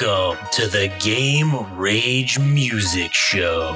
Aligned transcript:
Welcome 0.00 0.44
to 0.52 0.66
the 0.66 0.92
Game 0.98 1.76
Rage 1.76 2.38
Music 2.38 3.12
Show. 3.12 3.70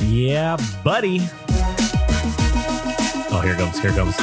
Yeah, 0.00 0.56
buddy. 0.82 1.20
Oh, 3.30 3.42
here 3.44 3.56
comes. 3.56 3.78
Here 3.78 3.90
comes. 3.90 4.16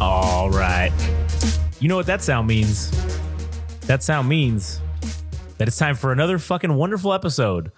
All 0.00 0.50
right. 0.50 0.92
You 1.80 1.88
know 1.88 1.96
what 1.96 2.06
that 2.06 2.22
sound 2.22 2.46
means? 2.46 2.90
That 3.86 4.02
sound 4.02 4.28
means 4.28 4.80
that 5.58 5.68
it's 5.68 5.76
time 5.76 5.94
for 5.94 6.12
another 6.12 6.38
fucking 6.38 6.74
wonderful 6.74 7.12
episode 7.12 7.72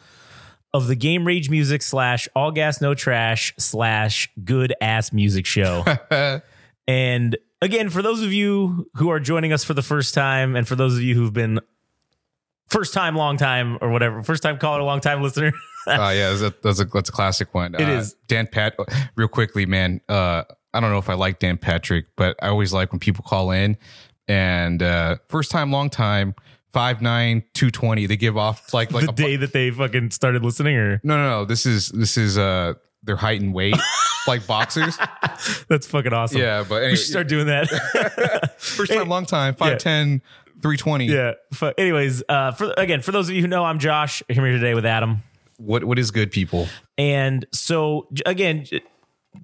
of 0.75 0.87
the 0.87 0.95
Game 0.95 1.27
Rage 1.27 1.49
Music 1.49 1.83
slash 1.83 2.29
All 2.35 2.51
Gas 2.51 2.81
No 2.81 2.95
Trash 2.95 3.55
slash 3.59 4.31
Good 4.45 4.75
Ass 4.81 5.13
Music 5.13 5.47
Show. 5.47 5.85
and 6.89 7.37
again, 7.63 7.91
for 7.91 8.03
those 8.03 8.23
of 8.23 8.33
you 8.33 8.91
who 8.95 9.11
are 9.11 9.21
joining 9.21 9.53
us 9.53 9.65
for 9.65 9.75
the 9.75 9.83
first 9.83 10.15
time, 10.15 10.57
and 10.57 10.67
for 10.67 10.77
those 10.77 10.95
of 10.95 11.03
you 11.03 11.15
who've 11.15 11.33
been 11.33 11.61
first 12.67 12.93
time, 12.93 13.17
long 13.17 13.37
time, 13.37 13.79
or 13.81 13.91
whatever, 13.91 14.23
first 14.23 14.43
time 14.43 14.59
caller, 14.59 14.83
long 14.83 15.01
time 15.01 15.23
listener. 15.23 15.53
Uh, 15.87 16.13
yeah, 16.15 16.29
that's 16.35 16.43
a, 16.43 16.55
that's 16.63 16.81
a 16.81 16.85
that's 16.85 17.09
a 17.09 17.13
classic 17.13 17.55
one. 17.55 17.75
It 17.75 17.89
is. 17.89 18.09
is 18.09 18.17
Dan 18.27 18.47
Pat. 18.47 18.77
Real 19.17 19.27
quickly, 19.27 19.65
man. 19.65 20.03
Uh, 20.07 20.43
I 20.75 20.81
don't 20.81 20.91
know 20.91 20.99
if 20.99 21.09
I 21.09 21.15
like 21.15 21.39
Dan 21.39 21.57
Patrick, 21.57 22.09
but 22.15 22.37
I 22.43 22.49
always 22.49 22.75
like 22.75 22.93
when 22.93 23.01
people 23.01 23.25
call 23.27 23.53
in 23.53 23.79
and 24.29 24.83
uh, 24.83 25.17
first 25.29 25.51
time, 25.51 25.73
long 25.73 25.89
time, 25.89 26.35
five 26.73 27.01
nine 27.03 27.45
two 27.55 27.71
twenty. 27.71 28.07
They 28.07 28.17
give 28.17 28.37
off 28.37 28.73
like 28.75 28.93
like 28.93 29.07
the 29.07 29.13
bu- 29.13 29.23
day 29.23 29.37
that 29.37 29.53
they 29.53 29.71
fucking 29.71 30.11
started 30.11 30.45
listening, 30.45 30.77
or 30.77 31.01
No, 31.05 31.17
no, 31.17 31.29
no. 31.41 31.45
This 31.45 31.67
is 31.67 31.89
this 31.89 32.17
is 32.17 32.37
uh 32.39 32.75
their 33.05 33.17
height 33.17 33.41
and 33.41 33.55
weight, 33.55 33.77
like 34.27 34.47
boxers. 34.47 34.99
that's 35.69 35.87
fucking 35.87 36.13
awesome. 36.13 36.41
Yeah, 36.41 36.65
but 36.69 36.83
we 36.83 36.97
should 36.97 37.07
start 37.07 37.29
doing 37.29 37.47
that. 37.47 37.69
first 38.59 38.93
time, 38.93 39.09
long 39.09 39.25
time, 39.25 39.55
5'10", 39.55 40.21
320. 40.61 41.07
yeah. 41.07 41.33
Anyways, 41.79 42.23
uh, 42.29 42.53
for 42.53 42.75
again, 42.77 43.01
for 43.01 43.13
those 43.13 43.29
of 43.29 43.35
you 43.37 43.43
who 43.43 43.49
know, 43.49 43.65
I'm 43.65 43.79
Josh. 43.79 44.23
I'm 44.29 44.35
here 44.35 44.47
today 44.53 44.75
with 44.75 44.85
Adam, 44.85 45.23
What 45.59 45.85
what 45.85 45.99
is 45.99 46.11
good, 46.11 46.31
people? 46.33 46.69
and 46.99 47.47
so 47.53 48.09
again. 48.27 48.67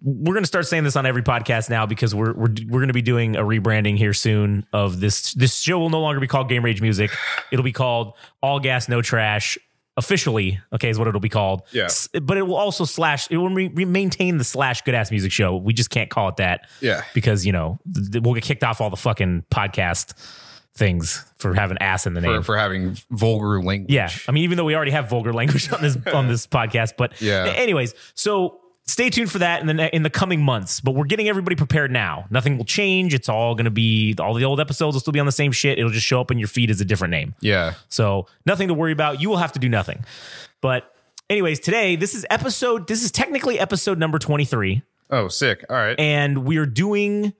We're 0.03 0.35
gonna 0.35 0.47
start 0.47 0.67
saying 0.67 0.85
this 0.85 0.97
on 0.97 1.07
every 1.07 1.23
podcast 1.23 1.71
now 1.71 1.87
because 1.87 2.15
we're 2.15 2.33
we're 2.33 2.55
we're 2.69 2.81
gonna 2.81 2.93
be 2.93 3.03
doing 3.03 3.37
a 3.37 3.43
rebranding 3.43 3.97
here 3.97 4.13
soon 4.15 4.67
of 4.73 5.01
this. 5.01 5.33
This 5.35 5.55
show 5.61 5.79
will 5.79 5.91
no 5.91 6.01
longer 6.01 6.21
be 6.21 6.27
called 6.27 6.49
Game 6.49 6.65
Rage 6.65 6.81
Music. 6.81 7.11
It'll 7.53 7.65
be 7.65 7.73
called 7.73 8.15
All 8.43 8.61
Gas 8.61 8.89
No 8.89 9.03
Trash 9.03 9.59
officially. 9.97 10.61
Okay, 10.73 10.89
is 10.91 10.99
what 10.99 11.07
it'll 11.07 11.21
be 11.21 11.29
called. 11.29 11.63
Yeah. 11.73 11.85
S- 11.85 12.09
but 12.23 12.37
it 12.37 12.43
will 12.43 12.57
also 12.57 12.85
slash. 12.85 13.29
It 13.31 13.37
will 13.37 13.49
re- 13.51 13.69
re- 13.69 13.85
maintain 13.85 14.39
the 14.39 14.45
slash 14.45 14.83
Good 14.83 14.95
Ass 14.95 15.11
Music 15.11 15.31
Show. 15.33 15.57
We 15.57 15.73
just 15.73 15.91
can't 15.91 16.11
call 16.11 16.29
it 16.29 16.37
that. 16.37 16.69
Yeah. 16.81 17.03
because 17.15 17.47
you 17.47 17.53
know 17.53 17.79
th- 17.95 18.23
we'll 18.23 18.35
get 18.35 18.43
kicked 18.45 18.65
off 18.65 18.81
all 18.81 18.91
the 18.91 18.97
fucking 18.97 19.45
podcast 19.51 20.15
things 20.77 21.25
for 21.37 21.55
having 21.55 21.79
ass 21.79 22.05
in 22.07 22.15
the 22.15 22.21
name. 22.21 22.39
For, 22.39 22.43
for 22.43 22.57
having 22.57 22.97
vulgar 23.11 23.63
language. 23.63 23.93
yeah, 23.93 24.11
I 24.27 24.33
mean, 24.33 24.43
even 24.43 24.57
though 24.57 24.65
we 24.65 24.75
already 24.75 24.91
have 24.91 25.09
vulgar 25.09 25.33
language 25.41 25.73
on 25.73 25.81
this 25.81 25.97
on 26.13 26.27
this 26.27 26.47
podcast, 26.49 26.95
but 26.99 27.21
Yeah. 27.21 27.45
Anyways, 27.57 27.95
so 28.15 28.61
stay 28.87 29.11
tuned 29.11 29.31
for 29.31 29.39
that 29.39 29.61
in 29.61 29.77
the 29.77 29.95
in 29.95 30.03
the 30.03 30.11
coming 30.11 30.43
months. 30.43 30.81
But 30.81 30.93
we're 30.93 31.05
getting 31.05 31.29
everybody 31.29 31.57
prepared 31.57 31.91
now. 31.91 32.27
Nothing 32.31 32.57
will 32.57 32.65
change. 32.65 33.15
It's 33.15 33.29
all 33.29 33.55
going 33.55 33.65
to 33.65 33.71
be 33.71 34.15
all 34.19 34.35
the 34.35 34.45
old 34.45 34.61
episodes 34.61 34.95
will 34.95 35.01
still 35.01 35.13
be 35.13 35.21
on 35.21 35.27
the 35.27 35.33
same 35.33 35.53
shit. 35.53 35.79
It'll 35.79 35.91
just 35.91 36.07
show 36.07 36.21
up 36.21 36.31
in 36.31 36.39
your 36.39 36.49
feed 36.49 36.71
as 36.71 36.81
a 36.81 36.85
different 36.85 37.11
name. 37.13 37.35
Yeah. 37.41 37.75
So 37.89 38.27
nothing 38.47 38.69
to 38.69 38.75
worry 38.75 38.93
about. 38.93 39.21
You 39.21 39.29
will 39.31 39.39
have 39.39 39.53
to 39.53 39.59
do 39.59 39.69
nothing. 39.69 40.05
But 40.61 40.95
anyways, 41.31 41.61
today 41.61 41.97
this 41.97 42.15
is 42.15 42.27
episode. 42.31 42.87
This 42.89 43.03
is 43.03 43.11
technically 43.11 43.59
episode 43.59 43.99
number 43.99 44.19
twenty 44.19 44.45
three. 44.45 44.83
Oh, 45.11 45.29
sick. 45.29 45.65
All 45.69 45.77
right. 45.77 45.99
and 45.99 46.45
we're 46.47 46.67
doing 46.67 47.33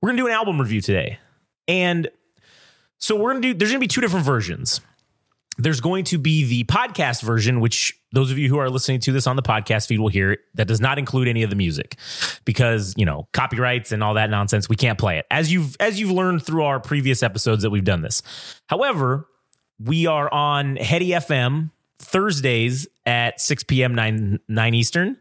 we're 0.00 0.08
gonna 0.10 0.18
do 0.22 0.26
an 0.26 0.32
album 0.32 0.60
review 0.60 0.80
today 0.80 1.18
and 1.68 2.08
so 2.98 3.14
we're 3.16 3.30
gonna 3.32 3.42
do 3.42 3.52
there's 3.54 3.70
gonna 3.70 3.80
be 3.80 3.86
two 3.88 4.00
different 4.00 4.24
versions 4.24 4.80
there's 5.62 5.80
going 5.80 6.04
to 6.04 6.18
be 6.18 6.44
the 6.44 6.64
podcast 6.64 7.22
version 7.22 7.60
which 7.60 7.98
those 8.12 8.30
of 8.30 8.38
you 8.38 8.48
who 8.48 8.58
are 8.58 8.68
listening 8.68 9.00
to 9.00 9.12
this 9.12 9.26
on 9.26 9.36
the 9.36 9.42
podcast 9.42 9.86
feed 9.86 10.00
will 10.00 10.08
hear. 10.08 10.38
That 10.54 10.66
does 10.66 10.80
not 10.80 10.98
include 10.98 11.28
any 11.28 11.42
of 11.42 11.50
the 11.50 11.56
music 11.56 11.96
because 12.44 12.94
you 12.96 13.04
know 13.04 13.28
copyrights 13.32 13.92
and 13.92 14.02
all 14.02 14.14
that 14.14 14.30
nonsense 14.30 14.68
we 14.68 14.76
can't 14.76 14.98
play 14.98 15.18
it. 15.18 15.26
As 15.30 15.52
you've 15.52 15.76
as 15.80 16.00
you've 16.00 16.10
learned 16.10 16.44
through 16.44 16.64
our 16.64 16.80
previous 16.80 17.22
episodes 17.22 17.62
that 17.62 17.70
we've 17.70 17.84
done 17.84 18.02
this. 18.02 18.22
However 18.66 19.26
we 19.82 20.06
are 20.06 20.32
on 20.32 20.76
heady 20.76 21.10
fm 21.10 21.70
thursdays 21.98 22.86
at 23.06 23.40
6 23.40 23.64
p.m 23.64 23.94
9 23.94 24.38
9 24.48 24.74
eastern. 24.74 25.16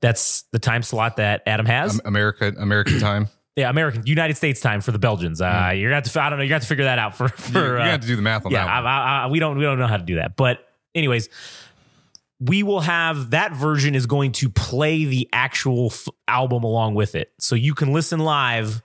That's 0.00 0.42
the 0.52 0.58
time 0.58 0.82
slot 0.82 1.16
that 1.16 1.42
adam 1.46 1.66
has. 1.66 2.00
America 2.04 2.52
American 2.58 2.98
time. 2.98 3.28
Yeah, 3.56 3.68
American 3.68 4.06
United 4.06 4.36
States 4.36 4.60
time 4.60 4.80
for 4.80 4.92
the 4.92 4.98
Belgians. 4.98 5.40
Uh, 5.40 5.72
You're 5.74 5.90
gonna 5.90 5.96
have 5.96 6.10
to. 6.10 6.22
I 6.22 6.30
don't 6.30 6.38
know. 6.38 6.42
You're 6.42 6.48
gonna 6.48 6.56
have 6.56 6.62
to 6.62 6.68
figure 6.68 6.84
that 6.84 6.98
out 6.98 7.16
for 7.16 7.28
for. 7.28 7.58
You're 7.58 7.76
uh, 7.76 7.80
gonna 7.80 7.90
have 7.90 8.00
to 8.00 8.06
do 8.06 8.16
the 8.16 8.22
math 8.22 8.46
on 8.46 8.52
yeah, 8.52 8.64
that. 8.64 8.86
I, 8.86 9.24
I, 9.24 9.26
we 9.26 9.38
don't 9.38 9.58
we 9.58 9.64
don't 9.64 9.78
know 9.78 9.86
how 9.86 9.98
to 9.98 10.04
do 10.04 10.16
that. 10.16 10.36
But 10.36 10.66
anyways, 10.94 11.28
we 12.40 12.62
will 12.62 12.80
have 12.80 13.30
that 13.30 13.52
version 13.52 13.94
is 13.94 14.06
going 14.06 14.32
to 14.32 14.48
play 14.48 15.04
the 15.04 15.28
actual 15.32 15.86
f- 15.86 16.08
album 16.26 16.64
along 16.64 16.94
with 16.94 17.14
it, 17.14 17.32
so 17.38 17.54
you 17.54 17.74
can 17.74 17.92
listen 17.92 18.20
live 18.20 18.80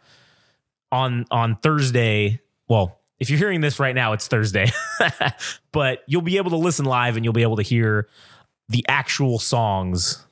on 0.92 1.26
on 1.32 1.56
Thursday. 1.56 2.42
Well, 2.68 3.00
if 3.20 3.30
you're 3.30 3.40
hearing 3.40 3.62
this 3.62 3.80
right 3.80 3.96
now, 3.96 4.12
it's 4.12 4.28
Thursday, 4.28 4.68
but 5.72 6.04
you'll 6.08 6.22
be 6.22 6.36
able 6.36 6.52
to 6.52 6.58
listen 6.58 6.84
live 6.84 7.16
and 7.16 7.24
you'll 7.24 7.34
be 7.34 7.44
able 7.44 7.56
to 7.56 7.64
hear 7.64 8.10
the 8.68 8.86
actual 8.90 9.40
songs 9.40 10.27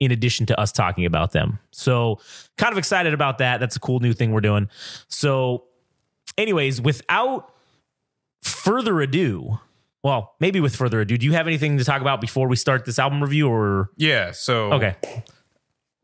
in 0.00 0.10
addition 0.10 0.46
to 0.46 0.60
us 0.60 0.72
talking 0.72 1.06
about 1.06 1.32
them. 1.32 1.58
So, 1.70 2.20
kind 2.58 2.72
of 2.72 2.78
excited 2.78 3.14
about 3.14 3.38
that. 3.38 3.60
That's 3.60 3.76
a 3.76 3.80
cool 3.80 4.00
new 4.00 4.12
thing 4.12 4.32
we're 4.32 4.40
doing. 4.40 4.68
So, 5.08 5.64
anyways, 6.36 6.80
without 6.80 7.52
further 8.42 9.00
ado, 9.00 9.58
well, 10.02 10.34
maybe 10.38 10.60
with 10.60 10.76
further 10.76 11.00
ado, 11.00 11.16
do 11.16 11.24
you 11.24 11.32
have 11.32 11.46
anything 11.46 11.78
to 11.78 11.84
talk 11.84 12.00
about 12.00 12.20
before 12.20 12.46
we 12.46 12.56
start 12.56 12.84
this 12.84 12.98
album 12.98 13.22
review 13.22 13.48
or 13.48 13.90
yeah. 13.96 14.32
So 14.32 14.72
okay. 14.74 14.96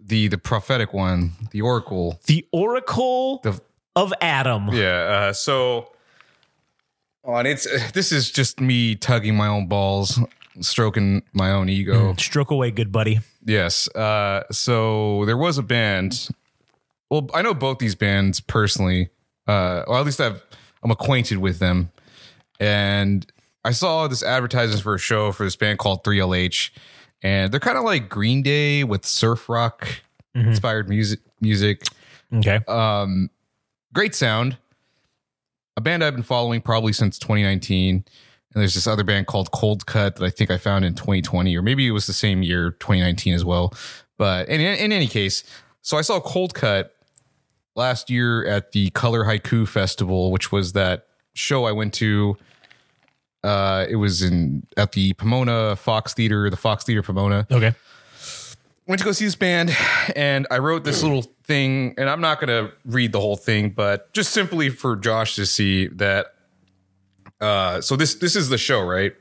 the 0.01 0.29
the 0.29 0.39
prophetic 0.39 0.95
one, 0.95 1.33
the 1.51 1.61
oracle. 1.61 2.19
The 2.27 2.47
Oracle 2.53 3.41
The 3.43 3.61
of 3.95 4.15
Adam. 4.21 4.69
yeah. 4.73 5.29
Uh, 5.29 5.33
so 5.35 5.93
on 7.25 7.45
it's 7.45 7.67
this 7.93 8.11
is 8.11 8.31
just 8.31 8.59
me 8.61 8.95
tugging 8.95 9.37
my 9.37 9.49
own 9.49 9.67
balls, 9.67 10.19
stroking 10.61 11.23
my 11.35 11.51
own 11.51 11.69
ego. 11.69 12.15
Stroke 12.17 12.51
away, 12.51 12.71
good 12.71 12.91
buddy. 12.91 13.21
Yes. 13.45 13.89
Uh, 13.95 14.45
so 14.51 15.25
there 15.27 15.37
was 15.37 15.59
a 15.59 15.63
band. 15.63 16.29
Well, 17.11 17.29
I 17.35 17.43
know 17.43 17.55
both 17.55 17.79
these 17.79 17.95
bands 17.95 18.41
personally. 18.41 19.11
Uh, 19.49 19.83
or 19.87 19.99
at 19.99 20.05
least 20.05 20.21
I've, 20.21 20.45
I'm 20.83 20.91
acquainted 20.91 21.39
with 21.39 21.59
them. 21.59 21.91
And 22.61 23.27
I 23.65 23.73
saw 23.73 24.07
this 24.07 24.23
advertisement 24.23 24.83
for 24.83 24.95
a 24.95 24.99
show 24.99 25.33
for 25.33 25.45
this 25.45 25.57
band 25.57 25.79
called 25.79 26.05
3LH. 26.05 26.71
And 27.23 27.53
they're 27.53 27.61
kind 27.61 27.77
of 27.79 27.85
like 27.85 28.09
Green 28.09 28.43
Day 28.43 28.85
with 28.85 29.05
surf 29.05 29.49
rock 29.49 29.89
inspired 30.35 30.89
music. 30.89 31.21
Music, 31.41 31.83
Okay. 32.35 32.61
great 33.93 34.15
sound. 34.15 34.57
A 35.77 35.81
band 35.81 36.05
I've 36.05 36.15
been 36.15 36.23
following 36.23 36.61
probably 36.61 36.93
since 36.93 37.19
2019. 37.19 38.05
And 38.53 38.61
there's 38.61 38.75
this 38.75 38.87
other 38.87 39.05
band 39.05 39.27
called 39.29 39.53
Cold 39.53 39.87
Cut 39.87 40.17
that 40.17 40.25
I 40.25 40.31
think 40.31 40.51
I 40.51 40.57
found 40.59 40.85
in 40.85 40.95
2020, 40.95 41.57
or 41.57 41.63
maybe 41.63 41.87
it 41.87 41.93
was 41.93 42.07
the 42.07 42.13
same 42.13 42.43
year, 42.43 42.73
2019 42.73 43.35
as 43.35 43.45
well. 43.45 43.73
But 44.19 44.49
in, 44.49 44.61
in 44.61 44.91
any 44.93 45.07
case, 45.07 45.45
so 45.83 45.97
I 45.97 46.03
saw 46.03 46.19
Cold 46.21 46.53
Cut 46.55 46.95
last 47.77 48.11
year 48.11 48.45
at 48.47 48.73
the 48.73 48.91
Color 48.91 49.25
Haiku 49.25 49.69
Festival, 49.69 50.33
which 50.33 50.51
was 50.51 50.73
that 50.73 51.07
show 51.35 51.65
I 51.65 51.73
went 51.73 51.95
to. 51.95 52.37
Uh, 53.43 53.87
it 53.89 53.97
was 53.97 54.21
in 54.23 54.67
at 54.77 54.93
the 54.93 55.13
Pomona 55.15 55.75
Fox 55.77 56.13
Theater, 56.13 56.51
the 56.51 56.57
Fox 56.59 56.85
Theater 56.85 57.03
Pomona 57.03 57.47
Okay. 57.51 57.73
went 58.87 58.99
to 58.99 59.05
go 59.05 59.13
see 59.13 59.25
this 59.25 59.35
band 59.37 59.75
and 60.15 60.47
I 60.51 60.59
wrote 60.59 60.85
this 60.85 61.03
little 61.03 61.23
thing 61.45 61.95
and 61.97 62.11
I'm 62.11 62.21
not 62.21 62.39
going 62.39 62.49
to 62.49 62.71
read 62.85 63.13
the 63.13 63.21
whole 63.21 63.37
thing 63.39 63.71
but 63.71 64.13
just 64.13 64.33
simply 64.33 64.69
for 64.69 64.95
Josh 64.95 65.37
to 65.37 65.47
see 65.47 65.87
that 65.87 66.35
uh 67.41 67.81
so 67.81 67.97
this 67.97 68.15
this 68.17 68.37
is 68.37 68.49
the 68.49 68.59
show 68.59 68.83
right 68.83 69.15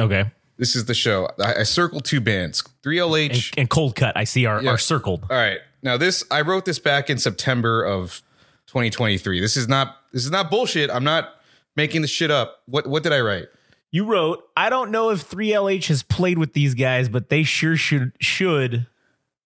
Okay. 0.00 0.30
this 0.56 0.76
is 0.76 0.84
the 0.86 0.94
show 0.94 1.28
I, 1.40 1.60
I 1.60 1.62
circled 1.64 2.04
two 2.04 2.20
bands 2.20 2.62
3LH 2.82 3.54
And 3.58 3.68
cold 3.68 3.94
cut, 3.96 4.16
I 4.16 4.24
see 4.24 4.46
are, 4.46 4.62
Yeah. 4.62 4.70
are 4.70 4.78
circled. 4.78 5.26
all 5.30 5.36
right 5.36 5.58
now 5.82 5.96
this 5.96 6.24
I 6.30 6.40
wrote 6.42 6.64
this 6.64 6.78
back 6.78 7.10
in 7.10 7.18
September 7.18 7.84
of 7.84 8.22
2023 8.68 9.40
this 9.40 9.56
is 9.56 9.68
not 9.68 9.96
this 10.12 10.24
is 10.24 10.30
not 10.30 10.50
bullshit 10.50 10.90
I'm 10.90 11.04
not 11.04 11.34
making 11.76 12.02
the 12.02 12.08
shit 12.08 12.30
up 12.30 12.62
what 12.66 12.86
what 12.86 13.02
did 13.02 13.12
I 13.12 13.20
write 13.20 13.46
You 13.90 14.04
wrote, 14.04 14.44
I 14.56 14.68
don't 14.70 14.90
know 14.90 15.10
if 15.10 15.28
3LH 15.28 15.86
has 15.88 16.02
played 16.02 16.36
with 16.38 16.52
these 16.52 16.74
guys, 16.74 17.08
but 17.08 17.28
they 17.30 17.42
sure 17.42 17.76
should 17.76 18.12
should 18.20 18.86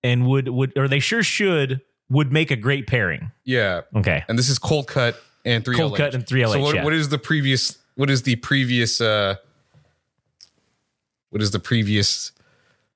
and 0.03 0.27
would 0.27 0.49
would 0.49 0.73
or 0.77 0.89
they 0.89 0.99
sure 1.01 1.23
should 1.23 1.81
would 2.11 2.33
make 2.33 2.51
a 2.51 2.57
great 2.57 2.87
pairing. 2.87 3.31
yeah 3.45 3.83
Okay. 3.97 4.25
and 4.29 4.39
this 4.39 4.49
is 4.49 4.59
Cold 4.59 4.87
Cut 4.89 5.21
and 5.45 5.65
3LH 5.65 5.77
Cold 5.77 5.97
Cut 5.97 6.15
and 6.15 6.27
3LH, 6.27 6.53
so 6.53 6.61
what, 6.61 6.75
yeah. 6.75 6.85
what 6.85 6.93
is 6.93 7.09
the 7.09 7.19
previous 7.19 7.79
what 8.03 8.11
is 8.11 8.23
the 8.23 8.35
previous 8.35 9.01
uh 9.01 9.37
what 11.31 11.41
is 11.41 11.53
the 11.53 11.61
previous 11.61 12.33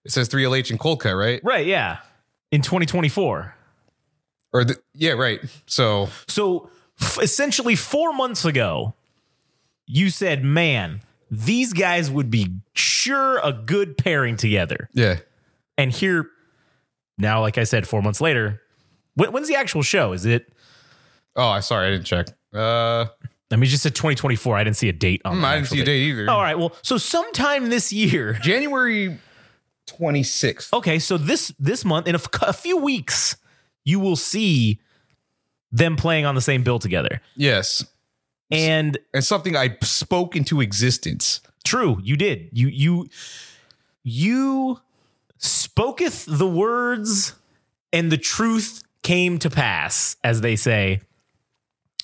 it 0.05 0.11
says 0.11 0.29
3LH 0.29 0.71
and 0.71 0.81
cold 0.81 0.99
cut, 1.01 1.13
right? 1.13 1.41
Right, 1.45 1.65
yeah. 1.65 1.99
In 2.51 2.61
2024. 2.61 3.55
Or 4.53 4.65
the, 4.65 4.81
yeah, 4.95 5.13
right. 5.13 5.41
So 5.67 6.09
So 6.27 6.71
f- 7.01 7.19
essentially 7.23 7.77
4 7.77 8.13
months 8.15 8.45
ago, 8.45 8.95
you 9.87 10.11
said, 10.11 10.43
"Man, 10.43 11.03
these 11.31 11.73
guys 11.73 12.11
would 12.11 12.29
be 12.29 12.49
sure 12.75 13.39
a 13.45 13.53
good 13.53 13.97
pairing 13.97 14.37
together." 14.37 14.91
yeah. 14.93 15.19
And 15.79 15.93
here 15.93 16.31
now 17.17 17.43
like 17.43 17.59
I 17.59 17.65
said 17.65 17.87
4 17.87 18.03
months 18.03 18.21
later, 18.21 18.61
when, 19.15 19.31
when's 19.31 19.47
the 19.47 19.55
actual 19.55 19.83
show? 19.83 20.13
Is 20.13 20.27
it 20.27 20.53
Oh, 21.37 21.47
I 21.47 21.61
sorry, 21.61 21.87
I 21.87 21.91
didn't 21.93 22.07
check. 22.07 22.27
Uh 22.53 23.07
I 23.51 23.57
mean, 23.57 23.63
you 23.65 23.69
just 23.71 23.83
said 23.85 23.95
2024. 23.95 24.57
I 24.57 24.65
didn't 24.65 24.77
see 24.77 24.89
a 24.89 24.93
date 24.93 25.23
on. 25.25 25.37
Mm, 25.37 25.41
the 25.41 25.47
I 25.47 25.55
didn't 25.57 25.69
see 25.69 25.81
a 25.81 25.85
date 25.85 26.03
either. 26.09 26.29
All 26.31 26.41
right. 26.43 26.59
Well, 26.59 26.75
so 26.83 26.99
sometime 26.99 27.71
this 27.71 27.93
year. 27.93 28.33
January 28.43 29.19
26th. 29.87 30.73
Okay, 30.73 30.99
so 30.99 31.17
this 31.17 31.53
this 31.59 31.85
month 31.85 32.09
in 32.09 32.15
a, 32.15 32.19
f- 32.19 32.29
a 32.43 32.53
few 32.53 32.77
weeks, 32.77 33.37
you 33.85 34.01
will 34.01 34.17
see 34.17 34.81
them 35.71 35.97
playing 35.97 36.25
on 36.27 36.35
the 36.35 36.41
same 36.41 36.63
bill 36.65 36.79
together. 36.81 37.21
Yes. 37.37 37.85
And 38.51 38.99
And 39.15 39.25
something 39.25 39.57
I 39.57 39.77
spoke 39.83 40.35
into 40.37 40.61
existence. 40.61 41.41
true, 41.65 42.01
you 42.03 42.17
did. 42.17 42.49
You 42.53 42.69
you 42.69 43.09
you 44.03 44.81
spoketh 45.41 46.25
the 46.39 46.47
words, 46.49 47.35
and 47.93 48.11
the 48.11 48.17
truth 48.19 48.83
came 49.03 49.39
to 49.41 49.51
pass, 49.51 50.17
as 50.25 50.41
they 50.41 50.57
say. 50.57 51.01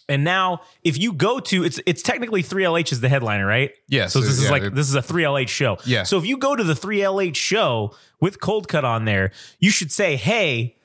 And 0.08 0.24
now, 0.24 0.62
if 0.82 0.98
you 0.98 1.12
go 1.12 1.38
to 1.40 1.64
it's 1.64 1.80
it's 1.86 2.02
technically 2.02 2.42
3LH 2.42 2.92
is 2.92 3.00
the 3.00 3.08
headliner, 3.08 3.46
right? 3.46 3.70
Yes, 3.88 4.12
So 4.12 4.20
this 4.20 4.30
is 4.30 4.44
yeah, 4.44 4.50
like 4.50 4.62
it- 4.64 4.74
this 4.74 4.88
is 4.88 4.94
a 4.94 5.00
3LH 5.02 5.48
show. 5.48 5.78
Yeah. 5.86 6.02
So 6.02 6.18
if 6.18 6.26
you 6.26 6.36
go 6.36 6.56
to 6.56 6.64
the 6.64 6.74
3LH 6.74 7.36
show 7.36 7.94
with 8.20 8.40
Cold 8.40 8.68
Cut 8.68 8.84
on 8.84 9.04
there, 9.04 9.30
you 9.60 9.70
should 9.70 9.92
say, 9.92 10.16
"Hey, 10.16 10.76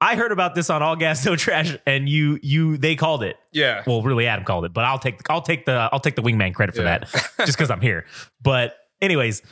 I 0.00 0.14
heard 0.14 0.30
about 0.30 0.54
this 0.54 0.70
on 0.70 0.80
All 0.82 0.94
Gas 0.94 1.24
No 1.26 1.34
Trash, 1.34 1.76
and 1.86 2.08
you 2.08 2.38
you 2.42 2.76
they 2.76 2.94
called 2.94 3.24
it." 3.24 3.36
Yeah. 3.52 3.82
Well, 3.86 4.00
really, 4.02 4.26
Adam 4.28 4.44
called 4.44 4.64
it, 4.64 4.72
but 4.72 4.84
I'll 4.84 4.98
take 5.00 5.20
I'll 5.28 5.42
take 5.42 5.64
the 5.66 5.88
I'll 5.92 6.00
take 6.00 6.14
the 6.14 6.22
wingman 6.22 6.54
credit 6.54 6.74
for 6.76 6.82
Yeah. 6.82 6.98
that 6.98 7.10
just 7.44 7.58
because 7.58 7.70
I'm 7.70 7.80
here. 7.80 8.06
But 8.40 8.76
anyways, 9.02 9.42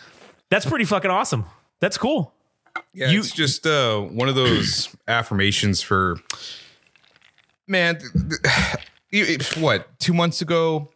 that's 0.50 0.64
pretty 0.64 0.84
fucking 0.84 1.10
awesome. 1.10 1.44
That's 1.80 1.98
cool. 1.98 2.32
Yeah, 2.94 3.10
You- 3.10 3.18
it's 3.20 3.32
just 3.32 3.66
uh, 3.66 3.98
one 4.00 4.28
of 4.28 4.34
those 4.36 4.94
affirmations 5.08 5.82
for 5.82 6.16
man. 7.66 7.98
th- 7.98 8.12
th- 8.12 8.76
you- 9.10 9.24
it- 9.34 9.56
what 9.56 9.98
two 9.98 10.14
months 10.14 10.40
ago? 10.42 10.90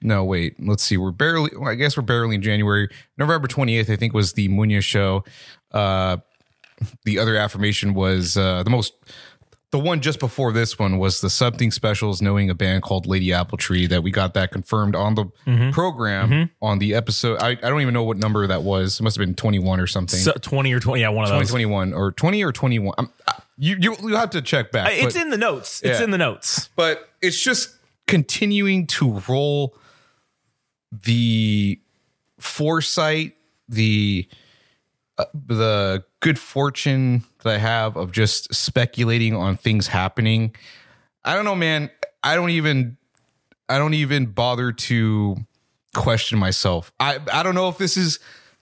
No, 0.00 0.24
wait. 0.24 0.54
Let's 0.64 0.82
see. 0.84 0.96
We're 0.96 1.10
barely. 1.10 1.50
Well, 1.56 1.68
I 1.68 1.74
guess 1.74 1.96
we're 1.96 2.04
barely 2.04 2.36
in 2.36 2.42
January. 2.42 2.88
November 3.16 3.48
twenty 3.48 3.76
eighth, 3.76 3.90
I 3.90 3.96
think, 3.96 4.14
was 4.14 4.34
the 4.34 4.48
Munya 4.48 4.82
show. 4.82 5.24
Uh, 5.72 6.18
the 7.04 7.18
other 7.18 7.36
affirmation 7.36 7.94
was 7.94 8.36
uh, 8.36 8.62
the 8.62 8.70
most. 8.70 8.92
The 9.70 9.78
one 9.78 10.00
just 10.00 10.18
before 10.18 10.50
this 10.52 10.78
one 10.78 10.96
was 10.98 11.20
the 11.20 11.28
something 11.28 11.70
specials, 11.70 12.22
knowing 12.22 12.48
a 12.48 12.54
band 12.54 12.82
called 12.84 13.06
Lady 13.06 13.34
Apple 13.34 13.58
Tree 13.58 13.86
that 13.88 14.02
we 14.02 14.10
got 14.10 14.32
that 14.32 14.50
confirmed 14.50 14.94
on 14.96 15.14
the 15.14 15.26
program 15.72 16.48
on 16.62 16.78
the 16.78 16.94
episode. 16.94 17.42
I, 17.42 17.50
I 17.50 17.54
don't 17.56 17.82
even 17.82 17.92
know 17.92 18.04
what 18.04 18.16
number 18.16 18.46
that 18.46 18.62
was. 18.62 18.98
It 18.98 19.02
must 19.02 19.18
have 19.18 19.26
been 19.26 19.34
21 19.34 19.78
or 19.78 19.86
something. 19.86 20.18
So, 20.20 20.32
Twenty 20.40 20.72
or 20.72 20.80
twenty, 20.80 21.02
yeah, 21.02 21.10
one 21.10 21.24
of 21.24 21.30
those. 21.30 21.48
2021 21.50 21.92
or 21.92 22.12
20 22.12 22.44
or 22.44 22.52
21. 22.52 22.94
I'm, 22.96 23.10
I- 23.26 23.34
you 23.58 23.76
you 23.80 23.96
you 24.02 24.16
have 24.16 24.30
to 24.30 24.42
check 24.42 24.70
back. 24.72 24.90
It's 24.92 25.14
but, 25.14 25.22
in 25.22 25.30
the 25.30 25.36
notes. 25.36 25.82
It's 25.82 25.98
Yeah. 25.98 26.04
in 26.04 26.10
the 26.10 26.18
notes. 26.18 26.70
but 26.76 27.10
it's 27.20 27.40
just 27.40 27.74
continuing 28.06 28.86
to 28.86 29.20
roll 29.28 29.76
the 30.92 31.80
foresight, 32.38 33.34
the 33.68 34.28
uh, 35.18 35.24
the 35.34 36.04
good 36.20 36.38
fortune 36.38 37.24
that 37.42 37.54
I 37.54 37.58
have 37.58 37.96
of 37.96 38.12
just 38.12 38.54
speculating 38.54 39.34
on 39.34 39.56
things 39.56 39.88
happening. 39.88 40.54
I 41.24 41.34
don't 41.34 41.44
know, 41.44 41.56
man. 41.56 41.90
I 42.22 42.36
don't 42.36 42.50
even 42.50 42.96
I 43.68 43.78
don't 43.78 43.94
even 43.94 44.26
bother 44.26 44.72
to 44.72 45.36
question 45.94 46.38
myself. 46.38 46.92
I 47.00 47.18
I 47.32 47.42
don't 47.42 47.54
know 47.54 47.68
if 47.68 47.78
this 47.78 47.96
is 47.96 48.20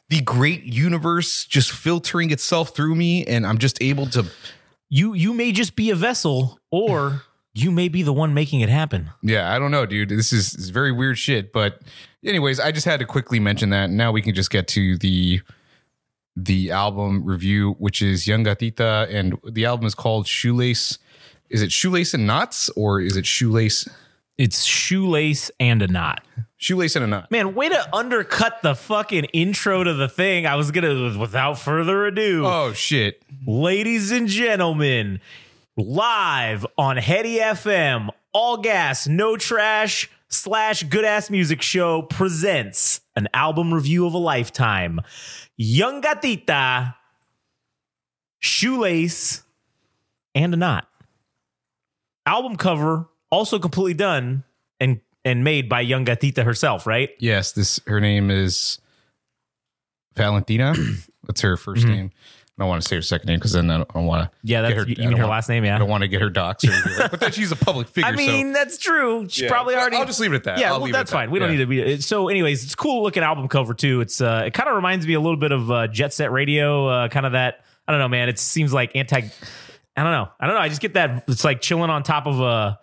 the 0.08 0.20
great 0.20 0.62
universe 0.62 1.44
just 1.44 1.70
filtering 1.70 2.30
itself 2.30 2.74
through 2.74 2.94
me 2.94 3.24
and 3.26 3.46
I'm 3.46 3.58
just 3.58 3.82
able 3.82 4.06
to 4.10 4.26
You 4.88 5.14
you 5.14 5.32
may 5.32 5.52
just 5.52 5.76
be 5.76 5.90
a 5.90 5.94
vessel, 5.94 6.58
or 6.70 7.22
you 7.54 7.70
may 7.70 7.88
be 7.88 8.02
the 8.02 8.12
one 8.12 8.34
making 8.34 8.60
it 8.60 8.68
happen. 8.68 9.10
Yeah, 9.22 9.52
I 9.52 9.58
don't 9.58 9.70
know, 9.70 9.86
dude. 9.86 10.10
This 10.10 10.32
is, 10.32 10.54
is 10.54 10.70
very 10.70 10.92
weird 10.92 11.18
shit. 11.18 11.52
But 11.52 11.80
anyways, 12.24 12.60
I 12.60 12.72
just 12.72 12.86
had 12.86 13.00
to 13.00 13.06
quickly 13.06 13.40
mention 13.40 13.70
that. 13.70 13.90
Now 13.90 14.12
we 14.12 14.22
can 14.22 14.34
just 14.34 14.50
get 14.50 14.68
to 14.68 14.96
the 14.98 15.40
the 16.36 16.70
album 16.70 17.24
review, 17.24 17.72
which 17.78 18.02
is 18.02 18.26
Yungatita, 18.26 19.12
and 19.12 19.38
the 19.50 19.64
album 19.64 19.86
is 19.86 19.94
called 19.94 20.26
Shoelace. 20.26 20.98
Is 21.48 21.62
it 21.62 21.72
Shoelace 21.72 22.12
and 22.12 22.26
Knots 22.26 22.68
or 22.70 23.00
is 23.00 23.16
it 23.16 23.24
Shoelace 23.24 23.88
It's 24.36 24.64
shoelace 24.64 25.50
and 25.58 25.80
a 25.80 25.88
knot. 25.88 26.22
Shoelace 26.58 26.96
and 26.96 27.04
a 27.04 27.08
Knot? 27.08 27.30
Man, 27.30 27.54
way 27.54 27.68
to 27.68 27.94
undercut 27.94 28.62
the 28.62 28.74
fucking 28.74 29.24
intro 29.26 29.84
to 29.84 29.92
the 29.94 30.08
thing. 30.08 30.46
I 30.46 30.54
was 30.56 30.70
gonna, 30.70 31.16
without 31.18 31.58
further 31.58 32.06
ado, 32.06 32.44
Oh 32.46 32.72
shit. 32.72 33.22
ladies 33.46 34.10
and 34.10 34.26
gentlemen, 34.26 35.20
live 35.76 36.64
on 36.78 36.96
Heady 36.96 37.38
FM, 37.38 38.08
all 38.32 38.56
gas, 38.56 39.06
no 39.06 39.36
trash 39.36 40.08
slash 40.28 40.82
good 40.84 41.04
ass 41.04 41.28
music 41.30 41.60
show 41.62 42.02
presents 42.02 43.00
an 43.16 43.28
album 43.34 43.72
review 43.74 44.06
of 44.06 44.14
a 44.14 44.18
lifetime. 44.18 45.00
Yungatita, 45.60 46.94
Shoelace, 48.40 49.42
and 50.34 50.54
a 50.54 50.56
Knot. 50.56 50.88
Album 52.24 52.56
cover 52.56 53.08
also 53.30 53.58
completely 53.58 53.94
done 53.94 54.42
and 55.26 55.44
made 55.44 55.68
by 55.68 55.84
Yungatita 55.84 56.42
herself, 56.44 56.86
right? 56.86 57.10
Yes, 57.18 57.52
this 57.52 57.80
her 57.86 58.00
name 58.00 58.30
is 58.30 58.78
Valentina. 60.16 60.74
That's 61.26 61.40
her 61.42 61.56
1st 61.56 61.84
name. 61.84 62.10
I 62.58 62.62
don't 62.62 62.68
want 62.70 62.82
to 62.82 62.88
say 62.88 62.96
her 62.96 63.02
second 63.02 63.26
name 63.26 63.38
because 63.38 63.52
then 63.52 63.70
I 63.70 63.78
don't, 63.78 64.06
want 64.06 64.22
to. 64.22 64.28
Mm-hmm. 64.28 64.36
Yeah, 64.44 64.62
that's 64.62 64.88
you 64.88 64.96
mean 64.96 65.12
her 65.18 65.24
want- 65.24 65.30
last 65.30 65.48
name, 65.50 65.62
Yeah, 65.66 65.74
I 65.76 65.78
don't 65.78 65.90
want 65.90 66.02
to 66.02 66.08
get 66.08 66.22
her 66.22 66.30
docs. 66.30 66.64
or 66.64 66.70
like- 66.98 67.10
but 67.10 67.20
then 67.20 67.32
she's 67.32 67.52
a 67.52 67.56
public 67.56 67.86
figure. 67.94 68.08
I 68.10 68.16
mean, 68.16 68.52
that's 68.54 68.78
true. 68.78 69.26
She's 69.28 69.42
Yeah. 69.42 69.50
probably 69.50 69.74
already. 69.74 69.96
I'll 69.96 70.06
just 70.06 70.20
leave 70.20 70.32
it 70.32 70.36
at 70.36 70.44
that. 70.44 70.58
Yeah, 70.58 70.72
I'll 70.72 70.80
well, 70.80 70.90
that's 70.90 71.00
at 71.00 71.06
that. 71.08 71.12
fine. 71.12 71.30
We 71.30 71.38
don't 71.38 71.48
Yeah. 71.52 71.66
need 71.66 71.82
to 71.82 71.96
be. 71.96 72.00
So, 72.00 72.28
anyways, 72.28 72.64
it's 72.64 72.74
cool 72.74 73.02
looking 73.02 73.22
album 73.22 73.46
cover 73.48 73.74
too. 73.74 74.00
It's 74.00 74.22
uh, 74.22 74.44
it 74.46 74.54
kind 74.54 74.70
of 74.70 74.74
reminds 74.76 75.06
me 75.06 75.12
a 75.12 75.20
little 75.20 75.36
bit 75.36 75.52
of 75.52 75.70
uh, 75.70 75.86
Jet 75.88 76.14
Set 76.14 76.32
Radio. 76.32 76.86
Uh, 76.86 77.08
kind 77.08 77.26
of 77.26 77.32
that. 77.32 77.62
I 77.86 77.92
don't 77.92 78.00
know, 78.00 78.08
man. 78.08 78.30
It 78.30 78.38
seems 78.38 78.72
like 78.72 78.96
anti. 78.96 79.16
I 79.98 80.02
don't 80.02 80.12
know. 80.12 80.28
I 80.40 80.46
don't 80.46 80.54
know. 80.54 80.62
I 80.62 80.68
just 80.70 80.80
get 80.80 80.94
that. 80.94 81.24
It's 81.28 81.44
like 81.44 81.60
chilling 81.60 81.90
on 81.90 82.04
top 82.04 82.26
of 82.26 82.40
a 82.40 82.78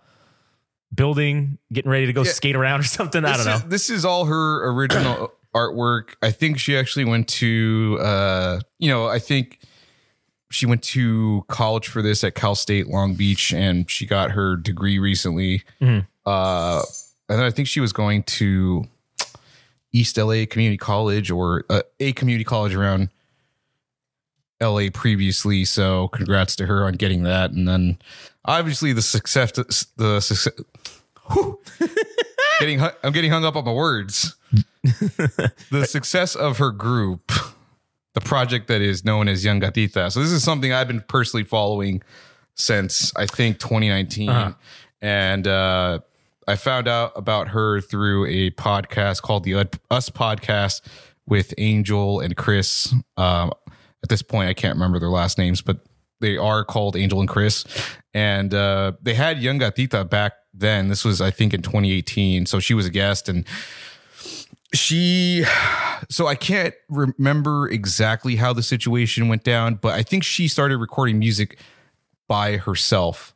building, 0.93 1.57
getting 1.71 1.89
ready 1.91 2.05
to 2.05 2.13
go 2.13 2.23
Yeah. 2.23 2.31
skate 2.31 2.55
around 2.55 2.81
or 2.81 2.83
something. 2.83 3.23
I 3.25 3.31
don't 3.31 3.39
is- 3.41 3.45
know. 3.45 3.59
this 3.69 3.89
is 3.89 4.05
all 4.05 4.25
her 4.25 4.69
original 4.69 5.31
artwork. 5.55 6.15
I 6.21 6.31
think 6.31 6.59
she 6.59 6.75
actually 6.77 7.05
went 7.05 7.27
to, 7.29 7.97
uh, 8.01 8.59
you 8.79 8.89
know, 8.89 9.07
I 9.07 9.19
think 9.19 9.59
she 10.51 10.65
went 10.65 10.83
to 10.83 11.45
college 11.47 11.87
for 11.87 12.01
this 12.01 12.23
at 12.23 12.35
Cal 12.35 12.53
State 12.55 12.87
Long 12.87 13.15
Beach, 13.15 13.53
and 13.53 13.89
she 13.89 14.05
got 14.05 14.31
her 14.31 14.55
degree 14.55 14.99
recently. 14.99 15.63
Mhm. 15.81 16.05
Uh, 16.25 16.81
and 17.29 17.39
then 17.39 17.45
I 17.45 17.49
think 17.51 17.67
she 17.67 17.79
was 17.79 17.91
going 17.91 18.23
to 18.23 18.85
East 19.91 20.17
LA 20.17 20.45
Community 20.45 20.77
College 20.77 21.31
or 21.31 21.65
uh, 21.69 21.81
a 21.99 22.13
community 22.13 22.43
college 22.43 22.73
around 22.75 23.09
LA 24.61 24.89
previously. 24.91 25.65
So 25.65 26.07
congrats 26.09 26.55
to 26.57 26.65
her 26.65 26.85
on 26.85 26.93
getting 26.93 27.23
that. 27.23 27.51
And 27.51 27.67
then 27.67 27.97
obviously 28.45 28.93
the 28.93 29.01
success, 29.01 29.51
the 29.97 30.19
success. 30.19 30.53
getting 32.59 32.81
I'm 32.81 33.11
getting 33.11 33.31
hung 33.31 33.45
up 33.45 33.55
on 33.55 33.65
my 33.65 33.73
words. 33.73 34.35
the 34.83 35.85
success 35.89 36.35
of 36.35 36.57
her 36.57 36.71
group, 36.71 37.31
the 38.13 38.21
project 38.21 38.67
that 38.67 38.81
is 38.81 39.03
known 39.05 39.27
as 39.27 39.43
Yungatita. 39.45 40.11
So 40.11 40.19
this 40.21 40.31
is 40.31 40.43
something 40.43 40.71
I've 40.73 40.87
been 40.87 41.01
personally 41.07 41.43
following 41.43 42.01
since 42.55 43.11
I 43.15 43.25
think 43.25 43.59
2019, 43.59 44.29
Uh-huh. 44.29 44.53
and 45.01 45.47
uh, 45.47 45.99
I 46.47 46.55
found 46.55 46.87
out 46.87 47.13
about 47.15 47.47
her 47.49 47.81
through 47.81 48.25
a 48.27 48.51
podcast 48.51 49.21
called 49.23 49.43
the 49.43 49.55
Us 49.89 50.09
Podcast 50.09 50.81
with 51.25 51.53
Angel 51.57 52.19
and 52.19 52.35
Chris. 52.35 52.93
Um, 53.17 53.51
at 54.03 54.09
this 54.09 54.21
point, 54.21 54.49
I 54.49 54.53
can't 54.53 54.75
remember 54.75 54.99
their 54.99 55.09
last 55.09 55.37
names, 55.37 55.61
but 55.61 55.77
they 56.19 56.35
are 56.37 56.63
called 56.65 56.95
Angel 56.97 57.21
and 57.21 57.29
Chris, 57.29 57.63
and 58.13 58.53
uh, 58.53 58.93
they 59.01 59.13
had 59.13 59.37
Yungatita 59.37 60.09
back 60.09 60.33
then. 60.53 60.87
This 60.89 61.03
was, 61.03 61.19
I 61.21 61.31
think, 61.31 61.53
in 61.53 61.61
2018. 61.61 62.45
So 62.45 62.59
she 62.59 62.73
was 62.73 62.85
a 62.85 62.89
guest, 62.91 63.29
and 63.29 63.45
she. 64.73 65.43
So 66.09 66.27
I 66.27 66.35
can't 66.35 66.75
remember 66.89 67.69
exactly 67.69 68.35
how 68.35 68.51
the 68.51 68.61
situation 68.61 69.29
went 69.29 69.45
down, 69.45 69.75
but 69.75 69.93
I 69.93 70.03
think 70.03 70.25
she 70.25 70.49
started 70.49 70.77
recording 70.77 71.17
music 71.17 71.57
by 72.27 72.57
herself 72.57 73.33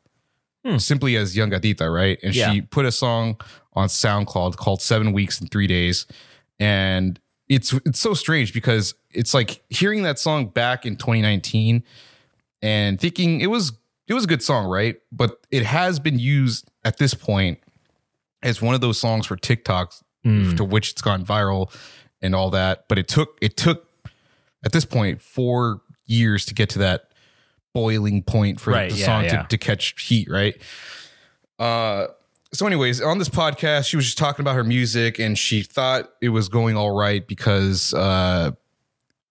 simply 0.78 1.16
as 1.16 1.34
Yungatita, 1.34 1.90
right? 1.92 2.20
And 2.22 2.36
Yeah. 2.36 2.52
she 2.52 2.60
put 2.62 2.86
a 2.86 2.92
song 2.92 3.40
on 3.72 3.88
SoundCloud 3.88 4.58
called 4.58 4.82
Seven 4.82 5.14
Weeks 5.14 5.40
and 5.40 5.50
Three 5.50 5.66
Days. 5.66 6.06
And 6.60 7.18
it's 7.48 7.72
it's 7.86 8.00
so 8.02 8.14
strange 8.14 8.54
because 8.54 8.94
it's 9.12 9.34
like 9.34 9.64
hearing 9.70 10.04
that 10.04 10.20
song 10.20 10.48
back 10.48 10.86
in 10.86 10.98
2019 10.98 11.84
and 12.62 13.00
thinking 13.00 13.40
it 13.40 13.48
was 13.48 13.72
it 14.08 14.14
was 14.14 14.24
a 14.24 14.28
good 14.28 14.42
song, 14.42 14.66
right? 14.68 14.98
But 15.12 15.40
it 15.52 15.64
has 15.66 16.00
been 16.00 16.18
used 16.20 16.70
at 16.86 16.98
this 16.98 17.14
point 17.14 17.60
as 18.44 18.62
one 18.62 18.74
of 18.76 18.82
those 18.82 18.98
songs 19.00 19.26
for 19.26 19.36
TikToks 19.38 20.02
Mm. 20.26 20.58
to 20.58 20.64
which 20.66 20.92
it's 20.92 21.02
gone 21.02 21.24
viral 21.26 21.72
and 22.22 22.36
all 22.36 22.50
that. 22.50 22.86
But 22.90 22.98
it 22.98 23.08
took 23.08 23.38
it 23.42 23.56
took 23.56 23.88
at 24.66 24.72
this 24.74 24.84
point 24.84 25.22
four 25.22 25.82
years 26.06 26.46
to 26.48 26.54
get 26.54 26.70
to 26.72 26.80
that 26.80 27.12
boiling 27.74 28.24
point 28.24 28.60
for 28.60 28.72
Right, 28.72 28.92
the 28.92 28.98
yeah, 28.98 29.06
song 29.06 29.24
yeah. 29.26 29.42
To, 29.44 29.48
to 29.50 29.58
catch 29.58 29.94
heat, 30.02 30.28
right? 30.30 30.60
Uh 31.60 32.08
so 32.54 32.66
anyways, 32.66 33.02
on 33.02 33.18
this 33.20 33.30
podcast, 33.30 33.88
she 33.88 33.96
was 33.98 34.06
just 34.06 34.18
talking 34.18 34.42
about 34.42 34.56
her 34.56 34.64
music 34.64 35.20
and 35.20 35.38
she 35.38 35.62
thought 35.64 36.10
it 36.22 36.30
was 36.30 36.48
going 36.50 36.76
all 36.76 36.92
right 36.98 37.26
because 37.28 37.94
uh 37.94 38.52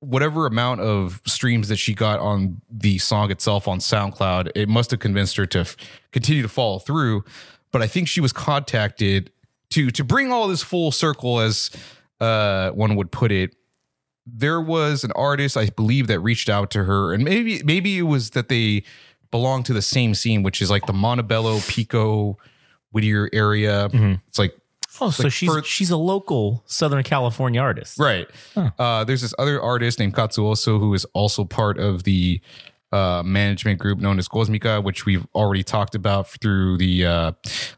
whatever 0.00 0.47
amount 0.47 0.81
of 0.81 1.21
streams 1.26 1.69
that 1.69 1.76
she 1.76 1.95
got 1.95 2.21
on 2.21 2.61
the 2.71 2.99
song 2.99 3.31
itself 3.31 3.67
on 3.67 3.79
SoundCloud, 3.79 4.50
it 4.55 4.69
must 4.69 4.91
have 4.91 5.00
convinced 5.00 5.37
her 5.37 5.47
to 5.47 5.61
f- 5.61 5.76
continue 6.12 6.43
to 6.43 6.49
follow 6.49 6.79
through. 6.79 7.25
But 7.73 7.83
I 7.83 7.87
think 7.87 8.09
she 8.09 8.21
was 8.21 8.33
contacted 8.33 9.31
to 9.71 9.91
to 9.91 10.05
bring 10.05 10.33
all 10.33 10.49
this 10.49 10.62
full 10.62 10.93
circle, 10.93 11.41
as 11.41 11.71
uh, 12.21 12.71
one 12.71 12.97
would 12.97 13.11
put 13.11 13.33
it. 13.33 13.57
There 14.26 14.61
was 14.61 15.05
an 15.05 15.12
artist, 15.12 15.57
I 15.57 15.67
believe, 15.67 16.07
that 16.09 16.21
reached 16.21 16.49
out 16.49 16.71
to 16.73 16.85
her, 16.85 17.12
and 17.12 17.25
maybe 17.25 17.62
maybe 17.65 17.99
it 17.99 18.03
was 18.03 18.31
that 18.31 18.49
they 18.49 18.85
belong 19.31 19.62
to 19.65 19.73
the 19.73 19.83
same 19.83 20.15
scene, 20.15 20.43
which 20.43 20.62
is 20.62 20.71
like 20.71 20.87
the 20.87 20.93
Montebello, 20.93 21.61
Pico, 21.69 22.38
Whittier 22.93 23.29
area. 23.33 23.88
It's 24.29 24.38
like 24.38 24.57
Oh, 25.00 25.11
so 25.11 25.25
Like 25.25 25.33
she's 25.33 25.50
for- 25.53 25.62
she's 25.62 25.91
a 25.91 25.97
local 25.97 26.62
Southern 26.67 27.03
California 27.03 27.61
artist. 27.61 27.99
Right. 27.99 28.29
Uh, 28.57 29.05
there's 29.05 29.23
this 29.23 29.35
other 29.38 29.61
artist 29.61 29.99
named 29.99 30.15
Katzúoso 30.15 30.79
who 30.79 30.95
is 30.95 31.05
also 31.12 31.45
part 31.45 31.79
of 31.79 32.05
the 32.05 32.41
uh, 32.93 33.23
management 33.25 33.79
group 33.81 33.99
known 33.99 34.19
as 34.19 34.29
Cosmica, 34.29 34.83
which 34.83 35.05
we've 35.05 35.26
already 35.35 35.62
talked 35.65 35.95
about 35.97 36.29
through 36.29 36.79
the 36.79 37.05
uh, 37.05 37.33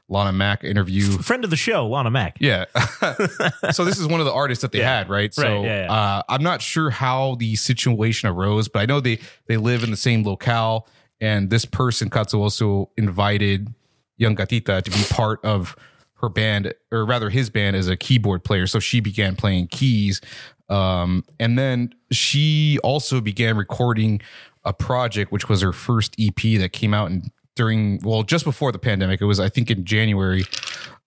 Lana 0.09 0.33
Mac 0.33 0.63
interview. 0.63 1.03
Friend 1.19 1.43
of 1.45 1.51
the 1.51 1.57
show, 1.57 1.87
Lana 1.89 2.11
Mac. 2.11 2.37
Yeah. 2.41 2.67
so 3.73 3.85
this 3.85 3.99
is 3.99 4.07
one 4.07 4.21
of 4.21 4.27
the 4.27 4.33
artists 4.33 4.63
that 4.63 4.71
they 4.73 4.81
Yeah. 4.81 4.99
had, 4.99 5.09
right? 5.09 5.33
So 5.35 5.65
yeah, 5.65 5.85
yeah. 5.87 5.93
Uh, 5.93 6.23
I'm 6.29 6.43
not 6.43 6.61
sure 6.63 6.91
how 6.91 7.37
the 7.37 7.57
situation 7.57 8.29
arose, 8.29 8.69
but 8.69 8.81
I 8.81 8.87
know 8.87 9.01
they 9.01 9.19
they 9.47 9.57
live 9.57 9.83
in 9.83 9.91
the 9.91 9.97
same 9.97 10.23
locale, 10.25 10.87
and 11.21 11.49
this 11.51 11.65
person 11.65 12.11
Katzúoso 12.11 12.89
invited 12.97 13.73
Yungatita 14.21 14.83
to 14.83 14.91
be 14.91 15.03
part 15.11 15.43
of 15.45 15.75
her 16.21 16.29
band, 16.29 16.73
or 16.93 17.05
rather 17.05 17.31
his 17.31 17.51
band, 17.51 17.77
as 17.77 17.89
a 17.89 17.97
keyboard 17.97 18.45
player. 18.45 18.67
So 18.67 18.79
she 18.79 19.01
began 19.01 19.37
playing 19.37 19.69
keys, 19.69 20.21
um, 20.69 21.25
and 21.41 21.59
then 21.59 21.95
she 22.11 22.79
also 22.83 23.21
began 23.21 23.57
recording 23.57 24.21
a 24.65 24.73
project, 24.73 25.33
which 25.33 25.49
was 25.49 25.63
her 25.63 25.73
first 25.73 26.15
EP 26.19 26.59
that 26.59 26.73
came 26.73 26.93
out 26.93 27.11
in 27.11 27.31
during 27.55 28.01
well 28.05 28.23
just 28.23 28.45
before 28.45 28.71
the 28.71 28.79
pandemic. 28.79 29.21
It 29.21 29.25
was 29.25 29.41
I 29.41 29.49
think 29.49 29.71
in 29.71 29.85
January. 29.85 30.45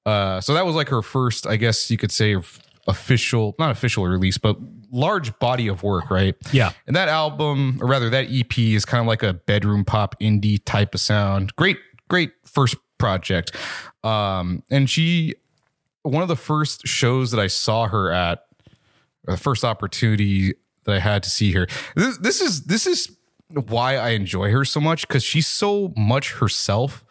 Uh, 0.06 0.42
so 0.42 0.54
that 0.54 0.66
was 0.66 0.76
like 0.76 0.90
her 0.90 1.02
first, 1.02 1.46
I 1.46 1.58
guess 1.58 1.92
you 1.92 1.98
could 1.98 2.12
say, 2.12 2.36
official, 2.88 3.56
not 3.60 3.72
official 3.72 4.06
release, 4.06 4.38
but 4.38 4.58
large 4.92 5.38
body 5.40 5.68
of 5.68 5.84
work, 5.84 6.10
right? 6.10 6.36
Yeah. 6.52 6.72
And 6.88 6.96
that 6.96 7.08
album, 7.08 7.78
or 7.82 7.88
rather 7.88 8.10
that 8.10 8.28
EP, 8.32 8.58
is 8.58 8.86
kind 8.86 9.02
of 9.02 9.08
like 9.08 9.24
a 9.24 9.34
bedroom 9.34 9.86
pop 9.86 10.20
indie 10.20 10.60
type 10.66 10.96
of 10.96 11.00
sound. 11.00 11.56
Great, 11.56 11.78
great 12.10 12.32
first 12.46 12.76
project. 13.02 13.56
Um, 14.04 14.64
and 14.70 14.90
she, 14.90 15.36
one 16.04 16.22
of 16.22 16.28
the 16.30 16.36
first 16.36 16.88
shows 16.88 17.32
that 17.32 17.40
I 17.40 17.48
saw 17.48 17.88
her 17.88 18.12
at, 18.12 18.46
or 19.28 19.34
the 19.36 19.40
first 19.42 19.64
opportunity 19.66 20.54
that 20.86 20.96
I 20.96 21.00
had 21.00 21.24
to 21.24 21.30
see 21.30 21.52
her. 21.54 21.68
This, 21.96 22.18
this 22.18 22.42
is 22.42 22.64
this 22.64 22.88
is 22.88 23.16
why 23.50 23.98
I 23.98 24.10
enjoy 24.12 24.50
her 24.52 24.64
so 24.66 24.80
much 24.80 25.08
because 25.08 25.24
she's 25.24 25.46
so 25.48 25.94
much 25.98 26.34
herself 26.34 27.04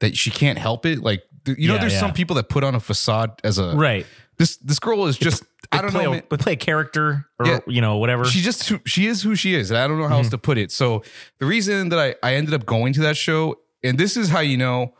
that 0.00 0.16
she 0.16 0.30
can't 0.30 0.58
help 0.58 0.84
it. 0.86 1.00
Like 1.02 1.22
you 1.46 1.68
know, 1.68 1.74
Yeah, 1.74 1.80
there's 1.80 1.94
yeah. 1.94 2.00
some 2.00 2.12
people 2.12 2.36
that 2.36 2.48
put 2.48 2.64
on 2.64 2.74
a 2.74 2.80
facade 2.80 3.40
as 3.44 3.58
a 3.58 3.74
Right. 3.76 4.04
This 4.36 4.56
this 4.58 4.78
girl 4.78 5.06
is 5.06 5.16
just 5.18 5.42
I 5.72 5.76
They 5.76 5.82
don't 5.82 5.90
play 5.92 6.04
know. 6.04 6.14
A, 6.30 6.38
play 6.38 6.52
a 6.54 6.56
character 6.56 7.26
or 7.38 7.46
Yeah. 7.46 7.60
you 7.66 7.80
know 7.80 7.96
whatever. 7.98 8.24
She 8.26 8.40
just 8.40 8.70
she 8.86 9.06
is 9.06 9.22
who 9.22 9.34
she 9.36 9.54
is. 9.54 9.70
And 9.70 9.78
I 9.78 9.86
don't 9.86 9.96
know 9.98 10.04
how 10.08 10.14
Mm-hmm. 10.16 10.24
else 10.24 10.30
to 10.30 10.38
put 10.38 10.58
it. 10.58 10.72
So 10.72 11.02
the 11.38 11.46
reason 11.46 11.88
that 11.90 11.98
I 11.98 12.14
I 12.28 12.34
ended 12.34 12.52
up 12.54 12.66
going 12.66 12.92
to 12.94 13.00
that 13.02 13.16
show, 13.16 13.56
and 13.82 13.98
this 13.98 14.16
is 14.16 14.28
how 14.28 14.40
you 14.40 14.56
know 14.56 14.94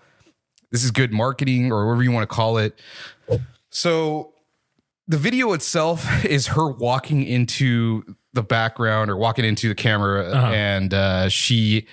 this 0.70 0.84
is 0.84 0.90
good 0.90 1.12
marketing 1.12 1.72
or 1.72 1.86
whatever 1.86 2.02
you 2.02 2.12
want 2.12 2.28
to 2.28 2.34
call 2.34 2.58
it. 2.58 2.78
So 3.70 4.32
the 5.08 5.16
video 5.16 5.52
itself 5.52 6.24
is 6.24 6.48
her 6.48 6.68
walking 6.70 7.22
into 7.22 8.04
the 8.32 8.42
background 8.42 9.10
or 9.10 9.16
walking 9.16 9.44
into 9.44 9.68
the 9.68 9.74
camera 9.74 10.22
Uh-huh. 10.30 10.46
and 10.52 10.94
uh, 10.94 11.28
she 11.28 11.86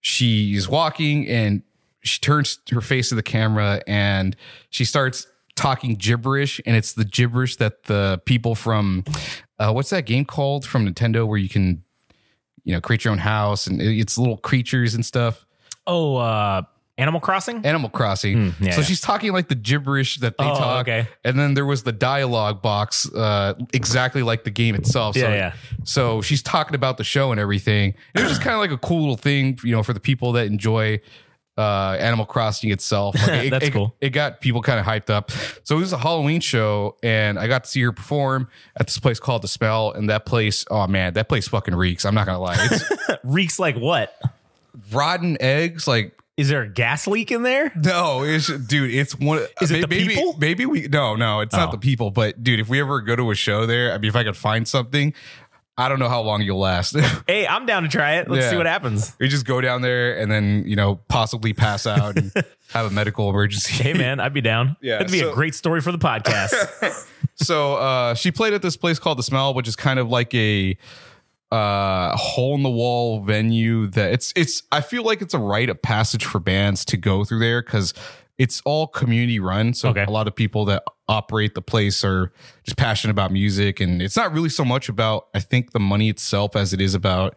she's 0.00 0.68
walking 0.68 1.26
and 1.28 1.62
she 2.02 2.18
turns 2.20 2.58
her 2.70 2.80
face 2.80 3.10
to 3.10 3.14
the 3.14 3.22
camera 3.22 3.82
and 3.86 4.34
she 4.70 4.84
starts 4.84 5.26
talking 5.56 5.94
gibberish 5.94 6.60
and 6.64 6.74
it's 6.76 6.94
the 6.94 7.04
gibberish 7.04 7.56
that 7.56 7.84
the 7.84 8.20
people 8.24 8.54
from 8.54 9.04
uh, 9.58 9.70
what's 9.72 9.90
that 9.90 10.06
game 10.06 10.24
called 10.24 10.64
from 10.66 10.86
Nintendo 10.86 11.26
where 11.26 11.36
you 11.38 11.48
can 11.50 11.82
you 12.64 12.72
know 12.74 12.80
create 12.80 13.04
your 13.04 13.12
own 13.12 13.18
house 13.18 13.66
and 13.66 13.80
it's 13.82 14.16
little 14.16 14.38
creatures 14.38 14.94
and 14.94 15.04
stuff 15.04 15.44
oh, 15.90 16.16
uh, 16.16 16.62
Animal 16.98 17.20
Crossing. 17.20 17.64
Animal 17.64 17.88
Crossing. 17.88 18.36
Mm, 18.36 18.60
yeah, 18.60 18.70
so 18.72 18.80
yeah. 18.80 18.86
she's 18.86 19.00
talking 19.00 19.32
like 19.32 19.48
the 19.48 19.54
gibberish 19.54 20.18
that 20.18 20.36
they 20.36 20.44
Oh, 20.44 20.54
talk. 20.54 20.86
okay. 20.86 21.08
And 21.24 21.38
then 21.38 21.54
there 21.54 21.64
was 21.64 21.82
the 21.82 21.92
dialogue 21.92 22.60
box, 22.60 23.10
uh, 23.14 23.54
exactly 23.72 24.22
like 24.22 24.44
the 24.44 24.50
game 24.50 24.74
itself. 24.74 25.14
So, 25.16 25.20
Yeah, 25.22 25.34
yeah. 25.34 25.52
so 25.84 26.20
she's 26.20 26.42
talking 26.42 26.74
about 26.74 26.98
the 26.98 27.04
show 27.04 27.30
and 27.32 27.40
everything. 27.40 27.94
It 28.14 28.20
was 28.20 28.28
just 28.28 28.42
kind 28.42 28.52
of 28.54 28.60
like 28.60 28.70
a 28.70 28.76
cool 28.76 29.00
little 29.00 29.16
thing, 29.16 29.58
you 29.64 29.72
know, 29.72 29.82
for 29.82 29.94
the 29.94 30.00
people 30.00 30.32
that 30.32 30.46
enjoy 30.46 31.00
uh, 31.56 31.96
Animal 32.00 32.26
Crossing 32.26 32.70
itself. 32.70 33.14
Like, 33.26 33.28
it, 33.46 33.50
That's 33.50 33.64
it- 33.66 33.72
cool. 33.72 33.94
It 34.02 34.10
got 34.10 34.42
people 34.42 34.60
kind 34.60 34.78
of 34.78 34.84
hyped 34.84 35.08
up. 35.08 35.30
So 35.64 35.76
it 35.76 35.80
was 35.80 35.94
a 35.94 35.98
Halloween 35.98 36.40
show, 36.42 36.96
and 37.02 37.38
I 37.38 37.46
got 37.48 37.64
to 37.64 37.70
see 37.70 37.80
her 37.80 37.92
perform 37.92 38.48
at 38.78 38.86
this 38.88 38.98
place 38.98 39.18
called 39.18 39.40
The 39.42 39.48
Smell. 39.48 39.92
And 39.92 40.10
that 40.10 40.26
place, 40.26 40.66
oh 40.70 40.86
man, 40.86 41.14
that 41.14 41.30
place 41.30 41.48
fucking 41.48 41.74
reeks. 41.74 42.04
I'm 42.04 42.14
not 42.14 42.26
gonna 42.26 42.40
lie, 42.40 42.56
it's 42.60 42.84
Reeks 43.24 43.58
like 43.58 43.76
what? 43.76 44.14
Rotten 44.92 45.36
eggs, 45.40 45.86
like 45.88 46.16
Is 46.36 46.48
there 46.48 46.62
a 46.62 46.68
gas 46.68 47.06
leak 47.06 47.30
in 47.30 47.42
there? 47.42 47.72
No, 47.76 48.22
it's 48.24 48.46
dude. 48.48 48.90
It's 48.92 49.18
one. 49.18 49.38
Is 49.60 49.70
it 49.70 49.82
the 49.82 49.86
maybe, 49.88 50.08
people? 50.14 50.36
Maybe 50.38 50.66
we. 50.66 50.88
No, 50.88 51.14
no, 51.16 51.40
it's 51.40 51.54
Oh. 51.54 51.58
not 51.58 51.70
the 51.72 51.78
people. 51.78 52.10
But 52.10 52.42
dude, 52.42 52.60
if 52.60 52.68
we 52.68 52.80
ever 52.80 53.00
go 53.00 53.16
to 53.16 53.30
a 53.30 53.34
show 53.34 53.66
there, 53.66 53.92
I 53.92 53.98
mean, 53.98 54.08
if 54.08 54.16
I 54.16 54.24
could 54.24 54.36
find 54.36 54.66
something, 54.66 55.12
I 55.78 55.88
don't 55.88 55.98
know 55.98 56.08
how 56.08 56.20
long 56.20 56.42
you'll 56.42 56.58
last. 56.58 56.94
Hey, 57.26 57.46
I'm 57.46 57.64
down 57.64 57.84
to 57.84 57.88
try 57.88 58.16
it. 58.16 58.28
Let's 58.28 58.44
Yeah. 58.44 58.50
see 58.50 58.56
what 58.56 58.66
happens. 58.66 59.14
we 59.20 59.28
just 59.28 59.46
go 59.46 59.60
down 59.60 59.82
there 59.82 60.18
and 60.18 60.30
then 60.30 60.64
you 60.66 60.76
know 60.76 60.96
possibly 61.08 61.52
pass 61.52 61.86
out 61.86 62.16
and 62.18 62.32
have 62.72 62.86
a 62.86 62.90
medical 62.90 63.30
emergency. 63.30 63.82
Hey, 63.82 63.92
man, 63.94 64.18
I'd 64.20 64.32
be 64.34 64.40
down. 64.40 64.76
Yeah, 64.80 64.98
That'd 64.98 65.12
be 65.12 65.20
so- 65.20 65.30
a 65.30 65.34
great 65.34 65.54
story 65.54 65.80
for 65.80 65.92
the 65.92 65.98
podcast. 65.98 67.06
so 67.36 67.74
uh, 67.76 68.14
she 68.14 68.30
played 68.30 68.52
at 68.52 68.62
this 68.62 68.76
place 68.76 68.98
called 68.98 69.18
the 69.18 69.22
Smell, 69.22 69.54
which 69.54 69.68
is 69.68 69.76
kind 69.76 69.98
of 69.98 70.08
like 70.08 70.34
a 70.34 70.76
uh 71.52 72.16
hole 72.16 72.54
in 72.54 72.62
the 72.62 72.70
wall 72.70 73.20
venue 73.20 73.88
that 73.88 74.12
it's 74.12 74.32
it's 74.36 74.62
I 74.70 74.80
feel 74.82 75.02
like 75.02 75.20
it's 75.20 75.34
a 75.34 75.38
rite 75.38 75.68
of 75.68 75.82
passage 75.82 76.24
for 76.24 76.38
bands 76.38 76.84
to 76.86 76.96
go 76.96 77.24
through 77.24 77.40
there 77.40 77.60
because 77.62 77.92
it's 78.38 78.62
all 78.64 78.86
community 78.86 79.38
run. 79.40 79.74
So 79.74 79.90
Okay. 79.90 80.04
a 80.04 80.10
lot 80.10 80.26
of 80.28 80.34
people 80.34 80.64
that 80.66 80.82
operate 81.08 81.54
the 81.54 81.60
place 81.62 82.04
are 82.04 82.32
just 82.64 82.76
passionate 82.76 83.10
about 83.10 83.32
music 83.32 83.80
and 83.80 84.00
it's 84.00 84.16
not 84.16 84.32
really 84.32 84.48
so 84.48 84.64
much 84.64 84.88
about 84.88 85.26
I 85.34 85.40
think 85.40 85.72
the 85.72 85.80
money 85.80 86.08
itself 86.08 86.54
as 86.54 86.72
it 86.72 86.80
is 86.80 86.94
about 86.94 87.36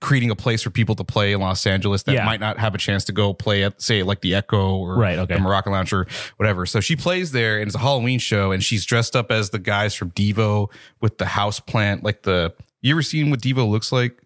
creating 0.00 0.30
a 0.30 0.34
place 0.36 0.62
for 0.62 0.70
people 0.70 0.94
to 0.96 1.04
play 1.04 1.32
in 1.32 1.40
Los 1.40 1.66
Angeles 1.66 2.02
that 2.04 2.14
Yeah. 2.14 2.24
might 2.24 2.40
not 2.40 2.58
have 2.58 2.74
a 2.74 2.78
chance 2.78 3.04
to 3.04 3.12
go 3.12 3.32
play 3.34 3.62
at 3.64 3.80
say 3.80 4.02
like 4.02 4.22
the 4.22 4.34
Echo 4.34 4.76
or 4.76 4.96
Right, 4.96 5.18
okay. 5.20 5.34
the 5.34 5.40
Moroccan 5.40 5.72
Lounge 5.72 5.92
or 5.92 6.06
whatever. 6.38 6.64
So 6.66 6.80
she 6.80 6.96
plays 6.96 7.32
there 7.32 7.58
and 7.60 7.68
it's 7.68 7.76
a 7.76 7.80
Halloween 7.80 8.18
show 8.18 8.50
and 8.50 8.64
she's 8.64 8.84
dressed 8.86 9.14
up 9.14 9.30
as 9.30 9.50
the 9.50 9.58
guys 9.58 9.94
from 9.94 10.10
Devo 10.10 10.72
with 11.00 11.18
the 11.18 11.26
house 11.26 11.60
plant 11.60 12.02
like 12.02 12.22
the 12.22 12.52
you 12.82 12.94
ever 12.94 13.02
seen 13.02 13.30
what 13.30 13.40
Devo 13.40 13.68
looks 13.68 13.92
like? 13.92 14.20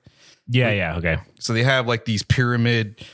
yeah, 0.49 0.71
yeah, 0.71 0.97
okay. 0.97 1.19
So 1.39 1.53
they 1.53 1.63
have 1.63 1.87
like 1.87 2.05
these 2.05 2.23
pyramid 2.23 3.05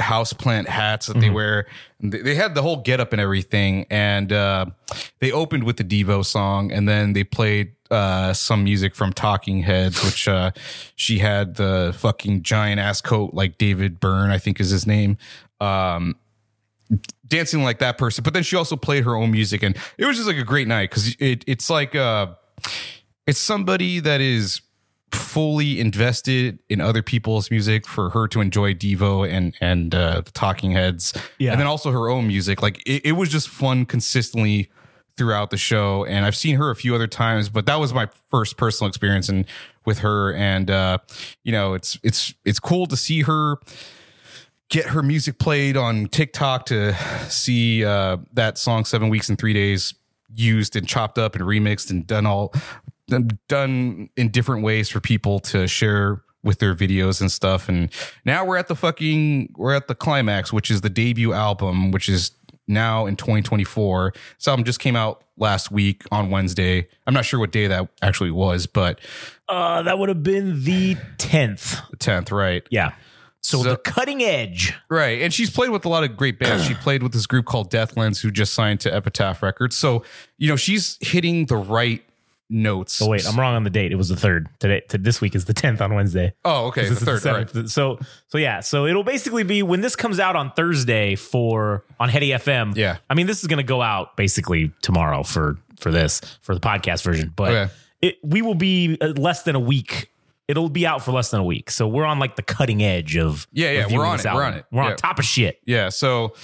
house 0.00 0.32
plant 0.32 0.68
hats 0.68 1.06
that 1.06 1.20
they 1.20 1.30
wear. 1.30 1.66
They 2.00 2.22
they 2.22 2.34
had 2.34 2.54
the 2.54 2.62
whole 2.62 2.76
getup 2.76 3.12
and 3.12 3.20
everything, 3.20 3.86
and 3.90 4.32
uh, 4.32 4.66
they 5.20 5.30
opened 5.30 5.64
with 5.64 5.76
the 5.76 5.84
Devo 5.84 6.24
song, 6.24 6.72
and 6.72 6.88
then 6.88 7.12
they 7.12 7.24
played 7.24 7.72
uh, 7.90 8.32
some 8.32 8.64
music 8.64 8.94
from 8.94 9.12
Talking 9.12 9.62
Heads, 9.62 10.02
which 10.04 10.26
uh, 10.26 10.50
she 10.96 11.18
had 11.18 11.56
the 11.56 11.94
fucking 11.96 12.42
giant 12.42 12.80
ass 12.80 13.00
coat 13.00 13.34
like 13.34 13.58
David 13.58 14.00
Byrne, 14.00 14.30
I 14.30 14.38
think 14.38 14.60
is 14.60 14.70
his 14.70 14.86
name. 14.86 15.18
Um, 15.60 16.16
dancing 17.26 17.62
like 17.62 17.78
that 17.78 17.98
person, 17.98 18.24
but 18.24 18.34
then 18.34 18.42
she 18.42 18.56
also 18.56 18.76
played 18.76 19.04
her 19.04 19.14
own 19.14 19.30
music, 19.30 19.62
and 19.62 19.76
it 19.98 20.04
was 20.06 20.16
just 20.16 20.26
like 20.26 20.38
a 20.38 20.44
great 20.44 20.66
night 20.66 20.90
because 20.90 21.14
it, 21.20 21.44
it's 21.46 21.70
like 21.70 21.94
uh, 21.94 22.28
it's 23.26 23.38
somebody 23.38 24.00
that 24.00 24.20
is 24.20 24.60
fully 25.12 25.80
invested 25.80 26.58
in 26.68 26.80
other 26.80 27.02
people's 27.02 27.50
music 27.50 27.86
for 27.86 28.10
her 28.10 28.26
to 28.28 28.40
enjoy 28.40 28.74
Devo 28.74 29.28
and 29.30 29.54
and 29.60 29.94
uh, 29.94 30.20
the 30.22 30.30
Talking 30.30 30.70
Heads, 30.72 31.12
Yeah. 31.38 31.52
and 31.52 31.60
then 31.60 31.66
also 31.66 31.90
her 31.92 32.08
own 32.08 32.26
music. 32.26 32.62
Like 32.62 32.82
it, 32.86 33.04
it 33.06 33.12
was 33.12 33.28
just 33.28 33.48
fun 33.48 33.86
consistently 33.86 34.70
throughout 35.16 35.50
the 35.50 35.56
show, 35.58 36.04
and 36.06 36.24
I've 36.24 36.36
seen 36.36 36.56
her 36.56 36.70
a 36.70 36.76
few 36.76 36.94
other 36.94 37.06
times, 37.06 37.48
but 37.48 37.66
that 37.66 37.76
was 37.78 37.92
my 37.92 38.08
first 38.30 38.56
personal 38.56 38.88
experience 38.88 39.28
and 39.28 39.44
with 39.84 39.98
her, 40.00 40.32
and 40.34 40.70
uh, 40.70 40.98
you 41.42 41.52
know, 41.52 41.74
it's 41.74 41.98
it's 42.02 42.32
it's 42.44 42.58
cool 42.60 42.86
to 42.86 42.96
see 42.96 43.22
her 43.22 43.56
get 44.68 44.86
her 44.86 45.02
music 45.02 45.38
played 45.38 45.76
on 45.76 46.06
TikTok 46.06 46.66
to 46.66 46.94
see 47.28 47.84
uh, 47.84 48.18
that 48.32 48.56
song 48.56 48.84
seven 48.84 49.08
weeks 49.08 49.28
and 49.28 49.36
three 49.38 49.52
days 49.52 49.94
used 50.32 50.76
and 50.76 50.86
chopped 50.86 51.18
up 51.18 51.34
and 51.34 51.42
remixed 51.44 51.90
and 51.90 52.06
done 52.06 52.24
all 52.24 52.54
done- 53.48 54.08
in 54.16 54.28
different 54.30 54.62
ways 54.62 54.88
for 54.88 55.00
people 55.00 55.38
to 55.40 55.66
share 55.66 56.22
with 56.42 56.58
their 56.58 56.74
videos 56.74 57.20
and 57.20 57.30
stuff 57.30 57.68
and 57.68 57.90
now 58.24 58.44
we're 58.46 58.56
at 58.56 58.66
the 58.68 58.74
fucking 58.74 59.52
we're 59.58 59.74
at 59.74 59.88
the 59.88 59.94
climax 59.94 60.50
which 60.52 60.70
is 60.70 60.80
the 60.80 60.88
debut 60.88 61.34
album 61.34 61.90
which 61.90 62.08
is 62.08 62.30
now 62.66 63.04
in 63.04 63.14
2024 63.14 64.14
this 64.38 64.48
album 64.48 64.64
just 64.64 64.80
came 64.80 64.96
out 64.96 65.22
last 65.36 65.70
week 65.70 66.02
on 66.10 66.30
wednesday 66.30 66.86
i'm 67.06 67.12
not 67.12 67.26
sure 67.26 67.38
what 67.38 67.50
day 67.52 67.66
that 67.66 67.86
actually 68.00 68.30
was 68.30 68.66
but 68.66 69.00
Uh, 69.50 69.82
that 69.82 69.98
would 69.98 70.08
have 70.08 70.22
been 70.22 70.64
the 70.64 70.94
10th. 71.18 71.82
the 71.90 71.96
10th 71.98 72.30
right 72.32 72.62
Yeah. 72.70 72.92
So, 73.42 73.62
So- 73.62 73.70
the 73.70 73.76
cutting 73.78 74.22
edge. 74.22 74.74
Right. 74.90 75.22
And 75.22 75.32
she's 75.32 75.48
played 75.50 75.70
with 75.70 75.86
a 75.86 75.88
lot 75.88 76.04
of 76.04 76.14
great 76.14 76.38
bands. 76.38 76.66
she 76.66 76.74
played 76.74 77.02
with 77.02 77.12
this 77.12 77.26
group 77.26 77.46
called 77.46 77.70
Deathlands 77.72 78.20
who 78.20 78.30
just 78.30 78.52
signed 78.52 78.80
to 78.80 78.94
Epitaph 78.94 79.42
Records. 79.42 79.76
So, 79.78 80.04
you 80.36 80.46
know, 80.48 80.56
she's 80.56 80.98
hitting 81.00 81.46
the 81.46 81.56
right 81.56 82.02
notes. 82.50 83.00
Oh 83.00 83.08
wait, 83.08 83.26
I'm 83.26 83.38
wrong 83.38 83.54
on 83.54 83.64
the 83.64 83.70
date. 83.70 83.92
It 83.92 83.96
was 83.96 84.08
the 84.08 84.16
third. 84.16 84.48
Today, 84.58 84.82
to 84.88 84.98
this 84.98 85.20
week 85.20 85.34
is 85.34 85.44
the 85.46 85.54
10th 85.54 85.80
on 85.80 85.94
Wednesday. 85.94 86.34
Oh, 86.44 86.66
okay. 86.66 86.88
The 86.88 86.96
third. 86.96 87.20
the 87.22 87.32
right. 87.60 87.68
So 87.68 87.98
so 88.28 88.38
yeah. 88.38 88.60
So 88.60 88.86
it'll 88.86 89.04
basically 89.04 89.44
be 89.44 89.62
when 89.62 89.80
this 89.80 89.96
comes 89.96 90.18
out 90.20 90.36
on 90.36 90.52
Thursday 90.52 91.14
for 91.14 91.84
on 91.98 92.08
Heady 92.08 92.30
FM. 92.30 92.76
Yeah. 92.76 92.98
I 93.08 93.14
mean, 93.14 93.26
this 93.26 93.40
is 93.40 93.46
going 93.46 93.58
to 93.58 93.62
go 93.62 93.80
out 93.80 94.16
basically 94.16 94.72
tomorrow 94.82 95.22
for 95.22 95.56
for 95.78 95.90
this 95.90 96.20
for 96.42 96.54
the 96.54 96.60
podcast 96.60 97.02
version, 97.04 97.32
but 97.34 97.52
Okay. 97.52 97.72
it 98.02 98.16
we 98.22 98.42
will 98.42 98.54
be 98.54 98.98
uh, 99.00 99.08
less 99.16 99.42
than 99.44 99.54
a 99.54 99.60
week. 99.60 100.10
It'll 100.50 100.68
be 100.68 100.84
out 100.86 101.04
for 101.04 101.12
less 101.12 101.30
than 101.30 101.40
a 101.40 101.44
week. 101.44 101.70
So 101.70 101.86
we're 101.86 102.04
on 102.04 102.18
like 102.18 102.34
the 102.36 102.42
cutting 102.42 102.82
edge 102.82 103.16
of 103.16 103.46
Yeah, 103.52 103.70
yeah, 103.70 103.86
we're 103.96 104.04
on 104.04 104.18
it, 104.18 104.24
we're 104.26 104.42
on 104.44 104.54
it. 104.54 104.64
We're 104.72 104.82
Yeah. 104.82 104.90
on 104.90 104.96
top 104.96 105.18
of 105.20 105.24
shit. 105.24 105.60
Yeah. 105.64 105.88
So, 105.90 106.34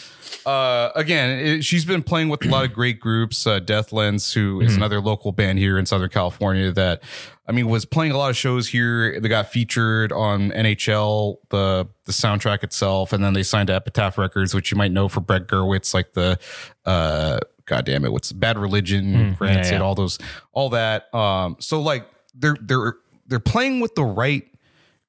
uh, 0.45 0.91
again, 0.95 1.31
it, 1.39 1.65
she's 1.65 1.85
been 1.85 2.03
playing 2.03 2.29
with 2.29 2.45
a 2.45 2.49
lot 2.49 2.65
of 2.65 2.73
great 2.73 3.01
groups. 3.01 3.47
Uh, 3.47 3.59
Deathlands, 3.61 4.33
who 4.33 4.61
is 4.61 4.77
another 4.77 5.01
local 5.01 5.33
band 5.33 5.59
here 5.59 5.77
in 5.79 5.87
Southern 5.87 6.09
California 6.11 6.71
that, 6.73 7.03
I 7.49 7.53
mean, 7.53 7.69
was 7.69 7.85
playing 7.85 8.13
a 8.13 8.17
lot 8.19 8.31
of 8.31 8.37
shows 8.37 8.69
here. 8.69 9.21
They 9.21 9.29
got 9.29 9.51
featured 9.51 10.13
on 10.13 10.51
NHL, 10.53 11.37
the 11.51 11.89
the 12.05 12.13
soundtrack 12.13 12.63
itself, 12.63 13.13
and 13.13 13.23
then 13.25 13.33
they 13.35 13.43
signed 13.43 13.67
to 13.69 13.75
Epitaph 13.75 14.19
Records, 14.19 14.55
which 14.55 14.71
you 14.71 14.77
might 14.77 14.93
know 14.93 15.09
for 15.09 15.21
Brett 15.21 15.49
Gurewitz, 15.49 15.93
like 15.95 16.13
the, 16.13 16.39
uh, 16.85 17.39
God 17.65 17.85
damn 17.85 18.05
it, 18.05 18.13
what's 18.13 18.31
Bad 18.33 18.59
Religion, 18.59 19.37
Rancid, 19.41 19.73
yeah. 19.75 19.81
all 19.81 19.95
those, 19.97 20.19
all 20.53 20.71
that. 20.71 21.13
Um, 21.15 21.57
so 21.59 21.81
like 21.83 22.07
they're 22.35 22.57
they're 22.61 22.95
they're 23.29 23.41
playing 23.41 23.81
with 23.81 23.95
the 23.95 24.05
right 24.05 24.45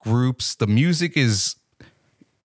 groups. 0.01 0.55
The 0.55 0.67
music 0.67 1.15
is 1.17 1.55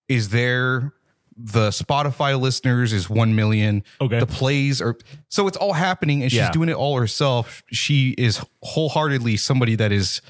is 0.07 0.29
there. 0.29 0.93
The 1.35 1.69
Spotify 1.69 2.39
listeners 2.39 2.93
is 2.93 3.09
1 3.09 3.35
million. 3.35 3.83
Okay. 3.99 4.19
The 4.19 4.27
plays 4.27 4.79
are 4.81 4.95
so 5.29 5.47
it's 5.47 5.57
all 5.57 5.73
happening 5.73 6.21
and 6.21 6.31
she's 6.31 6.37
Yeah. 6.39 6.51
doing 6.51 6.69
it 6.69 6.75
all 6.75 6.99
herself. 6.99 7.63
She 7.71 8.11
is 8.19 8.43
wholeheartedly 8.61 9.37
somebody 9.37 9.75
that 9.75 9.91
is 9.91 10.21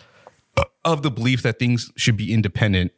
uh, 0.56 0.63
of 0.86 1.01
the 1.01 1.12
belief 1.12 1.41
that 1.41 1.60
things 1.60 1.91
should 1.97 2.15
be 2.15 2.32
independent. 2.34 2.93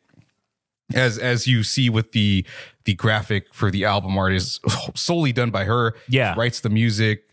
As 0.94 1.18
as 1.18 1.48
you 1.48 1.64
see 1.64 1.90
with 1.90 2.12
the 2.12 2.46
the 2.84 2.94
graphic 2.94 3.52
for 3.56 3.72
the 3.72 3.86
album 3.86 4.16
art 4.20 4.34
is 4.34 4.60
solely 4.96 5.32
done 5.34 5.50
by 5.50 5.64
her. 5.64 5.96
Yeah. 6.08 6.36
Writes 6.38 6.60
the 6.60 6.70
music, 6.70 7.24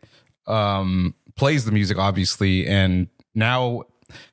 um, 0.47 1.15
plays 1.37 1.67
the 1.67 1.73
music 1.73 1.99
obviously, 1.99 2.67
and 2.67 3.09
now 3.35 3.83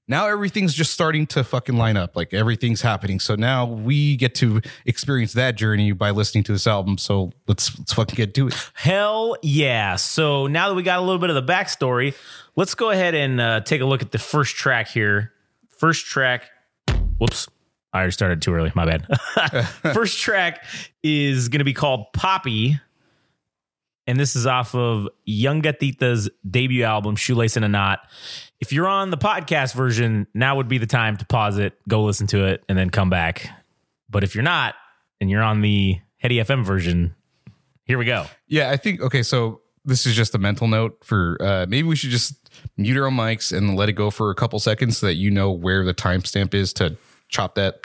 now 0.07 0.27
everything's 0.27 0.73
just 0.73 0.91
starting 0.91 1.27
to 1.27 1.43
fucking 1.43 1.77
line 1.77 1.97
up. 1.97 2.15
Like 2.15 2.33
everything's 2.33 2.81
happening. 2.81 3.19
So 3.19 3.35
now 3.35 3.65
we 3.65 4.17
get 4.17 4.35
to 4.35 4.61
experience 4.85 5.33
that 5.33 5.55
journey 5.55 5.91
by 5.91 6.11
listening 6.11 6.43
to 6.45 6.51
this 6.51 6.67
album. 6.67 6.97
So 6.97 7.31
let's 7.47 7.77
let's 7.77 7.93
fucking 7.93 8.15
get 8.15 8.33
to 8.35 8.47
it. 8.47 8.71
Hell 8.73 9.37
yeah. 9.41 9.95
So 9.95 10.47
now 10.47 10.69
that 10.69 10.75
we 10.75 10.83
got 10.83 10.99
a 10.99 11.01
little 11.01 11.19
bit 11.19 11.29
of 11.29 11.35
the 11.35 11.53
backstory, 11.53 12.15
let's 12.55 12.75
go 12.75 12.89
ahead 12.89 13.15
and 13.15 13.39
uh, 13.39 13.61
take 13.61 13.81
a 13.81 13.85
look 13.85 14.01
at 14.01 14.11
the 14.11 14.19
first 14.19 14.55
track 14.55 14.87
here. 14.87 15.33
First 15.69 16.05
track. 16.05 16.49
Whoops. 17.17 17.47
I 17.91 18.07
started 18.09 18.41
too 18.41 18.53
early. 18.53 18.71
My 18.75 18.85
bad. 18.85 19.65
first 19.93 20.19
track 20.19 20.63
is 21.01 21.49
going 21.49 21.59
to 21.59 21.65
be 21.65 21.73
called 21.73 22.05
Poppy. 22.13 22.79
And 24.09 24.19
this 24.19 24.35
is 24.35 24.47
off 24.47 24.73
of 24.73 25.07
Yungatita's 25.27 26.31
debut 26.49 26.83
album, 26.83 27.15
Shoelace 27.15 27.55
in 27.55 27.63
a 27.63 27.67
Knot. 27.67 27.99
If 28.59 28.73
you're 28.73 28.87
on 28.87 29.11
the 29.11 29.19
podcast 29.19 29.75
version, 29.75 30.25
now 30.33 30.55
would 30.55 30.67
be 30.67 30.79
the 30.79 30.87
time 30.87 31.15
to 31.17 31.25
pause 31.27 31.59
it, 31.59 31.77
go 31.87 32.01
listen 32.03 32.25
to 32.27 32.45
it, 32.45 32.63
and 32.67 32.75
then 32.75 32.89
come 32.89 33.11
back. 33.11 33.47
But 34.09 34.23
if 34.23 34.33
you're 34.33 34.43
not, 34.43 34.73
and 35.21 35.29
you're 35.29 35.43
on 35.43 35.61
the 35.61 35.99
Heady 36.17 36.37
FM 36.37 36.65
version, 36.65 37.13
here 37.83 37.99
we 37.99 38.05
go. 38.05 38.25
Yeah, 38.47 38.71
I 38.71 38.77
think 38.77 38.99
okay, 38.99 39.21
so 39.21 39.61
this 39.85 40.07
is 40.07 40.15
just 40.15 40.33
a 40.33 40.39
mental 40.39 40.67
note 40.67 40.97
for 41.03 41.37
uh 41.39 41.67
maybe 41.69 41.87
we 41.87 41.95
should 41.95 42.09
just 42.09 42.49
mute 42.77 42.97
our 42.97 43.11
mics 43.11 43.55
and 43.55 43.75
let 43.75 43.89
it 43.89 43.93
go 43.93 44.09
for 44.09 44.31
a 44.31 44.35
couple 44.35 44.57
seconds 44.57 44.97
so 44.97 45.05
that 45.05 45.15
you 45.15 45.29
know 45.29 45.51
where 45.51 45.85
the 45.85 45.93
timestamp 45.93 46.55
is 46.55 46.73
to 46.73 46.97
chop 47.27 47.53
that. 47.55 47.81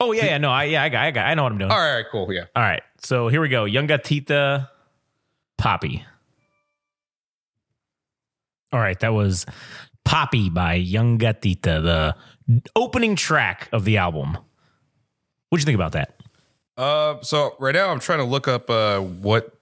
Oh 0.00 0.10
yeah, 0.10 0.24
yeah, 0.24 0.38
no, 0.38 0.50
I 0.50 0.64
yeah, 0.64 0.82
I 0.82 0.88
got, 0.88 1.04
I 1.04 1.10
got, 1.12 1.26
I 1.26 1.34
know 1.34 1.44
what 1.44 1.52
I'm 1.52 1.58
doing. 1.58 1.70
All 1.70 1.78
right, 1.78 1.90
all 1.90 1.96
right, 1.98 2.06
cool. 2.10 2.32
Yeah. 2.32 2.46
All 2.56 2.64
right, 2.64 2.82
so 3.00 3.28
here 3.28 3.40
we 3.40 3.48
go. 3.48 3.62
Yungatita, 3.62 4.68
Poppy. 5.58 6.04
All 8.72 8.80
right, 8.80 8.98
that 9.00 9.12
was 9.12 9.46
Poppy 10.04 10.50
by 10.50 10.78
Yungatita, 10.80 11.82
the 11.82 12.14
opening 12.76 13.16
track 13.16 13.68
of 13.72 13.84
the 13.84 13.96
album. 13.98 14.36
What'd 15.48 15.62
you 15.62 15.66
think 15.66 15.76
about 15.76 15.92
that? 15.92 16.14
Uh 16.76 17.20
so 17.22 17.56
right 17.58 17.74
now 17.74 17.90
I'm 17.90 17.98
trying 17.98 18.18
to 18.18 18.24
look 18.24 18.46
up 18.46 18.70
uh 18.70 19.00
what 19.00 19.52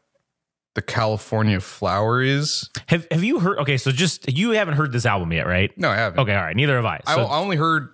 the 0.74 0.82
California 0.82 1.60
flower 1.60 2.20
is. 2.22 2.68
Have 2.88 3.06
Have 3.10 3.24
you 3.24 3.38
heard? 3.40 3.58
Okay, 3.60 3.78
so 3.78 3.90
just 3.90 4.30
you 4.36 4.50
haven't 4.50 4.74
heard 4.74 4.92
this 4.92 5.06
album 5.06 5.32
yet, 5.32 5.46
right? 5.46 5.76
No, 5.78 5.88
I 5.88 5.96
haven't. 5.96 6.20
Okay, 6.20 6.34
all 6.34 6.42
right. 6.42 6.54
Neither 6.54 6.76
have 6.76 6.84
I. 6.84 7.00
I, 7.06 7.14
So, 7.14 7.22
I 7.24 7.38
only 7.38 7.56
heard 7.56 7.88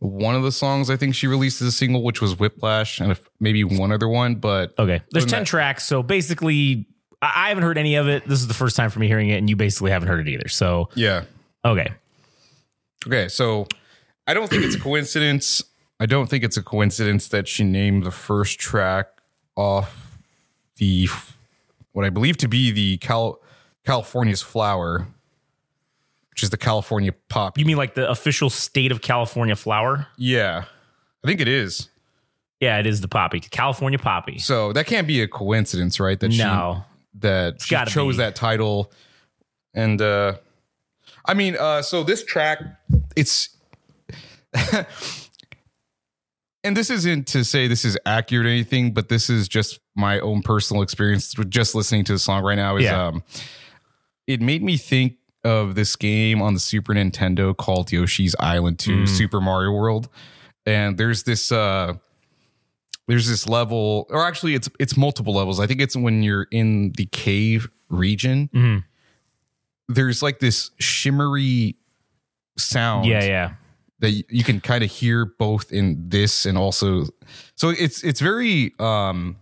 one 0.00 0.34
of 0.34 0.42
the 0.42 0.50
songs 0.50 0.90
I 0.90 0.96
think 0.96 1.14
she 1.14 1.28
released 1.28 1.60
as 1.62 1.68
a 1.68 1.72
single, 1.72 2.02
which 2.02 2.20
was 2.20 2.36
Whiplash, 2.38 2.98
and 3.00 3.12
if, 3.12 3.20
maybe 3.38 3.62
one 3.62 3.92
other 3.92 4.08
one. 4.08 4.34
But 4.36 4.74
okay, 4.78 5.02
there's 5.12 5.26
ten 5.26 5.40
that- 5.42 5.46
tracks. 5.46 5.84
So 5.84 6.02
basically, 6.02 6.88
I 7.22 7.48
haven't 7.48 7.64
heard 7.64 7.76
any 7.78 7.96
of 7.96 8.08
it. 8.08 8.26
This 8.26 8.40
is 8.40 8.48
the 8.48 8.54
first 8.54 8.76
time 8.76 8.90
for 8.90 8.98
me 8.98 9.06
hearing 9.06 9.28
it, 9.28 9.36
and 9.36 9.48
you 9.50 9.56
basically 9.56 9.90
haven't 9.90 10.08
heard 10.08 10.26
it 10.26 10.30
either. 10.30 10.48
So 10.48 10.88
yeah, 10.94 11.24
okay, 11.64 11.92
okay. 13.06 13.28
So 13.28 13.66
I 14.26 14.34
don't 14.34 14.48
think 14.48 14.64
it's 14.64 14.74
a 14.74 14.80
coincidence. 14.80 15.62
I 15.98 16.06
don't 16.06 16.28
think 16.30 16.44
it's 16.44 16.56
a 16.56 16.62
coincidence 16.62 17.28
that 17.28 17.46
she 17.46 17.62
named 17.64 18.04
the 18.04 18.10
first 18.10 18.58
track 18.58 19.08
off 19.54 20.18
the 20.76 21.08
what 21.92 22.04
I 22.04 22.10
believe 22.10 22.36
to 22.38 22.48
be 22.48 22.70
the 22.70 22.96
Cal 22.98 23.40
California's 23.84 24.40
flower, 24.40 25.06
which 26.30 26.42
is 26.42 26.50
the 26.50 26.56
California 26.56 27.12
pop. 27.28 27.58
you 27.58 27.66
mean 27.66 27.76
like 27.76 27.94
the 27.94 28.08
official 28.10 28.48
state 28.48 28.92
of 28.92 29.02
California 29.02 29.56
flower? 29.56 30.06
Yeah, 30.16 30.64
I 31.22 31.26
think 31.26 31.40
it 31.40 31.48
is. 31.48 31.88
Yeah, 32.60 32.78
it 32.78 32.86
is 32.86 33.00
the 33.00 33.08
poppy, 33.08 33.40
California 33.40 33.98
poppy. 33.98 34.38
So 34.38 34.72
that 34.74 34.86
can't 34.86 35.06
be 35.06 35.22
a 35.22 35.28
coincidence, 35.28 35.98
right? 35.98 36.20
That 36.20 36.30
No, 36.32 36.84
that 37.14 37.60
she 37.62 37.76
chose 37.86 38.16
be. 38.16 38.22
that 38.22 38.34
title, 38.36 38.92
and 39.74 40.00
uh 40.00 40.34
I 41.24 41.34
mean, 41.34 41.56
uh 41.58 41.82
so 41.82 42.02
this 42.04 42.24
track, 42.24 42.60
it's. 43.16 43.50
And 46.62 46.76
this 46.76 46.90
isn't 46.90 47.26
to 47.28 47.42
say 47.42 47.68
this 47.68 47.86
is 47.86 47.96
accurate 48.04 48.44
or 48.46 48.50
anything, 48.50 48.92
but 48.92 49.08
this 49.08 49.30
is 49.30 49.48
just 49.48 49.80
my 49.96 50.20
own 50.20 50.42
personal 50.42 50.82
experience 50.82 51.36
with 51.38 51.50
just 51.50 51.74
listening 51.74 52.04
to 52.04 52.12
the 52.12 52.18
song 52.18 52.42
right 52.42 52.54
now. 52.56 52.76
Is 52.76 52.84
Yeah. 52.84 53.06
um, 53.06 53.22
it 54.26 54.42
made 54.42 54.62
me 54.62 54.76
think 54.76 55.14
of 55.42 55.74
this 55.74 55.96
game 55.96 56.42
on 56.42 56.52
the 56.52 56.60
Super 56.60 56.92
Nintendo 56.92 57.56
called 57.56 57.90
Yoshi's 57.90 58.36
Island 58.38 58.78
2 58.78 58.90
Mm. 59.04 59.08
Super 59.08 59.40
Mario 59.40 59.72
World. 59.72 60.10
And 60.66 60.98
there's 60.98 61.22
this 61.22 61.50
uh 61.50 61.94
there's 63.10 63.28
this 63.28 63.48
level 63.48 64.06
or 64.10 64.24
actually 64.24 64.54
it's 64.54 64.68
it's 64.78 64.96
multiple 64.96 65.34
levels. 65.34 65.58
I 65.58 65.66
think 65.66 65.80
it's 65.80 65.96
when 65.96 66.22
you're 66.22 66.46
in 66.52 66.92
the 66.92 67.06
cave 67.06 67.68
region. 67.88 68.48
Mhm. 68.54 68.84
There's 69.88 70.22
like 70.22 70.38
this 70.38 70.70
shimmery 70.78 71.74
sound 72.56 73.06
yeah, 73.06 73.24
yeah. 73.24 73.52
that 73.98 74.12
y- 74.12 74.22
you 74.28 74.44
can 74.44 74.60
kind 74.60 74.84
of 74.84 74.90
hear 74.90 75.24
both 75.24 75.72
in 75.72 76.08
this 76.08 76.46
and 76.46 76.56
also 76.56 77.06
so 77.56 77.70
it's 77.70 78.04
it's 78.04 78.20
very 78.20 78.72
um 78.78 79.36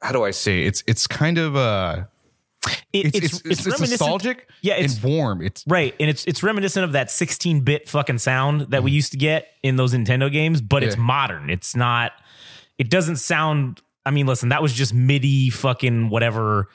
how 0.00 0.10
do 0.10 0.24
I 0.24 0.32
say 0.32 0.64
it's 0.64 0.82
it's 0.88 1.06
kind 1.06 1.38
of 1.38 1.54
uh 1.54 2.04
It- 2.92 3.06
It's 3.06 3.16
it's, 3.16 3.40
it's, 3.44 3.66
reminiscent- 3.66 3.90
nostalgic. 4.00 4.48
Yeah, 4.60 4.74
it's 4.74 4.94
and 4.96 5.04
warm. 5.04 5.42
It's 5.42 5.64
right, 5.66 5.94
and 5.98 6.08
it's 6.08 6.24
it's 6.26 6.42
reminiscent 6.42 6.84
of 6.84 6.92
that 6.92 7.08
16-bit 7.08 7.88
fucking 7.88 8.18
sound 8.18 8.62
that 8.70 8.82
we 8.82 8.90
used 8.92 9.12
to 9.12 9.18
get 9.18 9.48
in 9.62 9.76
those 9.76 9.92
Nintendo 9.94 10.30
games, 10.30 10.60
but 10.60 10.82
it's 10.82 10.94
Mm-hmm. 10.94 11.04
Modern. 11.04 11.50
It's 11.50 11.74
not. 11.74 12.12
It 12.78 12.88
doesn't 12.90 13.16
sound. 13.16 13.80
I 14.06 14.10
mean, 14.10 14.26
listen, 14.26 14.50
that 14.50 14.62
was 14.62 14.72
just 14.72 14.92
MIDI 14.94 15.50
fucking 15.50 16.08
whatever 16.10 16.68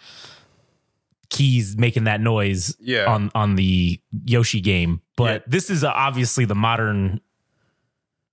keys 1.29 1.77
making 1.77 2.05
that 2.05 2.21
noise 2.21 2.75
Yeah. 2.79 3.05
on 3.05 3.31
on 3.35 3.55
the 3.55 3.99
Yoshi 4.25 4.61
game, 4.61 5.01
but 5.17 5.41
Yeah. 5.41 5.45
this 5.47 5.69
is 5.69 5.83
obviously 5.83 6.45
the 6.45 6.55
modern, 6.55 7.19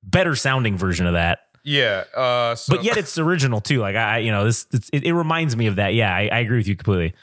better 0.03 0.37
sounding 0.37 0.77
version 0.79 1.07
of 1.07 1.15
that. 1.15 1.41
yeah. 1.65 2.05
Uh, 2.17 2.55
so, 2.55 2.77
but 2.77 2.85
yet 2.85 2.97
it's 2.97 3.19
original 3.19 3.61
too. 3.61 3.81
Like 3.81 3.97
I, 3.97 4.19
you 4.19 4.31
know, 4.31 4.45
this 4.45 4.67
it's, 4.73 4.91
it, 4.93 5.05
it 5.05 5.13
reminds 5.15 5.57
me 5.57 5.67
of 5.67 5.77
that. 5.77 5.95
Yeah, 5.95 6.15
I, 6.15 6.29
I 6.31 6.39
agree 6.41 6.59
with 6.59 6.69
you 6.69 6.77
completely. 6.77 7.15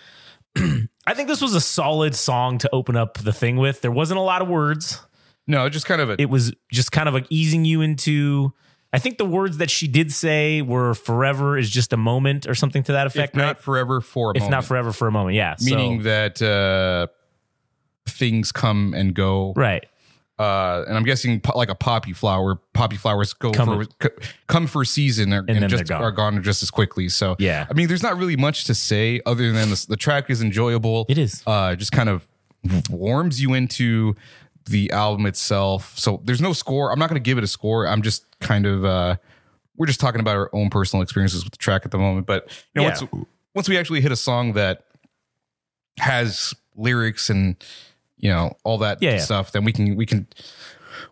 I 1.07 1.13
think 1.13 1.27
this 1.27 1.41
was 1.41 1.55
a 1.55 1.61
solid 1.61 2.15
song 2.15 2.57
to 2.59 2.69
open 2.73 2.95
up 2.95 3.17
the 3.19 3.33
thing 3.33 3.57
with. 3.57 3.81
There 3.81 3.91
wasn't 3.91 4.19
a 4.19 4.23
lot 4.23 4.41
of 4.41 4.47
words. 4.47 4.99
no, 5.47 5.67
just 5.69 5.85
kind 5.85 6.01
of 6.01 6.09
a 6.09 6.21
It 6.21 6.29
was 6.29 6.53
just 6.71 6.91
kind 6.91 7.07
of 7.07 7.13
like 7.13 7.25
easing 7.29 7.65
you 7.65 7.81
into. 7.81 8.53
I 8.93 8.99
think 8.99 9.17
the 9.17 9.25
words 9.25 9.57
that 9.59 9.71
she 9.71 9.87
did 9.87 10.11
say 10.11 10.61
were 10.61 10.93
"forever 10.93 11.57
is 11.57 11.69
just 11.69 11.93
a 11.93 11.97
moment" 11.97 12.45
or 12.47 12.53
something 12.55 12.83
to 12.83 12.91
that 12.91 13.07
if 13.07 13.15
effect. 13.15 13.35
not 13.35 13.45
right? 13.45 13.57
forever 13.57 14.01
for 14.01 14.31
a 14.31 14.35
if 14.35 14.41
moment. 14.41 14.51
not 14.51 14.65
forever 14.65 14.91
for 14.91 15.07
a 15.07 15.11
moment. 15.11 15.35
Yeah, 15.35 15.55
so- 15.55 15.65
meaning 15.73 16.03
that 16.03 16.41
uh, 16.41 17.07
things 18.07 18.51
come 18.51 18.93
and 18.93 19.13
go. 19.13 19.53
right. 19.55 19.85
Uh, 20.41 20.85
and 20.87 20.97
I'm 20.97 21.03
guessing 21.03 21.39
po- 21.39 21.57
like 21.57 21.69
a 21.69 21.75
poppy 21.75 22.13
flower. 22.13 22.55
Poppy 22.73 22.97
flowers 22.97 23.33
go 23.33 23.51
Come- 23.51 23.85
for 23.85 24.09
c- 24.09 24.27
come 24.47 24.65
for 24.67 24.81
a 24.81 24.85
season 24.85 25.31
and, 25.33 25.47
then 25.47 25.69
just 25.69 25.85
they're 25.85 25.97
gone. 25.97 26.01
are 26.03 26.11
gone 26.11 26.41
just 26.43 26.63
as 26.63 26.71
quickly. 26.71 27.09
So 27.09 27.35
Yeah. 27.37 27.67
I 27.69 27.73
mean, 27.73 27.87
there's 27.87 28.01
not 28.03 28.17
really 28.17 28.35
much 28.37 28.65
to 28.65 28.73
say 28.73 29.21
other 29.25 29.51
than 29.51 29.69
this, 29.69 29.85
the 29.85 29.97
track 29.97 30.29
is 30.29 30.41
enjoyable. 30.41 31.05
It 31.09 31.17
is. 31.17 31.43
Uh, 31.45 31.75
just 31.75 31.91
kind 31.91 32.09
of 32.09 32.27
warms 32.89 33.41
you 33.41 33.53
into 33.53 34.15
the 34.65 34.91
album 34.91 35.25
itself. 35.25 35.97
So 35.97 36.21
there's 36.23 36.41
no 36.41 36.53
score. 36.53 36.91
I'm 36.91 36.99
not 36.99 37.09
going 37.09 37.21
to 37.21 37.25
give 37.29 37.37
it 37.37 37.43
a 37.43 37.47
score. 37.47 37.87
I'm 37.87 38.01
just 38.01 38.25
kind 38.39 38.65
of 38.65 38.83
uh, 38.85 39.17
we're 39.77 39.87
just 39.87 39.99
talking 39.99 40.21
about 40.21 40.35
our 40.37 40.49
own 40.53 40.69
personal 40.69 41.01
experiences 41.03 41.43
with 41.43 41.51
the 41.53 41.57
track 41.57 41.83
at 41.85 41.91
the 41.91 41.97
moment. 41.97 42.25
But 42.27 42.47
you 42.73 42.81
know, 42.81 42.87
Yeah. 42.87 42.97
once 42.99 43.27
once 43.55 43.69
we 43.69 43.77
actually 43.77 44.01
hit 44.01 44.11
a 44.11 44.15
song 44.15 44.53
that 44.53 44.85
has 45.99 46.53
lyrics 46.75 47.29
and 47.29 47.55
you 48.21 48.29
know 48.29 48.55
all 48.63 48.77
that 48.77 49.01
Yeah, 49.01 49.11
yeah. 49.11 49.17
stuff, 49.19 49.51
then 49.51 49.65
we 49.65 49.73
can 49.73 49.95
we 49.97 50.05
can 50.05 50.27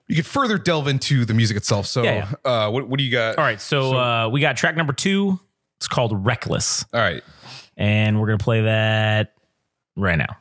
we 0.07 0.15
can 0.15 0.23
further 0.23 0.57
delve 0.57 0.87
into 0.87 1.25
the 1.25 1.33
music 1.33 1.57
itself. 1.57 1.85
So, 1.85 2.03
Yeah, 2.03 2.31
uh, 2.45 2.69
what 2.71 2.87
what 2.87 2.97
do 2.97 3.03
you 3.03 3.11
got? 3.11 3.37
All 3.37 3.43
right, 3.43 3.59
so, 3.59 3.95
uh, 3.97 4.29
we 4.29 4.39
got 4.39 4.55
track 4.55 4.75
number 4.77 4.93
two. 4.93 5.39
It's 5.77 5.87
called 5.87 6.25
"Reckless," 6.25 6.85
all 6.93 6.99
right. 7.01 7.23
and 7.77 8.19
we're 8.19 8.27
gonna 8.27 8.37
play 8.37 8.61
that 8.61 9.33
right 9.95 10.17
now. 10.17 10.35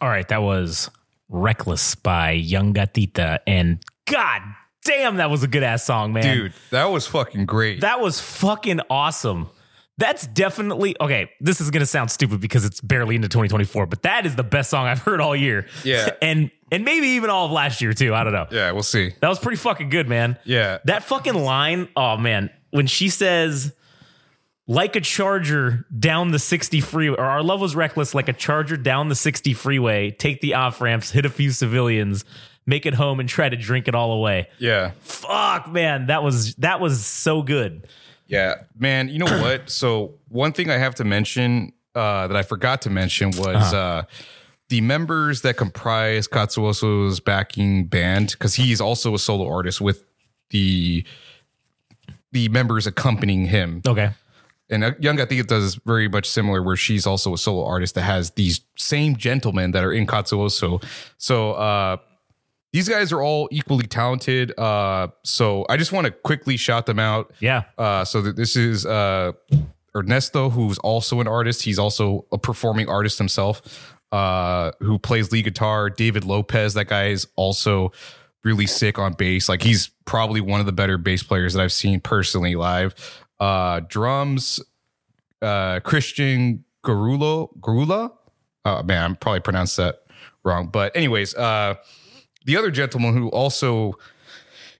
All 0.00 0.08
right, 0.08 0.26
that 0.28 0.42
was 0.42 0.90
"Reckless" 1.28 1.94
by 1.96 2.36
Yungatita, 2.38 3.40
and 3.46 3.82
God 4.06 4.42
damn, 4.84 5.16
that 5.16 5.28
was 5.30 5.42
a 5.42 5.48
good 5.48 5.62
ass 5.62 5.82
song, 5.84 6.12
man. 6.12 6.22
Dude, 6.22 6.52
that 6.70 6.86
was 6.86 7.06
fucking 7.06 7.46
great. 7.46 7.80
That 7.80 8.00
was 8.00 8.20
fucking 8.20 8.80
awesome. 8.88 9.48
That's 9.98 10.26
definitely 10.28 10.96
okay. 11.00 11.30
This 11.40 11.60
is 11.60 11.70
gonna 11.70 11.84
sound 11.84 12.10
stupid 12.10 12.40
because 12.40 12.64
it's 12.64 12.80
barely 12.80 13.16
into 13.16 13.28
2024, 13.28 13.86
but 13.86 14.02
that 14.02 14.24
is 14.26 14.36
the 14.36 14.44
best 14.44 14.70
song 14.70 14.86
I've 14.86 14.98
heard 15.02 15.20
all 15.20 15.34
year. 15.36 15.66
Yeah. 15.84 16.10
and 16.22 16.50
and 16.70 16.84
maybe 16.84 17.08
even 17.08 17.30
all 17.30 17.46
of 17.46 17.52
last 17.52 17.80
year 17.82 17.92
too. 17.92 18.14
I 18.14 18.24
don't 18.24 18.32
know. 18.32 18.46
yeah, 18.50 18.70
we'll 18.72 18.82
see. 18.82 19.12
That 19.20 19.28
was 19.28 19.38
pretty 19.38 19.56
fucking 19.56 19.88
good, 19.90 20.08
man. 20.08 20.38
Yeah. 20.44 20.78
That 20.84 21.02
fucking 21.02 21.34
line. 21.34 21.88
Oh 21.96 22.16
man, 22.16 22.50
when 22.70 22.86
she 22.86 23.08
says, 23.08 23.74
"Like 24.68 24.94
a 24.94 25.00
charger 25.00 25.84
down 25.98 26.30
the 26.30 26.38
60 26.38 26.80
freeway," 26.80 27.16
or 27.18 27.24
"Our 27.24 27.42
love 27.42 27.60
was 27.60 27.74
reckless, 27.74 28.14
like 28.14 28.28
a 28.28 28.32
charger 28.32 28.76
down 28.76 29.08
the 29.08 29.14
60 29.16 29.52
freeway." 29.54 30.12
Take 30.12 30.40
the 30.40 30.54
off 30.54 30.80
ramps, 30.80 31.10
hit 31.10 31.24
a 31.26 31.30
few 31.30 31.50
civilians, 31.50 32.24
make 32.66 32.86
it 32.86 32.94
home, 32.94 33.18
and 33.18 33.28
try 33.28 33.48
to 33.48 33.56
drink 33.56 33.88
it 33.88 33.96
all 33.96 34.12
away. 34.12 34.48
Yeah. 34.58 34.92
Fuck, 35.00 35.68
man, 35.72 36.06
that 36.06 36.22
was 36.22 36.54
that 36.56 36.78
was 36.80 37.04
so 37.04 37.42
good. 37.42 37.88
Yeah, 38.28 38.54
man. 38.78 39.08
You 39.08 39.18
know 39.18 39.40
what? 39.40 39.68
So 39.80 40.14
one 40.28 40.52
thing 40.52 40.70
I 40.70 40.78
have 40.78 40.94
to 40.96 41.04
mention 41.04 41.72
uh, 41.94 42.28
that 42.28 42.36
I 42.36 42.42
forgot 42.42 42.82
to 42.82 42.90
mention 42.90 43.30
was 43.30 43.72
Uh-huh. 43.72 43.76
uh, 43.76 44.02
the 44.68 44.80
members 44.82 45.40
that 45.42 45.56
comprise 45.56 46.28
Katzúoso's 46.28 47.20
backing 47.20 47.86
band, 47.86 48.32
because 48.32 48.54
he's 48.54 48.80
also 48.82 49.14
a 49.14 49.18
solo 49.18 49.48
artist 49.50 49.80
with 49.80 50.04
the 50.50 51.04
the 52.32 52.48
members 52.50 52.86
accompanying 52.86 53.46
him. 53.46 53.80
Okay. 53.86 54.10
And 54.70 54.84
uh, 54.84 54.92
Young, 55.00 55.18
I 55.18 55.24
think 55.24 55.40
it 55.40 55.48
does 55.48 55.76
very 55.86 56.08
much 56.08 56.28
similar, 56.28 56.62
where 56.62 56.76
she's 56.76 57.06
also 57.06 57.32
a 57.32 57.38
solo 57.38 57.64
artist 57.64 57.94
that 57.94 58.02
has 58.02 58.32
these 58.32 58.60
same 58.76 59.16
gentlemen 59.16 59.70
that 59.70 59.82
are 59.82 59.92
in 59.94 60.06
Katzúoso. 60.06 60.82
So 61.16 61.52
uh, 61.52 61.96
these 62.72 62.88
guys 62.88 63.12
are 63.12 63.22
all 63.22 63.48
equally 63.50 63.86
talented. 63.86 64.58
Uh, 64.58 65.08
so 65.24 65.64
I 65.68 65.76
just 65.76 65.92
want 65.92 66.06
to 66.06 66.10
quickly 66.10 66.56
shout 66.56 66.86
them 66.86 66.98
out. 66.98 67.32
Yeah. 67.40 67.64
Uh, 67.76 68.04
so 68.04 68.22
th- 68.22 68.36
this 68.36 68.56
is 68.56 68.84
uh, 68.84 69.32
Ernesto, 69.96 70.50
who's 70.50 70.78
also 70.78 71.20
an 71.20 71.28
artist. 71.28 71.62
He's 71.62 71.78
also 71.78 72.26
a 72.30 72.38
performing 72.38 72.88
artist 72.88 73.18
himself, 73.18 73.96
uh, 74.12 74.72
who 74.80 74.98
plays 74.98 75.32
lead 75.32 75.44
guitar. 75.44 75.88
David 75.88 76.24
Lopez, 76.24 76.74
that 76.74 76.88
guy 76.88 77.06
is 77.06 77.26
also 77.36 77.92
really 78.44 78.66
sick 78.66 78.98
on 78.98 79.14
bass. 79.14 79.48
Like 79.48 79.62
he's 79.62 79.90
probably 80.04 80.40
one 80.40 80.60
of 80.60 80.66
the 80.66 80.72
better 80.72 80.98
bass 80.98 81.22
players 81.22 81.54
that 81.54 81.62
I've 81.62 81.72
seen 81.72 82.00
personally 82.00 82.54
live. 82.54 82.94
Uh, 83.40 83.80
drums, 83.88 84.60
uh, 85.42 85.80
Christian 85.80 86.64
Garulo, 86.84 87.48
Garula. 87.60 88.12
Uh, 88.64 88.82
man, 88.82 89.04
I'm 89.04 89.16
probably 89.16 89.40
pronounced 89.40 89.76
that 89.78 90.02
wrong. 90.44 90.68
But 90.68 90.94
anyways, 90.96 91.34
uh, 91.34 91.74
the 92.44 92.56
other 92.56 92.70
gentleman 92.70 93.14
who 93.14 93.28
also 93.28 93.94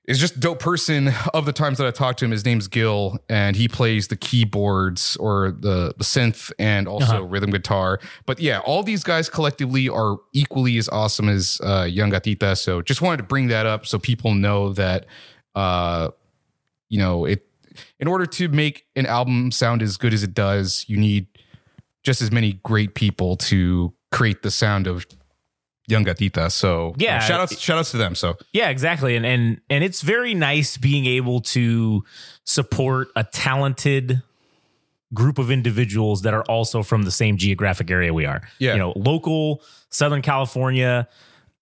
is 0.04 0.18
just 0.18 0.40
dope 0.40 0.58
person 0.58 1.12
of 1.34 1.44
the 1.44 1.52
times 1.52 1.76
that 1.76 1.86
I 1.86 1.90
talked 1.90 2.20
to 2.20 2.24
him. 2.24 2.30
His 2.30 2.44
name's 2.44 2.66
Gil, 2.66 3.18
and 3.28 3.54
he 3.54 3.68
plays 3.68 4.08
the 4.08 4.16
keyboards 4.16 5.16
or 5.16 5.50
the, 5.50 5.92
the 5.98 6.04
synth 6.04 6.50
and 6.58 6.88
also 6.88 7.22
rhythm 7.22 7.50
guitar. 7.50 8.00
But 8.24 8.40
yeah, 8.40 8.60
all 8.60 8.82
these 8.82 9.04
guys 9.04 9.28
collectively 9.28 9.86
are 9.86 10.16
equally 10.32 10.78
as 10.78 10.88
awesome 10.88 11.28
as 11.28 11.60
uh, 11.62 11.82
Yungatita. 11.82 12.56
So 12.56 12.80
just 12.80 13.02
wanted 13.02 13.18
to 13.18 13.22
bring 13.24 13.48
that 13.48 13.66
up 13.66 13.84
so 13.84 13.98
people 13.98 14.32
know 14.32 14.72
that, 14.72 15.04
uh, 15.54 16.08
you 16.88 16.98
know, 16.98 17.26
it. 17.26 17.44
In 18.00 18.08
order 18.08 18.26
to 18.26 18.48
make 18.48 18.86
an 18.96 19.06
album 19.06 19.52
sound 19.52 19.82
as 19.82 19.96
good 19.98 20.12
as 20.12 20.22
it 20.24 20.34
does, 20.34 20.84
you 20.88 20.96
need 20.96 21.26
just 22.02 22.22
as 22.22 22.32
many 22.32 22.54
great 22.64 22.94
people 22.94 23.36
to 23.36 23.92
create 24.10 24.42
the 24.42 24.50
sound 24.50 24.86
of 24.86 25.06
Yungatita. 25.88 26.50
So 26.52 26.94
Yeah. 26.98 27.18
shout 27.20 27.40
outs, 27.40 27.58
shout 27.58 27.78
outs 27.78 27.90
to 27.92 27.96
them. 27.96 28.14
So 28.14 28.36
Yeah, 28.52 28.68
exactly. 28.68 29.16
And 29.16 29.24
and 29.26 29.60
and 29.70 29.82
it's 29.82 30.02
very 30.02 30.34
nice 30.34 30.76
being 30.76 31.06
able 31.06 31.40
to 31.40 32.04
support 32.44 33.08
a 33.16 33.24
talented 33.24 34.22
group 35.14 35.38
of 35.38 35.50
individuals 35.50 36.22
that 36.22 36.34
are 36.34 36.42
also 36.44 36.82
from 36.82 37.02
the 37.04 37.10
same 37.10 37.38
geographic 37.38 37.90
area 37.90 38.12
we 38.12 38.26
are. 38.26 38.42
Yeah. 38.58 38.74
You 38.74 38.78
know, 38.78 38.92
local 38.96 39.62
Southern 39.90 40.22
California. 40.22 41.08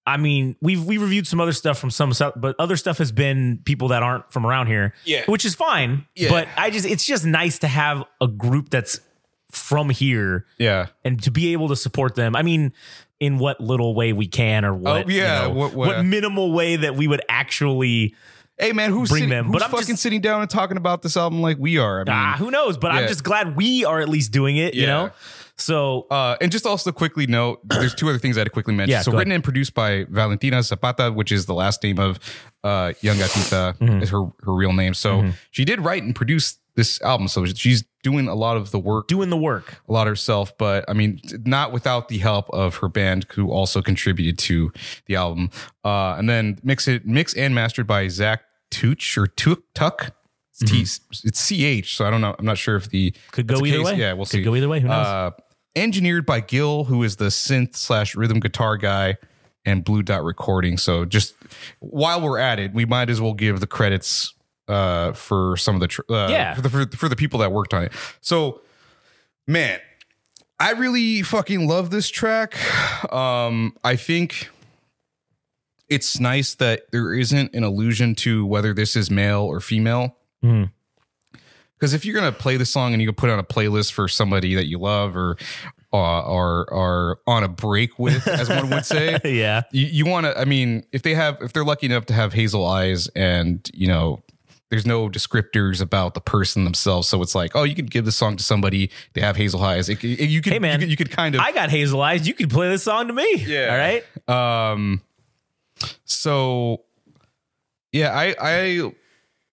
I 0.09 0.17
mean, 0.17 0.57
we've 0.61 0.85
we 0.85 0.99
reviewed 0.99 1.27
some 1.27 1.41
other 1.41 1.53
stuff 1.53 1.79
from 1.79 1.91
some 1.91 2.13
but 2.37 2.57
other 2.59 2.77
stuff 2.77 2.99
has 2.99 3.13
been 3.13 3.61
people 3.65 3.89
that 3.89 4.03
aren't 4.03 4.33
from 4.33 4.47
around 4.47 4.67
here. 4.67 4.95
Yeah. 5.05 5.25
Which 5.27 5.45
is 5.45 5.55
fine. 5.55 6.07
Yeah. 6.15 6.29
But 6.31 6.49
I 6.57 6.71
just 6.71 6.87
it's 6.87 7.05
just 7.07 7.25
nice 7.25 7.59
to 7.61 7.69
have 7.69 8.05
a 8.21 8.29
group 8.29 8.71
that's 8.71 9.01
from 9.51 9.91
here 9.91 10.45
yeah, 10.59 10.87
and 11.05 11.23
to 11.23 11.31
be 11.31 11.53
able 11.53 11.69
to 11.69 11.77
support 11.77 12.15
them. 12.15 12.37
I 12.37 12.43
mean, 12.43 12.73
in 13.21 13.39
what 13.39 13.61
little 13.61 13.95
way 13.95 14.13
we 14.13 14.27
can, 14.27 14.65
or 14.65 14.75
what, 14.75 15.07
Oh, 15.07 15.09
yeah, 15.09 15.43
you 15.45 15.49
know, 15.49 15.55
what- 15.55 15.75
what- 15.75 15.89
what 15.97 16.05
minimal 16.05 16.53
way 16.53 16.77
that 16.77 16.97
we 16.97 17.07
would 17.09 17.23
actually. 17.29 18.15
Hey 18.59 18.73
man, 18.73 18.91
who's 18.91 19.11
Bring 19.11 19.25
sitting, 19.25 19.29
them, 19.29 19.45
who's 19.47 19.53
but 19.53 19.63
I'm 19.65 19.71
fucking 19.71 19.87
just- 19.87 20.03
sitting 20.03 20.23
down 20.23 20.41
and 20.41 20.49
talking 20.49 20.79
about 20.79 21.03
this 21.03 21.15
album 21.17 21.43
like 21.43 21.59
we 21.59 21.77
are? 21.77 21.97
I 22.01 22.05
mean, 22.05 22.15
ah, 22.15 22.37
who 22.39 22.51
knows? 22.51 22.79
But 22.79 22.91
I'm 22.91 23.07
just 23.07 23.23
glad 23.23 23.55
we 23.55 23.85
are 23.85 24.01
at 24.01 24.09
least 24.09 24.33
doing 24.33 24.57
it. 24.57 24.73
You 24.75 24.87
know, 24.87 25.11
so 25.59 26.07
uh, 26.11 26.37
and 26.41 26.51
just 26.51 26.65
also 26.65 26.91
quickly 26.91 27.27
note, 27.27 27.61
there's 27.69 27.95
two 27.95 28.09
other 28.09 28.19
things 28.19 28.39
I 28.39 28.41
had 28.41 28.45
to 28.47 28.51
quickly 28.51 28.73
mention. 28.75 28.93
Yeah, 28.93 29.03
so 29.03 29.13
written 29.13 29.33
and 29.33 29.45
produced 29.45 29.75
by 29.75 30.05
Valentina 30.09 30.63
Zapata, 30.63 31.13
which 31.13 31.33
is 31.33 31.45
the 31.45 31.53
last 31.55 31.83
name 31.83 31.99
of 31.99 32.19
uh, 32.65 32.93
Yungatita, 33.03 33.77
Mm-hmm. 33.79 34.03
is 34.03 34.09
her 34.11 34.23
her 34.45 34.55
real 34.55 34.73
name. 34.73 34.95
So 34.95 35.33
she 35.51 35.67
did 35.67 35.81
write 35.83 36.03
and 36.03 36.15
produce 36.15 36.57
this 36.77 37.01
album, 37.03 37.29
so 37.29 37.45
she's 37.47 37.85
doing 38.07 38.29
a 38.29 38.35
lot 38.37 38.57
of 38.57 38.71
the 38.71 38.79
work, 38.79 39.09
doing 39.09 39.31
the 39.31 39.37
work. 39.37 39.81
a 39.89 39.93
lot 39.93 40.07
herself. 40.07 40.57
But 40.57 40.85
I 40.89 40.93
mean, 40.93 41.21
not 41.45 41.73
without 41.73 42.09
the 42.09 42.19
help 42.19 42.49
of 42.51 42.77
her 42.77 42.89
band, 42.89 43.27
who 43.35 43.51
also 43.51 43.83
contributed 43.83 44.39
to 44.47 44.73
the 45.07 45.17
album. 45.17 45.51
Uh, 45.85 46.15
and 46.19 46.29
then 46.29 46.59
mix 46.63 46.87
it, 46.87 47.05
mix 47.07 47.35
and 47.35 47.53
mastered 47.55 47.87
by 47.89 48.07
Zach 48.09 48.43
Tuch 48.71 49.19
or 49.19 49.27
Tuk 49.27 49.63
Tuck. 49.75 50.15
It's 50.61 50.99
T, 51.01 51.27
it's 51.29 51.49
ch. 51.49 51.97
So 51.97 52.07
I 52.07 52.11
don't 52.11 52.21
know. 52.21 52.35
I'm 52.39 52.45
not 52.47 52.59
sure 52.59 52.77
if 52.77 52.89
the 52.91 53.11
Mm-hmm. 53.11 53.31
Could 53.33 53.47
go 53.49 53.57
the 53.59 53.65
either 53.67 53.77
case. 53.79 53.87
way. 53.87 53.95
Yeah, 53.97 54.13
we'll 54.13 54.25
Could 54.27 54.31
see. 54.31 54.43
go 54.43 54.55
either 54.55 54.69
way. 54.69 54.81
Who 54.81 54.89
knows? 54.89 55.07
Uh, 55.07 55.31
engineered 55.75 56.25
by 56.25 56.41
Gil, 56.41 56.85
who 56.85 57.03
is 57.03 57.17
the 57.17 57.27
synth 57.27 57.75
slash 57.77 58.15
rhythm 58.15 58.39
guitar 58.41 58.77
guy, 58.79 59.17
and 59.67 59.85
Blue 59.85 60.03
Dot 60.03 60.23
Recording. 60.25 60.79
So 60.79 61.05
just 61.05 61.35
while 61.81 62.21
we're 62.21 62.39
at 62.39 62.59
it, 62.61 62.73
we 62.73 62.85
might 62.87 63.11
as 63.11 63.21
well 63.21 63.35
give 63.35 63.59
the 63.61 63.67
credits 63.67 64.33
uh, 64.69 65.13
for 65.13 65.57
some 65.57 65.75
of 65.75 65.81
the 65.81 65.89
tr- 65.89 66.03
uh, 66.11 66.29
Yeah. 66.29 66.55
for 66.55 66.61
the 66.63 66.71
for, 66.71 66.87
for 66.97 67.09
the 67.09 67.17
people 67.17 67.41
that 67.41 67.53
worked 67.53 67.73
on 67.75 67.85
it. 67.85 67.93
So 68.21 68.61
Man, 69.49 69.79
I 70.59 70.73
really 70.73 71.23
fucking 71.23 71.69
love 71.69 71.91
this 71.91 72.09
track. 72.09 72.57
Um, 73.13 73.77
I 73.85 73.95
think 73.95 74.49
it's 75.89 76.19
nice 76.19 76.55
that 76.57 76.91
there 76.91 77.15
isn't 77.15 77.55
an 77.55 77.63
allusion 77.63 78.17
to 78.17 78.45
whether 78.45 78.75
this 78.75 78.97
is 78.97 79.09
male 79.09 79.43
or 79.43 79.61
female. 79.61 80.17
Because 80.43 81.95
if 81.95 82.05
you're 82.05 82.15
gonna 82.15 82.33
play 82.33 82.57
the 82.57 82.65
song 82.67 82.93
and 82.93 83.01
you 83.01 83.07
can 83.09 83.15
put 83.15 83.31
it 83.31 83.35
on 83.35 83.39
a 83.39 83.45
playlist 83.45 83.93
for 83.93 84.09
somebody 84.09 84.55
that 84.57 84.67
you 84.67 84.79
love 84.79 85.17
or 85.17 85.37
uh, 85.93 86.23
or 86.23 86.67
or 86.73 87.21
on 87.27 87.45
a 87.45 87.49
break 87.49 87.99
with, 87.99 88.27
as 88.27 88.49
one 88.49 88.69
would 88.71 88.85
say, 88.85 89.19
yeah. 89.25 89.63
you, 89.71 89.87
you 89.87 90.07
want 90.07 90.27
to. 90.27 90.39
I 90.39 90.45
mean, 90.45 90.85
if 90.93 91.03
they 91.03 91.15
have, 91.15 91.39
if 91.41 91.53
they're 91.53 91.65
lucky 91.65 91.87
enough 91.87 92.07
to 92.07 92.15
have 92.15 92.33
hazel 92.33 92.67
eyes, 92.67 93.09
and 93.09 93.69
you 93.73 93.87
know, 93.89 94.23
there's 94.71 94.85
no 94.87 95.09
descriptors 95.09 95.81
about 95.81 96.15
the 96.15 96.21
person 96.21 96.65
themselves, 96.65 97.07
so 97.09 97.23
it's 97.23 97.35
like, 97.35 97.53
oh, 97.55 97.63
you 97.63 97.75
could 97.75 97.91
give 97.91 98.05
this 98.05 98.17
song 98.17 98.37
to 98.37 98.43
somebody. 98.43 98.91
They 99.15 99.21
have 99.21 99.37
hazel 99.37 99.63
eyes. 99.63 99.89
It, 99.89 100.03
it- 100.03 100.29
you 100.29 100.41
could, 100.43 100.53
Hey, 100.53 100.59
man, 100.59 100.81
you 100.81 100.87
could, 100.87 100.91
you 100.91 100.97
could 100.97 101.11
kind 101.11 101.35
of 101.35 101.41
I 101.41 101.53
got 101.53 101.71
hazel 101.71 102.01
eyes. 102.03 102.27
You 102.27 102.35
could 102.35 102.51
play 102.51 102.69
this 102.69 102.83
song 102.83 103.07
to 103.09 103.13
me. 103.13 103.37
Yeah. 103.47 103.69
All 103.71 104.29
right. 104.29 104.73
Um, 104.73 105.03
so 106.05 106.83
yeah, 107.93 108.11
I 108.13 108.35
I 108.41 108.93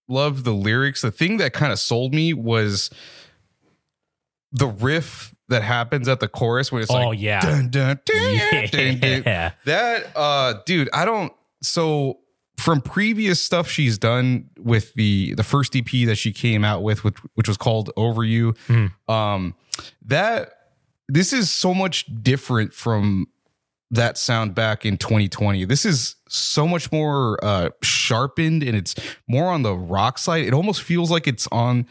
love 0.08 0.44
the 0.44 0.52
lyrics. 0.52 1.02
The 1.02 1.10
thing 1.10 1.36
that 1.38 1.52
kind 1.52 1.72
of 1.72 1.78
sold 1.78 2.12
me 2.14 2.32
was 2.34 2.90
the 4.52 4.66
riff 4.66 5.34
that 5.48 5.62
happens 5.62 6.08
at 6.08 6.20
the 6.20 6.28
chorus 6.28 6.72
when 6.72 6.80
it's 6.82 6.90
like, 6.90 7.04
Oh, 7.04 7.08
like 7.10 7.20
yeah. 7.20 7.40
dun, 7.40 7.68
dun, 7.70 8.00
dun. 8.04 8.34
Yeah. 8.72 9.52
that 9.64 10.06
uh 10.16 10.54
dude, 10.66 10.88
I 10.92 11.04
don't 11.04 11.32
so 11.62 12.18
from 12.56 12.80
previous 12.80 13.42
stuff 13.42 13.68
she's 13.68 13.98
done 13.98 14.48
with 14.58 14.94
the 14.94 15.34
the 15.34 15.42
first 15.42 15.74
EP 15.76 15.90
that 16.06 16.16
she 16.16 16.32
came 16.32 16.64
out 16.64 16.82
with 16.82 17.04
which, 17.04 17.16
which 17.34 17.48
was 17.48 17.56
called 17.56 17.90
Over 17.96 18.24
You 18.24 18.54
um 19.08 19.54
that 20.06 20.52
this 21.08 21.32
is 21.32 21.50
so 21.50 21.74
much 21.74 22.06
different 22.22 22.72
from 22.72 23.26
that 23.90 24.16
sound 24.18 24.54
back 24.54 24.84
in 24.86 24.96
2020. 24.96 25.66
This 25.66 25.84
is 25.84 26.16
so 26.28 26.66
much 26.66 26.90
more 26.90 27.38
uh 27.44 27.70
sharpened 27.82 28.62
and 28.62 28.76
it's 28.76 28.94
more 29.28 29.50
on 29.50 29.62
the 29.62 29.74
rock 29.76 30.18
side. 30.18 30.44
It 30.44 30.54
almost 30.54 30.82
feels 30.82 31.10
like 31.10 31.26
it's 31.28 31.46
on 31.52 31.86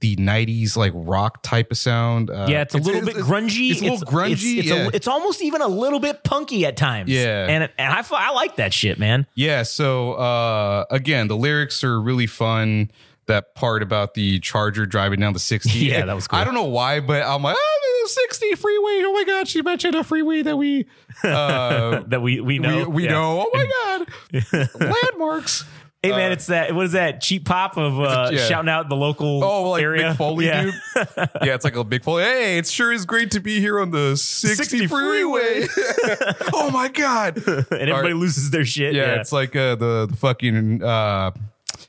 the 0.00 0.14
90s 0.16 0.76
like 0.76 0.92
rock 0.94 1.42
type 1.42 1.70
of 1.70 1.78
sound. 1.78 2.28
Uh, 2.30 2.46
Yeah, 2.48 2.60
it's 2.62 2.74
a 2.74 2.78
little 2.78 3.00
bit 3.00 3.16
grungy. 3.16 3.70
It's 3.70 3.80
a 3.80 3.84
little 3.84 3.98
grungy. 4.06 4.32
It's, 4.32 4.42
it's, 4.44 4.68
yeah. 4.68 4.86
a, 4.86 4.88
it's 4.88 5.08
almost 5.08 5.40
even 5.42 5.62
a 5.62 5.68
little 5.68 6.00
bit 6.00 6.22
punky 6.22 6.66
at 6.66 6.76
times. 6.76 7.10
Yeah. 7.10 7.46
and 7.48 7.70
and 7.78 7.92
I 7.94 8.04
I 8.10 8.32
like 8.32 8.56
that 8.56 8.74
shit, 8.74 8.98
man. 8.98 9.26
Yeah, 9.34 9.62
so 9.62 10.12
uh 10.14 10.84
again, 10.90 11.28
the 11.28 11.36
lyrics 11.36 11.82
are 11.82 12.00
really 12.00 12.26
fun. 12.26 12.90
That 13.26 13.56
part 13.56 13.82
about 13.82 14.14
the 14.14 14.38
Charger 14.38 14.86
driving 14.86 15.18
down 15.18 15.32
the 15.32 15.40
60. 15.40 15.70
Yeah, 15.78 16.04
that 16.04 16.14
was 16.14 16.28
cool. 16.28 16.38
I 16.38 16.44
don't 16.44 16.54
know 16.54 16.62
why, 16.62 17.00
but 17.00 17.24
I'm 17.24 17.42
like, 17.42 17.56
oh, 17.58 18.02
the 18.04 18.08
60 18.10 18.54
freeway. 18.54 19.02
Oh 19.04 19.12
my 19.12 19.24
god, 19.24 19.48
she 19.48 19.62
mentioned 19.62 19.96
a 19.96 20.04
freeway 20.04 20.42
that 20.42 20.56
we 20.56 20.86
uh 21.24 22.02
That 22.06 22.20
we 22.22 22.40
we 22.40 22.58
know 22.60 22.80
we, 22.88 22.94
we 22.96 23.04
Yeah. 23.04 23.10
know. 23.12 23.50
Oh 23.50 23.50
my 23.52 24.04
god. 24.44 24.68
Landmarks. 24.80 25.64
Hey 26.06 26.16
man, 26.16 26.32
it's 26.32 26.46
that. 26.46 26.74
What 26.74 26.86
is 26.86 26.92
that? 26.92 27.20
Cheap 27.20 27.44
pop 27.44 27.76
of 27.76 27.98
uh, 28.00 28.30
yeah. 28.32 28.46
shouting 28.46 28.68
out 28.68 28.88
the 28.88 28.96
local 28.96 29.42
Oh, 29.42 29.70
like 29.70 29.82
area. 29.82 30.12
Mick 30.12 30.16
Foley, 30.16 30.46
yeah. 30.46 30.62
dude. 30.62 30.74
Yeah, 31.42 31.54
it's 31.54 31.64
like 31.64 31.76
a 31.76 31.84
big 31.84 32.02
Foley. 32.04 32.22
Hey, 32.24 32.58
it 32.58 32.66
sure 32.66 32.92
is 32.92 33.04
great 33.04 33.30
to 33.32 33.40
be 33.40 33.60
here 33.60 33.78
on 33.80 33.90
the 33.90 34.16
60, 34.16 34.56
60 34.56 34.86
freeway. 34.86 35.66
oh 36.54 36.70
my 36.72 36.88
god. 36.88 37.36
and 37.36 37.48
everybody 37.72 38.12
right. 38.12 38.16
loses 38.16 38.50
their 38.50 38.64
shit. 38.64 38.94
yeah, 38.94 39.14
Yeah, 39.14 39.20
it's 39.20 39.32
like 39.32 39.54
uh, 39.56 39.74
the, 39.74 40.06
the 40.10 40.16
fucking. 40.16 40.82
Uh, 40.82 41.32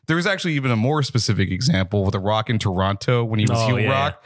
there 0.07 0.15
was 0.15 0.25
actually 0.27 0.53
even 0.53 0.71
a 0.71 0.75
more 0.75 1.03
specific 1.03 1.49
example 1.51 2.03
with 2.03 2.13
the 2.13 2.19
Rock 2.19 2.49
in 2.49 2.59
Toronto 2.59 3.23
when 3.23 3.39
he 3.39 3.45
was 3.45 3.59
Oh, 3.61 3.67
heel 3.67 3.79
yeah. 3.79 3.89
rock. 3.91 4.23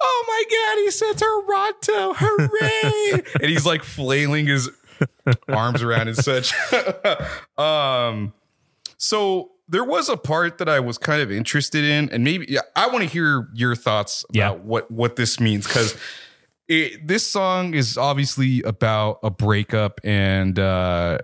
Oh 0.00 0.24
my 0.26 0.44
god, 0.50 0.82
he 0.82 0.90
said 0.90 1.12
Toronto, 1.18 2.14
hooray! 2.16 3.22
and 3.40 3.50
he's 3.50 3.66
like 3.66 3.82
flailing 3.82 4.46
his 4.46 4.70
arms 5.48 5.82
around 5.82 6.08
and 6.08 6.16
such. 6.16 6.52
um, 7.58 8.32
so 9.04 9.50
there 9.68 9.84
was 9.84 10.08
a 10.08 10.16
part 10.16 10.58
that 10.58 10.68
I 10.68 10.80
was 10.80 10.98
kind 10.98 11.20
of 11.22 11.30
interested 11.32 11.84
in, 11.84 12.10
and 12.10 12.24
maybe 12.24 12.46
yeah, 12.48 12.60
I 12.76 12.86
want 12.88 13.00
to 13.00 13.08
hear 13.08 13.48
your 13.54 13.74
thoughts 13.76 14.24
about 14.30 14.56
Yeah. 14.56 14.62
what 14.62 14.90
what 14.90 15.16
this 15.16 15.38
means 15.40 15.66
because. 15.66 15.96
This 16.66 17.26
song 17.30 17.74
is 17.74 17.98
obviously 17.98 18.62
about 18.62 19.18
a 19.22 19.28
breakup 19.30 20.00
and 20.02 20.58
uh 20.58 21.18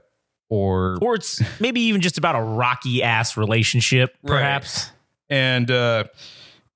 or 0.50 0.98
or 1.00 1.14
it's 1.14 1.40
maybe 1.58 1.80
even 1.80 2.02
just 2.02 2.18
about 2.18 2.36
a 2.36 2.42
rocky 2.42 3.02
ass 3.02 3.38
relationship, 3.38 4.10
Right. 4.22 4.32
perhaps. 4.38 4.90
and 5.30 5.70
uh 5.70 6.04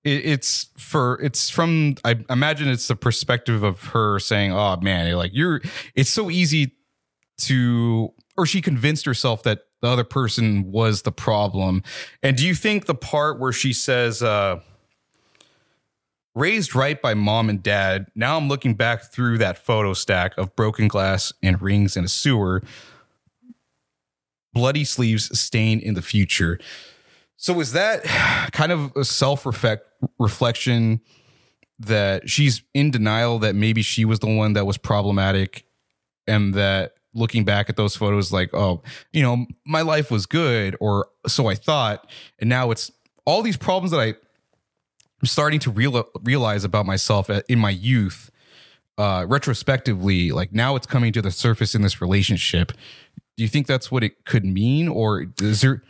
it, 0.03 0.25
it's 0.25 0.69
for 0.79 1.21
it's 1.23 1.51
from 1.51 1.97
i 2.07 2.17
imagine 2.31 2.69
it's 2.69 2.89
the 2.89 2.97
perspective 2.97 3.63
of 3.63 3.83
her 3.93 4.19
saying 4.19 4.51
oh 4.53 4.77
man 4.81 5.13
like 5.15 5.33
you're 5.35 5.61
it's 5.95 6.09
so 6.11 6.31
easy 6.31 6.73
to 7.43 8.15
or 8.39 8.47
she 8.47 8.63
convinced 8.63 9.05
herself 9.05 9.43
that 9.43 9.59
the 9.85 9.91
other 9.91 10.05
person 10.05 10.73
was 10.73 11.03
the 11.03 11.13
problem. 11.13 11.83
And 12.23 12.37
do 12.37 12.47
you 12.47 12.55
think 12.55 12.87
the 12.87 12.95
part 12.95 13.39
where 13.39 13.53
she 13.53 13.73
says 13.73 14.23
uh 14.23 14.61
raised 16.35 16.75
right 16.75 17.01
by 17.01 17.15
mom 17.15 17.49
and 17.49 17.63
dad 17.63 18.07
now 18.17 18.37
i'm 18.37 18.49
looking 18.49 18.75
back 18.75 19.13
through 19.13 19.39
that 19.39 19.57
photo 19.57 19.93
stack 19.93 20.37
of 20.37 20.57
broken 20.57 20.89
glass 20.89 21.33
and 21.45 21.63
rings 21.63 21.97
in 21.97 22.05
a 22.05 22.09
sewer 22.09 22.61
bloody 24.55 24.85
sleeves 24.85 25.39
stain 25.39 25.81
in 25.81 25.95
the 25.95 26.01
future. 26.03 26.59
So 27.37 27.61
is 27.61 27.73
that 27.73 28.05
kind 28.53 28.73
of 28.73 28.97
a 28.97 29.05
self 29.05 29.45
reflection 30.19 31.01
that 31.81 32.31
she's 32.31 32.63
in 32.73 32.91
denial 32.91 33.41
that 33.41 33.55
maybe 33.55 33.83
she 33.83 34.07
was 34.07 34.21
the 34.21 34.33
one 34.33 34.55
that 34.55 34.65
was 34.65 34.79
problematic 34.79 35.67
and 36.27 36.55
that 36.55 36.95
looking 37.15 37.45
back 37.45 37.69
at 37.71 37.77
those 37.77 37.95
photos 37.97 38.33
like 38.33 38.53
oh 38.55 38.83
you 39.13 39.23
know 39.23 39.47
my 39.65 39.81
life 39.83 40.11
was 40.11 40.27
good 40.27 40.77
or 40.81 41.07
so 41.27 41.47
I 41.47 41.55
thought 41.55 42.09
and 42.41 42.49
now 42.51 42.71
it's 42.71 42.91
all 43.25 43.41
these 43.43 43.57
problems 43.57 43.91
that 43.93 44.01
I 44.01 44.09
I'm 45.21 45.27
starting 45.27 45.61
to 45.61 45.71
real, 45.71 46.05
realize 46.23 46.65
about 46.65 46.85
myself 46.87 47.31
in 47.49 47.59
my 47.59 47.71
youth 47.71 48.31
uh 48.99 49.25
retrospectively 49.29 50.31
like 50.33 50.53
now 50.53 50.77
it's 50.77 50.87
coming 50.87 51.13
to 51.13 51.23
the 51.23 51.31
surface 51.31 51.75
in 51.75 51.83
this 51.83 52.01
relationship 52.01 52.73
do 53.37 53.43
you 53.43 53.49
think 53.49 53.67
that's 53.67 53.91
what 53.91 54.05
it 54.05 54.25
could 54.25 54.45
mean 54.45 54.87
or 54.89 55.27
is 55.41 55.61
there 55.63 55.83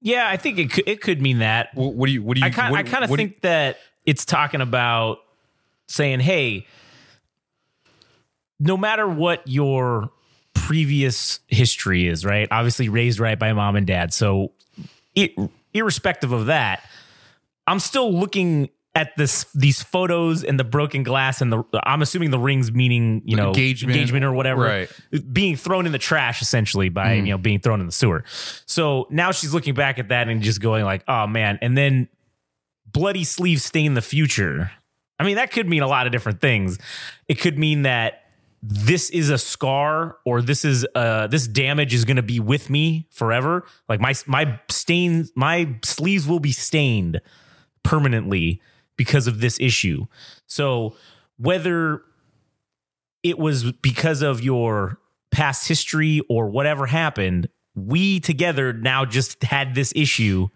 Yeah, 0.00 0.28
I 0.28 0.36
think 0.36 0.58
it 0.58 0.70
could, 0.70 0.84
it 0.86 1.00
could 1.00 1.20
mean 1.22 1.38
that. 1.38 1.70
what, 1.74 1.94
what 1.94 2.06
do 2.06 2.12
you? 2.12 2.22
What 2.22 2.34
do 2.34 2.40
you? 2.40 2.46
I 2.46 2.50
kind 2.50 2.70
what- 2.72 2.80
I 2.86 2.88
kind 2.90 3.02
of 3.04 3.08
do 3.08 3.14
you- 3.14 3.16
think 3.16 3.40
that 3.40 3.78
it's 4.04 4.24
talking 4.26 4.60
about 4.60 5.18
saying, 5.88 6.20
hey, 6.20 6.66
no 8.60 8.76
matter 8.76 9.08
what 9.08 9.42
your 9.46 10.10
previous 10.66 11.40
history 11.46 12.06
is, 12.06 12.24
right? 12.24 12.48
Obviously 12.50 12.88
raised 12.88 13.20
right 13.20 13.38
by 13.38 13.52
mom 13.52 13.76
and 13.76 13.86
dad. 13.86 14.12
So 14.12 14.52
it, 15.14 15.32
irrespective 15.72 16.32
of 16.32 16.46
that, 16.46 16.82
I'm 17.66 17.78
still 17.78 18.12
looking 18.12 18.70
at 18.94 19.16
this 19.16 19.44
these 19.54 19.82
photos 19.82 20.44
and 20.44 20.58
the 20.58 20.64
broken 20.64 21.02
glass 21.02 21.40
and 21.40 21.52
the 21.52 21.64
I'm 21.82 22.00
assuming 22.00 22.30
the 22.30 22.38
rings 22.38 22.72
meaning, 22.72 23.22
you 23.24 23.36
know, 23.36 23.48
Engagement. 23.48 23.94
engagement 23.94 24.24
or 24.24 24.32
whatever 24.32 24.62
Right. 24.62 24.90
being 25.32 25.56
thrown 25.56 25.84
in 25.84 25.92
the 25.92 25.98
trash 25.98 26.40
essentially 26.40 26.88
by, 26.88 27.16
mm. 27.16 27.26
you 27.26 27.32
know, 27.32 27.38
being 27.38 27.58
thrown 27.58 27.80
in 27.80 27.86
the 27.86 27.92
sewer. 27.92 28.24
So 28.66 29.08
now 29.10 29.32
she's 29.32 29.52
looking 29.52 29.74
back 29.74 29.98
at 29.98 30.08
that 30.08 30.28
and 30.28 30.42
just 30.42 30.60
going 30.60 30.84
like, 30.84 31.02
"Oh 31.08 31.26
man." 31.26 31.58
And 31.60 31.76
then 31.76 32.08
bloody 32.86 33.24
sleeve 33.24 33.60
stain 33.60 33.94
the 33.94 34.02
future. 34.02 34.70
I 35.18 35.24
mean, 35.24 35.36
that 35.36 35.50
could 35.50 35.68
mean 35.68 35.82
a 35.82 35.88
lot 35.88 36.06
of 36.06 36.12
different 36.12 36.40
things. 36.40 36.78
It 37.28 37.40
could 37.40 37.58
mean 37.58 37.82
that 37.82 38.23
this 38.66 39.10
is 39.10 39.28
a 39.28 39.36
scar 39.36 40.16
or 40.24 40.40
this 40.40 40.64
is 40.64 40.86
uh 40.94 41.26
this 41.26 41.46
damage 41.46 41.92
is 41.92 42.06
going 42.06 42.16
to 42.16 42.22
be 42.22 42.40
with 42.40 42.70
me 42.70 43.06
forever. 43.10 43.66
Like 43.90 44.00
my 44.00 44.14
my 44.26 44.58
stains 44.70 45.30
my 45.36 45.76
sleeves 45.84 46.26
will 46.26 46.40
be 46.40 46.52
stained 46.52 47.20
permanently 47.82 48.62
because 48.96 49.26
of 49.26 49.40
this 49.40 49.60
issue. 49.60 50.06
So 50.46 50.96
whether 51.36 52.02
it 53.22 53.38
was 53.38 53.70
because 53.72 54.22
of 54.22 54.42
your 54.42 54.98
past 55.30 55.68
history 55.68 56.22
or 56.30 56.48
whatever 56.48 56.86
happened, 56.86 57.48
we 57.74 58.18
together 58.18 58.72
now 58.72 59.04
just 59.04 59.42
had 59.42 59.74
this 59.74 59.92
issue 59.94 60.48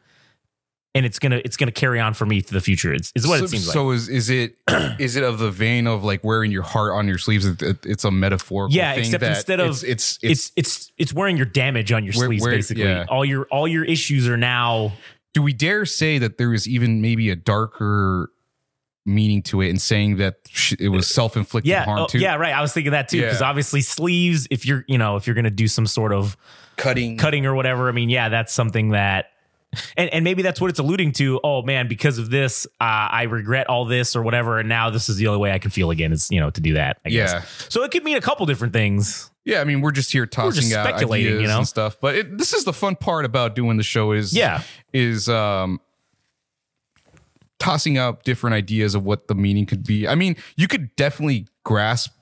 and 0.95 1.05
it's 1.07 1.19
gonna 1.19 1.41
it's 1.45 1.57
gonna 1.57 1.71
carry 1.73 2.01
on 2.01 2.15
for 2.15 2.27
me 2.27 2.41
to 2.43 2.53
the 2.53 2.61
future. 2.61 2.93
It's, 2.93 3.13
it's 3.15 3.27
what 3.27 3.39
so, 3.39 3.45
it 3.45 3.49
seems 3.49 3.67
like. 3.69 3.75
So 3.75 3.91
is 3.91 4.09
is 4.09 4.31
it 4.31 4.57
is 4.99 5.17
it 5.17 5.23
of 5.25 5.39
the 5.39 5.51
vein 5.51 5.87
of 5.87 6.03
like 6.05 6.25
wearing 6.25 6.51
your 6.51 6.63
heart 6.63 6.93
on 6.95 7.07
your 7.07 7.19
sleeves? 7.19 7.45
It- 7.47 7.63
it- 7.63 7.87
It's 7.87 8.05
a 8.05 8.11
metaphorical. 8.11 8.75
Yeah, 8.77 8.95
thing 8.95 9.05
except 9.05 9.21
that 9.21 9.37
instead 9.37 9.61
of 9.61 9.71
it's 9.71 9.83
it's, 9.85 10.19
it's 10.23 10.53
it's 10.57 10.93
it's 10.99 11.13
wearing 11.13 11.37
your 11.37 11.47
damage 11.47 11.93
on 11.93 12.05
your 12.05 12.15
Where- 12.15 12.27
sleeves 12.27 12.43
where- 12.43 12.53
basically. 12.53 12.85
yeah. 12.85 13.05
All 13.09 13.25
your 13.25 13.47
all 13.51 13.69
your 13.69 13.85
issues 13.85 14.27
are 14.29 14.37
now 14.39 14.93
do 15.35 15.43
we 15.43 15.53
dare 15.53 15.85
say 15.85 16.19
that 16.19 16.39
there 16.39 16.55
is 16.55 16.67
even 16.67 17.01
maybe 17.03 17.31
a 17.31 17.37
darker 17.37 18.31
meaning 19.07 19.43
to 19.43 19.61
it 19.63 19.71
and 19.71 19.81
saying 19.81 20.17
that 20.17 20.37
it 20.79 20.89
was 20.89 21.07
self 21.07 21.37
inflicted 21.37 21.71
yeah 21.71 21.85
harm 21.85 22.01
oh, 22.01 22.07
too? 22.07 22.19
yeah 22.19 22.35
right. 22.37 22.53
I 22.55 22.61
was 22.61 22.73
thinking 22.73 22.93
that 22.93 23.09
too 23.09 23.21
because 23.23 23.41
Yeah. 23.41 23.49
obviously 23.49 23.81
sleeves 23.83 24.47
if 24.51 24.67
you're 24.67 24.85
you 24.89 24.99
know 24.99 25.17
if 25.17 25.27
you're 25.27 25.35
gonna 25.37 25.51
do 25.51 25.69
some 25.69 25.87
sort 25.87 26.13
of 26.13 26.37
cutting 26.77 27.17
cutting 27.19 27.47
or 27.47 27.55
whatever. 27.55 27.89
I 27.89 27.93
mean 27.93 28.09
yeah 28.11 28.29
that's 28.31 28.53
something 28.53 28.91
that 28.91 29.27
and 29.97 30.09
and 30.13 30.25
maybe 30.25 30.43
that's 30.43 30.61
what 30.61 30.71
it's 30.71 30.79
alluding 30.79 31.13
to. 31.13 31.41
Oh 31.45 31.63
man, 31.63 31.89
because 31.89 32.19
of 32.19 32.31
this, 32.31 32.67
uh, 32.81 32.85
I 33.11 33.25
regret 33.25 33.67
all 33.69 33.85
this 33.85 34.17
or 34.17 34.23
whatever, 34.23 34.59
and 34.59 34.69
now 34.69 34.91
this 34.91 35.09
is 35.09 35.17
the 35.17 35.27
only 35.29 35.41
way 35.41 35.53
I 35.53 35.59
can 35.59 35.71
feel 35.71 35.91
again 35.91 36.13
is 36.13 36.31
you 36.31 36.41
know 36.41 36.51
to 36.51 36.61
do 36.61 36.75
that. 36.75 36.99
I 37.05 37.11
Yeah. 37.11 37.41
guess. 37.41 37.67
So 37.69 37.83
it 37.85 37.91
could 37.91 38.05
mean 38.05 38.17
a 38.17 38.21
couple 38.21 38.47
different 38.47 38.73
things. 38.73 39.31
Yeah, 39.45 39.61
I 39.61 39.65
mean, 39.65 39.81
we're 39.81 39.93
just 39.93 40.13
here 40.13 40.27
tossing 40.27 40.63
just 40.63 40.75
out 40.75 40.87
speculating, 40.87 41.27
ideas 41.29 41.43
you 41.43 41.49
know? 41.49 41.59
and 41.59 41.69
stuff. 41.69 41.97
But 42.01 42.17
it, 42.17 42.39
this 42.39 42.53
is 42.53 42.65
the 42.65 42.73
fun 42.73 42.97
part 42.97 43.25
about 43.25 43.55
doing 43.55 43.77
the 43.79 43.83
show 43.83 44.13
is 44.13 44.35
Yeah. 44.35 44.63
is 44.93 45.29
um 45.29 45.81
tossing 47.59 47.99
out 47.99 48.25
different 48.25 48.55
ideas 48.55 48.95
of 48.95 49.05
what 49.05 49.27
the 49.29 49.35
meaning 49.35 49.67
could 49.67 49.85
be. 49.87 50.07
I 50.07 50.15
mean, 50.15 50.37
you 50.57 50.69
could 50.69 50.95
definitely 50.97 51.47
grasp 51.65 52.13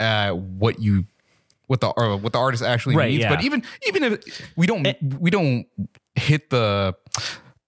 uh 0.00 0.30
what 0.32 0.80
you 0.80 1.04
what 1.68 1.80
the 1.80 1.88
or 1.88 2.16
what 2.16 2.32
the 2.32 2.38
artist 2.38 2.62
actually 2.62 2.96
Right, 2.96 3.10
means. 3.10 3.22
yeah. 3.22 3.28
But 3.34 3.44
even 3.44 3.62
even 3.86 4.02
if 4.02 4.42
we 4.56 4.66
don't 4.66 4.86
we 5.20 5.30
don't 5.30 5.66
hit 6.14 6.50
the 6.50 6.94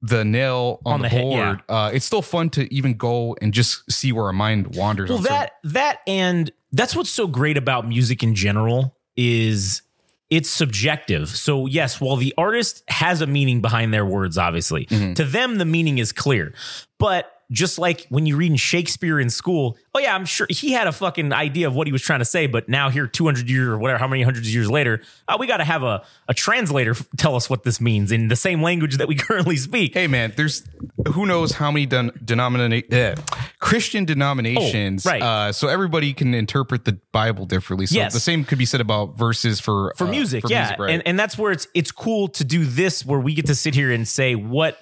the 0.02 0.22
nail 0.24 0.80
on, 0.84 0.94
On 0.94 1.00
the, 1.00 1.04
the 1.04 1.08
hit, 1.08 1.22
board, 1.22 1.62
uh, 1.68 1.90
it's 1.94 2.04
still 2.04 2.20
fun 2.20 2.50
to 2.50 2.72
even 2.74 2.94
go 2.94 3.34
and 3.40 3.54
just 3.54 3.90
see 3.90 4.12
where 4.12 4.26
our 4.26 4.32
mind 4.34 4.76
wanders. 4.76 5.08
Well, 5.08 5.18
on 5.18 5.24
certain- 5.24 5.38
that 5.38 5.52
that 5.64 5.98
and 6.06 6.50
that's 6.72 6.94
what's 6.94 7.10
so 7.10 7.26
great 7.26 7.56
about 7.56 7.88
music 7.88 8.22
in 8.22 8.34
general 8.34 8.96
is 9.16 9.80
it's 10.30 10.50
subjective. 10.50 11.28
So 11.28 11.66
yes, 11.66 12.00
while 12.00 12.16
the 12.16 12.34
artist 12.36 12.82
has 12.88 13.20
a 13.20 13.26
meaning 13.26 13.60
behind 13.62 13.94
their 13.94 14.04
words, 14.04 14.36
obviously 14.36 14.86
to 14.86 15.24
them 15.24 15.56
the 15.58 15.64
meaning 15.64 15.98
is 15.98 16.12
clear, 16.12 16.52
but 16.98 17.30
just 17.54 17.78
like 17.78 18.06
when 18.10 18.26
you 18.26 18.36
read 18.36 18.50
in 18.50 18.56
Shakespeare 18.56 19.18
in 19.20 19.30
school, 19.30 19.76
oh 19.94 19.98
yeah, 20.00 20.14
I'm 20.14 20.24
sure 20.26 20.46
he 20.50 20.72
had 20.72 20.86
a 20.86 20.92
fucking 20.92 21.32
idea 21.32 21.66
of 21.66 21.74
what 21.74 21.86
he 21.86 21.92
was 21.92 22.02
trying 22.02 22.18
to 22.18 22.24
say, 22.24 22.46
but 22.46 22.68
now 22.68 22.90
here 22.90 23.06
200 23.06 23.48
years 23.48 23.68
or 23.68 23.78
whatever, 23.78 23.98
how 23.98 24.08
many 24.08 24.22
hundreds 24.22 24.48
of 24.48 24.52
years 24.54 24.70
later, 24.70 25.00
uh, 25.28 25.36
we 25.38 25.46
got 25.46 25.58
to 25.58 25.64
have 25.64 25.82
a, 25.82 26.04
a 26.28 26.34
translator 26.34 26.94
tell 27.16 27.36
us 27.36 27.48
what 27.48 27.62
this 27.64 27.80
means 27.80 28.12
in 28.12 28.28
the 28.28 28.36
same 28.36 28.60
language 28.62 28.98
that 28.98 29.08
we 29.08 29.14
currently 29.26 29.56
speak. 29.56 29.94
hey 29.94 30.06
man, 30.06 30.32
there's 30.36 30.64
who 31.14 31.24
knows 31.26 31.52
how 31.52 31.70
many 31.70 31.86
den- 31.86 32.10
uh, 32.10 33.14
Christian 33.60 34.04
denominations, 34.04 35.06
Oh, 35.06 35.10
right. 35.10 35.22
Uh, 35.22 35.52
so 35.52 35.68
everybody 35.68 36.12
can 36.12 36.34
interpret 36.34 36.84
the 36.84 36.98
Bible 37.12 37.46
differently. 37.46 37.86
So 37.86 37.94
Yes. 37.94 38.12
the 38.12 38.20
same 38.20 38.44
could 38.44 38.58
be 38.58 38.66
said 38.66 38.80
about 38.80 39.16
verses 39.16 39.60
for 39.60 39.94
for 39.96 40.06
uh, 40.06 40.10
music, 40.10 40.42
for 40.42 40.50
yeah. 40.50 40.62
music, 40.62 40.78
right? 40.78 40.90
And 40.90 41.02
and 41.06 41.18
that's 41.18 41.38
where 41.38 41.52
it's 41.52 41.66
it's 41.74 41.92
cool 41.92 42.28
to 42.28 42.44
do 42.44 42.64
this 42.64 43.04
where 43.06 43.20
we 43.20 43.34
get 43.34 43.46
to 43.46 43.54
sit 43.54 43.74
here 43.74 43.90
and 43.92 44.06
say 44.06 44.34
what 44.34 44.80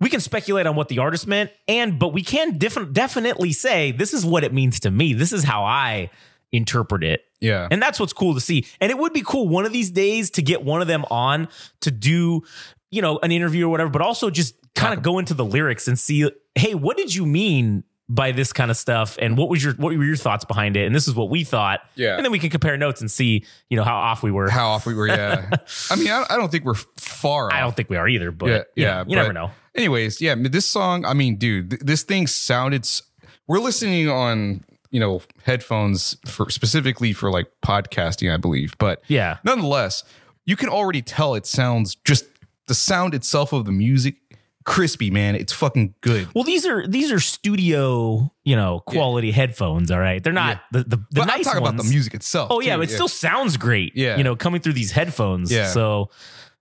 we 0.00 0.08
can 0.08 0.20
speculate 0.20 0.66
on 0.66 0.76
what 0.76 0.88
the 0.88 0.98
artist 0.98 1.26
meant 1.26 1.50
and 1.68 1.98
but 1.98 2.12
we 2.12 2.22
can 2.22 2.58
diff- 2.58 2.92
definitely 2.92 3.52
say 3.52 3.92
this 3.92 4.12
is 4.12 4.24
what 4.26 4.44
it 4.44 4.52
means 4.52 4.80
to 4.80 4.90
me. 4.90 5.12
This 5.14 5.32
is 5.32 5.44
how 5.44 5.64
I 5.64 6.10
interpret 6.52 7.02
it. 7.02 7.24
yeah, 7.40 7.66
And 7.70 7.82
that's 7.82 7.98
what's 7.98 8.12
cool 8.12 8.34
to 8.34 8.40
see. 8.40 8.64
And 8.80 8.90
it 8.90 8.98
would 8.98 9.12
be 9.12 9.22
cool 9.22 9.48
one 9.48 9.64
of 9.66 9.72
these 9.72 9.90
days 9.90 10.30
to 10.30 10.42
get 10.42 10.64
one 10.64 10.80
of 10.80 10.86
them 10.86 11.04
on 11.10 11.48
to 11.80 11.90
do, 11.90 12.42
you 12.90 13.02
know, 13.02 13.18
an 13.22 13.32
interview 13.32 13.66
or 13.66 13.70
whatever, 13.70 13.90
but 13.90 14.02
also 14.02 14.30
just 14.30 14.54
kind 14.74 14.94
of 14.94 15.02
go 15.02 15.18
into 15.18 15.34
the 15.34 15.44
lyrics 15.44 15.88
and 15.88 15.98
see, 15.98 16.30
hey, 16.54 16.74
what 16.74 16.96
did 16.96 17.14
you 17.14 17.26
mean 17.26 17.82
by 18.08 18.32
this 18.32 18.52
kind 18.52 18.70
of 18.70 18.76
stuff? 18.76 19.16
And 19.20 19.36
what 19.38 19.48
was 19.48 19.64
your 19.64 19.74
what 19.74 19.96
were 19.96 20.04
your 20.04 20.16
thoughts 20.16 20.44
behind 20.44 20.76
it? 20.76 20.86
And 20.86 20.94
this 20.94 21.08
is 21.08 21.14
what 21.14 21.30
we 21.30 21.44
thought. 21.44 21.80
Yeah. 21.94 22.16
And 22.16 22.24
then 22.24 22.32
we 22.32 22.38
can 22.38 22.50
compare 22.50 22.76
notes 22.76 23.00
and 23.00 23.10
see, 23.10 23.44
you 23.70 23.76
know, 23.76 23.84
how 23.84 23.96
off 23.96 24.22
we 24.22 24.30
were. 24.30 24.48
how 24.50 24.68
off 24.68 24.86
we 24.86 24.94
were. 24.94 25.06
Yeah, 25.06 25.48
I 25.90 25.96
mean, 25.96 26.08
I, 26.10 26.24
I 26.30 26.36
don't 26.36 26.50
think 26.50 26.64
we're 26.64 26.74
far. 26.98 27.46
off. 27.46 27.52
I 27.54 27.60
don't 27.60 27.74
think 27.74 27.88
we 27.90 27.96
are 27.96 28.06
either, 28.08 28.30
but 28.30 28.48
Yeah, 28.48 28.62
yeah, 28.76 29.04
you 29.06 29.16
never 29.16 29.32
know. 29.32 29.50
Anyways, 29.74 30.20
yeah, 30.20 30.34
this 30.38 30.66
song. 30.66 31.04
I 31.04 31.14
mean, 31.14 31.36
dude, 31.36 31.70
th- 31.70 31.82
this 31.82 32.02
thing 32.02 32.26
sounded. 32.26 32.82
s- 32.82 33.02
We're 33.46 33.58
listening 33.60 34.08
on 34.08 34.64
you 34.90 35.00
know 35.00 35.22
headphones 35.44 36.16
for 36.26 36.50
specifically 36.50 37.12
for 37.12 37.30
like 37.30 37.46
podcasting, 37.64 38.32
I 38.32 38.36
believe, 38.36 38.74
but 38.78 39.02
Yeah. 39.08 39.38
nonetheless, 39.44 40.04
you 40.46 40.56
can 40.56 40.68
already 40.68 41.02
tell 41.02 41.34
it 41.34 41.46
sounds 41.46 41.94
just 42.04 42.26
the 42.66 42.74
sound 42.74 43.12
itself 43.14 43.52
of 43.52 43.64
the 43.64 43.72
music 43.72 44.16
crispy, 44.64 45.10
man. 45.10 45.34
It's 45.36 45.52
fucking 45.52 45.94
good. 46.00 46.28
Well, 46.34 46.44
these 46.44 46.66
are 46.66 46.86
these 46.86 47.12
are 47.12 47.20
studio, 47.20 48.32
you 48.44 48.56
know, 48.56 48.80
quality 48.80 49.30
headphones. 49.30 49.90
All 49.90 49.98
right, 50.00 50.22
they're 50.22 50.32
not 50.32 50.62
the 50.72 50.84
the, 50.84 50.96
the 50.96 51.04
But 51.12 51.24
nice 51.26 51.38
I'm 51.38 51.44
talking 51.44 51.62
ones. 51.62 51.74
about 51.74 51.84
the 51.84 51.90
music 51.90 52.14
itself. 52.14 52.48
Oh 52.50 52.60
yeah, 52.60 52.74
too. 52.74 52.80
but 52.82 52.90
it 52.90 52.92
still 52.94 53.08
sounds 53.08 53.56
great. 53.56 53.96
Yeah. 53.96 54.16
you 54.16 54.24
know, 54.24 54.36
coming 54.36 54.60
through 54.60 54.72
these 54.74 54.90
headphones. 54.92 55.52
Yeah. 55.52 55.68
So 55.68 56.10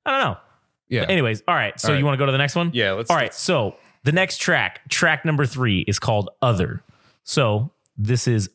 I 0.05 0.11
don't 0.11 0.21
know. 0.31 0.37
yeah. 0.89 1.03
Anyways, 1.07 1.43
all 1.47 1.55
right. 1.55 1.79
So 1.79 1.93
All 1.93 1.97
you 1.99 2.05
want 2.05 2.15
to 2.15 2.19
go 2.19 2.25
to 2.25 2.31
the 2.31 2.37
next 2.37 2.55
one? 2.55 2.71
Yeah, 2.73 2.91
let's- 2.93 3.09
All 3.09 3.15
right. 3.15 3.33
So 3.33 3.75
the 4.03 4.11
next 4.11 4.37
track, 4.39 4.87
track 4.89 5.23
number 5.25 5.45
three, 5.45 5.79
is 5.87 5.97
called 5.99 6.29
"Other." 6.41 6.83
So 7.23 7.71
this 7.97 8.27
is 8.27 8.49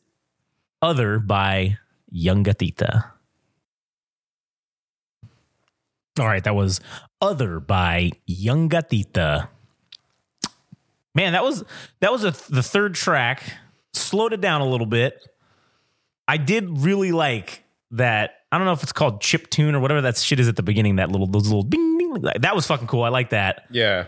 "Other" 0.81 1.17
by 1.19 1.77
Yungatita. 2.13 3.11
All 6.19 6.25
right, 6.27 6.43
that 6.43 6.53
was 6.55 6.81
"Other" 7.21 7.59
by 7.59 8.11
Yungatita. 8.29 9.49
Man, 11.15 11.33
that 11.33 11.43
was 11.43 11.63
that 11.99 12.11
was 12.11 12.23
a, 12.23 12.31
the 12.51 12.63
third 12.63 12.95
track. 12.95 13.43
Slowed 13.93 14.33
it 14.33 14.41
down 14.41 14.61
a 14.61 14.67
little 14.67 14.85
bit. 14.85 15.27
I 16.27 16.37
did 16.37 16.69
really 16.79 17.11
like 17.11 17.63
that. 17.91 18.35
I 18.51 18.57
don't 18.57 18.65
know 18.65 18.73
if 18.73 18.83
it's 18.83 18.91
called 18.91 19.21
chip 19.21 19.49
tune 19.49 19.75
or 19.75 19.79
whatever 19.79 20.01
that 20.01 20.17
shit 20.17 20.39
is 20.39 20.47
at 20.47 20.55
the 20.55 20.63
beginning. 20.63 20.97
That 20.97 21.11
little 21.11 21.27
those 21.27 21.47
little 21.47 21.63
ding 21.63 21.97
ding. 21.97 22.13
That 22.39 22.55
was 22.55 22.65
fucking 22.67 22.87
cool. 22.87 23.03
I 23.03 23.09
like 23.09 23.31
that. 23.31 23.65
yeah. 23.69 24.05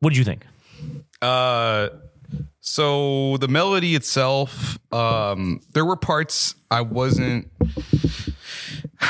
What 0.00 0.10
did 0.10 0.18
you 0.18 0.24
think? 0.24 0.44
Uh, 1.22 1.88
so 2.60 3.38
the 3.38 3.48
melody 3.48 3.94
itself, 3.94 4.78
um, 4.92 5.60
there 5.72 5.84
were 5.84 5.96
parts 5.96 6.54
I 6.70 6.82
wasn't. 6.82 7.50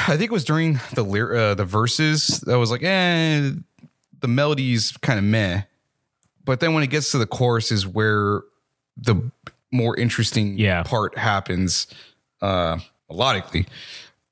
I 0.06 0.16
think 0.16 0.30
it 0.30 0.32
was 0.32 0.44
during 0.44 0.80
the 0.94 1.04
uh, 1.04 1.54
the 1.54 1.64
verses 1.64 2.40
that 2.40 2.58
was 2.58 2.70
like, 2.70 2.82
eh, 2.82 3.50
the 4.20 4.28
melody's 4.28 4.92
kind 4.98 5.18
of 5.18 5.24
meh. 5.24 5.62
But 6.44 6.60
then 6.60 6.74
when 6.74 6.82
it 6.82 6.88
gets 6.90 7.10
to 7.12 7.18
the 7.18 7.26
chorus 7.26 7.72
is 7.72 7.86
where 7.86 8.42
the 8.96 9.30
more 9.72 9.96
interesting 9.96 10.58
Yeah. 10.58 10.82
part 10.82 11.16
happens, 11.18 11.86
uh, 12.42 12.78
melodically. 13.10 13.66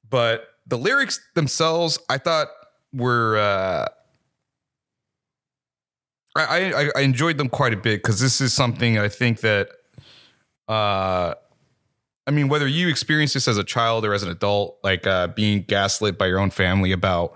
But 0.08 0.48
the 0.66 0.76
lyrics 0.78 1.20
themselves, 1.34 1.98
I 2.08 2.18
thought 2.18 2.48
were. 2.92 3.38
Uh, 3.38 3.88
I, 6.34 6.72
I 6.72 6.90
I 6.96 7.00
enjoyed 7.02 7.36
them 7.36 7.48
quite 7.50 7.74
a 7.74 7.76
bit 7.76 8.02
because 8.02 8.18
this 8.20 8.40
is 8.40 8.54
something 8.54 8.98
I 8.98 9.08
think 9.08 9.40
that, 9.40 9.68
uh, 10.66 11.34
I 12.26 12.30
mean, 12.30 12.48
whether 12.48 12.66
you 12.68 12.88
experience 12.88 13.32
this 13.32 13.48
as 13.48 13.58
a 13.58 13.64
child 13.64 14.04
or 14.04 14.14
as 14.14 14.22
an 14.22 14.28
adult, 14.30 14.78
like 14.84 15.06
uh, 15.06 15.28
being 15.28 15.62
gaslit 15.62 16.16
by 16.18 16.26
your 16.26 16.38
own 16.38 16.50
family 16.50 16.92
about 16.92 17.34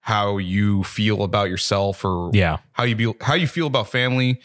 how 0.00 0.38
you 0.38 0.82
feel 0.84 1.22
about 1.22 1.48
yourself 1.48 2.04
or 2.04 2.30
Yeah. 2.32 2.58
how 2.72 2.84
you 2.84 2.96
be, 2.96 3.12
how 3.20 3.34
you 3.34 3.46
feel 3.46 3.66
about 3.68 3.88
family, 3.88 4.40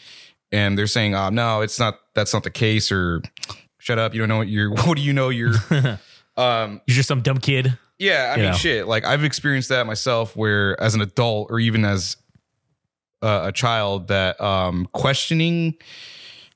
and 0.52 0.76
they're 0.78 0.86
saying, 0.86 1.14
"Oh 1.14 1.30
no, 1.30 1.60
it's 1.62 1.78
not. 1.78 1.98
That's 2.14 2.32
not 2.34 2.42
the 2.44 2.50
case," 2.50 2.92
or 2.92 3.22
"Shut 3.78 3.98
up, 3.98 4.12
you 4.14 4.20
don't 4.20 4.28
know 4.28 4.38
what 4.38 4.48
you're. 4.48 4.70
What 4.86 4.96
do 4.96 5.02
you 5.02 5.12
know? 5.12 5.28
You're." 5.30 5.54
um, 6.36 6.80
You're 6.86 6.94
just 6.96 7.08
some 7.08 7.20
dumb 7.22 7.38
kid. 7.38 7.76
yeah, 7.98 8.32
I 8.32 8.36
You 8.36 8.42
mean, 8.42 8.50
know. 8.52 8.56
shit. 8.56 8.86
Like 8.86 9.04
I've 9.04 9.24
experienced 9.24 9.68
that 9.70 9.86
myself, 9.86 10.36
where 10.36 10.80
as 10.80 10.94
an 10.94 11.00
adult 11.00 11.48
or 11.50 11.58
even 11.60 11.84
as 11.84 12.16
uh, 13.22 13.44
a 13.46 13.52
child, 13.52 14.08
that 14.08 14.40
um, 14.40 14.88
questioning 14.92 15.74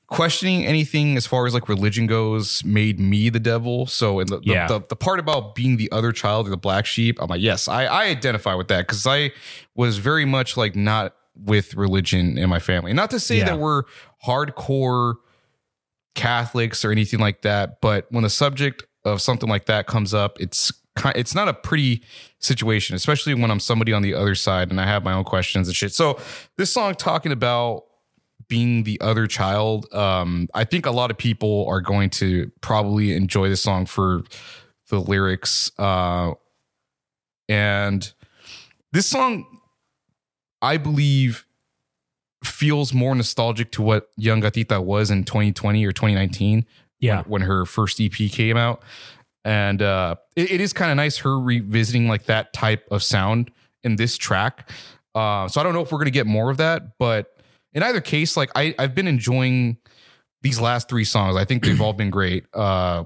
questioning 0.07 0.65
anything 0.65 1.17
as 1.17 1.25
far 1.27 1.45
as 1.45 1.53
like 1.53 1.67
religion 1.67 2.07
goes 2.07 2.63
made 2.63 2.99
me 2.99 3.29
the 3.29 3.39
devil. 3.39 3.85
So, 3.87 4.19
in 4.19 4.27
the 4.27 4.37
the, 4.39 4.45
Yeah. 4.45 4.67
the, 4.67 4.81
the 4.87 4.95
part 4.95 5.19
about 5.19 5.53
being 5.55 5.77
the 5.77 5.91
other 5.91 6.11
child 6.11 6.47
or 6.47 6.49
the 6.49 6.57
black 6.57 6.85
sheep, 6.85 7.21
I'm 7.21 7.27
like, 7.27 7.41
yes, 7.41 7.67
I, 7.67 7.85
I 7.85 8.05
identify 8.05 8.53
with 8.55 8.67
that 8.69 8.87
because 8.87 9.05
I 9.05 9.31
was 9.75 9.97
very 9.97 10.25
much 10.25 10.55
like 10.57 10.75
not 10.75 11.13
with 11.35 11.75
religion 11.75 12.37
in 12.37 12.49
my 12.49 12.59
family. 12.59 12.93
Not 12.93 13.11
to 13.11 13.19
say 13.19 13.37
Yeah. 13.39 13.45
that 13.45 13.59
we're 13.59 13.83
hardcore 14.25 15.15
Catholics 16.15 16.83
or 16.83 16.91
anything 16.91 17.19
like 17.19 17.43
that, 17.43 17.79
but 17.81 18.07
when 18.09 18.23
the 18.23 18.29
subject 18.29 18.83
of 19.05 19.21
something 19.21 19.47
like 19.49 19.65
that 19.65 19.85
comes 19.87 20.13
up, 20.13 20.39
it's 20.41 20.71
it's 21.15 21.35
not 21.35 21.47
a 21.47 21.53
pretty 21.53 22.01
situation, 22.39 22.95
especially 22.95 23.35
when 23.35 23.51
I'm 23.51 23.59
somebody 23.59 23.93
on 23.93 24.01
the 24.01 24.15
other 24.15 24.33
side 24.33 24.71
and 24.71 24.81
I 24.81 24.85
have 24.87 25.03
my 25.03 25.13
own 25.13 25.25
questions 25.25 25.67
and 25.67 25.75
shit. 25.75 25.93
So 25.93 26.19
this 26.57 26.73
song 26.73 26.95
talking 26.95 27.31
about 27.31 27.83
being 28.49 28.83
the 28.83 28.99
other 29.01 29.27
child, 29.27 29.91
um, 29.93 30.47
I 30.53 30.63
think 30.63 30.85
a 30.85 30.91
lot 30.91 31.11
of 31.11 31.17
people 31.17 31.65
are 31.67 31.81
going 31.81 32.09
to 32.11 32.51
probably 32.61 33.13
enjoy 33.13 33.49
the 33.49 33.57
song 33.57 33.85
for 33.85 34.23
the 34.89 34.99
lyrics. 34.99 35.71
Uh, 35.77 36.33
and 37.49 38.11
this 38.91 39.05
song, 39.07 39.45
I 40.61 40.77
believe, 40.77 41.45
feels 42.43 42.93
more 42.93 43.13
nostalgic 43.15 43.71
to 43.73 43.81
what 43.81 44.09
Yungatita 44.19 44.83
was 44.83 45.11
in 45.11 45.23
2020 45.23 45.85
or 45.85 45.91
2019 45.91 46.65
Yeah. 46.99 47.23
when 47.23 47.41
her 47.41 47.65
first 47.65 47.99
EP 47.99 48.11
came 48.31 48.57
out. 48.57 48.81
And 49.43 49.81
uh, 49.81 50.15
it, 50.35 50.51
it 50.51 50.61
is 50.61 50.73
kind 50.73 50.91
of 50.91 50.97
nice 50.97 51.17
her 51.19 51.39
revisiting 51.39 52.07
like 52.07 52.25
that 52.25 52.53
type 52.53 52.85
of 52.91 53.01
sound 53.03 53.51
in 53.83 53.95
this 53.95 54.17
track. 54.17 54.69
Uh, 55.15 55.47
so 55.47 55.59
I 55.59 55.63
don't 55.63 55.73
know 55.73 55.81
if 55.81 55.91
we're 55.91 55.97
gonna 55.99 56.11
get 56.11 56.27
more 56.27 56.49
of 56.51 56.57
that, 56.57 56.97
but 56.99 57.36
in 57.77 57.83
either 57.83 58.01
case, 58.01 58.35
like 58.35 58.49
I, 58.55 58.73
I've 58.79 58.95
been 58.95 59.07
enjoying 59.07 59.77
these 60.41 60.59
last 60.59 60.89
three 60.89 61.03
songs. 61.03 61.35
I 61.35 61.45
think 61.45 61.63
they've 61.63 61.79
all 61.79 61.93
been 61.93 62.09
great. 62.09 62.45
Uh, 62.51 63.03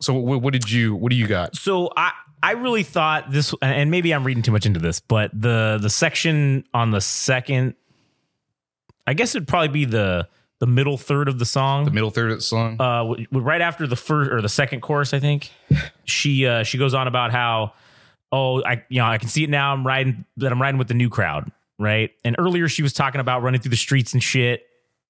so 0.00 0.14
what, 0.14 0.42
what 0.42 0.52
did 0.52 0.70
you 0.70 0.94
what 0.94 1.10
do 1.10 1.16
you 1.16 1.26
got? 1.26 1.56
So 1.56 1.90
I 1.96 2.12
I 2.40 2.52
really 2.52 2.84
thought 2.84 3.32
this, 3.32 3.52
and 3.60 3.90
maybe 3.90 4.14
I'm 4.14 4.22
reading 4.22 4.44
too 4.44 4.52
much 4.52 4.64
into 4.64 4.78
this, 4.78 5.00
but 5.00 5.32
the 5.34 5.78
the 5.82 5.90
section 5.90 6.64
on 6.72 6.92
the 6.92 7.00
second, 7.00 7.74
I 9.08 9.14
guess 9.14 9.34
it'd 9.34 9.48
probably 9.48 9.68
be 9.68 9.86
the 9.86 10.28
the 10.60 10.66
middle 10.68 10.96
third 10.96 11.26
of 11.26 11.40
the 11.40 11.44
song. 11.44 11.84
The 11.84 11.90
middle 11.90 12.10
third 12.12 12.30
of 12.30 12.38
the 12.38 12.42
song. 12.42 12.74
uh, 12.78 12.98
w- 12.98 13.26
w- 13.26 13.44
right 13.44 13.60
after 13.60 13.88
the 13.88 13.96
first 13.96 14.30
or 14.30 14.40
the 14.40 14.48
second 14.48 14.82
chorus, 14.82 15.12
I 15.12 15.18
think 15.18 15.50
she 16.04 16.46
uh, 16.46 16.62
she 16.62 16.78
goes 16.78 16.94
on 16.94 17.08
about 17.08 17.32
how 17.32 17.72
oh 18.30 18.62
I 18.62 18.84
you 18.88 19.00
know 19.00 19.06
I 19.06 19.18
can 19.18 19.28
see 19.28 19.42
it 19.42 19.50
now 19.50 19.72
I'm 19.72 19.84
riding 19.84 20.24
that 20.36 20.52
I'm 20.52 20.62
riding 20.62 20.78
with 20.78 20.86
the 20.86 20.94
new 20.94 21.08
crowd 21.10 21.50
right? 21.78 22.10
And 22.24 22.36
earlier 22.38 22.68
she 22.68 22.82
was 22.82 22.92
talking 22.92 23.20
about 23.20 23.42
running 23.42 23.60
through 23.60 23.70
the 23.70 23.76
streets 23.76 24.12
and 24.12 24.22
shit. 24.22 24.62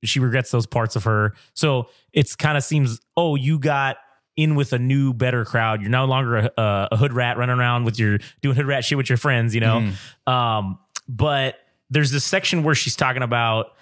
She 0.03 0.21
regrets 0.21 0.51
those 0.51 0.67
parts 0.67 0.97
of 0.97 1.05
her. 1.05 1.35
So 1.55 1.89
it's 2.13 2.37
kind 2.37 2.59
of 2.59 2.65
seems 2.65 3.01
oh 3.17 3.37
you 3.37 3.59
got 3.59 3.97
in 4.37 4.55
with 4.57 4.73
a 4.73 4.79
new 4.79 5.15
better 5.15 5.45
crowd. 5.45 5.81
You're 5.81 5.91
no 5.91 6.05
longer 6.07 6.37
a, 6.37 6.51
a, 6.59 6.89
a 6.93 6.97
hood 6.97 7.13
rat 7.13 7.39
running 7.39 7.57
around 7.57 7.85
with 7.85 7.99
your 7.99 8.19
doing 8.43 8.57
hood 8.57 8.67
rat 8.67 8.85
shit 8.85 8.99
with 8.99 9.09
your 9.09 9.19
friends 9.19 9.55
you 9.55 9.61
know? 9.61 9.93
Um 10.27 10.79
but 11.09 11.57
there's 11.91 12.11
this 12.11 12.25
section 12.25 12.63
where 12.63 12.75
she's 12.75 12.97
talking 12.97 13.23
about 13.23 13.73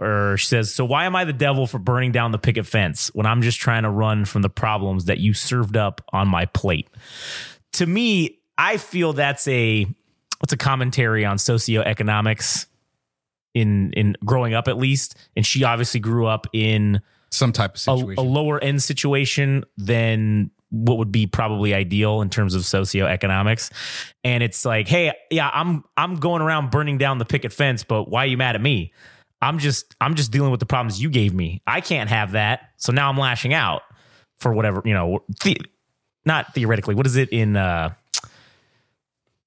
or 0.00 0.36
she 0.36 0.46
says, 0.46 0.74
So 0.74 0.84
why 0.84 1.04
am 1.04 1.16
I 1.16 1.24
the 1.24 1.32
devil 1.32 1.66
for 1.66 1.78
burning 1.78 2.12
down 2.12 2.30
the 2.32 2.38
picket 2.38 2.66
fence 2.66 3.10
when 3.14 3.26
I'm 3.26 3.42
just 3.42 3.58
trying 3.58 3.82
to 3.82 3.90
run 3.90 4.24
from 4.24 4.42
the 4.42 4.48
problems 4.48 5.06
that 5.06 5.18
you 5.18 5.34
served 5.34 5.76
up 5.76 6.00
on 6.12 6.28
my 6.28 6.46
plate? 6.46 6.88
To 7.74 7.86
me, 7.86 8.38
I 8.56 8.76
feel 8.76 9.12
that's 9.12 9.46
a 9.48 9.86
it's 10.42 10.52
a 10.52 10.56
commentary 10.56 11.24
on 11.24 11.36
socioeconomics 11.36 12.66
in 13.54 13.92
in 13.94 14.16
growing 14.24 14.54
up 14.54 14.68
at 14.68 14.76
least. 14.76 15.16
And 15.36 15.44
she 15.44 15.64
obviously 15.64 16.00
grew 16.00 16.26
up 16.26 16.46
in 16.52 17.00
Some 17.30 17.52
type 17.52 17.76
of 17.86 18.02
a, 18.02 18.14
a 18.18 18.22
lower 18.22 18.62
end 18.62 18.82
situation 18.82 19.64
than 19.76 20.50
what 20.70 20.98
would 20.98 21.10
be 21.10 21.26
probably 21.26 21.72
ideal 21.72 22.20
in 22.20 22.28
terms 22.28 22.54
of 22.54 22.62
socioeconomics. 22.62 23.70
And 24.22 24.42
it's 24.42 24.64
like, 24.64 24.86
hey, 24.86 25.12
yeah, 25.30 25.50
I'm 25.52 25.82
I'm 25.96 26.16
going 26.16 26.42
around 26.42 26.70
burning 26.70 26.98
down 26.98 27.18
the 27.18 27.24
picket 27.24 27.52
fence, 27.52 27.84
but 27.84 28.08
why 28.08 28.24
are 28.24 28.26
you 28.26 28.36
mad 28.36 28.54
at 28.54 28.60
me? 28.60 28.92
I'm 29.40 29.58
just 29.58 29.94
I'm 30.00 30.14
just 30.14 30.30
dealing 30.30 30.50
with 30.50 30.60
the 30.60 30.66
problems 30.66 31.00
you 31.00 31.10
gave 31.10 31.32
me. 31.32 31.62
I 31.66 31.80
can't 31.80 32.10
have 32.10 32.32
that. 32.32 32.70
So 32.76 32.92
now 32.92 33.08
I'm 33.08 33.16
lashing 33.16 33.54
out 33.54 33.82
for 34.38 34.52
whatever, 34.52 34.82
you 34.84 34.94
know, 34.94 35.24
the, 35.42 35.56
not 36.24 36.54
theoretically. 36.54 36.94
What 36.94 37.06
is 37.06 37.16
it 37.16 37.30
in 37.30 37.56
uh 37.56 37.94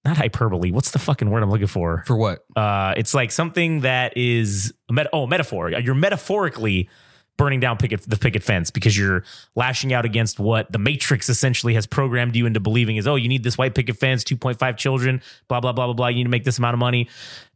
not 0.03 0.17
hyperbole. 0.17 0.71
What's 0.71 0.91
the 0.91 0.99
fucking 0.99 1.29
word 1.29 1.43
I'm 1.43 1.51
looking 1.51 1.67
for? 1.67 2.03
For 2.07 2.15
what? 2.15 2.45
Uh, 2.55 2.93
it's 2.97 3.13
like 3.13 3.31
something 3.31 3.81
that 3.81 4.17
is 4.17 4.73
a 4.89 4.93
met- 4.93 5.07
oh 5.13 5.27
metaphor. 5.27 5.69
You're 5.69 5.95
metaphorically 5.95 6.89
burning 7.37 7.59
down 7.59 7.77
picket 7.77 8.01
the 8.07 8.17
picket 8.17 8.43
fence 8.43 8.69
because 8.71 8.97
you're 8.97 9.23
lashing 9.55 9.93
out 9.93 10.05
against 10.05 10.39
what 10.39 10.71
the 10.71 10.77
Matrix 10.77 11.29
essentially 11.29 11.73
has 11.73 11.85
programmed 11.85 12.35
you 12.35 12.45
into 12.45 12.59
believing 12.59 12.97
is 12.97 13.07
oh 13.07 13.15
you 13.15 13.27
need 13.27 13.43
this 13.43 13.57
white 13.57 13.73
picket 13.75 13.97
fence, 13.97 14.23
2.5 14.23 14.77
children, 14.77 15.21
blah 15.47 15.59
blah 15.59 15.71
blah 15.71 15.85
blah 15.85 15.93
blah. 15.93 16.07
You 16.07 16.17
need 16.17 16.23
to 16.23 16.29
make 16.29 16.43
this 16.43 16.57
amount 16.57 16.73
of 16.73 16.79
money, 16.79 17.07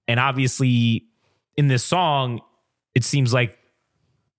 and 0.08 0.20
obviously 0.20 1.06
in 1.58 1.68
this 1.68 1.84
song, 1.84 2.42
it 2.94 3.04
seems 3.04 3.34
like 3.34 3.58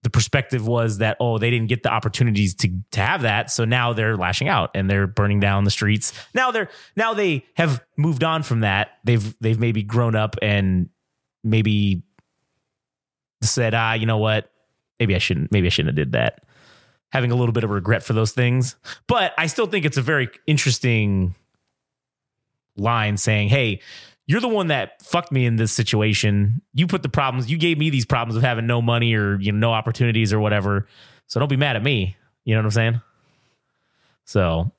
the 0.06 0.10
perspective 0.10 0.68
was 0.68 0.98
that 0.98 1.16
oh 1.18 1.36
they 1.36 1.50
didn't 1.50 1.66
get 1.66 1.82
the 1.82 1.88
opportunities 1.88 2.54
to 2.54 2.68
to 2.92 3.00
have 3.00 3.22
that. 3.22 3.50
So 3.50 3.64
now 3.64 3.92
they're 3.92 4.16
lashing 4.16 4.48
out 4.48 4.70
and 4.72 4.88
they're 4.88 5.08
burning 5.08 5.40
down 5.40 5.64
the 5.64 5.70
streets. 5.72 6.12
Now 6.32 6.52
they're 6.52 6.68
now 6.94 7.12
they 7.12 7.44
have 7.54 7.84
moved 7.96 8.22
on 8.22 8.44
from 8.44 8.60
that. 8.60 8.98
They've 9.02 9.36
they've 9.40 9.58
maybe 9.58 9.82
grown 9.82 10.14
up 10.14 10.36
and 10.40 10.90
maybe 11.42 12.04
said 13.42 13.74
ah 13.74 13.94
you 13.94 14.06
know 14.06 14.18
what? 14.18 14.52
Maybe 15.00 15.16
I 15.16 15.18
shouldn't 15.18 15.50
maybe 15.50 15.66
I 15.66 15.70
shouldn't 15.70 15.98
have 15.98 16.06
did 16.06 16.12
that. 16.12 16.44
Having 17.10 17.32
a 17.32 17.34
little 17.34 17.52
bit 17.52 17.64
of 17.64 17.70
regret 17.70 18.04
for 18.04 18.12
those 18.12 18.30
things. 18.30 18.76
But 19.08 19.34
I 19.36 19.48
still 19.48 19.66
think 19.66 19.84
it's 19.84 19.96
a 19.96 20.02
very 20.02 20.28
interesting 20.46 21.34
line 22.76 23.16
saying 23.16 23.48
hey 23.48 23.80
you're 24.26 24.40
the 24.40 24.48
one 24.48 24.68
that 24.68 25.02
fucked 25.02 25.30
me 25.30 25.46
in 25.46 25.56
this 25.56 25.72
situation. 25.72 26.60
You 26.74 26.86
put 26.86 27.02
the 27.02 27.08
problems, 27.08 27.50
you 27.50 27.58
gave 27.58 27.78
me 27.78 27.90
these 27.90 28.04
problems 28.04 28.36
of 28.36 28.42
having 28.42 28.66
no 28.66 28.82
money 28.82 29.14
or 29.14 29.40
you 29.40 29.52
know 29.52 29.58
no 29.58 29.72
opportunities 29.72 30.32
or 30.32 30.40
whatever. 30.40 30.86
So 31.26 31.40
don't 31.40 31.48
be 31.48 31.56
mad 31.56 31.76
at 31.76 31.82
me. 31.82 32.16
You 32.44 32.54
know 32.54 32.60
what 32.60 32.66
I'm 32.66 32.70
saying? 32.72 33.00
So 34.24 34.72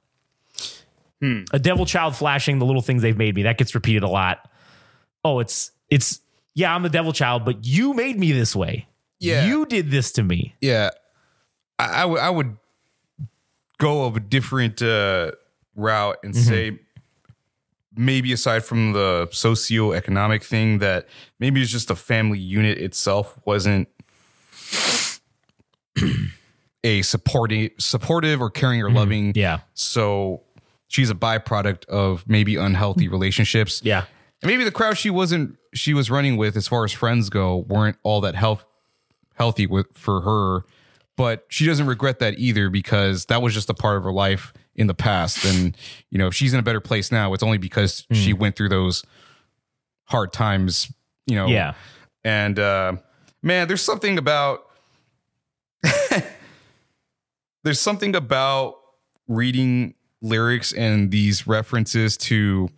a 1.51 1.59
devil 1.59 1.85
child 1.85 2.15
flashing 2.15 2.59
the 2.59 2.65
little 2.65 2.81
things 2.81 3.01
they've 3.01 3.17
made 3.17 3.35
me. 3.35 3.43
That 3.43 3.57
gets 3.57 3.73
repeated 3.73 4.03
a 4.03 4.07
lot. 4.07 4.49
Oh, 5.23 5.39
it's 5.39 5.71
it's 5.89 6.21
yeah, 6.53 6.73
I'm 6.73 6.83
the 6.83 6.89
devil 6.89 7.13
child, 7.13 7.45
but 7.45 7.65
you 7.65 7.93
made 7.93 8.19
me 8.19 8.31
this 8.31 8.55
way. 8.55 8.87
Yeah. 9.19 9.47
You 9.47 9.65
did 9.65 9.89
this 9.89 10.11
to 10.13 10.23
me. 10.23 10.55
Yeah, 10.61 10.91
I, 11.79 12.03
I 12.03 12.05
would 12.05 12.19
I 12.19 12.29
would 12.29 12.57
go 13.77 14.05
of 14.05 14.15
a 14.17 14.19
different 14.19 14.81
uh, 14.81 15.31
route 15.75 16.17
and 16.23 16.35
say 16.35 16.79
maybe 17.97 18.31
aside 18.31 18.63
from 18.63 18.93
the 18.93 19.27
socioeconomic 19.31 20.43
thing 20.43 20.79
that 20.79 21.07
maybe 21.39 21.61
it's 21.61 21.71
just 21.71 21.87
the 21.87 21.95
family 21.95 22.39
unit 22.39 22.77
itself 22.77 23.39
wasn't 23.45 23.87
a 26.83 27.01
supporting 27.01 27.71
supportive 27.77 28.41
or 28.41 28.49
caring 28.49 28.81
or 28.81 28.87
mm-hmm. 28.87 28.97
loving. 28.97 29.31
Yeah. 29.35 29.59
so 29.73 30.43
she's 30.87 31.09
a 31.09 31.15
byproduct 31.15 31.85
of 31.85 32.23
maybe 32.27 32.55
unhealthy 32.55 33.05
mm-hmm. 33.05 33.13
relationships. 33.13 33.81
Yeah. 33.83 34.05
and 34.41 34.49
maybe 34.49 34.63
the 34.63 34.71
crowd 34.71 34.97
she 34.97 35.09
wasn't 35.09 35.57
she 35.73 35.93
was 35.93 36.09
running 36.09 36.37
with 36.37 36.55
as 36.55 36.67
far 36.67 36.83
as 36.85 36.91
friends 36.91 37.29
go 37.29 37.57
weren't 37.67 37.97
all 38.03 38.21
that 38.21 38.35
health 38.35 38.65
healthy 39.35 39.67
with 39.67 39.87
for 39.93 40.21
her. 40.21 40.65
But 41.15 41.45
she 41.49 41.65
doesn't 41.65 41.87
regret 41.87 42.19
that 42.19 42.37
either 42.37 42.69
because 42.69 43.25
that 43.25 43.41
was 43.41 43.53
just 43.53 43.69
a 43.69 43.73
part 43.73 43.97
of 43.97 44.03
her 44.03 44.11
life 44.11 44.53
in 44.77 44.87
the 44.87 44.93
past 44.93 45.43
and 45.43 45.75
you 46.09 46.17
know 46.17 46.27
if 46.27 46.33
she's 46.33 46.53
in 46.53 46.59
a 46.59 46.63
better 46.63 46.79
place 46.79 47.11
now 47.11 47.33
it's 47.33 47.43
only 47.43 47.57
because 47.57 48.05
she 48.11 48.31
went 48.31 48.55
through 48.55 48.69
those 48.69 49.03
hard 50.05 50.31
times 50.31 50.91
you 51.25 51.35
know? 51.35 51.47
Yeah. 51.47 51.73
and 52.23 52.57
uh 52.57 52.93
man 53.41 53.67
there's 53.67 53.81
something 53.81 54.17
about 54.17 54.63
there's 57.63 57.81
something 57.81 58.15
about 58.15 58.75
reading 59.27 59.93
lyrics 60.21 60.71
and 60.71 61.11
these 61.11 61.47
references 61.47 62.17
to 62.17 62.69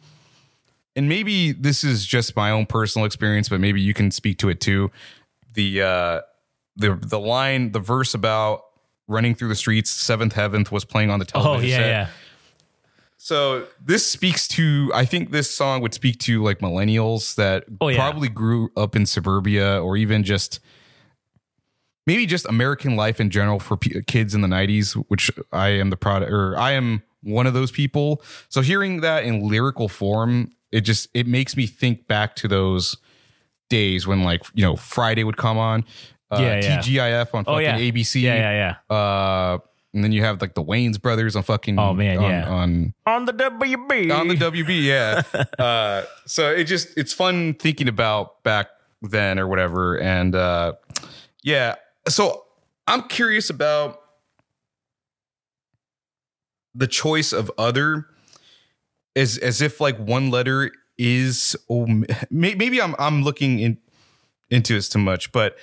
and 0.96 1.08
maybe 1.08 1.52
this 1.52 1.84
is 1.84 2.06
just 2.06 2.36
my 2.36 2.52
own 2.52 2.66
personal 2.66 3.06
experience 3.06 3.50
but 3.50 3.60
maybe 3.60 3.82
you 3.82 3.94
can 3.94 4.12
speak 4.12 4.38
to 4.40 4.50
it 4.50 4.60
too. 4.60 4.92
The 5.54 5.82
uh 5.82 6.22
the 6.76 6.96
the 6.96 7.20
line 7.20 7.72
the 7.72 7.80
verse 7.80 8.14
about 8.14 8.64
running 9.10 9.36
through 9.36 9.50
the 9.50 9.56
streets 9.56 9.90
seventh 9.90 10.34
heaven 10.34 10.66
was 10.72 10.86
playing 10.86 11.10
on 11.10 11.20
the 11.20 11.26
Oh 11.36 11.42
television 11.42 11.70
yeah, 11.70 11.76
set. 11.78 11.88
yeah. 11.90 12.08
So 13.18 13.68
this 13.84 14.10
speaks 14.10 14.48
to 14.50 14.92
I 14.96 15.04
think 15.04 15.32
this 15.32 15.52
song 15.52 15.82
would 15.82 15.94
speak 15.94 16.20
to 16.20 16.42
like 16.42 16.60
millennials 16.60 17.36
that 17.36 17.66
Oh, 17.82 17.90
yeah. 17.90 17.98
probably 17.98 18.30
grew 18.30 18.72
up 18.78 18.96
in 18.96 19.06
suburbia 19.06 19.82
or 19.84 19.98
even 19.98 20.24
just 20.24 20.62
maybe 22.08 22.26
just 22.26 22.46
American 22.48 22.96
life 22.96 23.20
in 23.20 23.30
general 23.30 23.60
for 23.60 23.76
p- 23.78 24.02
kids 24.08 24.34
in 24.34 24.42
the 24.42 24.48
90s 24.48 24.94
which 25.10 25.30
I 25.52 25.70
am 25.70 25.90
the 25.90 25.98
product 25.98 26.32
or 26.32 26.58
I 26.58 26.72
am 26.72 27.04
one 27.22 27.46
of 27.46 27.54
those 27.54 27.72
people. 27.72 28.22
So 28.48 28.62
hearing 28.62 29.02
that 29.02 29.24
in 29.26 29.48
lyrical 29.48 29.90
form 29.90 30.52
it 30.72 30.82
just 30.82 31.10
it 31.14 31.28
makes 31.28 31.58
me 31.58 31.66
think 31.68 32.08
back 32.08 32.36
to 32.38 32.48
those 32.48 32.96
days 33.70 34.08
when 34.08 34.24
like, 34.24 34.42
you 34.54 34.64
know, 34.64 34.76
Friday 34.76 35.24
would 35.24 35.38
come 35.38 35.58
on 35.58 35.84
uh, 36.32 36.38
Yeah, 36.40 36.56
yeah. 36.62 36.80
TGIF 36.80 37.34
on 37.34 37.44
Oh 37.48 37.54
fucking 37.56 37.64
yeah. 37.66 37.78
ABC. 37.80 38.22
Yeah, 38.22 38.36
yeah, 38.36 38.76
yeah. 38.90 38.96
Uh 38.96 39.58
and 39.94 40.04
then 40.04 40.12
you 40.12 40.22
have 40.24 40.40
like 40.40 40.54
the 40.54 40.64
Wayans 40.64 41.02
brothers 41.02 41.36
on 41.36 41.42
fucking 41.42 41.80
Oh, 41.80 41.94
man, 41.96 42.20
on, 42.20 42.30
yeah. 42.30 42.48
on 42.48 42.94
On 43.08 43.26
the 43.26 43.34
WB. 43.34 44.16
on 44.16 44.28
the 44.28 44.36
WB, 44.36 44.84
yeah. 44.84 45.24
uh, 45.64 46.04
so 46.28 46.52
it 46.52 46.66
just 46.66 46.96
it's 46.96 47.12
fun 47.12 47.56
thinking 47.56 47.88
about 47.88 48.44
back 48.44 48.68
then 49.02 49.40
or 49.40 49.48
whatever, 49.48 49.98
and 50.00 50.36
uh, 50.36 50.74
yeah. 51.42 51.74
So 52.08 52.46
I'm 52.86 53.08
curious 53.08 53.50
about 53.50 54.00
the 56.76 56.86
choice 56.88 57.34
of 57.34 57.52
other, 57.58 58.06
as 59.16 59.38
as 59.40 59.60
if 59.62 59.82
like 59.82 59.98
one 59.98 60.30
letter 60.30 60.72
is. 61.00 61.56
Oh, 61.70 61.88
maybe 62.30 62.80
I'm 62.82 62.96
I'm 63.00 63.24
looking 63.24 63.60
in 63.60 63.78
into 64.52 64.74
this 64.74 64.88
too 64.90 65.00
much, 65.00 65.32
but. 65.32 65.58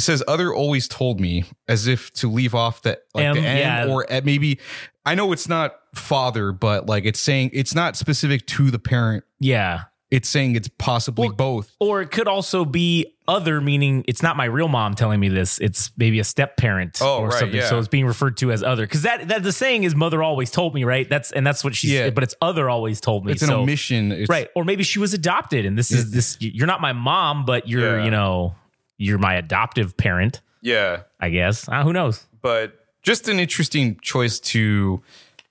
It 0.00 0.02
says 0.04 0.22
other 0.26 0.54
always 0.54 0.88
told 0.88 1.20
me 1.20 1.44
as 1.68 1.86
if 1.86 2.10
to 2.14 2.30
leave 2.30 2.54
off 2.54 2.80
that 2.84 3.00
like 3.12 3.26
M, 3.26 3.34
the 3.36 3.42
N 3.46 3.86
yeah. 3.86 3.92
or 3.92 4.06
eh, 4.08 4.22
maybe 4.24 4.58
I 5.04 5.14
know 5.14 5.30
it's 5.32 5.46
not 5.46 5.76
father, 5.94 6.52
but 6.52 6.86
like 6.86 7.04
it's 7.04 7.20
saying 7.20 7.50
it's 7.52 7.74
not 7.74 7.96
specific 7.98 8.46
to 8.46 8.70
the 8.70 8.78
parent. 8.78 9.24
yeah. 9.40 9.82
It's 10.10 10.28
saying 10.28 10.56
it's 10.56 10.68
possibly 10.78 11.28
Well, 11.28 11.36
both. 11.36 11.76
Or 11.78 12.00
it 12.02 12.10
could 12.10 12.26
also 12.26 12.64
be 12.64 13.14
other, 13.28 13.60
meaning 13.60 14.04
it's 14.08 14.24
not 14.24 14.36
my 14.36 14.46
real 14.46 14.66
mom 14.66 14.94
telling 14.94 15.20
me 15.20 15.28
this. 15.28 15.58
It's 15.60 15.92
maybe 15.96 16.18
a 16.18 16.24
step 16.24 16.56
parent 16.56 16.98
Oh, 17.00 17.18
or 17.20 17.28
right, 17.28 17.38
something. 17.38 17.56
yeah. 17.58 17.68
So 17.68 17.78
it's 17.78 17.86
being 17.86 18.06
referred 18.06 18.36
to 18.38 18.50
as 18.50 18.64
other. 18.64 18.84
Because 18.86 19.02
that, 19.02 19.28
that 19.28 19.44
the 19.44 19.52
saying 19.52 19.84
is 19.84 19.94
mother 19.94 20.20
always 20.20 20.50
told 20.50 20.74
me, 20.74 20.82
right? 20.82 21.08
That's 21.08 21.30
and 21.30 21.46
that's 21.46 21.62
what 21.62 21.76
she 21.76 21.88
Yeah. 21.94 22.06
said, 22.06 22.16
but 22.16 22.24
it's 22.24 22.34
other 22.42 22.68
always 22.68 23.00
told 23.00 23.24
me. 23.24 23.30
It's 23.32 23.42
an 23.42 23.48
So- 23.50 23.60
omission. 23.60 24.10
It's, 24.10 24.28
Right. 24.28 24.48
Or 24.56 24.64
maybe 24.64 24.82
she 24.82 24.98
was 24.98 25.14
adopted 25.14 25.64
and 25.66 25.78
this 25.78 25.92
is 25.92 26.10
this 26.10 26.36
you're 26.40 26.66
not 26.66 26.80
my 26.80 26.92
mom, 26.94 27.44
but 27.44 27.68
you're, 27.68 27.98
Yeah. 27.98 28.04
you 28.06 28.10
know, 28.10 28.56
you're 29.00 29.18
my 29.18 29.34
adoptive 29.34 29.96
parent, 29.96 30.40
Yeah, 30.60 31.02
I 31.18 31.30
guess. 31.30 31.68
Uh, 31.68 31.82
who 31.82 31.92
knows? 31.92 32.26
but 32.42 32.86
just 33.02 33.28
an 33.28 33.40
interesting 33.40 33.98
choice 34.00 34.38
to 34.40 35.02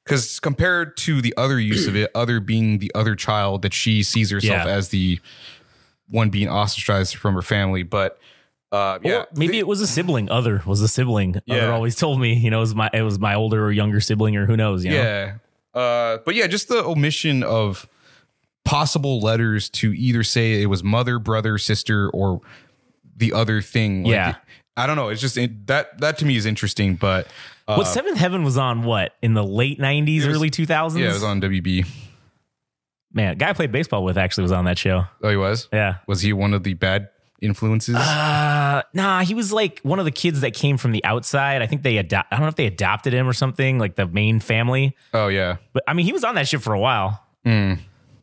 because 0.04 0.40
compared 0.40 0.96
to 0.98 1.22
the 1.22 1.34
other 1.38 1.60
use 1.60 1.88
of 1.88 1.96
it, 1.96 2.10
other 2.16 2.40
being 2.40 2.78
the 2.80 2.92
other 2.96 3.16
child 3.16 3.62
that 3.64 3.74
she 3.74 4.02
sees 4.04 4.30
herself 4.32 4.66
Yeah. 4.66 4.72
as 4.72 4.90
the 4.90 5.20
one 6.10 6.30
being 6.30 6.48
ostracized 6.50 7.16
from 7.16 7.34
her 7.36 7.42
family, 7.42 7.84
but 7.84 8.20
uh, 8.72 9.00
yeah, 9.04 9.12
Or 9.22 9.28
maybe 9.36 9.58
it 9.58 9.66
was 9.68 9.82
a 9.82 9.88
sibling. 9.88 10.30
Other 10.30 10.62
was 10.66 10.80
a 10.82 10.88
sibling. 10.88 11.42
Yeah. 11.46 11.56
Other 11.58 11.74
always 11.74 11.96
told 11.96 12.20
me, 12.22 12.34
you 12.36 12.52
know, 12.52 12.58
it 12.58 12.62
was 12.62 12.76
my 12.76 12.90
it 12.94 13.02
was 13.02 13.18
my 13.20 13.34
older 13.34 13.66
or 13.66 13.72
younger 13.72 14.00
sibling, 14.00 14.36
or 14.38 14.46
who 14.46 14.56
knows. 14.56 14.86
You 14.86 14.92
know? 14.92 14.98
Yeah. 15.02 15.34
Uh, 15.80 16.18
but 16.24 16.36
yeah, 16.36 16.46
just 16.48 16.68
the 16.68 16.84
omission 16.84 17.42
of 17.42 17.88
possible 18.64 19.20
letters 19.22 19.70
to 19.70 19.94
either 19.94 20.24
say 20.24 20.62
it 20.62 20.68
was 20.68 20.84
mother, 20.84 21.18
brother, 21.20 21.58
sister, 21.58 22.10
or 22.12 22.42
the 23.20 23.34
other 23.34 23.62
thing. 23.62 24.04
Like, 24.04 24.12
Yeah. 24.14 24.36
I 24.76 24.88
don't 24.88 24.96
know. 24.96 25.10
It's 25.10 25.20
just 25.22 25.38
it, 25.38 25.68
that 25.68 26.00
that 26.00 26.18
to 26.20 26.26
me 26.26 26.36
is 26.38 26.46
interesting, 26.46 26.96
but 26.96 27.28
uh, 27.68 27.76
What 27.76 27.86
Seventh 27.88 28.18
Heaven 28.18 28.44
was 28.44 28.58
on? 28.58 28.84
What 28.84 29.14
in 29.22 29.34
the 29.34 29.44
late 29.44 29.78
nineties, 29.80 30.26
was- 30.26 30.36
early 30.36 30.50
two 30.50 30.66
thousands? 30.66 31.04
yeah, 31.04 31.10
it 31.12 31.14
was 31.14 31.24
on 31.24 31.42
WB. 31.42 31.86
Man, 33.14 33.38
guy 33.38 33.50
I 33.50 33.54
played 33.54 33.72
baseball 33.72 34.04
with 34.04 34.18
actually 34.18 34.44
was 34.44 34.52
on 34.52 34.66
that 34.66 34.78
show. 34.78 35.06
Oh, 35.24 35.30
he 35.30 35.36
was. 35.36 35.68
Yeah. 35.74 35.96
Was 36.08 36.22
he 36.22 36.32
one 36.32 36.54
of 36.54 36.64
the 36.64 36.76
bad 36.76 37.10
influences? 37.42 37.96
Uh, 37.96 38.84
nah, 38.94 39.22
he 39.24 39.34
was 39.34 39.52
like 39.52 39.80
one 39.84 39.98
of 40.00 40.06
the 40.06 40.12
kids 40.12 40.42
that 40.42 40.54
came 40.54 40.78
from 40.78 40.92
the 40.92 41.04
outside. 41.04 41.62
I 41.62 41.66
think 41.68 41.82
they 41.84 41.98
adopt. 41.98 42.32
I 42.32 42.36
don't 42.36 42.44
know 42.44 42.50
if 42.50 42.56
they 42.56 42.68
adopted 42.68 43.14
him 43.14 43.28
or 43.28 43.34
something, 43.34 43.80
like 43.80 43.96
the 43.96 44.08
main 44.08 44.40
family. 44.40 44.96
oh 45.14 45.28
yeah. 45.28 45.58
But 45.74 45.84
I 45.88 45.94
mean, 45.94 46.06
he 46.06 46.14
was 46.14 46.24
on 46.24 46.36
that 46.36 46.48
shit 46.48 46.62
for 46.62 46.74
a 46.74 46.80
while. 46.80 47.22
Mm. 47.46 47.80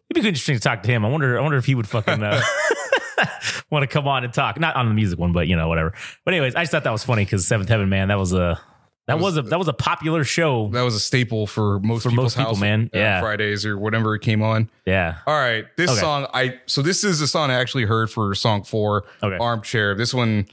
It'd 0.09 0.23
be 0.23 0.29
interesting 0.29 0.55
to 0.55 0.61
talk 0.63 0.85
to 0.85 0.89
him. 0.91 1.05
I 1.05 1.09
wonder. 1.11 1.37
I 1.37 1.43
wonder 1.43 1.59
if 1.59 1.65
he 1.67 1.75
would 1.75 1.89
fucking 1.89 2.23
uh, 2.23 2.41
want 3.71 3.83
to 3.83 3.87
come 3.87 4.07
on 4.09 4.25
and 4.25 4.33
talk. 4.33 4.59
Not 4.61 4.77
on 4.77 4.89
the 4.89 4.95
music 4.95 5.19
one, 5.19 5.33
but 5.33 5.47
you 5.49 5.57
know, 5.57 5.69
whatever. 5.69 5.93
But 6.25 6.35
anyways, 6.35 6.55
I 6.55 6.63
just 6.63 6.73
thought 6.73 6.85
that 6.85 6.93
was 6.93 7.05
funny 7.05 7.25
because 7.25 7.47
Seventh 7.47 7.69
Heaven, 7.69 7.89
man, 7.89 8.09
that 8.09 8.19
was 8.19 8.33
a 8.33 8.61
that 9.07 9.21
was, 9.21 9.37
a 9.37 9.43
that 9.43 9.59
was 9.59 9.69
a 9.69 9.73
popular 9.73 10.25
show. 10.25 10.69
That 10.73 10.83
was 10.83 10.97
a 10.97 11.01
staple 11.01 11.47
for 11.47 11.79
most 11.79 12.03
For 12.03 12.11
people's 12.11 12.37
most 12.37 12.39
people, 12.39 12.57
man. 12.57 12.91
Yeah. 12.93 13.21
Fridays 13.21 13.65
or 13.65 13.79
whatever 13.79 14.15
it 14.17 14.21
came 14.23 14.43
on. 14.43 14.69
Yeah. 14.85 15.19
All 15.29 15.35
right, 15.39 15.65
this 15.77 15.91
Okay. 15.93 16.01
song 16.01 16.27
I 16.35 16.59
so 16.67 16.83
this 16.83 17.05
is 17.05 17.21
a 17.21 17.29
song 17.29 17.51
I 17.51 17.55
actually 17.55 17.85
heard 17.85 18.11
for 18.11 18.35
song 18.35 18.65
four, 18.65 19.05
Okay. 19.23 19.37
Armchair. 19.39 19.95
This 19.95 20.13
one, 20.13 20.47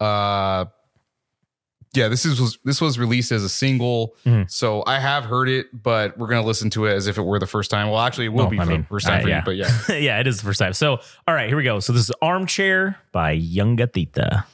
uh, 0.00 0.64
yeah, 1.94 2.08
this 2.08 2.24
is 2.24 2.40
was 2.40 2.58
this 2.64 2.80
was 2.80 2.98
released 2.98 3.32
as 3.32 3.42
a 3.44 3.48
single, 3.48 4.14
Mhm. 4.24 4.50
so 4.50 4.82
I 4.86 4.98
have 4.98 5.24
heard 5.26 5.48
it, 5.48 5.66
but 5.72 6.16
we're 6.16 6.28
gonna 6.28 6.46
listen 6.46 6.70
to 6.70 6.86
it 6.86 6.92
as 6.94 7.06
if 7.06 7.18
it 7.18 7.22
were 7.22 7.38
the 7.38 7.46
first 7.46 7.70
time. 7.70 7.88
Well, 7.90 8.00
actually, 8.00 8.26
it 8.26 8.32
will 8.32 8.46
Oh, 8.46 8.50
be 8.50 8.58
I 8.58 8.64
for 8.64 8.70
mean, 8.70 8.80
the 8.82 8.86
first 8.86 9.06
time 9.06 9.18
uh, 9.20 9.22
for 9.22 9.28
yeah. 9.28 9.38
you, 9.38 9.42
but 9.44 9.56
yeah, 9.56 9.80
yeah, 9.98 10.20
it 10.20 10.26
is 10.26 10.38
the 10.38 10.44
first 10.44 10.58
time. 10.58 10.72
So, 10.72 10.98
all 11.28 11.34
right, 11.34 11.48
here 11.48 11.56
we 11.56 11.64
go. 11.64 11.80
So 11.80 11.92
this 11.92 12.02
is 12.08 12.12
Armchair 12.22 12.98
by 13.12 13.36
Yungatita. 13.38 14.44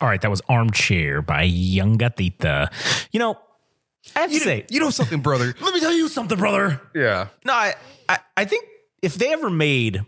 All 0.00 0.08
right, 0.08 0.20
that 0.20 0.30
was 0.30 0.42
Armchair 0.48 1.22
by 1.22 1.48
Yungatita. 1.48 2.70
You 3.12 3.18
know, 3.20 3.38
I 4.14 4.20
have 4.20 4.30
to 4.30 4.38
say, 4.38 4.66
you 4.70 4.78
know 4.78 4.90
something, 4.90 5.20
brother. 5.20 5.54
let 5.60 5.74
me 5.74 5.80
tell 5.80 5.92
you 5.92 6.08
something, 6.08 6.38
brother. 6.38 6.80
yeah, 6.94 7.28
No, 7.44 7.52
I, 7.54 7.74
I, 8.08 8.18
I 8.36 8.44
think 8.44 8.66
if 9.02 9.14
they 9.14 9.32
ever 9.32 9.48
made 9.50 10.02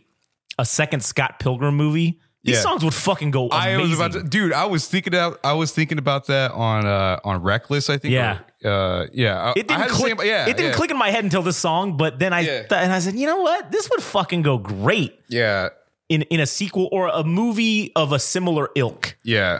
a 0.58 0.64
second 0.66 1.02
Scott 1.02 1.38
Pilgrim 1.38 1.74
movie, 1.76 2.20
these 2.44 2.56
Yeah. 2.56 2.62
songs 2.62 2.84
would 2.84 2.94
fucking 2.94 3.30
go 3.32 3.48
I 3.48 3.76
was 3.76 3.92
about 3.92 4.12
to, 4.12 4.22
dude. 4.22 4.52
I 4.52 4.66
was 4.66 4.86
thinking 4.86 5.12
about 5.14 5.40
I 5.44 5.52
was 5.54 5.72
thinking 5.72 5.98
about 5.98 6.26
that 6.26 6.52
on 6.52 6.86
uh 6.86 7.18
on 7.24 7.42
Reckless. 7.42 7.90
I 7.90 7.98
think. 7.98 8.14
Yeah. 8.14 8.38
or, 8.64 8.70
uh, 8.70 9.06
yeah. 9.12 9.50
It 9.56 9.66
didn't 9.68 9.80
had 9.82 9.90
click. 9.90 10.18
same- 10.20 10.26
yeah. 10.28 10.44
it 10.48 10.56
didn't 10.56 10.70
yeah, 10.70 10.76
click 10.76 10.90
in 10.90 10.96
my 10.98 11.10
head 11.10 11.24
until 11.24 11.42
this 11.42 11.56
song, 11.56 11.96
but 11.96 12.18
then 12.18 12.32
I 12.32 12.40
Yeah. 12.40 12.58
th- 12.62 12.72
and 12.72 12.92
I 12.92 12.98
said, 13.00 13.14
you 13.16 13.26
know 13.26 13.38
what, 13.40 13.70
this 13.72 13.88
would 13.90 14.02
fucking 14.02 14.42
go 14.42 14.56
great 14.58 15.18
Yeah. 15.28 15.68
in 16.08 16.22
in 16.22 16.40
a 16.40 16.46
sequel 16.46 16.88
or 16.92 17.08
a 17.08 17.22
movie 17.24 17.92
of 17.96 18.12
a 18.12 18.18
similar 18.18 18.70
ilk. 18.76 19.16
Yeah. 19.24 19.58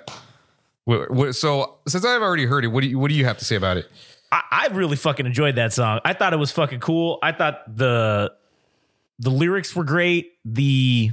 So 1.33 1.75
since 1.87 2.05
I've 2.05 2.23
already 2.23 2.47
heard 2.47 2.65
it, 2.65 2.69
what 2.69 2.83
do 2.83 2.89
you 2.89 2.99
what 2.99 3.09
do 3.09 3.15
you 3.15 3.25
have 3.27 3.39
to 3.39 3.45
say 3.45 3.57
about 3.57 3.77
it? 3.77 3.91
I, 4.33 4.43
I 4.51 4.69
really 4.73 4.97
fucking 4.97 5.27
enjoyed 5.27 5.57
that 5.57 5.73
song. 5.73 6.01
I 6.05 6.13
thought 6.13 6.33
it 6.33 6.39
was 6.39 6.51
fucking 6.53 6.81
cool. 6.81 7.19
I 7.23 7.33
thought 7.33 7.77
the 7.77 8.33
the 9.19 9.31
lyrics 9.31 9.75
were 9.77 9.85
great. 9.85 10.33
The 10.45 11.11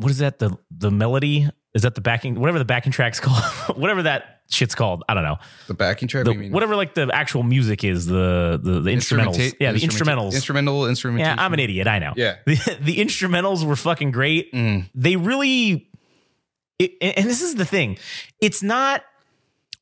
what 0.00 0.10
is 0.10 0.18
that? 0.18 0.38
The 0.38 0.56
the 0.70 0.90
melody 0.90 1.48
is 1.74 1.82
that 1.82 1.94
the 1.94 2.00
backing 2.00 2.38
whatever 2.38 2.58
the 2.58 2.64
backing 2.64 2.92
track's 2.92 3.20
called, 3.24 3.42
whatever 3.76 4.02
that 4.04 4.40
shit's 4.50 4.74
called. 4.74 5.04
I 5.08 5.14
don't 5.14 5.22
know. 5.22 5.36
The 5.68 5.74
backing 5.74 6.08
track. 6.08 6.24
The, 6.24 6.32
what 6.32 6.50
whatever 6.50 6.76
like 6.76 6.94
the 6.94 7.08
actual 7.12 7.42
music 7.42 7.84
is 7.84 8.06
the 8.06 8.58
the, 8.62 8.80
the 8.80 8.90
instrumentals. 8.90 9.36
Instrumenta- 9.36 9.56
yeah, 9.60 9.72
the 9.72 9.80
instrumentals. 9.80 10.34
Instrumental 10.34 10.86
instrumentation. 10.88 11.36
yeah, 11.38 11.44
I'm 11.44 11.52
an 11.54 11.60
idiot. 11.60 11.86
I 11.86 11.98
know. 11.98 12.12
Yeah. 12.16 12.36
the, 12.46 12.78
the 12.80 12.96
instrumentals 12.98 13.64
were 13.64 13.76
fucking 13.76 14.10
great. 14.10 14.52
Mm. 14.52 14.88
They 14.94 15.16
really, 15.16 15.88
it, 16.78 16.92
and 17.00 17.18
and 17.18 17.26
this 17.26 17.42
is 17.42 17.54
the 17.54 17.64
thing. 17.64 17.98
It's 18.40 18.62
not 18.62 19.04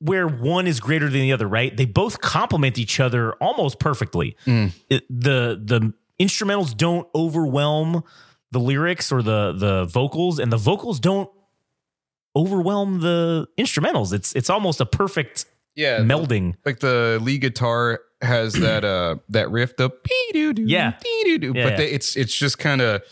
where 0.01 0.29
one 0.29 0.67
is 0.67 0.79
greater 0.79 1.07
than 1.09 1.21
the 1.23 1.33
other, 1.33 1.49
right? 1.49 1.77
They 1.77 1.85
both 1.87 2.21
complement 2.21 2.79
each 2.79 3.01
other 3.01 3.33
almost 3.35 3.79
perfectly. 3.81 4.37
Mm. 4.47 4.73
It- 4.91 5.05
the 5.09 5.61
the 5.63 5.93
instrumentals 6.21 6.77
don't 6.77 7.09
overwhelm 7.15 8.03
the 8.53 8.61
lyrics 8.61 9.11
or 9.13 9.23
the 9.23 9.53
the 9.53 9.85
vocals, 9.85 10.39
and 10.39 10.53
the 10.53 10.57
vocals 10.57 11.01
don't 11.01 11.31
overwhelm 12.37 13.01
the 13.01 13.47
instrumentals. 13.59 14.13
It's 14.13 14.35
it's 14.35 14.51
almost 14.51 14.81
a 14.81 14.87
perfect 14.87 15.47
Yeah. 15.75 15.99
melding. 16.01 16.55
like 16.65 16.81
the 16.81 17.19
lead 17.23 17.41
guitar 17.41 18.01
has 18.21 18.53
that 18.67 18.85
uh 18.85 19.17
that 19.31 19.51
riff 19.51 19.77
the 19.77 19.91
doo 20.33 20.53
doo 20.53 20.65
Yeah. 20.67 20.93
doo 21.25 21.39
doo 21.39 21.53
Yeah, 21.55 21.63
but 21.65 21.71
yeah. 21.73 21.77
They, 21.79 21.91
it's 21.91 22.17
it's 22.17 22.35
just 22.37 22.59
kind 22.59 22.81
of 22.81 23.03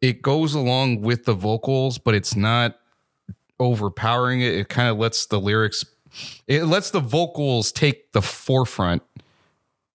it 0.00 0.20
goes 0.22 0.54
along 0.54 1.00
with 1.02 1.24
the 1.24 1.34
vocals 1.34 1.98
but 1.98 2.14
it's 2.14 2.34
not 2.36 2.78
overpowering 3.60 4.40
it 4.40 4.54
it 4.54 4.68
kind 4.68 4.88
of 4.88 4.98
lets 4.98 5.26
the 5.26 5.40
lyrics 5.40 5.84
it 6.48 6.64
lets 6.64 6.90
the 6.90 7.00
vocals 7.00 7.70
take 7.72 8.12
the 8.12 8.20
forefront 8.22 9.02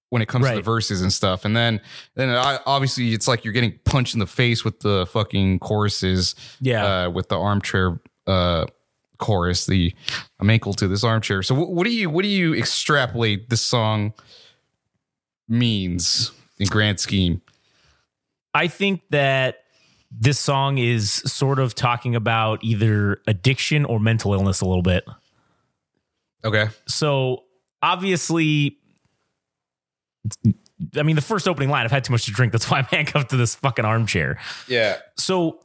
when 0.10 0.22
it 0.22 0.28
comes 0.28 0.48
to 0.48 0.56
the 0.56 0.62
verses 0.62 1.02
and 1.02 1.12
stuff 1.12 1.44
and 1.46 1.56
then 1.56 1.82
then 2.16 2.30
I, 2.30 2.60
obviously 2.66 3.14
it's 3.14 3.28
like 3.28 3.44
you're 3.44 3.54
getting 3.54 3.78
punched 3.84 4.14
in 4.14 4.20
the 4.20 4.26
face 4.28 4.64
with 4.64 4.80
the 4.80 5.06
fucking 5.08 5.60
choruses 5.60 6.36
Yeah. 6.62 6.86
uh, 7.06 7.10
with 7.10 7.28
the 7.30 7.38
armchair 7.38 8.00
uh, 8.26 8.66
chorus. 9.18 9.66
The 9.66 9.94
I'm 10.40 10.50
ankle 10.50 10.74
to 10.76 10.88
this 10.88 11.04
armchair. 11.04 11.42
So 11.44 11.56
what, 11.56 11.72
what 11.72 11.86
do 11.86 11.92
you 11.94 12.10
what 12.10 12.22
do 12.24 12.28
you 12.30 12.54
extrapolate 12.54 13.50
this 13.50 13.62
song 13.62 14.14
means 15.48 16.32
in 16.60 16.68
grand 16.68 17.00
scheme? 17.00 17.42
I 18.54 18.68
think 18.68 19.02
that 19.10 19.60
this 20.12 20.40
song 20.40 20.78
is 20.78 21.12
sort 21.12 21.60
of 21.60 21.76
talking 21.76 22.16
about 22.16 22.64
either 22.64 23.22
addiction 23.28 23.86
or 23.86 24.00
mental 24.00 24.34
illness 24.34 24.62
a 24.62 24.66
little 24.66 24.82
bit. 24.84 25.06
Okay. 26.46 26.68
So 26.88 27.44
obviously, 27.82 28.78
I 30.96 31.04
mean, 31.04 31.16
the 31.16 31.22
first 31.22 31.48
opening 31.48 31.70
line, 31.70 31.86
I've 31.86 31.92
had 31.92 32.04
too 32.04 32.12
much 32.14 32.26
to 32.26 32.32
drink. 32.32 32.52
That's 32.52 32.70
why 32.70 32.80
I'm 32.80 32.86
handcuffed 32.92 33.30
to 33.32 33.38
this 33.38 33.56
fucking 33.56 33.86
armchair. 33.86 34.40
Yeah. 34.68 34.98
So, 35.16 35.60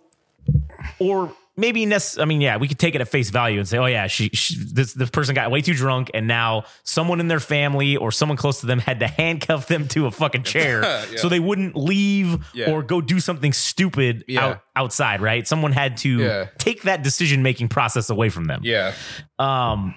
or 0.98 1.32
maybe, 1.56 1.84
nec- 1.84 2.18
I 2.18 2.24
mean, 2.24 2.40
yeah, 2.40 2.56
we 2.56 2.66
could 2.66 2.78
take 2.78 2.94
it 2.94 3.00
at 3.02 3.08
face 3.08 3.28
value 3.28 3.58
and 3.58 3.68
say, 3.68 3.76
oh, 3.76 3.84
yeah, 3.86 4.06
she, 4.06 4.30
she 4.30 4.56
this, 4.56 4.94
this 4.94 5.10
person 5.10 5.34
got 5.34 5.50
way 5.50 5.60
too 5.60 5.74
drunk 5.74 6.10
and 6.14 6.26
now 6.26 6.64
someone 6.82 7.20
in 7.20 7.28
their 7.28 7.40
family 7.40 7.96
or 7.96 8.10
someone 8.10 8.38
close 8.38 8.60
to 8.60 8.66
them 8.66 8.78
had 8.78 9.00
to 9.00 9.06
handcuff 9.06 9.66
them 9.66 9.86
to 9.88 10.06
a 10.06 10.10
fucking 10.10 10.42
chair 10.44 10.82
Yeah. 10.82 11.04
so 11.18 11.28
they 11.28 11.40
wouldn't 11.40 11.76
leave 11.76 12.38
Yeah. 12.54 12.70
or 12.70 12.82
go 12.82 13.02
do 13.02 13.20
something 13.20 13.52
stupid 13.52 14.24
Yeah. 14.26 14.46
out, 14.46 14.62
outside, 14.74 15.20
right? 15.20 15.46
Someone 15.46 15.72
had 15.72 15.98
to 15.98 16.46
take 16.56 16.82
that 16.84 17.02
decision 17.02 17.42
making 17.42 17.68
process 17.68 18.08
away 18.08 18.30
from 18.30 18.46
them. 18.46 18.62
Yeah. 18.64 18.94
Um, 19.38 19.94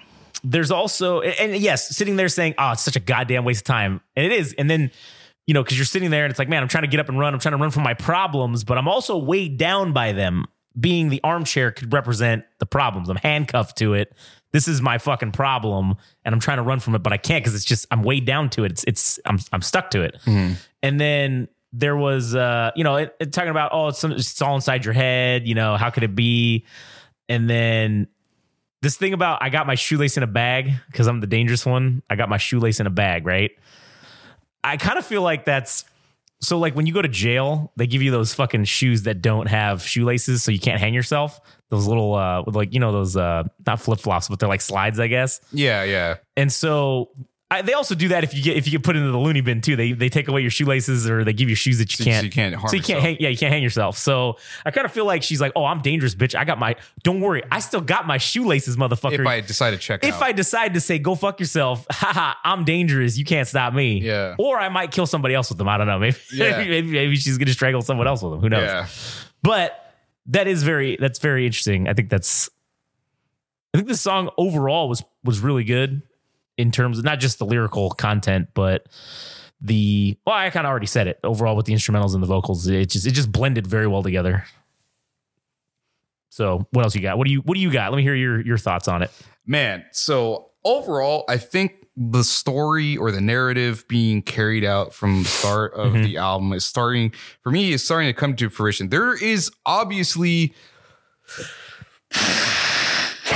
there's 0.48 0.70
also, 0.70 1.20
and 1.22 1.56
yes, 1.56 1.88
sitting 1.96 2.16
there 2.16 2.28
saying, 2.28 2.54
"Oh, 2.58 2.70
it's 2.72 2.82
such 2.82 2.94
a 2.96 3.00
goddamn 3.00 3.44
waste 3.44 3.62
of 3.62 3.64
time," 3.64 4.00
and 4.14 4.24
it 4.24 4.32
is. 4.32 4.54
And 4.56 4.70
then, 4.70 4.90
you 5.46 5.54
know, 5.54 5.62
because 5.62 5.76
you're 5.76 5.84
sitting 5.84 6.10
there 6.10 6.24
and 6.24 6.30
it's 6.30 6.38
like, 6.38 6.48
man, 6.48 6.62
I'm 6.62 6.68
trying 6.68 6.84
to 6.84 6.88
get 6.88 7.00
up 7.00 7.08
and 7.08 7.18
run. 7.18 7.34
I'm 7.34 7.40
trying 7.40 7.52
to 7.52 7.58
run 7.58 7.70
from 7.70 7.82
my 7.82 7.94
problems, 7.94 8.62
but 8.64 8.78
I'm 8.78 8.86
also 8.88 9.16
weighed 9.18 9.58
down 9.58 9.92
by 9.92 10.12
them. 10.12 10.44
Being 10.78 11.08
the 11.08 11.20
armchair 11.24 11.70
could 11.72 11.92
represent 11.92 12.44
the 12.58 12.66
problems. 12.66 13.08
I'm 13.08 13.16
handcuffed 13.16 13.78
to 13.78 13.94
it. 13.94 14.12
This 14.52 14.68
is 14.68 14.82
my 14.82 14.98
fucking 14.98 15.32
problem, 15.32 15.96
and 16.24 16.34
I'm 16.34 16.40
trying 16.40 16.58
to 16.58 16.62
run 16.62 16.80
from 16.80 16.94
it, 16.94 17.02
but 17.02 17.12
I 17.12 17.16
can't 17.16 17.42
because 17.42 17.54
it's 17.54 17.64
just 17.64 17.86
I'm 17.90 18.02
weighed 18.02 18.26
down 18.26 18.50
to 18.50 18.64
it. 18.64 18.72
It's 18.72 18.84
it's 18.84 19.18
I'm 19.24 19.38
I'm 19.52 19.62
stuck 19.62 19.90
to 19.92 20.02
it. 20.02 20.16
And 20.82 21.00
then 21.00 21.48
there 21.72 21.96
was, 21.96 22.34
uh, 22.34 22.70
you 22.76 22.84
know, 22.84 22.96
it, 22.96 23.16
it 23.20 23.32
talking 23.32 23.50
about, 23.50 23.70
oh, 23.72 23.88
it's, 23.88 23.98
some- 23.98 24.12
it's 24.12 24.40
all 24.40 24.54
inside 24.54 24.84
your 24.84 24.94
head. 24.94 25.46
You 25.48 25.54
know, 25.54 25.76
how 25.76 25.90
could 25.90 26.04
it 26.04 26.14
be? 26.14 26.64
And 27.28 27.50
then 27.50 28.06
this 28.82 28.96
thing 28.96 29.12
about 29.12 29.42
I 29.42 29.48
got 29.48 29.66
my 29.66 29.74
shoelace 29.74 30.16
in 30.16 30.22
a 30.22 30.28
bag 30.28 30.72
because 30.90 31.06
I'm 31.06 31.20
the 31.20 31.26
dangerous 31.26 31.64
one. 31.64 32.02
I 32.10 32.16
got 32.16 32.28
my 32.28 32.38
shoelace 32.38 32.80
in 32.80 32.86
a 32.86 32.90
bag, 32.90 33.26
right? 33.26 33.50
I 34.62 34.76
kind 34.76 34.98
of 34.98 35.06
feel 35.06 35.22
like 35.22 35.44
that's 35.44 35.84
so 36.40 36.58
like 36.58 36.76
when 36.76 36.86
you 36.86 36.92
go 36.92 37.00
to 37.00 37.08
jail, 37.08 37.72
they 37.76 37.86
give 37.86 38.02
you 38.02 38.10
those 38.10 38.34
fucking 38.34 38.64
shoes 38.64 39.02
that 39.02 39.22
don't 39.22 39.46
have 39.46 39.82
shoelaces 39.82 40.42
so 40.42 40.50
you 40.50 40.60
can't 40.60 40.78
hang 40.78 40.92
yourself. 40.92 41.40
Those 41.70 41.86
little 41.86 42.14
uh 42.14 42.42
like, 42.46 42.74
you 42.74 42.80
know, 42.80 42.92
those 42.92 43.16
uh 43.16 43.44
not 43.66 43.80
flip-flops, 43.80 44.28
but 44.28 44.38
they're 44.38 44.48
like 44.48 44.60
slides, 44.60 45.00
I 45.00 45.06
guess. 45.08 45.40
Yeah. 45.52 45.84
Yeah. 45.84 46.16
And 46.36 46.52
so 46.52 47.10
I, 47.48 47.62
they 47.62 47.74
also 47.74 47.94
do 47.94 48.08
that 48.08 48.24
if 48.24 48.34
you 48.34 48.42
get 48.42 48.56
if 48.56 48.66
you 48.66 48.72
get 48.72 48.82
put 48.82 48.96
into 48.96 49.12
the 49.12 49.18
loony 49.18 49.40
bin 49.40 49.60
too. 49.60 49.76
They 49.76 49.92
they 49.92 50.08
take 50.08 50.26
away 50.26 50.40
your 50.40 50.50
shoelaces 50.50 51.08
or 51.08 51.22
they 51.22 51.32
give 51.32 51.48
you 51.48 51.54
shoes 51.54 51.78
that 51.78 51.96
you 51.96 52.04
So- 52.04 52.10
can't. 52.10 52.22
so 52.22 52.24
you 52.24 52.30
can't 52.32 52.54
harm 52.56 52.68
So 52.70 52.74
you 52.76 52.82
can't 52.82 52.88
yourself. 52.88 53.02
hang. 53.04 53.16
Yeah, 53.20 53.28
you 53.28 53.38
can't 53.38 53.52
hang 53.52 53.62
yourself. 53.62 53.96
So 53.98 54.36
I 54.64 54.72
kind 54.72 54.84
of 54.84 54.90
feel 54.90 55.04
like 55.04 55.22
she's 55.22 55.40
like, 55.40 55.52
oh, 55.54 55.64
I'm 55.64 55.80
dangerous, 55.80 56.16
bitch. 56.16 56.34
I 56.34 56.44
got 56.44 56.58
my. 56.58 56.74
Don't 57.04 57.20
worry, 57.20 57.44
I 57.52 57.60
still 57.60 57.80
got 57.80 58.04
my 58.04 58.18
shoelaces, 58.18 58.76
motherfucker. 58.76 59.20
If 59.20 59.26
I 59.28 59.42
decide 59.42 59.70
to 59.70 59.78
check 59.78 60.02
if 60.02 60.14
out. 60.14 60.22
I 60.24 60.32
decide 60.32 60.74
to 60.74 60.80
say 60.80 60.98
go 60.98 61.14
fuck 61.14 61.38
yourself, 61.38 61.86
haha, 61.90 62.34
I'm 62.42 62.64
dangerous. 62.64 63.16
You 63.16 63.24
can't 63.24 63.46
stop 63.46 63.72
me. 63.72 64.00
Yeah. 64.00 64.34
Or 64.40 64.58
I 64.58 64.68
might 64.68 64.90
kill 64.90 65.06
somebody 65.06 65.34
else 65.36 65.48
with 65.48 65.58
them. 65.58 65.68
I 65.68 65.78
don't 65.78 65.86
know. 65.86 65.98
Maybe 66.00 66.16
Yeah. 66.32 66.58
maybe, 66.58 66.90
maybe 66.90 67.14
she's 67.16 67.38
gonna 67.38 67.52
strangle 67.52 67.82
someone 67.82 68.08
else 68.08 68.22
with 68.24 68.32
them. 68.32 68.40
Who 68.40 68.48
knows? 68.48 68.62
yeah. 68.64 68.86
But 69.42 69.94
that 70.26 70.48
is 70.48 70.64
very 70.64 70.96
that's 71.00 71.20
very 71.20 71.46
interesting. 71.46 71.86
I 71.86 71.94
think 71.94 72.10
that's 72.10 72.50
I 73.72 73.78
think 73.78 73.86
the 73.88 73.96
song 73.96 74.30
overall 74.36 74.88
was 74.88 75.04
was 75.22 75.38
really 75.38 75.62
good 75.62 76.02
in 76.58 76.70
terms 76.70 76.98
of 76.98 77.04
not 77.04 77.20
just 77.20 77.38
the 77.38 77.46
lyrical 77.46 77.90
content, 77.90 78.48
but 78.54 78.86
the 79.60 80.16
well, 80.26 80.34
I 80.36 80.50
kind 80.50 80.66
of 80.66 80.70
already 80.70 80.86
said 80.86 81.06
it. 81.08 81.18
Overall, 81.24 81.56
with 81.56 81.66
the 81.66 81.72
instrumentals 81.72 82.14
and 82.14 82.22
the 82.22 82.26
vocals, 82.26 82.66
it 82.66 82.90
just 82.90 83.06
it 83.06 83.12
just 83.12 83.32
blended 83.32 83.66
very 83.66 83.86
well 83.86 84.02
together. 84.02 84.44
So, 86.28 86.66
what 86.70 86.84
else 86.84 86.94
you 86.94 87.00
got? 87.00 87.16
What 87.18 87.26
do 87.26 87.32
you 87.32 87.40
what 87.40 87.54
do 87.54 87.60
you 87.60 87.70
got? 87.70 87.90
Let 87.90 87.96
me 87.96 88.02
hear 88.02 88.14
your 88.14 88.40
your 88.40 88.58
thoughts 88.58 88.88
on 88.88 89.02
it. 89.02 89.10
Man, 89.46 89.84
so 89.92 90.50
overall, 90.64 91.24
I 91.28 91.38
think 91.38 91.86
the 91.96 92.22
story 92.24 92.96
or 92.98 93.10
the 93.10 93.22
narrative 93.22 93.86
being 93.88 94.20
carried 94.20 94.64
out 94.64 94.92
from 94.92 95.22
the 95.22 95.28
start 95.28 95.72
of 95.72 95.92
Mhm. 95.94 96.04
the 96.04 96.16
album 96.18 96.52
is 96.52 96.66
starting 96.66 97.12
for 97.42 97.50
me 97.50 97.72
is 97.72 97.82
starting 97.82 98.08
to 98.08 98.12
come 98.12 98.36
to 98.36 98.50
fruition. 98.50 98.90
There 98.90 99.14
is 99.14 99.50
obviously 99.64 100.52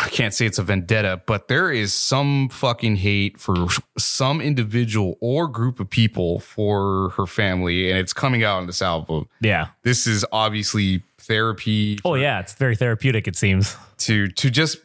I 0.03 0.09
can't 0.09 0.33
say 0.33 0.47
it's 0.47 0.59
a 0.59 0.63
vendetta, 0.63 1.21
but 1.27 1.49
there 1.49 1.71
is 1.71 1.93
some 1.93 2.49
fucking 2.49 2.97
hate 2.97 3.39
for 3.39 3.69
some 3.99 4.41
individual 4.41 5.19
or 5.21 5.47
group 5.47 5.79
of 5.79 5.91
people 5.91 6.41
for 6.41 7.11
her 7.11 7.27
family, 7.27 7.91
and 7.91 7.99
it's 7.99 8.13
coming 8.15 8.43
out 8.43 8.61
in 8.61 8.67
this 8.67 8.81
album. 8.81 9.29
Yeah. 9.41 9.69
This 9.83 10.07
is 10.07 10.25
obviously 10.33 11.03
therapy 11.19 11.99
Oh 12.05 12.15
yeah, 12.15 12.41
it's 12.41 12.55
very 12.55 12.75
therapeutic. 12.77 13.29
It 13.29 13.37
seems. 13.37 13.77
to 13.99 14.29
to 14.29 14.51
just 14.51 14.79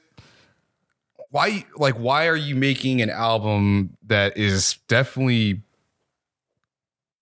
why 1.29 1.65
like 1.77 1.95
why 1.95 2.27
are 2.27 2.35
you 2.35 2.55
making 2.55 3.01
an 3.01 3.09
album 3.09 3.97
that 4.07 4.37
is 4.37 4.77
definitely 4.87 5.61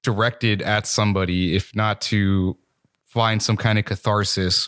directed 0.02 0.62
at 0.62 0.86
somebody 0.88 1.56
if 1.56 1.76
not 1.76 2.02
to 2.02 2.58
find 3.06 3.42
some 3.42 3.56
kind 3.56 3.80
of 3.80 3.86
catharsis 3.86 4.68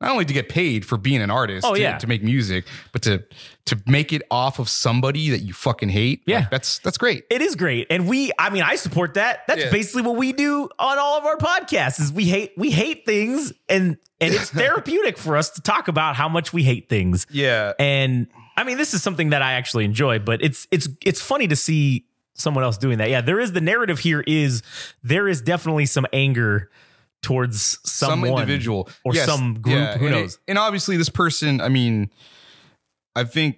not 0.00 0.10
only 0.10 0.24
to 0.26 0.32
get 0.34 0.48
paid 0.48 0.84
for 0.84 0.96
being 0.98 1.22
an 1.22 1.30
artist 1.30 1.66
Oh, 1.66 1.74
to, 1.74 1.80
yeah. 1.80 1.96
to 1.98 2.06
make 2.06 2.22
music 2.22 2.64
but 2.92 3.02
to 3.02 3.24
to 3.66 3.80
make 3.86 4.12
it 4.12 4.22
off 4.30 4.58
of 4.58 4.68
somebody 4.68 5.30
that 5.30 5.40
you 5.40 5.52
fucking 5.52 5.88
hate 5.88 6.22
Yeah. 6.26 6.40
Like, 6.40 6.50
that's 6.50 6.78
that's 6.80 6.98
great 6.98 7.24
It 7.30 7.40
is 7.42 7.56
great, 7.56 7.86
and 7.90 8.06
we. 8.08 8.30
I 8.38 8.50
mean, 8.50 8.62
I 8.62 8.76
support 8.76 9.14
that. 9.14 9.46
That's 9.48 9.64
Yeah. 9.64 9.70
basically 9.70 10.02
what 10.02 10.16
we 10.16 10.32
do 10.32 10.68
on 10.78 10.98
all 10.98 11.18
of 11.18 11.24
our 11.24 11.36
podcasts. 11.36 12.00
Is 12.00 12.12
we 12.12 12.24
hate 12.24 12.52
we 12.56 12.70
hate 12.70 13.04
things, 13.06 13.52
and 13.68 13.96
and 14.20 14.34
it's 14.34 14.50
therapeutic 14.62 15.18
for 15.18 15.36
us 15.36 15.50
to 15.50 15.60
talk 15.62 15.88
about 15.88 16.14
how 16.16 16.28
much 16.28 16.52
we 16.52 16.62
hate 16.62 16.88
things. 16.88 17.26
yeah 17.30 17.72
And 17.78 18.28
I 18.56 18.64
mean, 18.64 18.76
this 18.78 18.94
is 18.94 19.02
something 19.02 19.30
that 19.30 19.42
I 19.42 19.52
actually 19.54 19.84
enjoy, 19.84 20.18
but 20.18 20.42
it's 20.42 20.66
it's 20.70 20.88
it's 21.04 21.20
funny 21.20 21.48
to 21.48 21.56
see 21.56 22.06
someone 22.34 22.62
else 22.64 22.78
doing 22.78 22.98
that. 22.98 23.08
Yeah, 23.10 23.20
there 23.22 23.40
is 23.40 23.52
the 23.52 23.60
narrative 23.60 23.98
here. 23.98 24.22
Is 24.26 24.62
there 25.02 25.26
is 25.26 25.40
definitely 25.40 25.86
some 25.86 26.06
anger 26.12 26.70
towards 27.26 27.78
some 27.84 28.24
individual 28.24 28.88
or 29.04 29.12
Yes, 29.12 29.26
some 29.26 29.54
group. 29.54 29.74
yeah, 29.74 29.98
Who 29.98 30.06
and 30.06 30.14
it- 30.14 30.18
knows? 30.20 30.38
and 30.46 30.56
obviously, 30.58 30.96
this 30.96 31.08
person. 31.08 31.60
I 31.60 31.68
mean, 31.68 32.08
I 33.16 33.24
think 33.24 33.56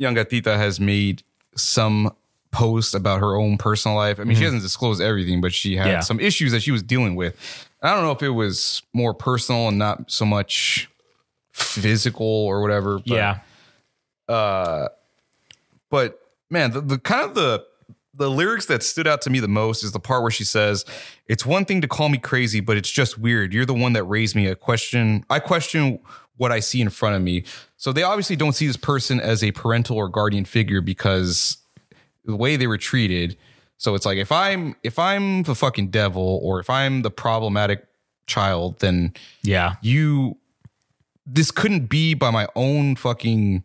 Yungatita 0.00 0.56
has 0.56 0.78
made 0.78 1.22
some 1.56 2.14
post 2.50 2.94
about 2.94 3.20
her 3.20 3.34
own 3.36 3.56
personal 3.56 3.96
life. 3.96 4.20
I 4.20 4.24
mean, 4.24 4.36
she 4.36 4.44
hasn't 4.44 4.62
disclosed 4.62 5.00
everything, 5.00 5.40
but 5.40 5.52
she 5.54 5.76
had 5.76 5.86
Mm-hmm. 5.86 5.92
Yeah. 5.94 6.00
some 6.00 6.20
issues 6.20 6.52
that 6.52 6.60
she 6.62 6.70
was 6.70 6.82
dealing 6.82 7.16
with. 7.16 7.34
I 7.82 7.94
don't 7.94 8.02
know 8.04 8.12
if 8.12 8.22
it 8.22 8.30
was 8.30 8.82
more 8.92 9.14
personal 9.14 9.68
and 9.68 9.78
not 9.78 10.10
so 10.10 10.24
much 10.26 10.88
physical 11.52 12.26
or 12.26 12.60
whatever. 12.62 12.98
But, 12.98 13.06
yeah, 13.06 13.38
uh, 14.28 14.88
but 15.90 16.20
man, 16.50 16.72
the, 16.72 16.80
the 16.80 16.98
kind 16.98 17.24
of 17.28 17.34
the 17.34 17.64
the 18.18 18.30
lyrics 18.30 18.66
that 18.66 18.82
stood 18.82 19.06
out 19.06 19.22
to 19.22 19.30
me 19.30 19.40
the 19.40 19.48
most 19.48 19.82
is 19.82 19.92
the 19.92 20.00
part 20.00 20.22
where 20.22 20.30
she 20.30 20.44
says, 20.44 20.84
"It's 21.26 21.46
one 21.46 21.64
thing 21.64 21.80
to 21.80 21.88
call 21.88 22.08
me 22.08 22.18
crazy, 22.18 22.60
but 22.60 22.76
it's 22.76 22.90
just 22.90 23.18
weird. 23.18 23.54
You're 23.54 23.66
the 23.66 23.74
one 23.74 23.92
that 23.94 24.04
raised 24.04 24.34
me. 24.34 24.46
A 24.46 24.56
question. 24.56 25.24
I 25.30 25.38
question 25.38 26.00
what 26.38 26.52
I 26.52 26.60
see 26.60 26.80
in 26.80 26.88
front 26.88 27.16
of 27.16 27.22
me. 27.22 27.44
So 27.76 27.92
they 27.92 28.02
obviously 28.02 28.36
don't 28.36 28.54
see 28.54 28.66
this 28.66 28.76
person 28.76 29.20
as 29.20 29.44
a 29.44 29.52
parental 29.52 29.96
or 29.96 30.08
guardian 30.08 30.44
figure 30.44 30.80
because 30.80 31.58
the 32.24 32.36
way 32.36 32.56
they 32.56 32.66
were 32.66 32.78
treated. 32.78 33.36
So 33.76 33.94
it's 33.94 34.06
like 34.06 34.18
if 34.18 34.32
I'm 34.32 34.74
if 34.82 34.98
I'm 34.98 35.42
the 35.42 35.54
fucking 35.54 35.90
devil 35.90 36.40
or 36.42 36.60
if 36.60 36.70
I'm 36.70 37.02
the 37.02 37.10
problematic 37.10 37.86
child, 38.26 38.80
then 38.80 39.14
yeah, 39.42 39.74
you 39.82 40.38
this 41.26 41.50
couldn't 41.50 41.86
be 41.86 42.14
by 42.14 42.30
my 42.30 42.48
own 42.56 42.96
fucking 42.96 43.62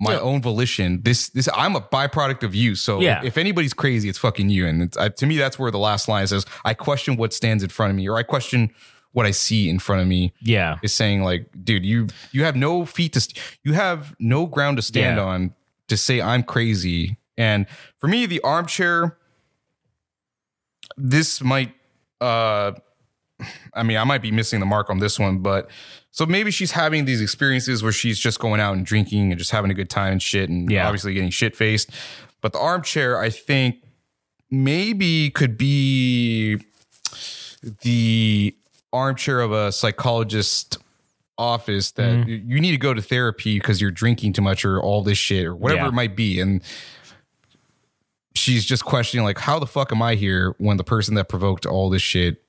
my 0.00 0.12
Yeah. 0.12 0.20
own 0.20 0.40
volition 0.40 1.00
this 1.02 1.28
this 1.30 1.48
i'm 1.56 1.74
a 1.74 1.80
byproduct 1.80 2.42
of 2.44 2.54
you 2.54 2.74
so 2.76 3.00
Yeah. 3.00 3.20
if 3.24 3.36
anybody's 3.36 3.74
crazy 3.74 4.08
it's 4.08 4.18
fucking 4.18 4.48
you 4.48 4.66
and 4.66 4.92
to 5.16 5.26
me 5.26 5.36
that's 5.36 5.58
where 5.58 5.70
the 5.70 5.78
last 5.78 6.08
line 6.08 6.26
says 6.26 6.46
i 6.64 6.72
question 6.74 7.16
what 7.16 7.32
stands 7.32 7.62
in 7.64 7.68
front 7.68 7.90
of 7.90 7.96
me 7.96 8.08
or 8.08 8.16
i 8.16 8.22
question 8.22 8.70
what 9.12 9.26
i 9.26 9.32
see 9.32 9.68
in 9.68 9.78
front 9.80 10.00
of 10.02 10.06
me 10.08 10.32
yeah, 10.40 10.76
is 10.82 10.92
saying 10.94 11.22
like 11.22 11.48
dude 11.64 11.84
you 11.84 12.06
you 12.30 12.44
have 12.44 12.54
no 12.54 12.86
feet 12.86 13.12
to 13.14 13.20
st- 13.20 13.38
you 13.64 13.72
have 13.72 14.14
no 14.20 14.46
ground 14.46 14.76
to 14.76 14.82
stand 14.82 15.16
Yeah. 15.16 15.24
on 15.24 15.54
to 15.88 15.96
say 15.96 16.20
i'm 16.20 16.42
crazy 16.44 17.16
and 17.36 17.66
for 17.98 18.06
me 18.06 18.26
the 18.26 18.40
armchair 18.42 19.16
this 20.96 21.40
might 21.42 21.72
uh 22.20 22.72
i 23.74 23.82
mean 23.82 23.96
i 23.96 24.04
might 24.04 24.22
be 24.22 24.30
missing 24.32 24.60
the 24.60 24.66
mark 24.66 24.90
on 24.90 24.98
this 24.98 25.18
one 25.18 25.38
but 25.38 25.70
so 26.10 26.26
maybe 26.26 26.50
she's 26.50 26.72
having 26.72 27.04
these 27.04 27.20
experiences 27.20 27.82
where 27.82 27.92
she's 27.92 28.18
just 28.18 28.40
going 28.40 28.60
out 28.60 28.76
and 28.76 28.84
drinking 28.84 29.30
and 29.30 29.38
just 29.38 29.50
having 29.52 29.70
a 29.70 29.74
good 29.74 29.88
time 29.90 30.12
and 30.12 30.22
shit 30.22 30.48
and 30.50 30.70
Yeah. 30.70 30.86
obviously 30.86 31.14
getting 31.14 31.30
shit 31.30 31.54
faced 31.54 31.90
but 32.40 32.52
the 32.52 32.58
armchair 32.58 33.18
i 33.18 33.30
think 33.30 33.76
maybe 34.50 35.30
could 35.30 35.56
be 35.58 36.58
the 37.82 38.54
armchair 38.92 39.40
of 39.40 39.52
a 39.52 39.70
psychologist 39.72 40.78
office 41.36 41.92
that 41.92 42.26
Mm-hmm. 42.26 42.50
you- 42.50 42.60
need 42.60 42.72
to 42.72 42.76
go 42.78 42.92
to 42.94 43.02
therapy 43.02 43.58
because 43.58 43.80
you're 43.80 43.90
drinking 43.92 44.32
too 44.32 44.42
much 44.42 44.64
or 44.64 44.80
all 44.82 45.02
this 45.02 45.18
shit 45.18 45.46
or 45.46 45.54
whatever 45.54 45.82
Yeah. 45.82 45.88
it 45.88 45.94
might 45.94 46.16
be 46.16 46.40
and 46.40 46.62
she's 48.34 48.64
just 48.64 48.84
questioning 48.84 49.24
like 49.24 49.38
how 49.38 49.58
the 49.58 49.66
fuck 49.66 49.92
am 49.92 50.02
i 50.02 50.14
here 50.14 50.54
when 50.58 50.76
the 50.76 50.84
person 50.84 51.14
that 51.14 51.28
provoked 51.28 51.66
all 51.66 51.90
this 51.90 52.02
shit 52.02 52.42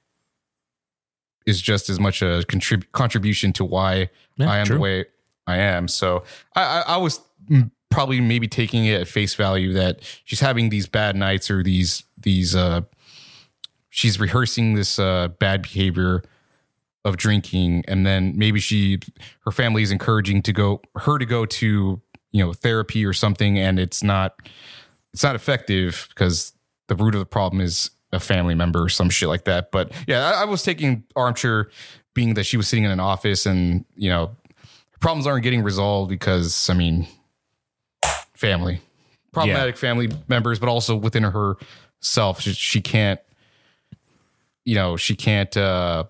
is 1.49 1.61
just 1.61 1.89
as 1.89 1.99
much 1.99 2.21
a 2.21 2.43
contrib- 2.47 2.89
contribution 2.93 3.51
to 3.53 3.65
why 3.65 4.09
Yeah, 4.37 4.49
i 4.51 4.57
am 4.59 4.65
true. 4.67 4.75
the 4.77 4.81
way 4.81 5.05
i 5.47 5.57
am. 5.57 5.87
So 5.87 6.23
i 6.55 6.61
i, 6.63 6.79
I 6.95 6.97
was 6.97 7.19
probably 7.89 8.21
maybe 8.21 8.47
taking 8.47 8.85
it 8.85 9.01
at 9.01 9.07
face 9.07 9.33
value 9.35 9.73
that 9.73 9.99
she's 10.23 10.39
having 10.39 10.69
these 10.69 10.87
bad 10.87 11.15
nights 11.15 11.49
or 11.51 11.63
these 11.63 12.03
these 12.17 12.55
uh 12.55 12.81
she's 13.89 14.19
rehearsing 14.19 14.75
this 14.75 14.99
uh 14.99 15.27
bad 15.39 15.61
behavior 15.63 16.21
of 17.05 17.15
drinking. 17.17 17.83
And 17.87 18.05
then 18.05 18.33
maybe 18.37 18.59
she 18.59 18.99
her 19.45 19.51
family 19.51 19.81
is 19.83 19.91
encouraging 19.91 20.41
to 20.43 20.53
go 20.53 20.81
her 20.97 21.17
to 21.17 21.25
go 21.25 21.45
to 21.45 22.01
you 22.31 22.45
know 22.45 22.53
therapy 22.53 23.05
or 23.05 23.13
something. 23.13 23.57
And 23.57 23.79
it's 23.79 24.03
not 24.03 24.35
it's 25.13 25.23
not 25.23 25.33
effective 25.35 26.05
because 26.09 26.53
the 26.87 26.95
root 26.95 27.15
of 27.15 27.19
the 27.19 27.25
problem 27.25 27.61
is 27.61 27.89
a 28.11 28.19
family 28.19 28.55
member 28.55 28.83
or 28.83 28.89
some 28.89 29.09
shit 29.09 29.29
like 29.29 29.45
that 29.45 29.71
but 29.71 29.91
yeah 30.07 30.31
i, 30.31 30.41
I 30.41 30.45
was 30.45 30.63
taking 30.63 31.03
armchair 31.15 31.69
being 32.13 32.33
that 32.35 32.45
she 32.45 32.57
was 32.57 32.67
sitting 32.67 32.85
in 32.85 32.91
an 32.91 32.99
office 32.99 33.45
and 33.45 33.85
you 33.95 34.09
know 34.09 34.35
problems 34.99 35.27
aren't 35.27 35.43
getting 35.43 35.63
resolved 35.63 36.09
because 36.09 36.69
i 36.69 36.73
mean 36.73 37.07
family 38.33 38.81
problematic 39.31 39.77
family 39.77 40.09
members 40.27 40.59
but 40.59 40.69
also 40.69 40.95
within 40.95 41.23
herself 41.23 42.41
she, 42.41 42.53
she 42.53 42.81
can't 42.81 43.19
you 44.65 44.75
know 44.75 44.97
she 44.97 45.15
can't 45.15 45.55
uh 45.55 46.03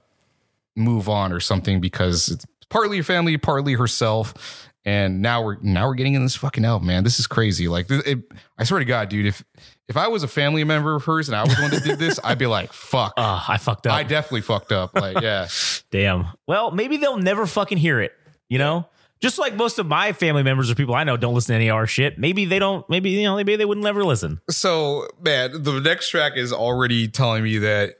move 0.79 1.09
on 1.09 1.31
or 1.31 1.39
something 1.39 1.79
because 1.81 2.29
it's 2.29 2.45
partly 2.69 2.97
your 2.97 3.03
family, 3.03 3.37
partly 3.37 3.73
herself. 3.73 4.67
And 4.85 5.21
now 5.21 5.43
we're 5.43 5.57
now 5.61 5.87
we're 5.87 5.95
getting 5.95 6.13
in 6.13 6.23
this 6.23 6.35
fucking 6.35 6.63
hell, 6.63 6.79
man. 6.79 7.03
This 7.03 7.19
is 7.19 7.27
crazy. 7.27 7.67
Like, 7.67 7.87
it, 7.89 8.19
I 8.57 8.63
swear 8.63 8.79
to 8.79 8.85
God, 8.85 9.09
dude, 9.09 9.25
if 9.25 9.43
if 9.89 9.97
I 9.97 10.07
was 10.07 10.23
a 10.23 10.27
family 10.27 10.63
member 10.63 10.95
of 10.95 11.03
hers 11.03 11.27
and 11.27 11.35
I 11.35 11.43
was 11.43 11.55
the 11.55 11.61
one 11.61 11.71
that 11.71 11.83
did 11.83 11.99
this, 11.99 12.19
I'd 12.23 12.37
be 12.37 12.45
like, 12.47 12.71
fuck. 12.71 13.13
uh, 13.17 13.43
I 13.49 13.57
fucked 13.57 13.87
up. 13.87 13.93
I 13.93 14.03
definitely 14.03 14.41
fucked 14.41 14.71
up. 14.71 14.93
Like, 14.95 15.19
yeah, 15.19 15.47
Damn. 15.91 16.27
Well, 16.47 16.71
maybe 16.71 16.97
they'll 16.97 17.17
never 17.17 17.45
fucking 17.45 17.77
hear 17.79 17.99
it. 17.99 18.13
You 18.47 18.57
know, 18.59 18.87
just 19.19 19.37
like 19.37 19.55
most 19.55 19.77
of 19.79 19.85
my 19.87 20.13
family 20.13 20.43
members 20.43 20.71
or 20.71 20.75
people 20.75 20.95
I 20.95 21.03
know 21.03 21.17
don't 21.17 21.33
listen 21.33 21.53
to 21.53 21.55
any 21.55 21.67
of 21.67 21.75
our 21.75 21.85
shit. 21.87 22.17
Maybe 22.17 22.45
they 22.45 22.59
don't. 22.59 22.87
Maybe 22.89 23.09
you 23.09 23.23
know. 23.23 23.35
Maybe 23.35 23.55
they 23.55 23.65
wouldn't 23.65 23.85
ever 23.85 24.03
listen. 24.05 24.39
so 24.49 25.07
man, 25.21 25.63
the 25.63 25.79
next 25.79 26.09
track 26.09 26.33
is 26.35 26.53
already 26.53 27.07
telling 27.07 27.43
me 27.43 27.57
that 27.59 27.95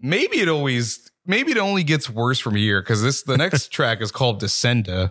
maybe 0.00 0.38
it 0.40 0.48
always 0.48 1.10
maybe 1.26 1.52
it 1.52 1.58
only 1.58 1.84
gets 1.84 2.08
worse 2.08 2.38
from 2.40 2.54
here 2.54 2.80
because 2.80 3.02
this 3.02 3.22
the 3.22 3.36
next 3.36 3.68
track 3.72 4.00
is 4.00 4.10
called 4.10 4.40
Descenda. 4.40 5.10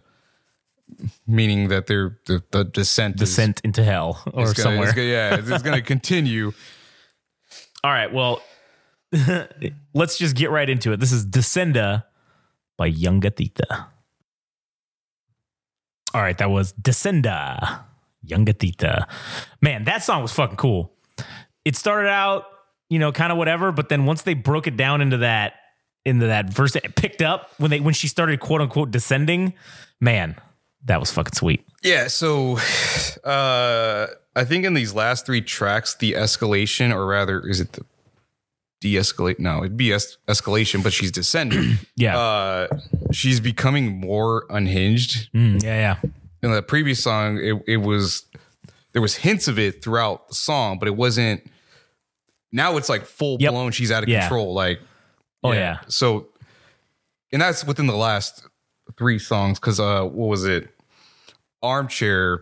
Meaning 1.27 1.69
that 1.69 1.87
they're 1.87 2.17
the, 2.25 2.43
the 2.51 2.63
descent 2.65 3.15
is- 3.15 3.29
Descent 3.29 3.61
into 3.63 3.83
hell 3.83 4.21
or 4.33 4.43
gonna- 4.45 4.55
somewhere. 4.55 4.87
is 4.89 4.93
gonna- 4.93 5.07
yeah, 5.07 5.35
it's, 5.35 5.49
it's 5.49 5.63
going 5.63 5.75
to 5.79 5.81
continue. 5.85 6.51
All 7.83 7.91
right. 7.91 8.11
Well, 8.13 8.41
let's 9.93 10.17
just 10.17 10.35
get 10.35 10.51
right 10.51 10.69
into 10.69 10.91
it. 10.91 10.99
This 10.99 11.11
is 11.11 11.25
Descenda 11.25 12.03
by 12.77 12.91
Yungatita. 12.91 13.87
All 16.13 16.21
right. 16.21 16.37
That 16.37 16.49
was 16.49 16.73
Descenda, 16.73 17.81
Yungatita. 18.25 19.05
Man, 19.61 19.83
that 19.85 20.03
song 20.03 20.21
was 20.21 20.31
fucking 20.33 20.57
cool. 20.57 20.91
It 21.65 21.75
started 21.75 22.09
out, 22.09 22.45
you 22.89 22.99
know, 22.99 23.11
kind 23.11 23.31
of 23.31 23.37
whatever, 23.37 23.71
but 23.71 23.89
then 23.89 24.05
once 24.05 24.23
they 24.23 24.33
broke 24.33 24.65
it 24.67 24.75
down 24.75 25.01
into 25.01 25.17
that, 25.17 25.53
into 26.05 26.27
that 26.27 26.49
verse, 26.49 26.75
it 26.75 26.95
picked 26.95 27.21
up 27.21 27.51
when 27.59 27.69
they, 27.69 27.79
when 27.79 27.93
she 27.93 28.07
started 28.07 28.39
quote 28.39 28.61
unquote 28.61 28.89
descending, 28.91 29.53
man, 30.01 30.35
that 30.85 30.99
was 30.99 31.11
fucking 31.11 31.33
sweet. 31.33 31.65
Yeah, 31.83 32.07
so 32.07 32.57
uh 33.23 34.07
I 34.35 34.45
think 34.45 34.65
in 34.65 34.73
these 34.73 34.93
last 34.93 35.25
three 35.25 35.41
tracks, 35.41 35.95
the 35.95 36.13
escalation, 36.13 36.93
or 36.93 37.05
rather, 37.05 37.39
is 37.45 37.59
it 37.59 37.73
the 37.73 37.83
de-escalate? 38.81 39.39
No, 39.39 39.59
it'd 39.59 39.75
be 39.75 39.91
es- 39.91 40.17
escalation, 40.27 40.81
but 40.83 40.93
she's 40.93 41.11
descending. 41.11 41.77
Yeah. 41.95 42.17
uh 42.17 42.67
she's 43.11 43.39
becoming 43.39 43.99
more 43.99 44.45
unhinged. 44.49 45.31
Mm, 45.33 45.61
yeah. 45.63 45.97
Yeah. 46.03 46.09
In 46.41 46.51
the 46.51 46.61
previous 46.61 47.03
song, 47.03 47.37
it, 47.37 47.61
it 47.67 47.77
was 47.77 48.23
there 48.93 49.01
was 49.01 49.15
hints 49.17 49.47
of 49.47 49.59
it 49.59 49.83
throughout 49.83 50.29
the 50.29 50.35
song, 50.35 50.79
but 50.79 50.87
it 50.87 50.95
wasn't 50.95 51.43
now 52.51 52.77
it's 52.77 52.89
like 52.89 53.05
full 53.05 53.37
Yep. 53.39 53.51
blown, 53.51 53.71
she's 53.71 53.91
out 53.91 54.03
of 54.03 54.09
Yeah. 54.09 54.21
control. 54.21 54.53
Like 54.53 54.79
Oh, 55.43 55.51
yeah. 55.53 55.79
So 55.87 56.27
and 57.31 57.41
that's 57.41 57.63
within 57.65 57.87
the 57.87 57.95
last 57.95 58.43
three 58.99 59.17
songs, 59.17 59.59
because 59.59 59.79
uh 59.79 60.03
what 60.03 60.27
was 60.29 60.45
it? 60.45 60.69
Armchair. 61.63 62.41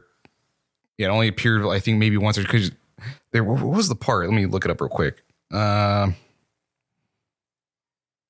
Yeah, 0.97 1.07
it 1.07 1.11
only 1.11 1.29
appeared 1.29 1.63
I 1.65 1.79
think 1.79 1.97
maybe 1.99 2.17
once 2.17 2.37
or 2.37 2.41
because 2.41 2.71
there 3.31 3.43
what 3.45 3.61
was 3.63 3.87
the 3.87 3.95
part? 3.95 4.25
Let 4.27 4.33
me 4.35 4.45
look 4.45 4.65
it 4.65 4.71
up 4.71 4.81
real 4.81 4.89
quick. 4.89 5.23
Um 5.53 6.15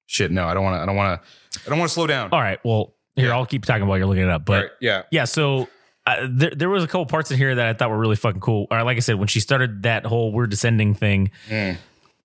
shit, 0.05 0.32
no, 0.32 0.45
I 0.45 0.53
don't 0.53 0.63
wanna 0.63 0.78
I 0.82 0.86
don't 0.86 0.95
wanna 0.95 1.19
I 1.65 1.69
don't 1.69 1.80
wanna 1.80 1.89
slow 1.89 2.05
down. 2.07 2.30
All 2.32 2.39
right. 2.41 2.59
Well, 2.63 2.93
here, 3.15 3.28
Yeah. 3.30 3.34
I'll 3.36 3.45
keep 3.47 3.65
talking 3.65 3.88
while 3.88 3.97
you're 3.97 4.07
looking 4.07 4.23
it 4.23 4.30
up. 4.30 4.45
But 4.45 4.61
right, 4.63 4.71
yeah. 4.80 5.03
Yeah, 5.11 5.25
so 5.25 5.67
uh, 6.05 6.28
there, 6.30 6.51
there 6.51 6.69
was 6.69 6.84
a 6.84 6.88
couple 6.88 7.05
parts 7.05 7.32
in 7.32 7.38
here 7.38 7.55
that 7.55 7.67
I 7.67 7.73
thought 7.73 7.89
were 7.89 7.97
really 7.97 8.15
fucking 8.15 8.39
cool. 8.41 8.67
Or 8.71 8.82
like 8.84 8.95
I 8.95 9.01
said, 9.01 9.15
when 9.15 9.28
she 9.28 9.39
started 9.41 9.84
that 9.84 10.05
whole 10.05 10.32
"we're 10.32 10.47
descending" 10.47 10.93
thing, 10.93 11.32
Mm. 11.49 11.78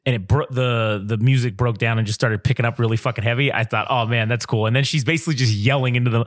And 0.04 0.16
it 0.16 0.26
bro- 0.26 0.46
the 0.50 1.02
the 1.04 1.16
music 1.18 1.56
broke 1.56 1.78
down 1.78 1.98
and 1.98 2.06
just 2.06 2.18
started 2.18 2.42
picking 2.42 2.66
up 2.66 2.78
really 2.78 2.96
fucking 2.96 3.24
heavy. 3.24 3.52
I 3.52 3.64
thought, 3.64 3.86
oh 3.90 4.06
man, 4.06 4.28
that's 4.28 4.46
cool. 4.46 4.66
And 4.66 4.74
then 4.74 4.84
she's 4.84 5.04
basically 5.04 5.34
just 5.34 5.52
yelling 5.52 5.94
into 5.94 6.10
the! 6.10 6.24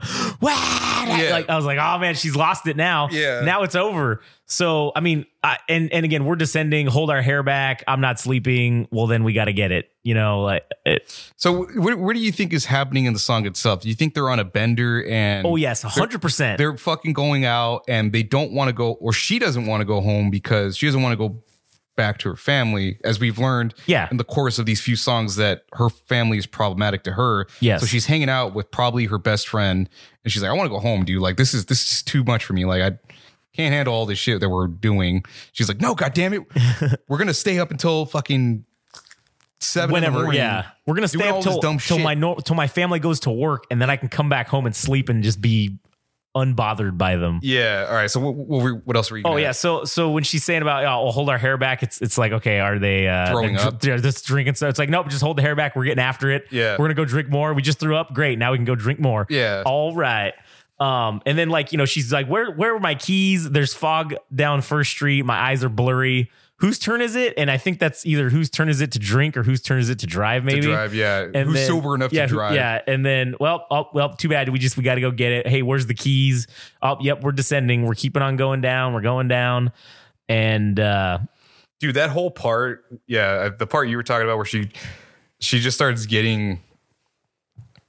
Yeah. 1.06 1.30
Like 1.30 1.48
I 1.48 1.56
was 1.56 1.64
like, 1.64 1.78
oh 1.78 1.98
man, 1.98 2.14
she's 2.14 2.36
lost 2.36 2.66
it 2.66 2.76
now. 2.76 3.08
Yeah. 3.10 3.42
now 3.42 3.62
it's 3.62 3.74
over. 3.74 4.20
So 4.46 4.92
I 4.94 5.00
mean, 5.00 5.26
I, 5.42 5.58
and 5.68 5.92
and 5.92 6.04
again, 6.04 6.24
we're 6.24 6.36
descending. 6.36 6.86
Hold 6.86 7.10
our 7.10 7.22
hair 7.22 7.42
back. 7.42 7.84
I'm 7.86 8.00
not 8.00 8.18
sleeping. 8.18 8.88
Well, 8.90 9.06
then 9.06 9.24
we 9.24 9.32
got 9.32 9.46
to 9.46 9.52
get 9.52 9.72
it. 9.72 9.90
You 10.02 10.14
know, 10.14 10.42
like 10.42 10.64
it, 10.84 11.32
So 11.36 11.64
what, 11.74 11.98
what 11.98 12.14
do 12.14 12.20
you 12.20 12.30
think 12.30 12.52
is 12.52 12.64
happening 12.64 13.06
in 13.06 13.12
the 13.12 13.18
song 13.18 13.44
itself? 13.44 13.80
Do 13.80 13.88
you 13.88 13.94
think 13.94 14.14
they're 14.14 14.30
on 14.30 14.38
a 14.38 14.44
bender 14.44 15.04
and 15.04 15.44
oh 15.46 15.56
yes, 15.56 15.82
hundred 15.82 16.22
percent. 16.22 16.58
they're 16.58 16.76
fucking 16.76 17.12
going 17.12 17.44
out 17.44 17.84
and 17.88 18.12
they 18.12 18.22
don't 18.22 18.52
want 18.52 18.68
to 18.68 18.72
go 18.72 18.92
or 18.92 19.12
she 19.12 19.40
doesn't 19.40 19.66
want 19.66 19.80
to 19.80 19.84
go 19.84 20.00
home 20.00 20.30
because 20.30 20.76
she 20.76 20.86
doesn't 20.86 21.02
want 21.02 21.12
to 21.12 21.16
go 21.16 21.42
back 21.96 22.18
to 22.18 22.28
her 22.28 22.36
family 22.36 22.98
as 23.02 23.18
we've 23.18 23.38
learned 23.38 23.74
Yeah. 23.86 24.06
in 24.10 24.18
the 24.18 24.24
course 24.24 24.58
of 24.58 24.66
these 24.66 24.80
few 24.80 24.96
songs 24.96 25.36
that 25.36 25.64
her 25.72 25.88
family 25.90 26.38
is 26.38 26.46
problematic 26.46 27.02
to 27.04 27.12
her. 27.12 27.46
Yes. 27.60 27.80
so 27.80 27.86
she's 27.86 28.06
hanging 28.06 28.28
out 28.28 28.54
with 28.54 28.70
probably 28.70 29.06
her 29.06 29.18
best 29.18 29.48
friend 29.48 29.88
and 30.24 30.32
she's 30.32 30.42
like 30.42 30.50
i 30.50 30.54
want 30.54 30.66
to 30.66 30.70
go 30.70 30.78
home 30.78 31.04
dude. 31.04 31.20
Like 31.22 31.36
this 31.36 31.54
is 31.54 31.66
this 31.66 31.90
is 31.92 32.02
too 32.02 32.22
much 32.24 32.44
for 32.44 32.52
me. 32.52 32.64
Like 32.64 32.82
i 32.82 32.98
can't 33.54 33.72
handle 33.72 33.94
all 33.94 34.04
this 34.06 34.18
shit 34.18 34.40
that 34.40 34.48
we're 34.50 34.66
doing. 34.68 35.24
She's 35.52 35.68
like 35.68 35.80
no 35.80 35.94
god 35.94 36.12
damn 36.14 36.34
it. 36.34 36.42
We're 37.08 37.18
gonna 37.18 37.32
stay 37.34 37.58
up 37.58 37.70
until 37.70 38.04
fucking 38.04 38.64
seven 39.60 39.92
whenever 39.92 40.32
yeah. 40.34 40.66
We're 40.84 40.94
gonna 40.94 41.08
stay 41.08 41.26
up 41.28 41.42
till, 41.42 41.60
dumb 41.60 41.78
till 41.78 41.98
my 41.98 42.12
nor- 42.14 42.36
till 42.42 42.54
my 42.56 42.66
family 42.68 42.98
goes 42.98 43.20
to 43.20 43.30
work 43.30 43.64
and 43.70 43.80
then 43.80 43.88
i 43.88 43.96
can 43.96 44.08
come 44.10 44.28
back 44.28 44.48
home 44.48 44.66
and 44.66 44.76
sleep 44.76 45.08
and 45.08 45.24
just 45.24 45.40
be 45.40 45.78
unbothered 46.36 46.96
by 46.98 47.16
them 47.16 47.40
yeah 47.42 47.86
all 47.88 47.94
right 47.94 48.10
so 48.10 48.20
what, 48.20 48.34
what, 48.34 48.86
what 48.86 48.96
else 48.96 49.10
were 49.10 49.18
you 49.18 49.26
Oh 49.26 49.36
yeah, 49.36 49.52
so 49.52 49.84
so 49.84 50.10
when 50.10 50.22
she's 50.22 50.44
saying 50.44 50.62
about 50.62 50.84
oh, 50.84 51.04
we'll 51.04 51.12
hold 51.12 51.28
our 51.28 51.38
hair 51.38 51.58
back, 51.58 51.82
it's 51.82 52.00
it's 52.00 52.16
like 52.16 52.32
okay, 52.32 52.60
are 52.60 52.78
they 52.78 53.08
uh, 53.08 53.30
Throwing 53.30 53.56
they're, 53.56 53.66
up? 53.66 53.80
They're 53.80 53.98
just 53.98 54.24
drinking. 54.24 54.54
So 54.54 54.68
it's 54.68 54.78
like 54.78 54.88
nope, 54.88 55.08
just 55.08 55.22
hold 55.22 55.36
the 55.36 55.42
hair 55.42 55.56
back. 55.56 55.74
We're 55.74 55.84
getting 55.84 56.02
after 56.02 56.30
it. 56.30 56.46
Yeah. 56.50 56.76
we're 56.78 56.84
gonna 56.84 56.94
go 56.94 57.04
drink 57.04 57.28
more. 57.28 57.52
We 57.54 57.62
just 57.62 57.78
threw 57.78 57.96
up. 57.96 58.14
Great, 58.14 58.38
now 58.38 58.52
we 58.52 58.58
can 58.58 58.64
go 58.64 58.74
drink 58.74 59.00
more. 59.00 59.26
Yeah. 59.28 59.62
all 59.66 59.94
right. 59.94 60.34
Um, 60.78 61.22
and 61.24 61.38
then 61.38 61.48
like 61.48 61.72
you 61.72 61.78
know 61.78 61.86
she's 61.86 62.12
like, 62.12 62.28
where 62.28 62.52
where 62.52 62.76
are 62.76 62.80
my 62.80 62.94
keys? 62.94 63.48
There's 63.50 63.74
fog 63.74 64.14
down 64.34 64.62
First 64.62 64.90
Street. 64.92 65.24
My 65.24 65.38
eyes 65.38 65.64
are 65.64 65.68
blurry. 65.68 66.30
Whose 66.58 66.78
turn 66.78 67.02
is 67.02 67.16
it? 67.16 67.34
And 67.36 67.50
I 67.50 67.58
think 67.58 67.78
that's 67.78 68.06
either 68.06 68.30
whose 68.30 68.48
turn 68.48 68.70
is 68.70 68.80
it 68.80 68.90
to 68.92 68.98
drink 68.98 69.36
or 69.36 69.42
whose 69.42 69.60
turn 69.60 69.78
is 69.78 69.90
it 69.90 69.98
to 69.98 70.06
drive? 70.06 70.42
Maybe 70.42 70.62
to 70.62 70.68
drive 70.68 70.94
yeah 70.94 71.20
and 71.34 71.36
who's 71.48 71.54
then- 71.54 71.66
sober 71.66 71.94
enough 71.94 72.12
yeah, 72.14 72.22
to 72.22 72.28
who- 72.28 72.36
drive 72.36 72.54
Yeah, 72.54 72.80
and 72.86 73.04
then 73.04 73.34
well, 73.38 73.66
oh, 73.70 73.88
well, 73.92 74.14
too 74.14 74.30
bad. 74.30 74.48
We 74.48 74.58
just 74.58 74.76
we 74.78 74.82
got 74.82 74.94
to 74.94 75.02
go 75.02 75.10
get 75.10 75.32
it. 75.32 75.46
Hey, 75.46 75.60
where's 75.62 75.86
the 75.86 75.92
keys? 75.94 76.46
Oh, 76.80 76.96
yep, 77.00 77.22
we're 77.22 77.32
descending. 77.32 77.82
We're 77.84 77.94
keeping 77.94 78.22
on 78.22 78.36
going 78.36 78.62
down. 78.62 78.94
We're 78.94 79.02
going 79.02 79.28
down, 79.28 79.70
and 80.30 80.80
uh 80.80 81.18
dude 81.78 81.94
that 81.96 82.08
whole 82.08 82.30
part 82.30 82.86
yeah 83.06 83.50
the 83.50 83.66
part 83.66 83.88
you 83.88 83.98
were 83.98 84.02
talking 84.02 84.24
about 84.26 84.36
where 84.38 84.46
she 84.46 84.70
she 85.40 85.60
just 85.60 85.76
starts 85.76 86.06
getting 86.06 86.58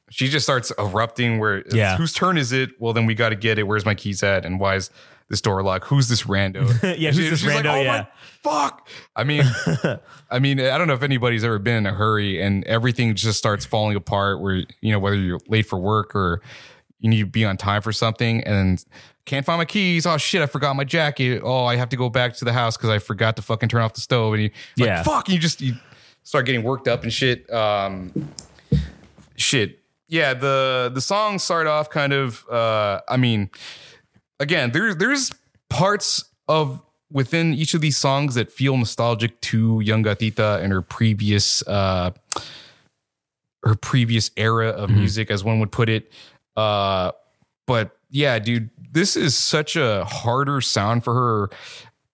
she 0.10 0.28
just 0.28 0.46
starts 0.46 0.74
erupting 0.78 1.40
where 1.40 1.64
Yeah. 1.74 1.96
whose 1.96 2.12
turn 2.12 2.38
is 2.38 2.52
it 2.52 2.72
well 2.82 2.92
then 2.92 3.06
we 3.06 3.16
got 3.16 3.30
to 3.30 3.36
get 3.38 3.58
it 3.58 3.64
where's 3.64 3.86
my 3.86 3.96
keys 3.96 4.24
at 4.24 4.46
and 4.46 4.60
why 4.60 4.76
is 4.76 4.90
this 5.30 5.42
door 5.42 5.62
locked 5.64 5.86
who's 5.86 6.08
this 6.08 6.24
rando 6.24 6.62
Yeah, 7.00 7.12
who's 7.12 7.30
this 7.30 7.40
she's 7.42 7.46
like, 7.48 7.66
rando? 7.66 7.74
oh 7.74 7.82
Yeah. 7.82 7.92
my 7.92 8.08
fuck 8.44 8.88
i 9.16 9.24
mean 9.24 9.44
i 10.32 10.40
mean 10.40 10.60
i 10.60 10.78
don't 10.78 10.88
know 10.88 10.94
if 10.94 11.04
anybody's 11.04 11.44
ever 11.44 11.60
been 11.60 11.76
in 11.78 11.86
a 11.86 11.94
hurry 11.94 12.42
and 12.42 12.64
everything 12.66 13.14
just 13.16 13.38
starts 13.38 13.66
falling 13.66 13.96
apart 13.98 14.42
where 14.42 14.56
you 14.82 14.92
know 14.92 15.00
whether 15.00 15.18
you're 15.18 15.40
late 15.48 15.66
for 15.66 15.78
work 15.80 16.16
or 16.16 16.42
you 17.00 17.10
need 17.10 17.20
to 17.20 17.26
be 17.26 17.44
on 17.46 17.58
time 17.58 17.82
for 17.82 17.92
something 17.92 18.44
and 18.44 18.84
can't 19.26 19.46
find 19.46 19.58
my 19.60 19.66
keys. 19.66 20.06
Oh 20.08 20.16
shit, 20.18 20.42
I 20.42 20.46
forgot 20.48 20.76
my 20.78 20.86
jacket. 20.86 21.42
Oh, 21.44 21.66
I 21.66 21.76
have 21.76 21.90
to 21.90 21.98
go 21.98 22.10
back 22.10 22.34
to 22.38 22.46
the 22.46 22.54
house 22.54 22.78
because 22.78 22.90
I 22.90 22.98
forgot 22.98 23.36
to 23.36 23.42
fucking 23.42 23.68
turn 23.70 23.82
off 23.82 23.94
the 23.94 24.00
stove. 24.02 24.34
And 24.34 24.44
you 24.44 24.50
like, 24.78 24.88
Yeah. 24.88 25.04
fuck, 25.04 25.28
you 25.30 25.38
just 25.38 25.60
you 25.62 25.76
start 26.24 26.46
getting 26.46 26.64
worked 26.64 26.88
up 26.88 27.04
and 27.04 27.12
shit. 27.12 27.48
Um 27.54 28.32
shit. 29.36 29.80
Yeah, 30.08 30.34
the 30.34 30.90
the 30.94 31.02
songs 31.02 31.44
start 31.44 31.68
off 31.68 31.90
kind 31.90 32.14
of 32.14 32.46
uh 32.50 33.02
I 33.08 33.18
mean, 33.18 33.50
again, 34.40 34.72
there's 34.72 34.96
there's 34.98 35.32
parts 35.70 36.24
of 36.48 36.82
within 37.12 37.54
each 37.54 37.74
of 37.74 37.82
these 37.82 37.98
songs 37.98 38.36
that 38.36 38.52
feel 38.52 38.78
nostalgic 38.78 39.40
to 39.42 39.82
Yungatita 39.86 40.62
and 40.62 40.74
her 40.74 40.82
previous 40.82 41.66
uh 41.68 42.12
her 43.64 43.76
previous 43.76 44.32
era 44.38 44.70
of 44.70 44.90
music, 44.90 45.30
as 45.30 45.44
one 45.44 45.60
would 45.60 45.72
put 45.72 45.90
it. 45.90 46.12
Uh, 46.56 47.12
but 47.66 47.98
yeah, 48.10 48.40
dude, 48.40 48.70
this 48.92 49.16
is 49.18 49.36
such 49.36 49.76
a 49.76 50.06
harder 50.06 50.62
sound 50.62 51.04
for 51.04 51.14
her. 51.14 51.50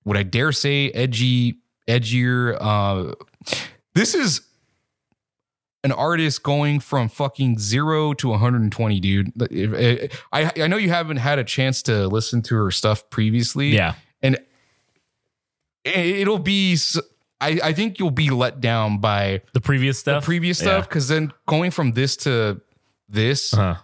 Would 0.06 0.18
I 0.18 0.24
dare 0.24 0.52
say 0.52 0.90
edgy, 0.92 1.60
edgier? 1.88 2.58
Uh, 2.60 3.14
this 3.94 4.16
is 4.16 4.42
an 5.84 5.92
artist 5.92 6.44
going 6.44 6.80
from 6.80 7.10
fucking 7.10 7.60
zero 7.60 8.14
to 8.14 8.30
120, 8.30 9.00
dude. 9.00 9.32
If- 9.52 9.74
if- 9.74 10.24
I 10.32 10.52
I 10.64 10.68
know 10.68 10.78
you 10.78 10.90
haven't 10.90 11.18
had 11.18 11.40
a 11.40 11.44
chance 11.44 11.82
to 11.84 12.08
listen 12.08 12.42
to 12.44 12.56
her 12.56 12.72
stuff 12.72 13.10
previously, 13.10 13.70
yeah, 13.76 13.96
and 14.22 14.38
it'll 15.84 16.40
be. 16.40 16.78
I, 17.42 17.60
I 17.62 17.74
think 17.74 18.00
you'll 18.00 18.12
be 18.12 18.30
let 18.30 18.62
down 18.62 19.00
by 19.00 19.42
the 19.54 19.60
previous 19.60 19.98
the 20.04 20.12
stuff. 20.14 20.24
previous 20.24 20.58
stuff 20.60 20.88
because 20.88 21.10
then 21.10 21.34
going 21.46 21.72
from 21.72 21.92
this 21.92 22.16
to 22.18 22.62
this, 23.10 23.54
Uh-huh. 23.54 23.76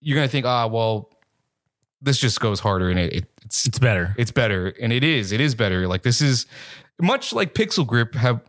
you're 0.00 0.14
gonna 0.14 0.28
think, 0.28 0.46
ah, 0.46 0.66
well, 0.68 1.10
this 2.06 2.16
just 2.18 2.40
goes 2.40 2.60
harder 2.60 2.88
and 2.88 2.98
it, 2.98 3.12
it 3.12 3.24
it's 3.44 3.66
It's 3.66 3.78
better. 3.78 4.14
it's 4.16 4.30
better 4.30 4.68
and 4.80 4.92
it 4.92 5.04
is 5.04 5.32
it 5.32 5.40
is 5.42 5.54
better. 5.54 5.86
Like 5.86 6.02
this 6.02 6.22
is 6.22 6.46
much 6.98 7.32
like 7.34 7.52
Pixel 7.52 7.86
Grip 7.86 8.14
have 8.14 8.40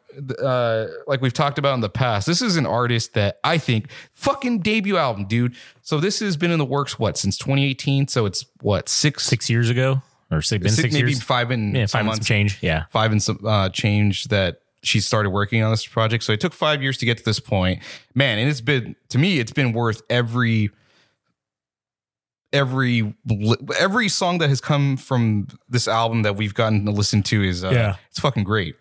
uh 0.42 0.88
like 1.06 1.22
we've 1.22 1.34
talked 1.34 1.60
about 1.60 1.74
in 1.76 1.82
the 1.82 1.90
past. 1.90 2.26
This 2.26 2.42
is 2.42 2.56
an 2.56 2.66
artist 2.66 3.14
that 3.14 3.40
I 3.44 3.58
think 3.58 3.92
fucking 4.14 4.60
debut 4.60 4.98
album, 4.98 5.26
dude. 5.26 5.56
So 5.82 6.00
this 6.00 6.20
has 6.22 6.38
been 6.38 6.52
in 6.52 6.58
the 6.60 6.66
works 6.66 6.98
what 6.98 7.18
since 7.18 7.38
2018. 7.38 8.08
So 8.08 8.26
it's 8.26 8.46
what 8.62 8.90
six 8.90 9.26
Six 9.26 9.50
years 9.50 9.70
ago, 9.70 10.02
or 10.32 10.42
six, 10.42 10.64
been 10.64 10.72
six- 10.72 10.82
six 10.84 10.94
maybe 10.94 11.12
years. 11.12 11.22
five 11.22 11.52
and 11.52 11.76
yeah, 11.76 11.86
five 11.86 12.06
months 12.06 12.20
months 12.20 12.28
change. 12.28 12.58
Yeah, 12.62 12.86
five 12.90 13.12
and 13.12 13.22
some 13.22 13.40
uh, 13.46 13.70
change 13.70 14.26
that 14.30 14.62
she 14.84 15.00
started 15.02 15.32
working 15.32 15.62
on 15.64 15.70
this 15.72 15.86
project. 15.86 16.24
So 16.24 16.32
it 16.34 16.40
took 16.40 16.54
five 16.54 16.82
years 16.82 16.98
to 17.00 17.06
get 17.06 17.18
to 17.18 17.24
this 17.26 17.40
point, 17.40 17.82
man. 18.16 18.40
And 18.40 18.50
it's 18.50 18.62
been 18.62 18.96
to 19.10 19.18
me, 19.18 19.40
it's 19.40 19.52
been 19.52 19.72
worth 19.74 20.02
every 20.10 20.72
every 22.58 23.14
every 23.80 24.10
song 24.10 24.40
that 24.40 24.50
has 24.50 24.60
come 24.62 24.98
from 24.98 25.48
this 25.70 25.88
album 25.88 26.24
that 26.24 26.36
we've 26.36 26.54
gotten 26.54 26.86
to 26.86 26.92
listen 26.92 27.24
to 27.24 27.44
is 27.44 27.64
uh, 27.64 27.70
Yeah. 27.70 27.96
it's 28.10 28.20
fucking 28.20 28.44
great. 28.44 28.76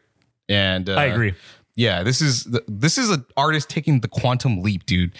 And 0.48 0.88
uh, 0.88 0.94
I 0.94 1.04
agree. 1.06 1.34
Yeah, 1.74 2.02
this 2.02 2.20
is 2.22 2.44
the, 2.44 2.64
this 2.68 2.96
is 2.98 3.10
an 3.10 3.24
artist 3.36 3.68
taking 3.68 4.00
the 4.00 4.08
quantum 4.08 4.62
leap, 4.62 4.86
dude. 4.86 5.12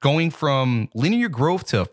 Going 0.00 0.30
from 0.30 0.88
linear 0.94 1.28
growth 1.28 1.66
to 1.68 1.88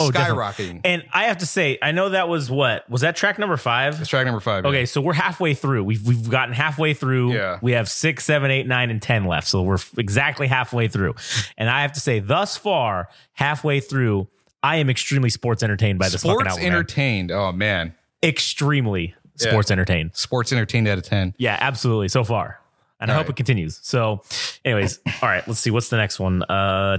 Oh, 0.00 0.12
definitely. 0.12 0.42
skyrocketing. 0.44 0.80
And 0.84 1.04
I 1.12 1.24
have 1.24 1.38
to 1.38 1.46
say, 1.46 1.76
I 1.82 1.90
know 1.90 2.10
that 2.10 2.28
was 2.28 2.48
what 2.50 2.88
was 2.88 3.00
that 3.00 3.16
track 3.16 3.36
number 3.38 3.56
five. 3.56 3.98
That's 3.98 4.08
track 4.08 4.26
number 4.26 4.40
five. 4.40 4.64
Okay, 4.64 4.86
so 4.86 5.00
we're 5.00 5.12
halfway 5.12 5.54
through. 5.54 5.82
We've 5.82 6.06
we've 6.06 6.30
gotten 6.30 6.54
halfway 6.54 6.94
through. 6.94 7.32
Yeah. 7.32 7.58
We 7.62 7.72
have 7.72 7.88
six, 7.88 8.24
seven, 8.24 8.50
eight, 8.52 8.66
nine, 8.68 8.90
and 8.90 9.02
ten 9.02 9.24
left. 9.24 9.48
So 9.48 9.60
we're 9.62 9.78
exactly 9.96 10.46
halfway 10.46 10.86
through. 10.86 11.16
And 11.56 11.68
I 11.68 11.82
have 11.82 11.92
to 11.94 12.00
say, 12.00 12.20
thus 12.20 12.56
far, 12.56 13.08
halfway 13.32 13.80
through, 13.80 14.28
I 14.62 14.76
am 14.76 14.90
extremely 14.90 15.30
sports 15.30 15.62
entertained 15.62 15.98
by 15.98 16.08
this 16.08 16.22
fucking 16.22 16.30
Sports 16.32 16.48
album. 16.48 16.62
man. 16.64 16.72
entertained. 16.72 17.30
Oh 17.32 17.52
man, 17.52 17.94
extremely 18.22 19.14
sports 19.36 19.70
entertained. 19.70 20.10
sports 20.14 20.52
entertained 20.52 20.88
out 20.88 20.98
of 20.98 21.04
ten. 21.04 21.34
Yeah, 21.38 21.56
absolutely. 21.60 22.08
So 22.08 22.24
far. 22.24 22.60
And 23.00 23.12
I 23.12 23.14
hope 23.14 23.26
right. 23.26 23.30
it 23.30 23.36
continues. 23.36 23.78
So, 23.84 24.22
anyways, 24.64 24.98
all 25.22 25.28
right, 25.28 25.46
let's 25.46 25.60
see. 25.60 25.70
What's 25.70 25.88
the 25.88 25.96
next 25.96 26.18
one? 26.18 26.42
Uh 26.42 26.98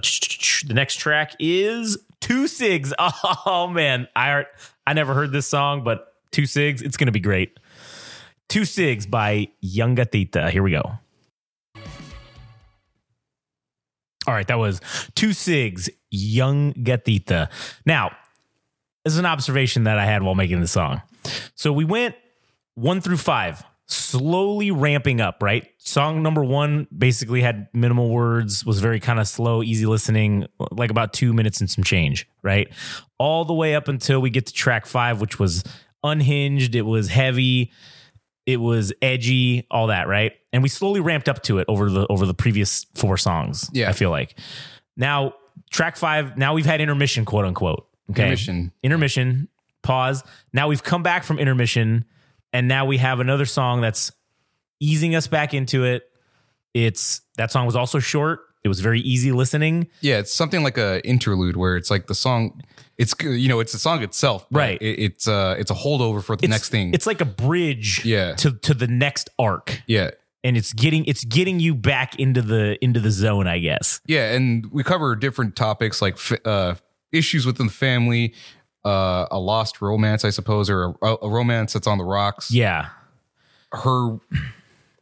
the 0.68 0.74
next 0.74 0.96
track 0.96 1.36
is 1.40 1.98
Two 2.22 2.44
Sigs. 2.46 2.94
Oh 3.46 3.68
man. 3.68 4.08
I 4.16 4.46
I 4.88 4.94
never 4.94 5.14
heard 5.14 5.32
this 5.34 5.48
song, 5.48 5.84
but 5.84 6.14
Two 6.32 6.44
Sigs, 6.44 6.82
it's 6.82 6.96
gonna 6.96 7.12
be 7.12 7.20
great. 7.20 7.60
Two 8.48 8.62
Sigs 8.62 9.10
by 9.10 9.50
Yungatita. 9.64 10.50
Here 10.52 10.64
we 10.64 10.72
go. 10.72 10.94
All 14.30 14.36
right, 14.36 14.48
that 14.48 14.60
was 14.60 14.80
Two 15.16 15.30
Sigs, 15.30 15.90
Yungatita. 16.14 17.50
Now, 17.84 18.12
this 19.04 19.14
is 19.14 19.18
an 19.18 19.26
observation 19.26 19.86
that 19.86 19.98
I 19.98 20.06
had 20.06 20.22
while 20.22 20.36
making 20.36 20.62
the 20.62 20.68
song. 20.68 21.02
So 21.56 21.74
we 21.74 21.84
went 21.84 22.14
one 22.76 23.02
through 23.02 23.18
five, 23.18 23.64
slowly 23.88 24.70
ramping 24.70 25.20
up, 25.20 25.42
right? 25.42 25.68
Song 25.80 26.22
number 26.22 26.44
one 26.44 26.86
basically 26.96 27.42
had 27.42 27.70
minimal 27.74 28.12
words, 28.12 28.64
was 28.64 28.80
very 28.80 29.00
kind 29.00 29.20
of 29.20 29.28
slow, 29.28 29.64
easy 29.64 29.88
listening, 29.88 30.46
like 30.70 30.92
about 30.92 31.12
two 31.12 31.34
minutes 31.34 31.60
and 31.60 31.68
some 31.68 31.84
change, 31.84 32.30
right? 32.44 32.72
All 33.18 33.46
the 33.46 33.56
way 33.56 33.74
up 33.74 33.88
until 33.88 34.20
we 34.20 34.30
get 34.30 34.46
to 34.46 34.54
track 34.54 34.86
five, 34.86 35.20
which 35.20 35.40
was 35.40 35.64
unhinged, 36.04 36.76
it 36.76 36.84
was 36.84 37.10
heavy, 37.10 37.72
it 38.52 38.58
was 38.58 38.92
edgy, 39.02 39.68
all 39.70 39.88
that, 39.88 40.08
right? 40.08 40.34
And 40.52 40.64
we 40.64 40.70
slowly 40.70 41.00
ramped 41.00 41.30
up 41.30 41.44
to 41.44 41.60
it 41.60 41.66
over 41.68 41.90
the 41.90 42.08
over 42.08 42.26
the 42.26 42.34
previous 42.34 42.86
four 42.96 43.16
songs. 43.16 43.70
Yeah. 43.74 43.90
I 43.90 43.94
feel 43.94 44.10
like. 44.10 44.38
Now, 44.98 45.36
track 45.70 45.98
five, 45.98 46.36
now 46.36 46.56
we've 46.56 46.66
had 46.66 46.82
intermission, 46.82 47.26
quote 47.26 47.46
unquote. 47.46 47.88
Okay. 48.10 48.24
Intermission. 48.24 48.72
Intermission, 48.82 49.48
pause. 49.84 50.24
Now 50.52 50.68
we've 50.68 50.82
come 50.82 51.04
back 51.04 51.24
from 51.24 51.38
intermission, 51.38 52.06
and 52.52 52.68
now 52.68 52.86
we 52.86 52.98
have 52.98 53.20
another 53.20 53.46
song 53.46 53.82
that's 53.82 54.12
easing 54.80 55.14
us 55.14 55.28
back 55.28 55.54
into 55.54 55.84
it. 55.84 56.10
It's 56.74 57.22
that 57.38 57.52
song 57.52 57.68
was 57.68 57.76
also 57.76 58.00
short. 58.00 58.42
It 58.70 58.78
was 58.78 58.82
very 58.82 59.02
easy 59.02 59.32
listening. 59.32 59.88
Yeah, 60.02 60.20
it's 60.20 60.32
something 60.34 60.62
like 60.64 60.78
a 60.78 61.06
interlude 61.06 61.58
where 61.58 61.76
it's 61.76 61.90
like 61.90 62.06
the 62.08 62.14
song. 62.16 62.62
It's 63.00 63.16
you 63.24 63.48
know 63.50 63.60
it's 63.60 63.72
the 63.72 63.80
song 63.80 64.04
itself, 64.04 64.46
but 64.52 64.60
Right. 64.60 64.82
It, 64.82 65.00
it's 65.00 65.28
uh 65.28 65.56
it's 65.58 65.72
a 65.72 65.74
holdover 65.74 66.24
for 66.24 66.36
the 66.36 66.44
It's, 66.46 66.52
next 66.52 66.70
thing. 66.70 66.94
It's 66.94 67.08
like 67.08 67.20
a 67.22 67.26
bridge 67.26 68.06
Yeah. 68.06 68.36
to 68.36 68.52
to 68.52 68.74
the 68.76 68.88
next 68.88 69.30
arc. 69.40 69.82
yeah, 69.88 70.12
And 70.44 70.56
it's 70.58 70.72
getting 70.74 71.06
it's 71.06 71.24
getting 71.26 71.60
you 71.60 71.74
back 71.74 72.20
into 72.20 72.42
the 72.44 72.78
into 72.84 73.00
the 73.00 73.10
zone, 73.10 73.48
I 73.48 73.58
guess. 73.60 74.02
yeah, 74.06 74.34
and 74.34 74.66
we 74.72 74.84
cover 74.84 75.16
different 75.16 75.56
topics 75.56 76.02
like 76.02 76.18
uh 76.46 76.76
issues 77.12 77.46
within 77.46 77.68
the 77.68 77.74
family, 77.74 78.34
uh 78.86 79.26
a 79.32 79.40
lost 79.40 79.82
romance, 79.82 80.24
I 80.26 80.30
suppose, 80.30 80.70
or 80.70 80.94
a, 81.02 81.16
a 81.24 81.30
romance 81.30 81.74
that's 81.74 81.88
on 81.88 81.98
the 81.98 82.04
rocks. 82.06 82.52
Yeah. 82.52 82.90
her 83.72 84.20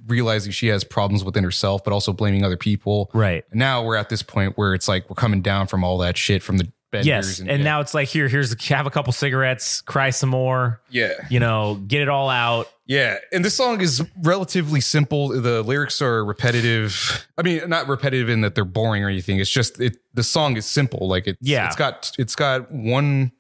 realizing 0.07 0.51
she 0.51 0.67
has 0.67 0.83
problems 0.83 1.23
within 1.23 1.43
herself, 1.43 1.83
but 1.83 1.93
also 1.93 2.13
blaming 2.13 2.43
other 2.43 2.57
people. 2.57 3.09
Right. 3.13 3.43
Now 3.53 3.83
we're 3.83 3.95
at 3.95 4.09
this 4.09 4.23
point 4.23 4.57
where 4.57 4.73
it's 4.73 4.87
like 4.87 5.09
we're 5.09 5.15
coming 5.15 5.41
down 5.41 5.67
from 5.67 5.83
all 5.83 5.97
that 5.99 6.17
shit 6.17 6.41
from 6.41 6.57
the 6.57 6.71
benders. 6.91 7.07
Yes. 7.07 7.39
And, 7.39 7.49
yeah. 7.49 7.57
now 7.57 7.81
it's 7.81 7.93
like 7.93 8.07
here, 8.07 8.27
here's 8.27 8.55
have 8.69 8.87
a 8.87 8.89
couple 8.89 9.11
cigarettes, 9.13 9.81
cry 9.81 10.09
some 10.09 10.29
more, 10.29 10.81
yeah, 10.89 11.13
you 11.29 11.39
know, 11.39 11.75
get 11.87 12.01
it 12.01 12.09
all 12.09 12.29
out. 12.29 12.67
yeah. 12.85 13.17
And 13.31 13.43
this 13.43 13.55
song 13.55 13.81
is 13.81 14.05
relatively 14.23 14.81
simple. 14.81 15.29
The 15.29 15.61
lyrics 15.63 16.01
are 16.01 16.23
repetitive. 16.23 17.27
I 17.37 17.41
mean, 17.41 17.67
not 17.67 17.87
repetitive 17.87 18.29
in 18.29 18.41
that 18.41 18.55
they're 18.55 18.65
boring 18.65 19.03
or 19.03 19.09
anything. 19.09 19.39
It's 19.39 19.49
just 19.49 19.79
it. 19.79 19.97
The 20.13 20.23
song 20.23 20.57
is 20.57 20.65
simple. 20.65 21.07
Like 21.07 21.27
it's 21.27 21.37
Yeah. 21.41 21.67
It's 21.67 21.75
got 21.75 22.11
it's 22.17 22.35
got 22.35 22.71
one 22.71 23.31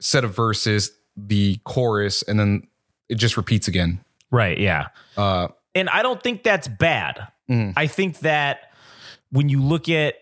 set 0.00 0.24
of 0.24 0.34
verses, 0.34 0.92
the 1.16 1.58
chorus, 1.64 2.22
and 2.22 2.38
then 2.38 2.66
it 3.08 3.16
just 3.16 3.36
repeats 3.36 3.68
again. 3.68 4.00
Right. 4.30 4.58
Yeah. 4.58 4.88
Uh, 5.16 5.48
And 5.74 5.88
I 5.88 6.02
don't 6.02 6.22
think 6.22 6.42
that's 6.42 6.66
bad. 6.68 7.28
Mhm. 7.50 7.72
I 7.76 7.86
think 7.86 8.18
that 8.20 8.72
when 9.30 9.48
you 9.48 9.62
look 9.62 9.88
at 9.88 10.14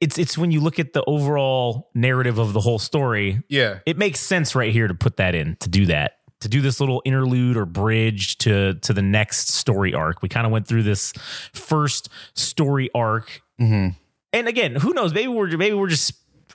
it's 0.00 0.16
it's 0.16 0.38
when 0.38 0.52
you 0.52 0.60
look 0.60 0.78
at 0.78 0.92
the 0.92 1.02
overall 1.08 1.90
narrative 1.92 2.38
of 2.38 2.52
the 2.52 2.60
whole 2.60 2.78
story, 2.78 3.42
yeah. 3.48 3.80
it 3.84 3.98
makes 3.98 4.20
sense 4.20 4.54
right 4.54 4.72
here 4.72 4.86
to 4.86 4.94
put 4.94 5.16
that 5.16 5.34
in 5.34 5.56
to 5.56 5.68
do 5.68 5.86
that 5.86 6.18
to 6.40 6.48
do 6.48 6.60
this 6.60 6.78
little 6.78 7.02
interlude 7.04 7.56
or 7.56 7.64
bridge 7.66 8.38
to 8.38 8.74
to 8.74 8.92
the 8.92 9.02
next 9.02 9.48
story 9.48 9.92
arc 9.92 10.22
we 10.22 10.28
kind 10.28 10.46
of 10.46 10.52
went 10.52 10.68
through 10.68 10.84
this 10.84 11.12
first 11.52 12.08
story 12.34 12.88
arc 12.94 13.42
Mhm. 13.60 13.96
and 14.32 14.46
again 14.46 14.76
who 14.76 14.94
knows 14.94 15.12
maybe 15.12 15.26
we're 15.26 15.56
maybe 15.56 15.74
we're 15.74 15.88
just 15.88 16.14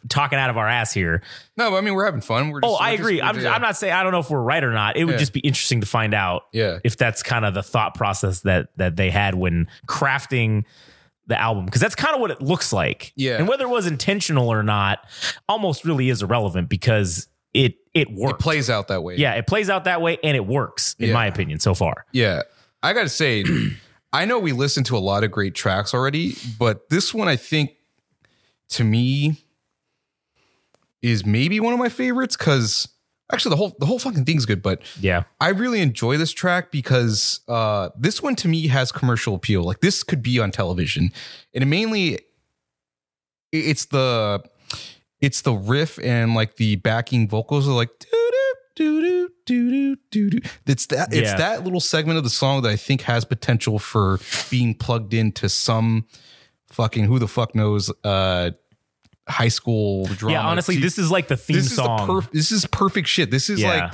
talking 0.10 0.38
out 0.40 0.50
of 0.50 0.58
our 0.58 0.68
ass 0.68 0.94
here 0.94 1.22
No, 1.58 1.70
but 1.72 1.78
I 1.78 1.82
mean 1.82 1.94
we're 1.94 2.06
having 2.06 2.22
fun. 2.22 2.50
We're 2.50 2.62
just, 2.62 2.72
oh 2.74 2.76
i 2.78 2.92
just- 2.92 3.02
agree 3.02 3.18
we're 3.22 3.24
I'm, 3.28 3.36
just- 3.36 3.48
I'm 3.48 3.62
not 3.62 3.78
saying 3.78 3.94
i 3.94 4.04
don't 4.04 4.12
know 4.12 4.20
if 4.20 4.30
we're 4.30 4.42
right 4.42 4.64
or 4.64 4.72
not 4.74 4.98
it 4.98 5.06
would 5.06 5.14
Yeah. 5.14 5.18
just 5.20 5.34
be 5.34 5.40
interesting 5.42 5.82
to 5.82 5.88
find 5.88 6.14
out 6.14 6.44
Yeah. 6.54 6.80
if 6.84 6.98
that's 6.98 7.24
kind 7.24 7.46
of 7.46 7.54
the 7.54 7.64
thought 7.64 7.96
process 7.96 8.42
that 8.42 8.68
that 8.78 8.96
they 8.96 9.10
had 9.10 9.36
when 9.36 9.68
crafting 9.88 10.64
the 11.28 11.40
album 11.40 11.66
because 11.66 11.80
that's 11.80 11.96
kind 11.96 12.14
of 12.14 12.20
what 12.22 12.32
it 12.32 12.42
looks 12.42 12.74
like 12.74 13.14
Yeah. 13.16 13.38
and 13.38 13.48
whether 13.48 13.64
it 13.66 13.70
was 13.70 13.88
intentional 13.88 14.50
or 14.50 14.62
not 14.64 15.00
almost 15.48 15.86
really 15.86 16.10
is 16.10 16.22
irrelevant 16.22 16.68
because 16.70 17.28
it 17.54 17.76
it 17.94 18.12
works 18.12 18.34
It 18.34 18.40
plays 18.40 18.70
out 18.70 18.88
that 18.90 19.04
way. 19.04 19.16
yeah, 19.18 19.34
it 19.36 19.46
plays 19.48 19.70
out 19.70 19.84
that 19.84 20.02
way 20.02 20.18
and 20.24 20.36
it 20.36 20.48
works, 20.48 20.96
in 20.98 21.10
Yeah. 21.10 21.14
my 21.14 21.28
opinion, 21.28 21.60
so 21.60 21.76
far. 21.76 22.06
Yeah. 22.12 22.42
I 22.82 22.92
got 22.94 23.04
to 23.04 23.10
say, 23.10 23.46
I 24.12 24.26
know 24.26 24.40
we 24.40 24.52
listened 24.52 24.88
to 24.88 24.98
a 24.98 25.00
lot 25.00 25.24
of 25.24 25.30
great 25.30 25.54
tracks 25.54 25.94
already, 25.94 26.36
but 26.58 26.90
this 26.90 27.14
one, 27.14 27.28
I 27.28 27.36
think, 27.36 27.72
to 28.70 28.84
me, 28.84 29.38
is 31.04 31.24
maybe 31.26 31.60
one 31.60 31.74
of 31.74 31.78
my 31.80 31.90
favorites 31.90 32.36
because 32.36 32.88
actually 33.32 33.52
the 33.52 33.58
whole 33.58 33.76
the 33.80 33.86
whole 33.86 34.00
fucking 34.00 34.26
thing's 34.26 34.46
good. 34.48 34.62
But 34.64 34.82
Yeah. 35.00 35.24
I 35.40 35.50
really 35.50 35.82
enjoy 35.82 36.18
this 36.18 36.32
track 36.32 36.72
because 36.72 37.42
uh, 37.48 37.90
this 37.98 38.24
one 38.24 38.36
to 38.38 38.48
me 38.48 38.68
has 38.70 38.92
commercial 38.92 39.36
appeal. 39.36 39.62
Like 39.64 39.82
this 39.82 40.02
could 40.02 40.24
be 40.24 40.40
on 40.40 40.50
television, 40.52 41.12
and 41.54 41.62
it 41.62 41.68
mainly 41.68 42.20
it's 43.52 43.86
the 43.86 44.42
it's 45.22 45.42
the 45.42 45.54
riff 45.54 46.00
and 46.00 46.34
like 46.36 46.56
the 46.56 46.76
backing 46.78 47.28
vocals 47.30 47.68
are 47.68 47.74
like 47.74 47.90
doo 48.00 48.32
doo 48.32 48.54
doo 48.76 49.02
doo 49.46 49.72
doo 49.72 49.96
doo 50.12 50.30
doo. 50.32 50.50
It's 50.66 50.86
that 50.88 51.14
it's 51.14 51.30
Yeah. 51.32 51.38
that 51.38 51.64
little 51.64 51.80
segment 51.80 52.18
of 52.18 52.24
the 52.24 52.30
song 52.30 52.62
that 52.64 52.70
I 52.70 52.76
think 52.76 53.02
has 53.02 53.26
potential 53.26 53.78
for 53.80 54.20
being 54.50 54.74
plugged 54.74 55.14
into 55.14 55.50
some 55.50 56.08
fucking 56.70 57.06
who 57.06 57.20
the 57.20 57.28
fuck 57.28 57.54
knows 57.54 57.92
uh 58.04 58.50
high 59.28 59.48
school 59.48 60.06
drama. 60.06 60.34
Yeah, 60.34 60.46
honestly, 60.46 60.78
this 60.78 60.98
is 60.98 61.10
like 61.12 61.28
the 61.28 61.38
theme 61.38 61.56
this 61.58 61.68
is 61.68 61.76
song. 61.76 62.08
the 62.08 62.14
perf- 62.14 62.32
this 62.32 62.52
is 62.52 62.66
perfect 62.68 63.08
shit. 63.08 63.32
This 63.32 63.50
is 63.50 63.62
Yeah. 63.62 63.86
like 63.86 63.94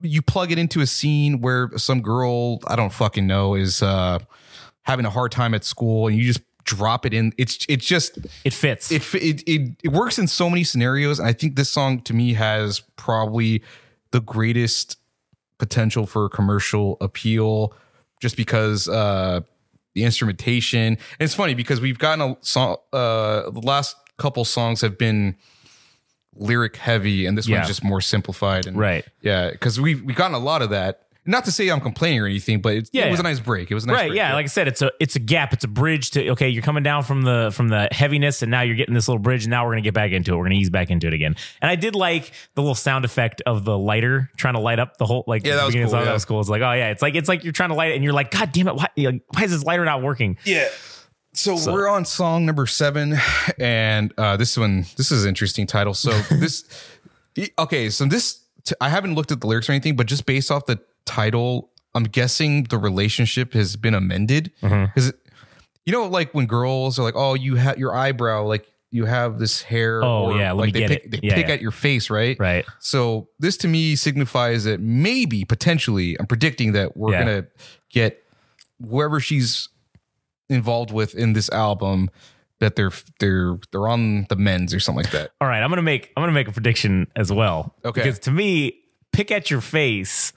you 0.00 0.22
plug 0.22 0.52
it 0.52 0.58
into 0.58 0.80
a 0.80 0.86
scene 0.86 1.40
where 1.40 1.70
some 1.76 2.00
girl 2.02 2.60
I 2.66 2.76
don't 2.76 2.92
fucking 2.92 3.26
know 3.26 3.54
is 3.54 3.82
uh 3.82 4.18
having 4.82 5.04
a 5.04 5.10
hard 5.10 5.32
time 5.32 5.54
at 5.54 5.64
school, 5.64 6.06
and 6.08 6.16
you 6.16 6.24
just 6.24 6.40
drop 6.64 7.04
it 7.04 7.12
in. 7.12 7.32
It's 7.36 7.66
it's 7.68 7.84
just 7.84 8.18
it 8.44 8.54
fits. 8.54 8.90
it 8.92 9.02
it 9.14 9.42
it, 9.46 9.76
it 9.84 9.88
works 9.88 10.18
in 10.18 10.26
so 10.28 10.48
many 10.48 10.64
scenarios, 10.64 11.18
and 11.18 11.28
I 11.28 11.32
think 11.32 11.56
this 11.56 11.68
song 11.68 12.00
to 12.02 12.14
me 12.14 12.34
has 12.34 12.80
probably 12.96 13.62
the 14.12 14.20
greatest 14.20 14.96
potential 15.58 16.06
for 16.06 16.28
commercial 16.28 16.96
appeal, 17.00 17.74
just 18.20 18.36
because 18.36 18.88
uh 18.88 19.40
the 19.98 20.04
instrumentation. 20.04 20.80
And 20.94 20.98
it's 21.20 21.34
funny 21.34 21.54
because 21.54 21.80
we've 21.80 21.98
gotten 21.98 22.22
a 22.22 22.36
song. 22.40 22.76
Uh, 22.92 23.50
the 23.50 23.60
last 23.62 23.96
couple 24.16 24.44
songs 24.44 24.80
have 24.80 24.96
been 24.96 25.36
lyric 26.34 26.76
heavy, 26.76 27.26
and 27.26 27.36
this 27.36 27.48
Yeah. 27.48 27.56
one's 27.58 27.68
just 27.68 27.82
more 27.84 28.00
simplified. 28.00 28.66
And 28.66 28.76
Right. 28.76 29.04
yeah, 29.22 29.50
because 29.50 29.80
we've 29.80 30.02
we've 30.02 30.16
gotten 30.16 30.34
a 30.34 30.38
lot 30.38 30.62
of 30.62 30.70
that. 30.70 31.02
Not 31.28 31.44
to 31.44 31.52
say 31.52 31.68
I'm 31.68 31.80
complaining 31.80 32.20
or 32.20 32.26
anything, 32.26 32.60
but 32.60 32.74
it, 32.74 32.88
Yeah, 32.92 33.04
it 33.06 33.10
was 33.10 33.18
yeah. 33.18 33.20
a 33.20 33.30
nice 33.30 33.38
break. 33.40 33.70
It 33.70 33.74
was 33.74 33.84
a 33.84 33.86
nice 33.86 33.94
right, 33.96 34.08
break. 34.08 34.16
yeah. 34.16 34.32
Like 34.32 34.44
I 34.44 34.48
said, 34.48 34.66
it's 34.66 34.82
a 34.82 34.90
it's 34.98 35.14
a 35.14 35.18
gap. 35.20 35.52
It's 35.52 35.62
a 35.62 35.68
bridge 35.68 36.10
to 36.12 36.30
okay. 36.30 36.48
You're 36.48 36.62
coming 36.62 36.82
down 36.82 37.02
from 37.04 37.22
the 37.22 37.50
from 37.54 37.68
the 37.68 37.88
heaviness, 37.92 38.42
and 38.42 38.50
now 38.50 38.62
you're 38.62 38.76
getting 38.76 38.94
this 38.94 39.06
little 39.08 39.18
bridge. 39.20 39.44
And 39.44 39.50
now 39.50 39.64
we're 39.66 39.72
gonna 39.72 39.82
get 39.82 39.94
back 39.94 40.10
into 40.12 40.32
it. 40.32 40.36
We're 40.36 40.44
gonna 40.44 40.54
ease 40.56 40.70
back 40.70 40.90
into 40.90 41.06
it 41.06 41.12
again. 41.12 41.36
And 41.60 41.70
I 41.70 41.76
did 41.76 41.94
like 41.94 42.32
the 42.54 42.62
little 42.62 42.74
sound 42.74 43.04
effect 43.04 43.42
of 43.46 43.64
the 43.64 43.76
lighter 43.78 44.30
trying 44.36 44.54
to 44.54 44.60
light 44.60 44.78
up 44.78 44.96
the 44.96 45.06
whole 45.06 45.22
like 45.26 45.44
Yeah, 45.46 45.56
that 45.56 45.64
was 45.66 45.72
beginning 45.74 45.84
of 45.84 45.90
the 45.90 45.96
cool, 45.98 46.00
song. 46.00 46.06
That 46.06 46.14
was 46.14 46.24
cool. 46.24 46.40
It's 46.40 46.48
like 46.48 46.62
oh 46.62 46.72
yeah, 46.72 46.88
it's 46.88 47.02
like 47.02 47.14
it's 47.14 47.28
like 47.28 47.44
you're 47.44 47.52
trying 47.52 47.68
to 47.70 47.74
light 47.76 47.92
it, 47.92 47.94
and 47.96 48.02
you're 48.02 48.12
like 48.14 48.30
God 48.30 48.50
damn 48.52 48.66
it, 48.68 48.74
why 48.74 48.86
like, 48.96 49.22
why 49.34 49.44
is 49.44 49.50
this 49.50 49.64
lighter 49.64 49.84
not 49.84 50.02
working? 50.02 50.38
Yeah. 50.44 50.66
So, 51.34 51.56
So- 51.56 51.72
we're 51.72 51.88
on 51.88 52.04
song 52.04 52.46
number 52.46 52.66
seven, 52.66 53.16
and 53.58 54.12
uh, 54.18 54.36
this 54.38 54.56
one, 54.56 54.86
this 54.96 55.12
is 55.12 55.24
an 55.24 55.28
interesting 55.28 55.66
title. 55.66 55.94
So 55.94 56.10
this, 56.30 56.64
okay, 57.58 57.90
so 57.90 58.06
this, 58.06 58.40
t- 58.64 58.74
I 58.80 58.88
haven't 58.88 59.14
looked 59.14 59.30
at 59.30 59.40
the 59.40 59.46
lyrics 59.46 59.68
or 59.68 59.72
anything, 59.72 59.94
but 59.94 60.06
just 60.06 60.26
based 60.26 60.50
off 60.50 60.66
the 60.66 60.80
title, 61.08 61.70
I'm 61.94 62.04
guessing 62.04 62.64
the 62.64 62.78
relationship 62.78 63.52
has 63.54 63.76
been 63.76 63.94
amended 63.94 64.52
Mm-hmm. 64.62 64.84
because 64.86 65.12
You 65.86 65.92
know, 65.92 66.06
like 66.06 66.34
when 66.34 66.46
girls 66.46 66.98
are 66.98 67.02
like, 67.02 67.16
"Oh, 67.16 67.32
you 67.34 67.56
have 67.56 67.78
your 67.78 67.94
eyebrow, 67.96 68.44
like 68.44 68.66
you 68.90 69.06
have 69.06 69.38
this 69.38 69.62
hair." 69.62 70.04
Oh, 70.04 70.26
or, 70.32 70.38
yeah, 70.38 70.52
like 70.52 70.74
they 70.74 70.86
pick. 70.86 71.10
They 71.10 71.20
Yeah, 71.22 71.34
pick 71.34 71.48
yeah. 71.48 71.54
at 71.54 71.62
your 71.62 71.70
face, 71.72 72.10
right? 72.10 72.36
Right. 72.38 72.64
So 72.78 73.28
this 73.38 73.56
to 73.58 73.68
me 73.68 73.96
signifies 73.96 74.64
that 74.64 74.80
maybe 74.80 75.44
potentially, 75.46 76.14
I'm 76.20 76.26
predicting 76.26 76.72
that 76.72 76.94
we're 76.96 77.12
Yeah. 77.12 77.20
gonna 77.24 77.44
get 77.90 78.22
whoever 78.80 79.18
she's 79.18 79.68
involved 80.50 80.92
with 80.92 81.14
in 81.14 81.32
this 81.32 81.48
album 81.50 82.10
that 82.60 82.76
they're 82.76 82.92
they're 83.20 83.56
they're 83.72 83.88
on 83.88 84.26
the 84.28 84.36
men's 84.36 84.74
or 84.74 84.80
something 84.80 85.04
like 85.04 85.12
that. 85.12 85.30
All 85.40 85.48
right, 85.48 85.62
I'm 85.62 85.70
gonna 85.70 85.82
make 85.82 86.12
I'm 86.16 86.22
gonna 86.22 86.32
make 86.32 86.48
a 86.48 86.52
prediction 86.52 87.06
as 87.16 87.32
well. 87.32 87.74
Okay. 87.84 88.02
Because 88.02 88.18
to 88.20 88.30
me, 88.30 88.74
pick 89.12 89.30
at 89.30 89.50
your 89.50 89.60
face. 89.62 90.32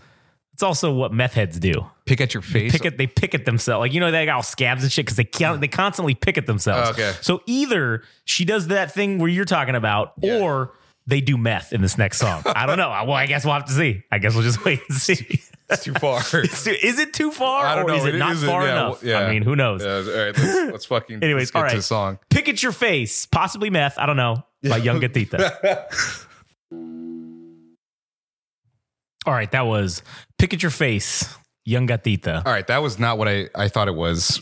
It's 0.62 0.64
also 0.68 0.94
what 0.94 1.12
meth 1.12 1.34
heads 1.34 1.60
do. 1.60 1.88
Pick 2.06 2.22
at 2.22 2.36
your 2.36 2.44
face. 2.44 2.72
Pick 2.72 2.86
at 2.86 2.96
they 2.96 3.08
pick 3.08 3.34
at 3.34 3.46
themselves. 3.46 3.80
Like 3.80 3.94
you 3.94 4.00
know 4.00 4.12
they 4.12 4.28
got 4.28 4.36
all 4.36 4.44
scabs 4.44 4.84
and 4.84 4.92
shit 4.92 5.08
because 5.08 5.18
they 5.18 5.24
can't, 5.24 5.60
they 5.60 5.68
constantly 5.68 6.14
pick 6.14 6.38
at 6.38 6.46
themselves. 6.46 6.90
Oh, 6.90 6.92
okay. 6.92 7.14
So 7.22 7.42
either 7.48 8.04
she 8.26 8.46
does 8.46 8.68
that 8.68 8.92
thing 8.94 9.18
where 9.18 9.28
you're 9.28 9.44
talking 9.44 9.74
about, 9.74 10.14
Yeah. 10.22 10.38
or 10.38 10.74
they 11.08 11.20
do 11.20 11.36
meth 11.36 11.74
in 11.74 11.82
this 11.82 11.98
next 11.98 12.20
song. 12.20 12.44
I 12.46 12.68
don't 12.68 12.78
know. 12.78 12.90
Well, 13.08 13.14
I 13.14 13.26
guess 13.26 13.44
we'll 13.44 13.56
have 13.56 13.66
to 13.66 13.72
see. 13.74 14.04
I 14.12 14.20
guess 14.20 14.36
we'll 14.36 14.44
just 14.44 14.64
wait 14.64 14.82
and 14.88 14.96
see. 15.00 15.42
It's 15.68 15.84
too 15.84 15.96
far. 15.96 16.20
Is 16.44 17.00
it 17.00 17.12
too 17.16 17.32
far, 17.32 17.66
I 17.66 17.74
don't 17.74 17.86
or 17.86 17.88
know. 17.88 17.96
is 17.96 18.06
it, 18.06 18.14
It 18.14 18.18
not 18.20 18.34
isn't. 18.34 18.48
far 18.48 18.66
Yeah, 18.68 18.72
enough? 18.74 19.04
yeah. 19.04 19.18
I 19.22 19.32
mean, 19.32 19.42
who 19.42 19.56
knows? 19.56 19.82
Yeah, 19.84 19.94
all 19.96 20.26
right, 20.26 20.38
let's, 20.38 20.72
let's 20.74 20.86
fucking 20.86 21.24
Anyways, 21.24 21.40
let's 21.42 21.52
get 21.52 21.58
all 21.58 21.64
right. 21.64 21.70
to 21.72 21.76
the 21.78 21.82
song. 21.82 22.20
Pick 22.30 22.48
at 22.50 22.62
your 22.62 22.72
face, 22.72 23.26
possibly 23.26 23.72
meth. 23.72 23.98
I 23.98 24.06
don't 24.06 24.18
know. 24.18 24.46
By 24.62 24.80
Yungatita. 24.80 25.88
all 29.26 29.34
right, 29.34 29.52
that 29.52 29.66
was 29.68 30.02
pick 30.42 30.54
at 30.56 30.64
your 30.64 30.72
face, 30.72 31.34
Yungatita. 31.68 32.44
All 32.46 32.52
right, 32.52 32.66
that 32.66 32.82
was 32.82 32.98
not 32.98 33.20
what 33.20 33.28
I, 33.28 33.48
I 33.54 33.68
thought 33.68 33.88
it 33.88 33.96
was. 33.96 34.42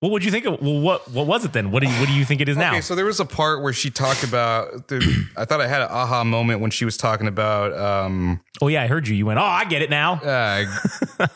What 0.00 0.12
would 0.12 0.22
you 0.22 0.30
think 0.30 0.44
of? 0.44 0.60
Well, 0.60 0.78
what 0.78 1.10
what 1.10 1.26
was 1.26 1.46
it 1.46 1.54
then? 1.54 1.70
What 1.70 1.82
do 1.82 1.88
you 1.88 1.94
what 1.98 2.06
do 2.06 2.12
you 2.12 2.26
think 2.26 2.42
it 2.42 2.50
is 2.50 2.56
now? 2.58 2.72
Okay, 2.72 2.82
so 2.82 2.94
there 2.94 3.06
was 3.06 3.18
a 3.18 3.24
part 3.24 3.62
where 3.62 3.72
she 3.72 3.88
talked 3.88 4.24
about. 4.24 4.88
The, 4.88 5.26
I 5.38 5.46
thought 5.46 5.62
I 5.62 5.66
had 5.66 5.80
an 5.80 5.88
aha 5.90 6.22
moment 6.22 6.60
when 6.60 6.70
she 6.70 6.84
was 6.84 6.98
talking 6.98 7.26
about 7.26 7.72
um, 7.72 8.42
oh 8.60 8.68
yeah, 8.68 8.82
I 8.82 8.88
heard 8.88 9.08
you. 9.08 9.16
You 9.16 9.24
went. 9.24 9.38
Oh, 9.38 9.42
I 9.42 9.64
get 9.64 9.80
it 9.80 9.88
now. 9.88 10.14
uh, 10.16 10.66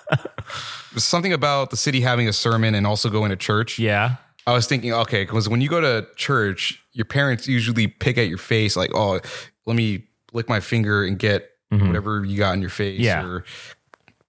something 0.96 1.32
about 1.32 1.70
the 1.70 1.78
city 1.78 2.02
having 2.02 2.28
a 2.28 2.34
sermon 2.34 2.74
and 2.74 2.86
also 2.86 3.08
going 3.08 3.30
to 3.30 3.36
church. 3.36 3.78
Yeah. 3.78 4.16
I 4.46 4.52
was 4.52 4.66
thinking, 4.66 4.92
okay, 4.92 5.22
because 5.22 5.48
when 5.48 5.60
you 5.60 5.68
go 5.68 5.80
to 5.80 6.06
church, 6.16 6.82
your 6.92 7.04
parents 7.04 7.46
usually 7.46 7.86
pick 7.86 8.18
at 8.18 8.28
your 8.28 8.38
face, 8.38 8.76
like, 8.76 8.90
oh, 8.94 9.20
let 9.64 9.76
me 9.76 10.08
lick 10.32 10.48
my 10.48 10.60
finger 10.60 11.04
and 11.04 11.18
get 11.18 11.50
whatever 11.70 12.24
you 12.24 12.36
got 12.36 12.54
in 12.54 12.60
your 12.60 12.70
face, 12.70 12.96
Mm-hmm. 13.00 13.04
Yeah. 13.04 13.24
or 13.24 13.44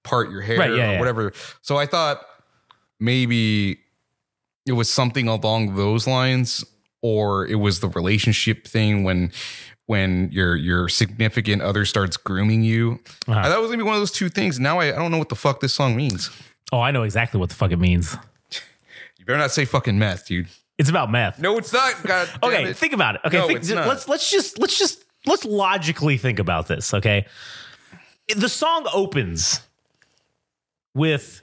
part 0.03 0.29
your 0.31 0.41
hair, 0.41 0.57
Right, 0.59 0.71
yeah, 0.71 0.89
or 0.89 0.91
yeah. 0.93 0.99
whatever. 0.99 1.33
So 1.61 1.77
I 1.77 1.85
thought 1.85 2.21
maybe 2.99 3.79
it 4.65 4.73
was 4.73 4.89
something 4.89 5.27
along 5.27 5.75
those 5.75 6.07
lines, 6.07 6.63
or 7.01 7.45
it 7.47 7.55
was 7.55 7.79
the 7.79 7.89
relationship 7.89 8.67
thing 8.67 9.03
when 9.03 9.31
when 9.87 10.29
your 10.31 10.55
your 10.55 10.87
significant 10.87 11.61
other 11.61 11.85
starts 11.85 12.15
grooming 12.17 12.63
you. 12.63 12.99
Uh-huh. 13.27 13.39
I 13.39 13.43
thought 13.43 13.57
it 13.57 13.61
was 13.61 13.71
maybe 13.71 13.83
one 13.83 13.95
of 13.95 14.01
those 14.01 14.11
two 14.11 14.29
things. 14.29 14.59
Now 14.59 14.79
I, 14.79 14.87
I 14.89 14.91
don't 14.95 15.11
know 15.11 15.17
what 15.17 15.29
the 15.29 15.35
fuck 15.35 15.59
this 15.59 15.73
song 15.73 15.95
means. 15.95 16.29
Oh, 16.71 16.79
I 16.79 16.91
know 16.91 17.03
exactly 17.03 17.39
what 17.39 17.49
the 17.49 17.55
fuck 17.55 17.71
it 17.71 17.79
means. 17.79 18.15
You 19.17 19.25
better 19.25 19.39
not 19.39 19.51
say 19.51 19.65
fucking 19.65 19.99
meth, 19.99 20.27
dude. 20.27 20.47
It's 20.77 20.89
about 20.89 21.11
meth. 21.11 21.37
No, 21.39 21.57
it's 21.57 21.73
not. 21.73 22.01
God 22.03 22.29
okay, 22.43 22.63
it. 22.65 22.77
think 22.77 22.93
about 22.93 23.15
it. 23.15 23.21
Okay, 23.25 23.37
No, 23.37 23.47
think, 23.47 23.63
let's 23.69 24.07
let's 24.07 24.31
just 24.31 24.57
let's 24.57 24.77
just 24.79 25.03
let's 25.25 25.45
logically 25.45 26.17
think 26.17 26.39
about 26.39 26.67
this. 26.67 26.93
Okay, 26.93 27.25
the 28.35 28.49
song 28.49 28.87
opens 28.93 29.61
with. 30.93 31.41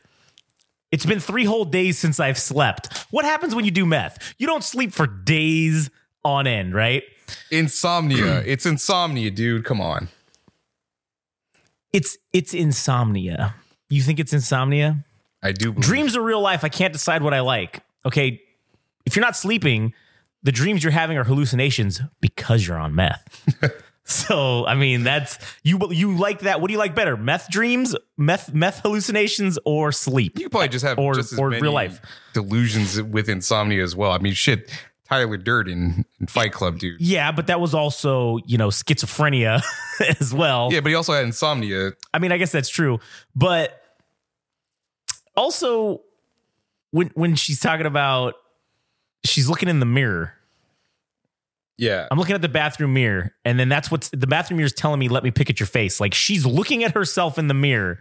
It's 0.90 1.04
been 1.04 1.20
three 1.20 1.44
whole 1.44 1.66
days 1.66 1.98
since 1.98 2.18
I've 2.18 2.38
slept. 2.38 2.96
What 3.10 3.26
happens 3.26 3.54
when 3.54 3.66
you 3.66 3.70
do 3.70 3.84
meth? 3.84 4.34
You 4.38 4.46
don't 4.46 4.64
sleep 4.64 4.92
for 4.92 5.06
days 5.06 5.90
on 6.24 6.46
end, 6.46 6.74
right? 6.74 7.02
Insomnia. 7.50 8.42
it's 8.46 8.64
insomnia, 8.64 9.30
dude. 9.30 9.64
Come 9.64 9.82
on. 9.82 10.08
It's 11.92 12.16
it's 12.32 12.54
insomnia. 12.54 13.54
You 13.88 14.02
think 14.02 14.18
it's 14.18 14.32
insomnia? 14.32 15.04
I 15.42 15.52
do 15.52 15.72
believe. 15.72 15.84
Dreams 15.84 16.16
are 16.16 16.22
real 16.22 16.40
life. 16.40 16.64
I 16.64 16.68
can't 16.68 16.92
decide 16.92 17.22
what 17.22 17.34
I 17.34 17.40
like. 17.40 17.80
Okay, 18.04 18.42
if 19.06 19.16
you're 19.16 19.24
not 19.24 19.36
sleeping, 19.36 19.94
the 20.48 20.52
dreams 20.52 20.82
you're 20.82 20.90
having 20.92 21.18
are 21.18 21.24
hallucinations 21.24 22.00
because 22.22 22.66
you're 22.66 22.78
on 22.78 22.94
meth. 22.94 23.44
so, 24.04 24.64
I 24.64 24.74
mean, 24.76 25.02
that's 25.04 25.38
you. 25.62 25.78
You 25.90 26.16
like 26.16 26.38
that? 26.40 26.62
What 26.62 26.68
do 26.68 26.72
you 26.72 26.78
like 26.78 26.94
better, 26.94 27.18
meth 27.18 27.50
dreams, 27.50 27.94
meth 28.16 28.54
meth 28.54 28.78
hallucinations, 28.80 29.58
or 29.66 29.92
sleep? 29.92 30.38
You 30.38 30.46
could 30.46 30.52
probably 30.52 30.70
just 30.70 30.86
have 30.86 30.98
Or- 30.98 31.12
just 31.12 31.38
or 31.38 31.50
real 31.50 31.70
life. 31.72 32.00
delusions 32.32 33.02
with 33.02 33.28
insomnia 33.28 33.82
as 33.82 33.94
well. 33.94 34.10
I 34.12 34.18
mean, 34.18 34.32
shit. 34.32 34.70
Tyler 35.06 35.36
Durden 35.36 36.06
in 36.18 36.26
Fight 36.28 36.52
Club, 36.52 36.78
dude. 36.78 36.98
Yeah, 36.98 37.30
but 37.30 37.48
that 37.48 37.60
was 37.60 37.74
also 37.74 38.38
you 38.46 38.56
know 38.56 38.68
schizophrenia 38.68 39.62
as 40.20 40.32
well. 40.32 40.70
Yeah, 40.72 40.80
but 40.80 40.88
he 40.88 40.94
also 40.94 41.12
had 41.12 41.24
insomnia. 41.26 41.92
I 42.14 42.18
mean, 42.20 42.32
I 42.32 42.38
guess 42.38 42.52
that's 42.52 42.70
true, 42.70 43.00
but 43.36 43.82
also 45.36 46.00
when 46.90 47.08
when 47.14 47.34
she's 47.36 47.60
talking 47.60 47.84
about 47.86 48.34
she's 49.26 49.46
looking 49.48 49.68
in 49.68 49.80
the 49.80 49.86
mirror. 49.86 50.32
Yeah. 51.78 52.08
I'm 52.10 52.18
looking 52.18 52.34
at 52.34 52.42
the 52.42 52.48
bathroom 52.48 52.92
mirror, 52.94 53.34
and 53.44 53.58
then 53.58 53.68
that's 53.68 53.90
what's 53.90 54.08
the 54.10 54.26
bathroom 54.26 54.56
mirror 54.58 54.66
is 54.66 54.72
telling 54.72 54.98
me. 54.98 55.08
Let 55.08 55.22
me 55.24 55.30
pick 55.30 55.48
at 55.48 55.60
your 55.60 55.66
face. 55.68 56.00
Like 56.00 56.12
she's 56.12 56.44
looking 56.44 56.82
at 56.84 56.92
herself 56.94 57.38
in 57.38 57.48
the 57.48 57.54
mirror, 57.54 58.00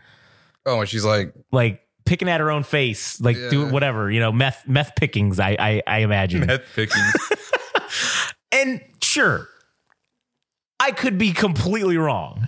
Oh, 0.65 0.79
and 0.81 0.89
she's 0.89 1.05
like, 1.05 1.33
like 1.51 1.81
picking 2.05 2.27
at 2.27 2.39
her 2.41 2.49
own 2.51 2.63
face, 2.63 3.21
like 3.21 3.37
Yeah. 3.37 3.49
doing 3.49 3.71
whatever 3.71 4.09
you 4.11 4.19
know, 4.19 4.31
meth 4.31 4.67
meth 4.67 4.95
pickings. 4.95 5.39
I 5.39 5.55
I, 5.59 5.81
I 5.87 5.97
imagine. 5.99 6.45
meth 6.47 6.63
pickings. 6.75 7.13
And 8.51 8.81
sure, 9.03 9.47
I 10.79 10.91
could 10.91 11.17
be 11.17 11.33
completely 11.33 11.97
wrong. 11.97 12.47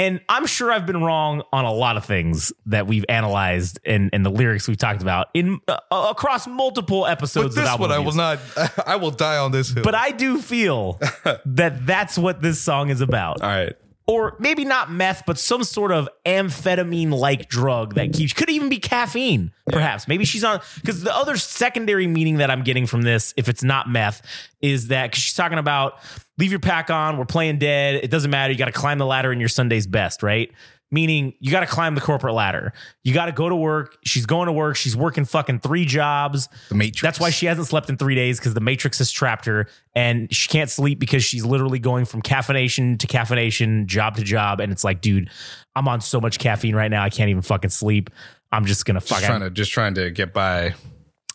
And 0.00 0.22
I'm 0.30 0.46
sure 0.46 0.72
I've 0.72 0.86
been 0.86 1.02
wrong 1.02 1.42
on 1.52 1.66
a 1.66 1.72
lot 1.72 1.98
of 1.98 2.06
things 2.06 2.54
that 2.64 2.86
we've 2.86 3.04
analyzed 3.10 3.80
and, 3.84 4.08
and 4.14 4.24
the 4.24 4.30
lyrics 4.30 4.66
we've 4.66 4.78
talked 4.78 5.02
about 5.02 5.26
in 5.34 5.60
uh, 5.68 5.76
across 5.90 6.46
multiple 6.46 7.06
episodes. 7.06 7.54
but 7.54 7.60
this 7.60 7.78
one, 7.78 7.92
I 7.92 7.98
will 7.98 8.14
not. 8.14 8.38
I 8.86 8.96
will 8.96 9.10
die 9.10 9.36
on 9.36 9.52
this 9.52 9.68
hill. 9.70 9.82
But 9.82 9.94
I 9.94 10.12
do 10.12 10.38
feel 10.40 10.98
that 11.44 11.86
that's 11.86 12.16
what 12.16 12.40
this 12.40 12.58
song 12.58 12.88
is 12.88 13.02
about. 13.02 13.42
all 13.42 13.48
right. 13.50 13.76
Or 14.10 14.36
maybe 14.40 14.64
not 14.64 14.90
meth, 14.90 15.22
but 15.24 15.38
some 15.38 15.62
sort 15.62 15.92
of 15.92 16.08
amphetamine 16.26 17.12
like 17.12 17.48
drug 17.48 17.94
that 17.94 18.12
keeps, 18.12 18.32
could 18.32 18.50
even 18.50 18.68
be 18.68 18.78
caffeine, 18.78 19.52
perhaps. 19.66 20.08
Maybe 20.08 20.24
she's 20.24 20.42
on, 20.42 20.60
because 20.74 21.02
the 21.04 21.14
other 21.14 21.36
secondary 21.36 22.08
meaning 22.08 22.38
that 22.38 22.50
I'm 22.50 22.64
getting 22.64 22.86
from 22.86 23.02
this, 23.02 23.32
if 23.36 23.48
it's 23.48 23.62
not 23.62 23.88
meth, 23.88 24.22
is 24.60 24.88
that 24.88 25.10
because 25.10 25.22
she's 25.22 25.36
talking 25.36 25.58
about 25.58 26.00
leave 26.38 26.50
your 26.50 26.58
pack 26.58 26.90
on, 26.90 27.18
we're 27.18 27.24
playing 27.24 27.58
dead, 27.58 27.96
it 27.96 28.10
doesn't 28.10 28.30
matter, 28.30 28.52
you 28.52 28.58
got 28.58 28.64
to 28.64 28.72
climb 28.72 28.98
the 28.98 29.06
ladder 29.06 29.30
in 29.30 29.38
your 29.38 29.48
Sunday's 29.48 29.86
best, 29.86 30.22
right? 30.22 30.50
Meaning 30.92 31.34
you 31.38 31.52
got 31.52 31.60
to 31.60 31.66
climb 31.66 31.94
the 31.94 32.00
corporate 32.00 32.34
ladder. 32.34 32.72
You 33.04 33.14
got 33.14 33.26
to 33.26 33.32
go 33.32 33.48
to 33.48 33.54
work. 33.54 33.96
She's 34.04 34.26
going 34.26 34.46
to 34.46 34.52
work. 34.52 34.74
She's 34.74 34.96
working 34.96 35.24
fucking 35.24 35.60
three 35.60 35.84
jobs. 35.84 36.48
The 36.68 36.74
Matrix. 36.74 37.00
That's 37.02 37.20
why 37.20 37.30
she 37.30 37.46
hasn't 37.46 37.68
slept 37.68 37.88
in 37.88 37.96
three 37.96 38.16
days 38.16 38.40
because 38.40 38.54
the 38.54 38.60
Matrix 38.60 38.98
has 38.98 39.12
trapped 39.12 39.44
her 39.46 39.68
and 39.94 40.34
she 40.34 40.48
can't 40.48 40.68
sleep 40.68 40.98
because 40.98 41.22
she's 41.22 41.44
literally 41.44 41.78
going 41.78 42.06
from 42.06 42.22
caffeination 42.22 42.98
to 42.98 43.06
caffeination, 43.06 43.86
job 43.86 44.16
to 44.16 44.22
job. 44.22 44.58
And 44.58 44.72
it's 44.72 44.82
like, 44.82 45.00
dude, 45.00 45.30
I'm 45.76 45.86
on 45.86 46.00
so 46.00 46.20
much 46.20 46.40
caffeine 46.40 46.74
right 46.74 46.90
now. 46.90 47.04
I 47.04 47.10
can't 47.10 47.30
even 47.30 47.42
fucking 47.42 47.70
sleep. 47.70 48.10
I'm 48.52 48.64
just 48.64 48.84
gonna 48.84 49.00
fuck. 49.00 49.18
Just 49.18 49.26
trying 49.26 49.40
to 49.40 49.50
just 49.50 49.70
trying 49.70 49.94
to 49.94 50.10
get 50.10 50.32
by. 50.32 50.74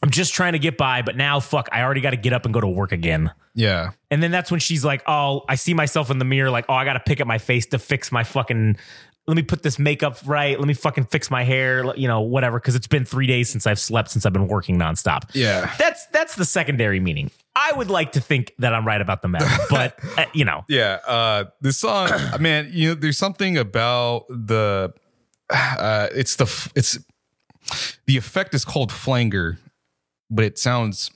I'm 0.03 0.09
just 0.09 0.33
trying 0.33 0.53
to 0.53 0.59
get 0.59 0.77
by, 0.77 1.01
but 1.01 1.15
now 1.15 1.39
fuck, 1.39 1.69
I 1.71 1.81
already 1.81 2.01
got 2.01 2.11
to 2.11 2.17
get 2.17 2.33
up 2.33 2.45
and 2.45 2.53
go 2.53 2.61
to 2.61 2.67
work 2.67 2.91
again. 2.91 3.31
Yeah. 3.55 3.91
And 4.11 4.21
then 4.21 4.31
that's 4.31 4.51
when 4.51 4.59
she's 4.59 4.83
like, 4.83 5.01
"Oh, 5.07 5.43
I 5.47 5.55
see 5.55 5.73
myself 5.73 6.11
in 6.11 6.19
the 6.19 6.25
mirror. 6.25 6.51
Like, 6.51 6.65
oh, 6.67 6.73
I 6.73 6.83
got 6.85 6.93
to 6.93 6.99
pick 6.99 7.21
up 7.21 7.27
my 7.27 7.37
face 7.37 7.65
to 7.67 7.79
fix 7.79 8.11
my 8.11 8.23
fucking. 8.23 8.77
Let 9.27 9.35
me 9.35 9.41
put 9.43 9.63
this 9.63 9.79
makeup 9.79 10.17
right. 10.25 10.59
Let 10.59 10.67
me 10.67 10.75
fucking 10.75 11.05
fix 11.05 11.31
my 11.31 11.43
hair. 11.43 11.95
You 11.95 12.07
know, 12.07 12.21
whatever. 12.21 12.59
Because 12.59 12.75
it's 12.75 12.85
been 12.87 13.05
three 13.05 13.25
days 13.25 13.49
since 13.49 13.65
I've 13.65 13.79
slept 13.79 14.11
since 14.11 14.25
I've 14.25 14.33
been 14.33 14.47
working 14.47 14.77
nonstop. 14.77 15.29
Yeah. 15.33 15.73
That's 15.79 16.05
that's 16.07 16.35
the 16.35 16.45
secondary 16.45 16.99
meaning. 16.99 17.31
I 17.55 17.71
would 17.73 17.89
like 17.89 18.11
to 18.11 18.21
think 18.21 18.53
that 18.59 18.73
I'm 18.75 18.85
right 18.85 18.99
about 19.01 19.21
the 19.21 19.27
meth, 19.29 19.67
but 19.69 19.97
uh, 20.17 20.25
you 20.33 20.45
know, 20.45 20.63
Yeah, 20.67 20.99
uh 21.07 21.45
this 21.61 21.77
song, 21.77 22.09
man, 22.39 22.69
you 22.71 22.89
know, 22.89 22.95
there's 22.95 23.17
something 23.17 23.57
about 23.57 24.25
the 24.29 24.93
uh 25.49 26.07
it's 26.13 26.35
the 26.35 26.71
it's 26.75 26.99
the 28.05 28.17
effect 28.17 28.53
is 28.53 28.63
called 28.65 28.91
flanger, 28.91 29.57
but 30.29 30.45
it 30.45 30.59
sounds 30.59 31.09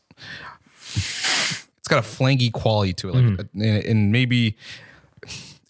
it's 0.95 1.87
got 1.87 1.99
a 1.99 2.03
flangy 2.07 2.49
quality 2.49 2.93
to 2.93 3.09
it 3.09 3.15
like 3.15 3.23
Mm-hmm. 3.23 3.61
and, 3.61 3.83
and 3.85 4.11
maybe 4.11 4.57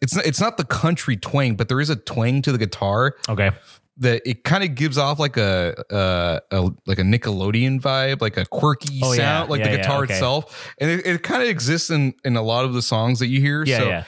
it's 0.01 0.15
not, 0.15 0.25
it's 0.25 0.39
not 0.41 0.57
the 0.57 0.63
country 0.65 1.17
twang, 1.17 1.55
but 1.55 1.67
there 1.67 1.79
is 1.81 1.89
a 1.89 1.95
twang 1.95 2.41
to 2.43 2.51
the 2.51 2.57
guitar 2.57 3.15
okay, 3.27 3.51
that 3.97 4.21
it 4.25 4.43
kind 4.45 4.63
of 4.63 4.75
gives 4.75 4.97
off 4.97 5.19
like 5.19 5.35
a, 5.37 5.75
uh, 5.93 6.39
a 6.51 6.61
like 6.85 6.99
a 6.99 7.03
Nickelodeon 7.03 7.81
vibe, 7.81 8.21
like 8.21 8.37
a 8.37 8.45
quirky 8.45 9.01
Oh, 9.03 9.11
yeah. 9.11 9.17
sound, 9.17 9.49
like 9.49 9.59
Yeah, 9.59 9.65
the 9.67 9.71
yeah, 9.71 9.77
guitar 9.81 10.03
okay. 10.03 10.13
itself, 10.13 10.73
and 10.79 10.89
it, 10.89 11.05
it 11.05 11.23
kind 11.23 11.43
of 11.43 11.49
exists 11.49 11.89
in 11.89 12.13
in 12.23 12.35
a 12.37 12.41
lot 12.41 12.63
of 12.65 12.73
the 12.73 12.81
songs 12.81 13.19
that 13.19 13.27
you 13.27 13.41
hear. 13.41 13.63
yeah, 13.65 13.77
so, 13.77 13.87
yeah, 13.89 14.03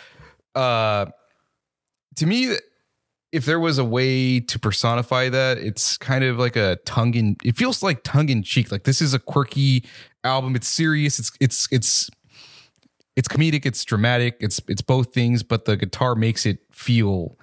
uh, 0.61 1.05
to 2.17 2.25
me, 2.25 2.55
if 3.31 3.45
there 3.45 3.59
was 3.59 3.77
a 3.77 3.85
way 3.85 4.39
to 4.41 4.59
personify 4.59 5.29
that, 5.29 5.57
it's 5.57 5.97
kind 5.97 6.23
of 6.23 6.37
like 6.37 6.55
a 6.57 6.77
tongue 6.85 7.13
in. 7.13 7.37
It 7.45 7.55
feels 7.57 7.81
like 7.81 8.03
tongue 8.03 8.29
in 8.29 8.43
cheek. 8.43 8.71
Like 8.71 8.83
this 8.83 9.01
is 9.01 9.13
a 9.13 9.19
quirky 9.19 9.85
album. 10.23 10.55
It's 10.55 10.67
serious. 10.67 11.17
It's 11.19 11.31
it's 11.39 11.67
it's 11.71 12.09
it's 13.21 13.27
comedic. 13.27 13.65
It's 13.67 13.85
dramatic. 13.85 14.37
It's 14.39 14.59
it's 14.67 14.81
both 14.81 15.13
things, 15.13 15.43
but 15.43 15.65
the 15.65 15.77
guitar 15.77 16.15
makes 16.15 16.45
it 16.47 16.57
feel 16.71 17.37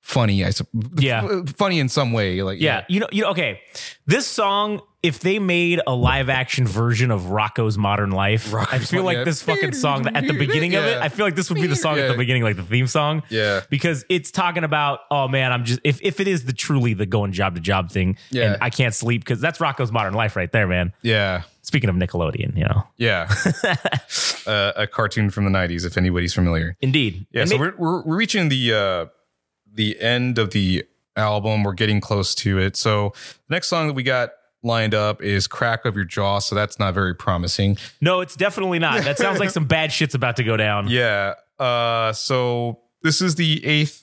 funny. 0.00 0.42
I 0.44 0.50
sup- 0.50 0.68
Yeah. 0.98 1.42
funny 1.56 1.78
in 1.78 1.88
some 1.88 2.12
way. 2.12 2.42
Like 2.42 2.60
Yeah, 2.60 2.84
you 2.88 2.98
know, 3.00 3.08
you 3.12 3.22
know. 3.22 3.30
Okay, 3.30 3.60
this 4.06 4.26
song, 4.26 4.80
if 5.02 5.20
they 5.20 5.38
made 5.38 5.80
a 5.86 5.94
live 5.94 6.28
action 6.28 6.66
version 6.66 7.10
of 7.10 7.22
Rocko's 7.24 7.76
Modern 7.78 8.10
Life, 8.10 8.52
I 8.54 8.78
feel 8.78 9.00
Mo- 9.02 9.06
like 9.06 9.18
yeah. 9.18 9.24
this 9.24 9.42
fucking 9.42 9.74
song 9.74 10.06
at 10.16 10.26
the 10.26 10.32
beginning 10.32 10.74
of 10.74 10.84
it, 10.84 10.98
I 11.00 11.08
feel 11.08 11.24
like 11.26 11.36
this 11.36 11.50
would 11.50 11.60
be 11.60 11.66
the 11.68 11.76
song 11.76 11.98
at 11.98 12.08
the 12.08 12.16
beginning, 12.16 12.42
like 12.42 12.56
the 12.56 12.62
theme 12.64 12.86
song. 12.88 13.22
Yeah. 13.28 13.60
because 13.70 14.04
it's 14.08 14.30
talking 14.32 14.64
about, 14.64 15.00
oh 15.10 15.28
man, 15.28 15.52
I'm 15.52 15.64
just 15.64 15.80
if 15.84 16.00
if 16.02 16.18
it 16.20 16.26
is 16.26 16.46
the 16.46 16.52
truly 16.52 16.94
the 16.94 17.06
going 17.06 17.32
job 17.32 17.54
to 17.54 17.60
job 17.60 17.90
thing, 17.92 18.16
Yeah. 18.30 18.54
and 18.54 18.62
I 18.62 18.70
can't 18.70 18.94
sleep 18.94 19.22
because 19.22 19.40
that's 19.40 19.58
Rocko's 19.60 19.92
Modern 19.92 20.14
Life 20.14 20.34
right 20.36 20.50
there, 20.50 20.66
man. 20.66 20.92
yeah, 21.02 21.42
Speaking 21.72 21.88
of 21.88 21.96
Nickelodeon, 21.96 22.54
you 22.54 22.64
know, 22.64 22.84
yeah. 22.98 23.32
uh, 24.46 24.72
a 24.76 24.86
cartoon 24.86 25.30
from 25.30 25.44
the 25.44 25.50
'90s, 25.50 25.86
if 25.86 25.96
anybody's 25.96 26.34
familiar. 26.34 26.76
indeed, 26.80 27.26
Yeah, 27.32 27.40
And 27.42 27.50
so 27.50 27.56
may- 27.56 27.60
we're, 27.60 27.74
we're 27.78 28.02
we're 28.02 28.16
reaching 28.16 28.50
the 28.50 28.74
uh 28.74 29.06
the 29.72 29.98
end 30.00 30.38
of 30.38 30.50
the 30.50 30.84
album. 31.16 31.62
We're 31.62 31.72
getting 31.72 32.00
close 32.00 32.34
to 32.36 32.58
it. 32.58 32.76
So 32.76 33.14
the 33.48 33.54
next 33.54 33.68
song 33.68 33.86
that 33.86 33.94
we 33.94 34.02
got 34.02 34.32
lined 34.62 34.94
up 34.94 35.22
is 35.22 35.46
"Crack 35.46 35.86
of 35.86 35.96
Your 35.96 36.04
Jaw." 36.04 36.40
So 36.40 36.54
that's 36.54 36.78
not 36.78 36.92
very 36.92 37.14
promising. 37.14 37.78
no, 38.02 38.20
it's 38.20 38.36
definitely 38.36 38.78
not. 38.78 39.02
That 39.04 39.16
sounds 39.16 39.40
like 39.40 39.48
some 39.58 39.64
bad 39.64 39.92
shit's 39.92 40.14
about 40.14 40.36
to 40.36 40.44
go 40.44 40.58
down. 40.58 40.88
Yeah. 40.88 41.34
Uh. 41.58 42.12
So 42.12 42.80
this 43.02 43.22
is 43.22 43.36
the 43.36 43.64
eighth 43.64 44.01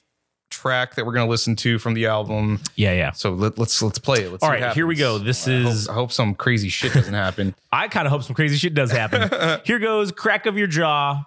track 0.59 0.95
that 0.95 1.05
we're 1.05 1.13
gonna 1.13 1.29
listen 1.29 1.55
to 1.57 1.79
from 1.79 1.93
the 1.93 2.05
album. 2.07 2.59
yeah, 2.75 2.93
yeah. 2.93 3.11
So 3.11 3.31
let, 3.31 3.57
let's 3.57 3.81
let's 3.81 3.99
play 3.99 4.23
it. 4.25 4.31
Let's 4.31 4.43
All 4.43 4.49
right, 4.49 4.73
here 4.73 4.85
we 4.87 4.95
go. 4.95 5.17
This 5.17 5.47
I 5.47 5.61
hope- 5.61 5.71
is- 5.71 5.87
I 5.87 5.93
hope 5.93 6.11
some 6.11 6.35
crazy 6.35 6.69
shit 6.69 6.93
doesn't 6.93 7.13
happen. 7.13 7.55
I 7.71 7.87
kind 7.87 8.05
of 8.07 8.11
hope 8.11 8.23
some 8.23 8.35
crazy 8.35 8.57
shit 8.57 8.73
does 8.73 8.91
happen. 8.91 9.29
Here 9.65 9.79
goes 9.79 10.11
Crack 10.11 10.45
of 10.45 10.57
Your 10.57 10.67
Jaw, 10.67 11.23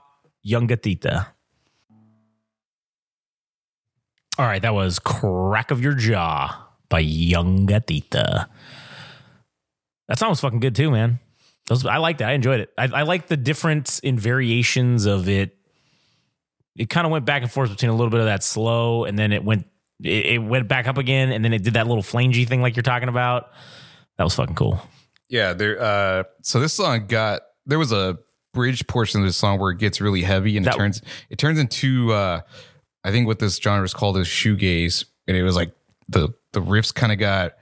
Yungatita. 0.47 1.27
All 4.39 4.47
right, 4.47 4.63
that 4.63 4.75
was 4.75 4.99
Crack 4.99 5.71
of 5.71 5.81
Your 5.83 5.95
Jaw 5.95 6.67
by 6.89 7.03
Yungatita. 7.05 8.47
That 10.09 10.19
song 10.19 10.31
was 10.31 10.41
fucking 10.41 10.61
good 10.61 10.75
too, 10.75 10.91
man. 10.91 11.21
Those, 11.69 11.87
I 11.87 11.99
liked 11.99 12.21
it. 12.21 12.25
I 12.25 12.33
enjoyed 12.33 12.61
it. 12.61 12.71
I, 12.77 12.85
I 12.93 13.03
like 13.03 13.29
the 13.29 13.37
difference 13.37 13.99
in 14.01 14.19
variations 14.19 15.07
of 15.07 15.29
it. 15.29 15.57
It 16.77 16.89
kind 16.89 17.07
of 17.07 17.11
went 17.13 17.25
back 17.25 17.43
and 17.43 17.51
forth 17.51 17.71
between 17.71 17.91
a 17.91 17.95
little 17.95 18.11
bit 18.11 18.21
of 18.21 18.27
that 18.27 18.43
slow, 18.43 19.05
and 19.05 19.19
then 19.19 19.33
it 19.33 19.45
went 19.45 19.67
it, 20.03 20.27
it 20.27 20.39
went 20.39 20.69
back 20.69 20.87
up 20.89 20.99
again, 20.99 21.31
and 21.33 21.45
then 21.45 21.53
it 21.53 21.63
did 21.63 21.75
that 21.75 21.87
little 21.87 22.03
flangey 22.03 22.47
thing 22.49 22.63
like 22.63 22.77
you're 22.77 22.83
talking 22.83 23.09
about. 23.09 23.51
That 24.19 24.25
was 24.25 24.35
fucking 24.35 24.55
cool. 24.55 24.81
Yeah, 25.29 25.53
there. 25.53 25.81
Uh, 25.81 26.25
so 26.43 26.61
this 26.61 26.73
song 26.73 27.07
got 27.07 27.43
there 27.67 27.79
was 27.79 27.93
a 27.93 28.19
bridge 28.55 28.87
portion 28.87 29.21
of 29.21 29.27
this 29.27 29.37
song 29.37 29.59
where 29.59 29.71
it 29.71 29.79
gets 29.79 30.01
really 30.01 30.23
heavy 30.23 30.57
and 30.57 30.67
That- 30.67 30.75
it 30.75 30.79
turns 30.79 31.03
it 31.31 31.39
turns 31.39 31.59
into 31.59 32.13
uh, 32.13 32.41
I 33.05 33.11
think 33.11 33.27
what 33.27 33.39
this 33.39 33.57
genre 33.57 33.85
is 33.85 33.95
called 33.95 34.17
is 34.19 34.27
shoegaze, 34.27 35.05
and 35.29 35.37
it 35.37 35.43
was 35.43 35.57
like 35.57 35.73
the 36.09 36.31
the 36.53 36.61
riffs 36.61 36.93
kind 36.95 37.13
of 37.13 37.19
got 37.19 37.53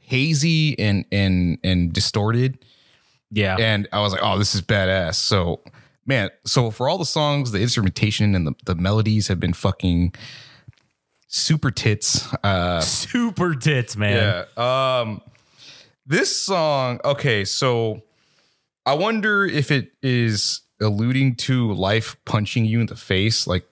hazy 0.00 0.78
and 0.78 1.04
and 1.12 1.58
and 1.64 1.92
distorted, 1.92 2.58
Yeah. 3.30 3.56
and 3.58 3.88
I 3.92 4.00
was 4.00 4.12
like, 4.12 4.22
oh, 4.22 4.38
this 4.38 4.54
is 4.54 4.62
badass. 4.62 5.16
So 5.16 5.60
man, 6.08 6.30
so 6.44 6.72
for 6.72 6.88
all 6.88 6.98
the 6.98 7.04
songs, 7.06 7.52
the 7.52 7.60
instrumentation 7.60 8.34
and 8.34 8.46
the 8.48 8.54
the 8.64 8.74
melodies 8.74 9.28
have 9.28 9.38
been 9.38 9.52
fucking 9.52 10.14
super 11.28 11.70
tits. 11.70 12.26
Uh, 12.42 12.80
Super 12.80 13.54
tits, 13.54 13.96
man. 13.96 14.44
yeah. 14.56 15.00
Um 15.02 15.20
this 16.06 16.34
song, 16.34 17.00
okay, 17.04 17.44
so 17.44 18.02
I 18.86 18.94
wonder 18.94 19.44
if 19.44 19.70
it 19.70 19.92
is 20.02 20.62
alluding 20.80 21.34
to 21.36 21.72
life 21.74 22.16
punching 22.24 22.64
you 22.64 22.80
in 22.80 22.86
the 22.86 22.96
face, 22.96 23.46
like 23.46 23.66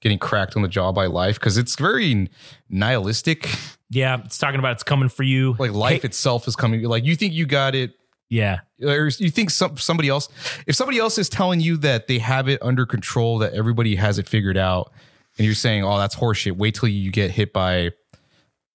getting 0.00 0.18
cracked 0.18 0.56
on 0.56 0.62
the 0.62 0.68
jaw 0.68 0.90
by 0.90 1.06
life, 1.06 1.38
because 1.38 1.56
it's 1.56 1.76
very 1.76 2.28
nihilistic. 2.68 3.48
Yeah, 3.90 4.20
it's 4.24 4.38
talking 4.38 4.58
about 4.58 4.72
it's 4.72 4.82
coming 4.82 5.08
for 5.08 5.22
you. 5.22 5.54
Like 5.58 5.72
life 5.72 6.02
Hey, 6.02 6.06
itself 6.08 6.48
is 6.48 6.56
coming. 6.56 6.82
Like 6.82 7.04
you 7.04 7.14
think 7.14 7.32
you 7.32 7.46
got 7.46 7.76
it, 7.76 7.92
yeah, 8.32 8.60
or 8.82 9.10
you 9.18 9.30
think 9.30 9.50
some 9.50 9.76
somebody 9.76 10.08
else. 10.08 10.30
If 10.66 10.74
somebody 10.74 10.98
else 10.98 11.18
is 11.18 11.28
telling 11.28 11.60
you 11.60 11.76
that 11.78 12.06
they 12.06 12.18
have 12.18 12.48
it 12.48 12.58
under 12.62 12.86
control, 12.86 13.38
that 13.40 13.52
everybody 13.52 13.94
has 13.96 14.18
it 14.18 14.26
figured 14.26 14.56
out, 14.56 14.90
and 15.36 15.44
you're 15.44 15.54
saying, 15.54 15.84
"Oh, 15.84 15.98
that's 15.98 16.16
horseshit," 16.16 16.52
wait 16.56 16.74
till 16.74 16.88
you 16.88 17.10
get 17.10 17.30
hit 17.30 17.52
by 17.52 17.90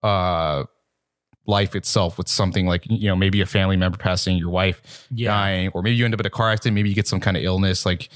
uh 0.03 0.65
life 1.47 1.75
itself 1.75 2.17
with 2.19 2.27
something 2.27 2.67
like 2.67 2.83
you 2.87 3.07
know 3.07 3.15
maybe 3.15 3.41
a 3.41 3.47
family 3.47 3.77
member 3.77 3.97
passing, 3.97 4.37
your 4.37 4.51
wife 4.51 5.07
Yeah. 5.09 5.31
dying, 5.31 5.69
or 5.73 5.81
maybe 5.81 5.95
you 5.95 6.05
end 6.05 6.13
up 6.13 6.19
in 6.19 6.25
a 6.27 6.29
car 6.29 6.51
accident, 6.51 6.75
maybe 6.75 6.89
you 6.89 6.95
get 6.95 7.07
some 7.07 7.19
kind 7.19 7.35
of 7.35 7.41
illness. 7.43 7.83
Like 7.85 8.09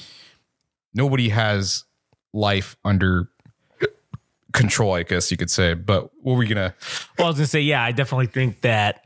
nobody 0.93 1.29
has 1.29 1.85
life 2.33 2.75
under 2.85 3.29
control, 4.53 4.93
I 4.93 5.03
guess 5.03 5.31
you 5.31 5.37
could 5.37 5.49
say. 5.49 5.73
But 5.73 6.11
what 6.21 6.33
were 6.33 6.37
we 6.39 6.45
gonna? 6.45 6.75
Well, 7.17 7.27
I 7.27 7.29
was 7.31 7.37
gonna 7.37 7.47
say, 7.47 7.61
yeah, 7.61 7.81
I 7.83 7.91
definitely 7.93 8.27
think 8.27 8.61
that 8.61 9.05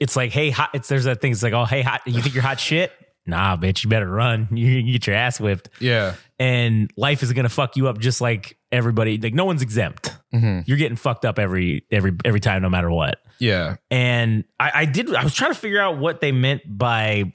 it's 0.00 0.16
like, 0.16 0.32
hey, 0.32 0.50
hot. 0.50 0.70
It's 0.74 0.88
there's 0.88 1.04
that 1.04 1.20
thing. 1.20 1.32
It's 1.32 1.42
like, 1.42 1.52
oh, 1.52 1.64
hey, 1.64 1.82
hot. 1.82 2.02
You 2.06 2.20
think 2.22 2.34
you're 2.34 2.42
hot 2.42 2.60
shit? 2.60 2.92
Nah, 3.26 3.56
bitch, 3.58 3.84
you 3.84 3.90
better 3.90 4.08
run. 4.08 4.48
You, 4.52 4.82
get 4.92 5.06
your 5.06 5.16
ass 5.16 5.38
whipped, 5.38 5.68
Yeah, 5.80 6.14
and 6.38 6.90
life 6.96 7.22
is 7.22 7.32
gonna 7.34 7.50
fuck 7.50 7.76
you 7.76 7.88
up 7.88 7.98
just 7.98 8.20
like 8.22 8.56
everybody. 8.72 9.18
Like 9.18 9.34
no 9.34 9.44
one's 9.44 9.60
exempt. 9.60 10.16
Mm-hmm. 10.34 10.60
You're 10.64 10.78
getting 10.78 10.96
fucked 10.96 11.24
up 11.26 11.38
every 11.38 11.84
every 11.90 12.12
every 12.24 12.40
time, 12.40 12.62
no 12.62 12.70
matter 12.70 12.90
what. 12.90 13.20
yeah, 13.38 13.76
And 13.90 14.44
I, 14.58 14.72
I 14.74 14.84
did. 14.86 15.14
I 15.14 15.24
was 15.24 15.34
trying 15.34 15.52
to 15.52 15.58
figure 15.58 15.80
out 15.80 15.98
what 15.98 16.20
they 16.22 16.32
meant 16.32 16.62
by 16.66 17.32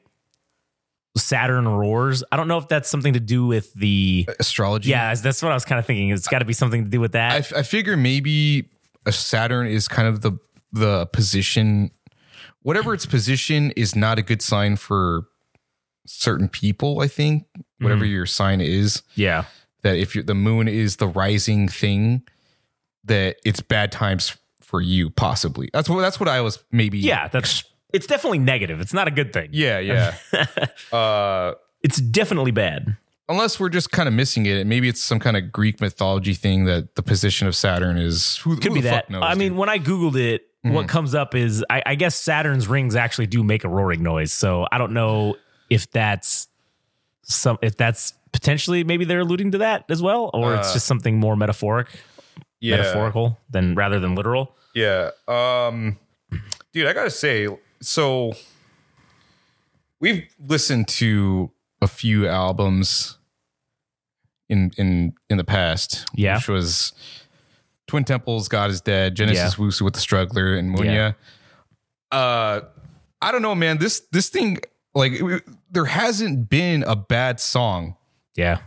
Saturn 1.15 1.67
roars. 1.67 2.23
I 2.31 2.37
don't 2.37 2.47
know 2.47 2.57
if 2.57 2.67
that's 2.67 2.89
something 2.89 3.13
to 3.13 3.19
do 3.19 3.45
with 3.45 3.71
the. 3.75 4.27
astrology. 4.39 4.89
Yeah, 4.89 5.13
that's 5.13 5.43
what 5.43 5.51
I 5.51 5.55
was 5.55 5.65
kind 5.65 5.77
of 5.77 5.85
thinking. 5.85 6.09
It's 6.09 6.27
got 6.27 6.39
to 6.39 6.45
be 6.45 6.53
something 6.53 6.83
to 6.85 6.89
do 6.89 6.99
with 6.99 7.11
that. 7.11 7.51
I 7.55 7.61
figure 7.61 7.95
maybe 7.95 8.69
a 9.05 9.11
Saturn 9.11 9.67
is 9.67 9.87
kind 9.87 10.07
of 10.07 10.21
the 10.21 10.39
the 10.71 11.05
position, 11.07 11.91
whatever 12.63 12.93
its 12.93 13.05
position 13.05 13.71
is 13.75 13.95
not 13.95 14.17
a 14.17 14.21
good 14.21 14.41
sign 14.41 14.75
for 14.75 15.27
certain 16.05 16.49
people. 16.49 16.99
I 17.01 17.07
think 17.07 17.45
whatever 17.79 18.05
your 18.05 18.25
sign 18.25 18.59
is, 18.61 19.03
yeah. 19.15 19.45
that 19.83 19.97
if 19.97 20.13
the 20.25 20.35
moon 20.35 20.67
is 20.67 20.97
the 20.97 21.07
rising 21.07 21.67
thing, 21.67 22.23
that 23.03 23.37
it's 23.45 23.61
bad 23.61 23.91
times 23.91 24.35
for 24.61 24.81
you. 24.81 25.09
Possibly 25.09 25.69
that's 25.71 25.89
what 25.89 26.01
that's 26.01 26.19
what 26.19 26.29
I 26.29 26.41
was 26.41 26.63
maybe. 26.71 26.97
Yeah, 26.99 27.27
that's 27.27 27.63
it's 27.93 28.07
definitely 28.07 28.39
negative. 28.39 28.81
It's 28.81 28.93
not 28.93 29.07
a 29.07 29.11
good 29.11 29.31
thing. 29.33 29.49
yeah, 29.51 29.79
yeah. 29.79 30.15
uh, 30.97 31.53
It's 31.83 31.97
definitely 31.97 32.51
bad. 32.51 32.97
unless 33.29 33.59
we're 33.59 33.69
just 33.69 33.91
kind 33.91 34.07
of 34.07 34.13
missing 34.15 34.45
it, 34.45 34.57
and 34.57 34.69
maybe 34.69 34.89
it's 34.89 35.01
some 35.01 35.19
kind 35.19 35.37
of 35.37 35.51
Greek 35.51 35.79
mythology 35.79 36.33
thing 36.33 36.65
that 36.65 36.95
the 36.95 37.03
position 37.03 37.47
of 37.47 37.55
Saturn 37.55 37.97
is. 37.97 38.37
Who, 38.37 38.55
Could 38.55 38.65
who 38.65 38.73
be 38.75 38.81
the 38.81 38.89
fuck 38.89 39.07
that. 39.07 39.11
knows, 39.11 39.23
I 39.23 39.35
mean, 39.35 39.49
dude? 39.49 39.57
when 39.59 39.69
I 39.69 39.77
googled 39.79 40.15
it, 40.15 40.47
what 40.63 40.87
comes 40.87 41.13
up 41.13 41.35
is 41.35 41.63
I, 41.69 41.83
I 41.85 41.95
guess 41.95 42.15
Saturn's 42.15 42.67
rings 42.67 42.95
actually 42.95 43.27
do 43.27 43.43
make 43.43 43.63
a 43.65 43.69
roaring 43.69 44.01
noise. 44.01 44.31
So 44.31 44.65
I 44.71 44.77
don't 44.77 44.93
know 44.93 45.35
if 45.69 45.91
that's 45.91 46.47
some 47.23 47.57
if 47.61 47.75
that's 47.77 48.13
potentially 48.31 48.83
maybe 48.83 49.05
they're 49.05 49.19
alluding 49.21 49.51
to 49.51 49.57
that 49.59 49.85
as 49.89 50.01
well, 50.01 50.29
or 50.33 50.55
it's 50.55 50.69
Uh, 50.69 50.73
just 50.73 50.85
something 50.87 51.19
more 51.19 51.35
metaphoric, 51.35 51.87
yeah. 52.59 52.77
metaphorical 52.77 53.39
than 53.49 53.75
rather 53.75 53.99
than 53.99 54.15
literal. 54.15 54.55
Yeah. 54.73 55.11
Um 55.27 55.99
dude, 56.73 56.87
I 56.87 56.93
got 56.93 57.03
to 57.03 57.11
say 57.11 57.47
so 57.81 58.33
we've 59.99 60.23
listened 60.39 60.87
to 60.87 61.51
a 61.81 61.87
few 61.87 62.27
albums 62.27 63.17
in 64.49 64.71
in 64.77 65.13
in 65.29 65.37
the 65.37 65.43
past, 65.43 66.05
Yeah. 66.15 66.35
which 66.37 66.47
was 66.47 66.93
Twin 67.93 68.03
Temples, 68.05 68.47
God 68.47 68.71
is 68.71 68.81
Dead, 68.81 69.13
Genesis 69.13 69.53
Owusu 69.53 69.83
with 69.83 69.93
the 69.93 69.99
Struggler 69.99 70.55
and 70.55 70.75
Munya. 70.75 71.13
Uh 72.11 72.61
I 73.21 73.31
don't 73.31 73.43
know, 73.43 73.53
man. 73.53 73.77
This 73.77 73.99
this 74.11 74.29
thing 74.29 74.57
like 74.95 75.11
it- 75.11 75.43
there 75.69 75.85
hasn't 75.85 76.49
been 76.49 76.81
a 76.87 76.95
bad 76.95 77.39
song 77.39 77.95
Yeah. 78.35 78.61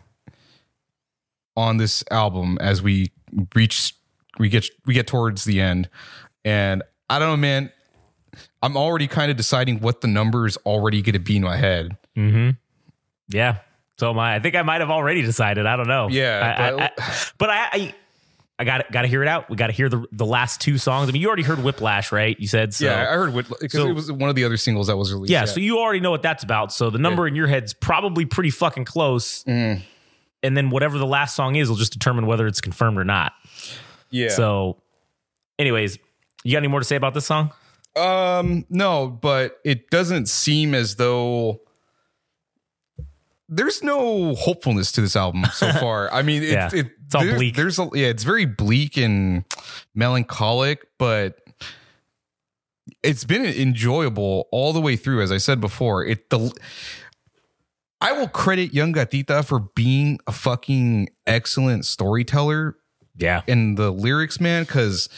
on 1.57 1.79
this 1.79 2.05
album 2.13 2.57
as 2.61 2.81
we 2.83 3.11
reach 3.57 3.95
we 4.39 4.49
get 4.49 4.69
we 4.85 4.95
get 4.95 5.09
towards 5.09 5.43
the 5.45 5.61
end 5.61 5.89
and 6.45 6.83
i 7.11 7.19
don't 7.19 7.29
know 7.29 7.37
man 7.37 7.73
i'm 8.63 8.77
already 8.77 9.07
kind 9.09 9.31
of 9.31 9.37
deciding 9.37 9.81
what 9.81 10.01
the 10.03 10.09
number 10.09 10.47
is 10.47 10.57
already 10.59 11.01
going 11.03 11.15
to 11.15 11.19
be 11.19 11.37
in 11.37 11.43
my 11.43 11.57
head 11.57 11.97
Mm-hmm. 12.17 12.51
Yeah. 13.29 13.59
So 13.99 14.11
am 14.11 14.19
I. 14.19 14.35
I 14.37 14.41
think 14.41 14.55
I 14.57 14.63
might 14.63 14.81
have 14.83 14.91
already 14.91 15.23
decided. 15.23 15.65
I 15.67 15.77
don't 15.77 15.89
know. 15.89 16.09
Yeah, 16.11 16.55
I, 16.59 16.67
I, 16.69 16.71
but- 16.71 16.93
I, 17.01 17.13
but 17.39 17.51
I, 17.51 17.95
I, 18.59 18.65
got 18.65 18.91
got 18.91 19.03
to 19.03 19.09
hear 19.09 19.23
it 19.23 19.29
out. 19.29 19.51
We 19.51 19.57
got 19.57 19.67
to 19.67 19.73
hear 19.73 19.89
the 19.89 20.05
the 20.13 20.25
last 20.25 20.61
two 20.61 20.79
songs. 20.79 21.09
I 21.09 21.13
mean, 21.13 21.21
you 21.21 21.29
already 21.29 21.43
heard 21.43 21.63
Whiplash, 21.63 22.11
right? 22.13 22.39
You 22.41 22.49
said 22.49 22.73
so. 22.73 22.87
yeah 22.87 23.03
i 23.11 23.15
heard 23.15 23.35
what 23.35 23.49
because 23.49 23.73
So- 23.81 23.89
it 23.89 23.93
was 23.93 24.11
one 24.11 24.31
of 24.31 24.37
the 24.37 24.45
other 24.45 24.57
singles 24.57 24.87
that 24.87 24.97
was 24.97 25.13
released 25.13 25.31
Yeah, 25.31 25.45
so 25.45 25.61
you 25.61 25.79
already 25.79 26.01
know 26.01 26.11
what 26.11 26.23
that's 26.23 26.43
about. 26.43 26.73
So 26.73 26.89
the 26.91 26.99
number 26.99 27.27
in 27.27 27.35
your 27.35 27.47
head's 27.47 27.75
probably 27.75 28.25
pretty 28.25 28.51
fucking 28.51 28.85
close. 28.87 29.45
Mm. 29.45 29.83
And 30.43 30.57
then 30.57 30.71
whatever 30.71 30.97
the 30.99 31.07
last 31.07 31.35
song 31.35 31.57
is 31.57 31.69
will 31.69 31.77
just 31.77 31.93
determine 31.93 32.27
whether 32.27 32.47
it's 32.47 32.61
confirmed 32.61 32.99
or 32.99 33.05
not. 33.05 33.33
Yeah. 34.11 34.29
So, 34.29 34.81
anyways, 35.59 35.99
you 36.45 36.53
got 36.53 36.59
any 36.59 36.69
more 36.69 36.79
to 36.81 36.85
say 36.85 36.95
about 36.97 37.15
this 37.15 37.27
song? 37.27 37.53
Um, 37.97 38.65
no, 38.69 39.09
but 39.09 39.59
it 39.65 39.91
doesn't 39.91 40.29
seem 40.29 40.75
as 40.75 40.97
though 40.97 41.61
there's 43.49 43.83
no 43.83 44.35
hopefulness 44.35 44.91
to 44.93 45.01
this 45.01 45.15
album 45.17 45.45
so 45.53 45.71
far. 45.81 46.13
I 46.13 46.23
mean, 46.23 46.43
it, 46.43 46.51
Yeah. 46.51 46.71
it, 46.73 46.87
It's 47.07 47.15
all 47.15 47.23
there's, 47.23 47.37
bleak. 47.37 47.55
There's 47.57 47.79
a 47.79 47.89
yeah, 47.95 48.07
it's 48.09 48.25
very 48.25 48.45
bleak 48.47 48.97
and 48.97 49.45
melancholic, 49.95 50.87
but 50.99 51.39
it's 53.03 53.25
been 53.25 53.45
enjoyable 53.45 54.49
all 54.51 54.73
the 54.73 54.81
way 54.81 54.97
through. 54.97 55.23
As 55.23 55.31
I 55.31 55.39
said 55.39 55.61
before, 55.61 56.05
it 56.05 56.31
the 56.31 56.53
I 58.01 58.13
will 58.13 58.29
credit 58.29 58.73
Yungatita 58.73 59.45
for 59.45 59.61
being 59.75 60.19
a 60.27 60.33
fucking 60.33 61.09
excellent 61.27 61.85
storyteller 61.87 62.77
Yeah. 63.17 63.43
in 63.47 63.77
the 63.77 63.91
lyrics, 63.91 64.41
man, 64.41 64.65
because 64.65 65.09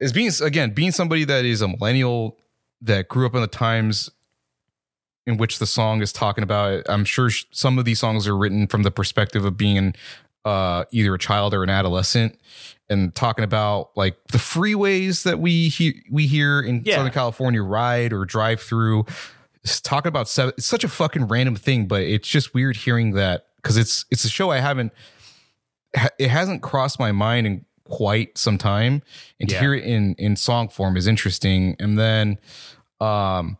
as 0.00 0.12
being 0.12 0.30
again 0.42 0.70
being 0.72 0.92
somebody 0.92 1.24
that 1.24 1.44
is 1.44 1.62
a 1.62 1.68
millennial 1.68 2.36
that 2.80 3.08
grew 3.08 3.26
up 3.26 3.34
in 3.34 3.40
the 3.40 3.46
times 3.46 4.10
in 5.26 5.36
which 5.36 5.58
the 5.58 5.66
song 5.66 6.02
is 6.02 6.12
talking 6.12 6.42
about. 6.44 6.82
I'm 6.88 7.04
sure 7.04 7.30
sh- 7.30 7.44
some 7.52 7.78
of 7.78 7.84
these 7.84 7.98
songs 8.00 8.26
are 8.26 8.36
written 8.36 8.66
from 8.66 8.82
the 8.82 8.90
perspective 8.90 9.44
of 9.44 9.56
being 9.56 9.94
uh, 10.44 10.84
either 10.90 11.14
a 11.14 11.18
child 11.18 11.54
or 11.54 11.62
an 11.62 11.70
adolescent, 11.70 12.38
and 12.90 13.14
talking 13.14 13.44
about 13.44 13.90
like 13.96 14.16
the 14.32 14.38
freeways 14.38 15.22
that 15.22 15.38
we 15.38 15.68
he- 15.68 16.02
we 16.10 16.26
hear 16.26 16.60
in 16.60 16.82
Yeah. 16.84 16.96
Southern 16.96 17.12
California 17.12 17.62
ride 17.62 18.12
or 18.12 18.24
drive 18.24 18.60
through. 18.60 19.06
Talking 19.84 20.08
about 20.08 20.28
seven, 20.28 20.54
it's 20.58 20.66
such 20.66 20.82
a 20.82 20.88
fucking 20.88 21.28
random 21.28 21.54
thing, 21.54 21.86
but 21.86 22.02
it's 22.02 22.26
just 22.28 22.52
weird 22.52 22.76
hearing 22.76 23.12
that 23.12 23.46
because 23.56 23.76
it's 23.76 24.04
it's 24.10 24.24
a 24.24 24.28
show 24.28 24.50
I 24.50 24.58
haven't 24.58 24.92
it 26.18 26.28
hasn't 26.30 26.62
crossed 26.62 26.98
my 26.98 27.12
mind 27.12 27.46
in 27.46 27.64
quite 27.84 28.36
some 28.38 28.56
time 28.58 29.02
and 29.38 29.48
to 29.50 29.58
hear 29.58 29.74
it 29.74 29.84
in 29.84 30.14
in 30.14 30.34
song 30.34 30.68
form 30.68 30.96
is 30.96 31.06
interesting 31.06 31.76
and 31.78 31.96
then 31.98 32.38
um 33.00 33.58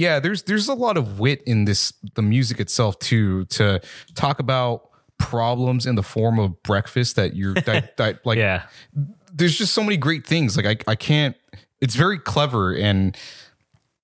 yeah 0.00 0.18
there's 0.18 0.44
there's 0.44 0.66
a 0.66 0.74
lot 0.74 0.96
of 0.96 1.20
wit 1.20 1.42
in 1.46 1.66
this 1.66 1.92
the 2.14 2.22
music 2.22 2.58
itself 2.58 2.98
too 2.98 3.44
to 3.46 3.80
talk 4.14 4.40
about 4.40 4.90
problems 5.20 5.86
in 5.86 5.94
the 5.94 6.02
form 6.02 6.38
of 6.38 6.60
breakfast 6.62 7.14
that 7.16 7.36
you're 7.36 7.54
that, 7.54 7.96
that 7.98 8.24
like 8.24 8.38
yeah. 8.38 8.62
there's 9.32 9.56
just 9.56 9.72
so 9.72 9.82
many 9.84 9.96
great 9.96 10.26
things. 10.26 10.56
Like 10.56 10.66
I 10.66 10.90
I 10.90 10.94
can't 10.96 11.36
it's 11.80 11.94
very 11.94 12.18
clever 12.18 12.74
and 12.74 13.16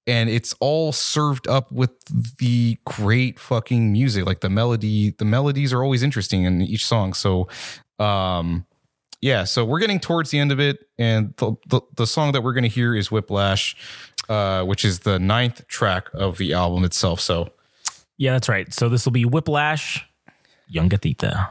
and 0.06 0.30
it's 0.30 0.54
all 0.60 0.92
served 0.92 1.48
up 1.48 1.72
with 1.72 1.90
the 2.38 2.78
great 2.84 3.40
fucking 3.40 3.90
music. 3.90 4.26
Like 4.26 4.40
the 4.40 4.50
melody 4.50 5.10
the 5.18 5.24
melodies 5.24 5.72
are 5.72 5.82
always 5.82 6.02
interesting 6.02 6.44
in 6.44 6.60
each 6.62 6.86
song. 6.86 7.14
So 7.14 7.48
um 7.98 8.66
yeah 9.22 9.44
so 9.44 9.64
we're 9.64 9.80
getting 9.80 9.98
towards 9.98 10.30
the 10.30 10.38
end 10.38 10.52
of 10.52 10.60
it 10.60 10.86
and 10.98 11.34
the 11.38 11.56
the, 11.68 11.80
the 11.96 12.06
song 12.06 12.32
that 12.32 12.42
we're 12.42 12.52
going 12.52 12.62
to 12.62 12.68
hear 12.68 12.94
is 12.94 13.10
whiplash 13.10 13.74
uh 14.28 14.62
which 14.64 14.84
is 14.84 15.00
the 15.00 15.18
ninth 15.18 15.66
track 15.68 16.08
of 16.14 16.38
the 16.38 16.52
album 16.52 16.84
itself 16.84 17.20
so 17.20 17.50
Yeah, 18.18 18.32
that's 18.32 18.48
right. 18.48 18.72
So 18.72 18.88
this 18.88 19.04
will 19.04 19.12
be 19.12 19.24
Whiplash, 19.26 20.04
Yungatita. 20.72 21.50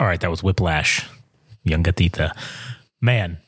All 0.00 0.06
right, 0.06 0.20
that 0.20 0.30
was 0.30 0.42
Whiplash, 0.42 1.06
Yungatita. 1.66 2.32
Man, 3.00 3.38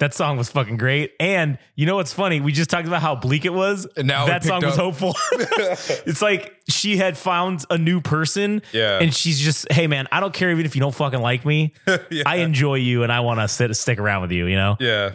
that 0.00 0.14
song 0.14 0.38
was 0.38 0.50
fucking 0.50 0.78
great. 0.78 1.12
And 1.20 1.58
you 1.74 1.84
know 1.84 1.96
what's 1.96 2.12
funny? 2.12 2.40
We 2.40 2.52
just 2.52 2.70
talked 2.70 2.88
about 2.88 3.02
how 3.02 3.14
bleak 3.14 3.44
it 3.44 3.52
was. 3.52 3.86
And 3.98 4.08
now 4.08 4.26
that 4.26 4.42
song 4.42 4.64
was 4.64 4.74
up. 4.78 4.80
hopeful. 4.80 5.14
it's 5.32 6.22
like 6.22 6.56
she 6.68 6.96
had 6.96 7.18
found 7.18 7.66
a 7.68 7.76
new 7.76 8.00
person. 8.00 8.62
Yeah. 8.72 8.98
And 8.98 9.14
she's 9.14 9.38
just, 9.38 9.70
hey 9.70 9.86
man, 9.86 10.08
I 10.10 10.20
don't 10.20 10.32
care 10.32 10.50
even 10.50 10.64
if 10.64 10.74
you 10.74 10.80
don't 10.80 10.94
fucking 10.94 11.20
like 11.20 11.44
me. 11.44 11.74
I 12.26 12.36
enjoy 12.36 12.76
you 12.76 13.02
and 13.02 13.12
I 13.12 13.20
want 13.20 13.40
to 13.40 13.48
sit 13.48 13.74
stick 13.76 13.98
around 13.98 14.22
with 14.22 14.32
you, 14.32 14.46
you 14.46 14.56
know? 14.56 14.78
yeah 14.80 15.14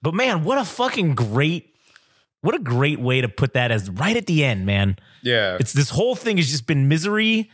But 0.00 0.14
man, 0.14 0.44
what 0.44 0.56
a 0.56 0.64
fucking 0.64 1.14
great, 1.14 1.74
what 2.40 2.54
a 2.54 2.58
great 2.58 3.00
way 3.00 3.20
to 3.20 3.28
put 3.28 3.52
that 3.52 3.70
as 3.70 3.90
right 3.90 4.16
at 4.16 4.24
the 4.26 4.44
end, 4.44 4.64
man. 4.64 4.96
yeah 5.22 5.58
It's 5.60 5.74
this 5.74 5.90
whole 5.90 6.16
thing 6.16 6.38
has 6.38 6.50
just 6.50 6.66
been 6.66 6.88
misery 6.88 7.50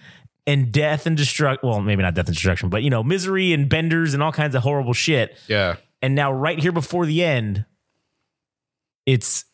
and 0.46 0.70
death 0.70 1.06
and 1.06 1.16
destruction. 1.16 1.68
Well, 1.68 1.80
maybe 1.80 2.02
not 2.04 2.14
death 2.14 2.26
and 2.26 2.36
destruction, 2.36 2.68
but 2.68 2.84
you 2.84 2.90
know, 2.90 3.02
misery 3.02 3.52
and 3.52 3.68
benders 3.68 4.14
and 4.14 4.22
all 4.22 4.30
kinds 4.30 4.54
of 4.54 4.62
horrible 4.62 4.92
shit. 4.92 5.36
yeah 5.48 5.74
And 6.02 6.14
now, 6.14 6.32
right 6.32 6.58
here 6.58 6.72
before 6.72 7.06
the 7.06 7.24
end, 7.24 7.64
it's 9.06 9.44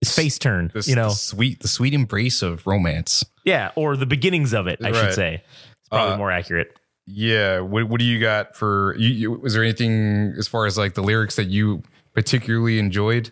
it's 0.00 0.14
face 0.14 0.38
turn. 0.38 0.70
this 0.74 0.88
you 0.88 0.96
know, 0.96 1.08
the 1.08 1.14
sweet 1.14 1.60
the 1.60 1.68
sweet 1.68 1.94
embrace 1.94 2.42
of 2.42 2.66
romance 2.66 3.24
yeah, 3.44 3.70
or 3.76 3.96
the 3.96 4.06
beginnings 4.06 4.54
of 4.54 4.66
it. 4.66 4.80
I 4.82 4.92
should 4.92 5.14
say. 5.14 5.42
It's 5.80 5.88
probably 5.90 6.14
Uh, 6.14 6.18
more 6.18 6.30
accurate. 6.30 6.76
Yeah. 7.06 7.60
What 7.60 7.88
What 7.88 7.98
do 7.98 8.06
you 8.06 8.18
got 8.20 8.56
for 8.56 8.96
you, 8.98 9.08
you? 9.08 9.30
Was 9.32 9.54
there 9.54 9.62
anything 9.62 10.34
as 10.38 10.48
far 10.48 10.66
as 10.66 10.78
like 10.78 10.94
the 10.94 11.02
lyrics 11.02 11.36
that 11.36 11.48
you 11.48 11.82
particularly 12.14 12.78
enjoyed? 12.78 13.30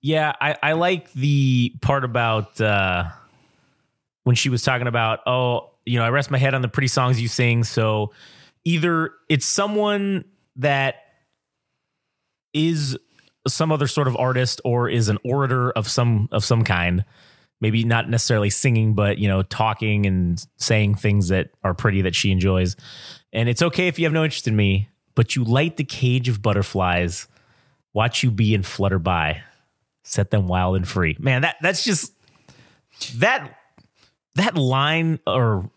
Yeah, 0.00 0.32
I, 0.40 0.56
I 0.62 0.72
like 0.72 1.12
the 1.12 1.74
part 1.82 2.04
about 2.04 2.60
uh, 2.60 3.04
when 4.22 4.36
she 4.36 4.48
was 4.48 4.62
talking 4.62 4.86
about, 4.86 5.20
oh, 5.26 5.70
you 5.84 5.98
know, 5.98 6.04
I 6.04 6.10
rest 6.10 6.30
my 6.30 6.38
head 6.38 6.54
on 6.54 6.62
the 6.62 6.68
pretty 6.68 6.86
songs 6.86 7.20
you 7.20 7.26
sing. 7.26 7.64
So 7.64 8.12
either 8.64 9.10
it's 9.28 9.44
someone 9.44 10.24
that 10.58 10.96
is 12.52 12.96
some 13.46 13.72
other 13.72 13.86
sort 13.86 14.08
of 14.08 14.16
artist 14.16 14.60
or 14.64 14.88
is 14.88 15.08
an 15.08 15.18
orator 15.24 15.70
of 15.70 15.88
some 15.88 16.28
of 16.32 16.44
some 16.44 16.64
kind. 16.64 17.04
Maybe 17.60 17.82
not 17.82 18.08
necessarily 18.08 18.50
singing, 18.50 18.94
but 18.94 19.18
you 19.18 19.26
know, 19.26 19.42
talking 19.42 20.06
and 20.06 20.44
saying 20.58 20.94
things 20.94 21.28
that 21.28 21.50
are 21.64 21.74
pretty 21.74 22.02
that 22.02 22.14
she 22.14 22.30
enjoys. 22.30 22.76
And 23.32 23.48
it's 23.48 23.62
okay 23.62 23.88
if 23.88 23.98
you 23.98 24.04
have 24.04 24.12
no 24.12 24.22
interest 24.22 24.46
in 24.46 24.54
me, 24.54 24.88
but 25.16 25.34
you 25.34 25.42
light 25.42 25.76
the 25.76 25.84
cage 25.84 26.28
of 26.28 26.40
butterflies, 26.40 27.26
watch 27.92 28.22
you 28.22 28.30
be 28.30 28.54
and 28.54 28.64
flutter 28.64 29.00
by 29.00 29.42
set 30.08 30.30
them 30.30 30.48
wild 30.48 30.76
and 30.76 30.88
free. 30.88 31.16
Man, 31.18 31.42
that 31.42 31.56
that's 31.60 31.84
just 31.84 32.12
that 33.16 33.56
that 34.34 34.56
line 34.56 35.20
or 35.26 35.70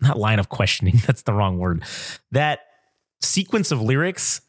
not 0.00 0.18
line 0.18 0.38
of 0.38 0.48
questioning, 0.48 1.00
that's 1.06 1.22
the 1.22 1.32
wrong 1.32 1.58
word. 1.58 1.84
That 2.32 2.60
sequence 3.20 3.70
of 3.70 3.80
lyrics 3.82 4.40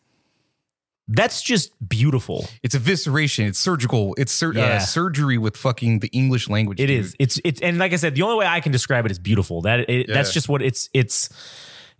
that's 1.14 1.42
just 1.42 1.72
beautiful. 1.90 2.46
It's 2.64 2.74
evisceration. 2.74 3.48
It's 3.48 3.60
surgical. 3.60 4.16
It's 4.18 4.32
sur- 4.32 4.54
Yeah. 4.54 4.76
uh, 4.76 4.80
surgery 4.80 5.38
with 5.38 5.58
fucking 5.58 6.00
the 6.00 6.08
English 6.10 6.48
language. 6.48 6.80
It 6.80 6.88
dude. 6.88 7.00
is. 7.02 7.16
It's 7.20 7.40
it's 7.44 7.60
and 7.60 7.78
like 7.80 7.92
I 7.92 7.98
said, 7.98 8.16
the 8.16 8.22
only 8.22 8.38
way 8.38 8.46
I 8.46 8.62
can 8.62 8.72
describe 8.72 9.06
it 9.06 9.12
is 9.12 9.20
beautiful. 9.20 9.64
That 9.64 9.90
it, 9.90 10.08
that's 10.08 10.32
just 10.32 10.48
what 10.48 10.62
it's 10.62 10.90
it's 10.94 11.28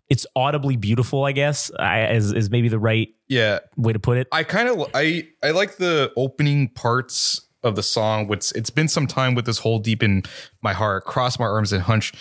it's 0.10 0.26
audibly 0.34 0.78
beautiful, 0.78 1.26
I 1.26 1.34
guess. 1.34 1.72
I, 1.78 2.08
is 2.14 2.32
is 2.32 2.50
maybe 2.52 2.70
the 2.70 2.80
right 2.80 3.10
Yeah. 3.28 3.60
way 3.76 3.92
to 3.92 4.00
put 4.00 4.18
it. 4.18 4.28
I 4.32 4.44
kind 4.46 4.70
of 4.70 4.90
I 4.94 5.28
I 5.44 5.52
like 5.52 5.76
the 5.76 6.14
opening 6.16 6.70
parts 6.70 7.42
of 7.64 7.76
the 7.76 7.84
song. 7.84 8.28
What's 8.28 8.54
it's 8.54 8.70
been 8.70 8.88
some 8.88 9.08
time 9.08 9.36
with 9.36 9.46
this 9.46 9.58
hole 9.58 9.80
deep 9.80 10.04
in 10.04 10.24
my 10.62 10.72
heart. 10.72 11.04
Cross 11.04 11.38
my 11.38 11.46
arms 11.48 11.74
and 11.74 11.82
hunch 11.84 12.14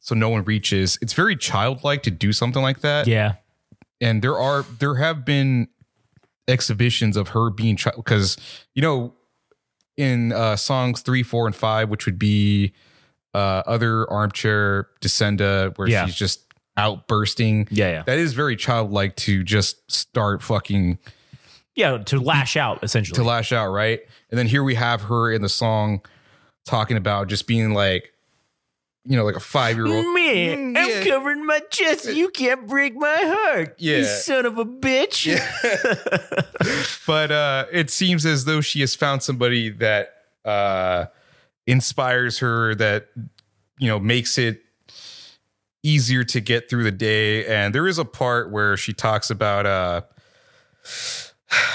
so 0.00 0.14
no 0.14 0.30
one 0.30 0.44
reaches. 0.44 0.98
It's 1.02 1.12
very 1.12 1.36
childlike 1.36 2.04
to 2.04 2.10
do 2.10 2.32
something 2.32 2.62
like 2.62 2.80
that. 2.80 3.06
Yeah. 3.06 3.34
And 4.00 4.22
there 4.22 4.38
are 4.38 4.62
there 4.78 4.96
have 4.96 5.24
been 5.24 5.68
exhibitions 6.48 7.16
of 7.16 7.28
her 7.28 7.50
being 7.50 7.76
child 7.76 7.96
because 7.96 8.36
you 8.74 8.82
know 8.82 9.12
in 9.96 10.32
uh 10.32 10.54
songs 10.56 11.00
three 11.02 11.22
four 11.22 11.46
and 11.46 11.56
five 11.56 11.88
which 11.88 12.06
would 12.06 12.18
be 12.18 12.72
uh 13.34 13.62
other 13.66 14.08
armchair 14.10 14.88
descenda 15.00 15.76
where 15.76 15.88
Yeah. 15.88 16.06
she's 16.06 16.14
just 16.14 16.42
outbursting 16.76 17.66
Yeah, 17.70 17.90
yeah. 17.90 18.02
that 18.04 18.18
is 18.18 18.32
very 18.34 18.54
childlike 18.54 19.16
to 19.16 19.42
just 19.42 19.90
start 19.90 20.42
fucking 20.42 20.98
Yeah, 21.74 21.98
to 21.98 22.20
lash 22.20 22.56
out 22.56 22.84
essentially. 22.84 23.16
to 23.16 23.24
lash 23.24 23.50
out 23.52 23.68
right 23.72 24.00
and 24.30 24.38
then 24.38 24.46
here 24.46 24.62
we 24.62 24.74
have 24.74 25.02
her 25.02 25.32
in 25.32 25.42
the 25.42 25.48
song 25.48 26.02
talking 26.66 26.96
about 26.96 27.28
just 27.28 27.46
being 27.46 27.72
like 27.74 28.12
you 29.06 29.16
know 29.16 29.24
like 29.24 29.36
a 29.36 29.40
five 29.40 29.76
year 29.76 29.86
old 29.86 30.14
Man, 30.14 30.74
Mm. 30.74 30.76
I'm 30.76 31.04
covering 31.08 31.44
my 31.46 31.60
chest. 31.70 32.06
You 32.12 32.28
can't 32.30 32.66
break 32.66 32.94
my 32.96 33.16
heart. 33.22 33.74
You 33.78 33.96
Yeah. 33.98 34.04
son 34.04 34.46
of 34.46 34.58
a 34.58 34.64
bitch. 34.64 35.26
Yeah. 35.26 36.42
but 37.06 37.30
uh 37.30 37.66
it 37.72 37.90
seems 37.90 38.26
as 38.26 38.44
though 38.44 38.60
she 38.60 38.80
has 38.80 38.94
found 38.94 39.22
somebody 39.22 39.70
that 39.70 40.12
uh 40.44 41.06
inspires 41.66 42.38
her 42.40 42.74
that 42.76 43.08
you 43.78 43.88
know 43.88 43.98
makes 43.98 44.38
it 44.38 44.62
easier 45.82 46.24
to 46.24 46.40
get 46.40 46.68
through 46.68 46.82
the 46.84 46.90
day 46.92 47.46
and 47.46 47.74
there 47.74 47.86
is 47.86 47.98
a 47.98 48.04
part 48.04 48.50
where 48.50 48.76
she 48.76 48.92
talks 48.92 49.30
about 49.30 49.66
uh 49.66 50.00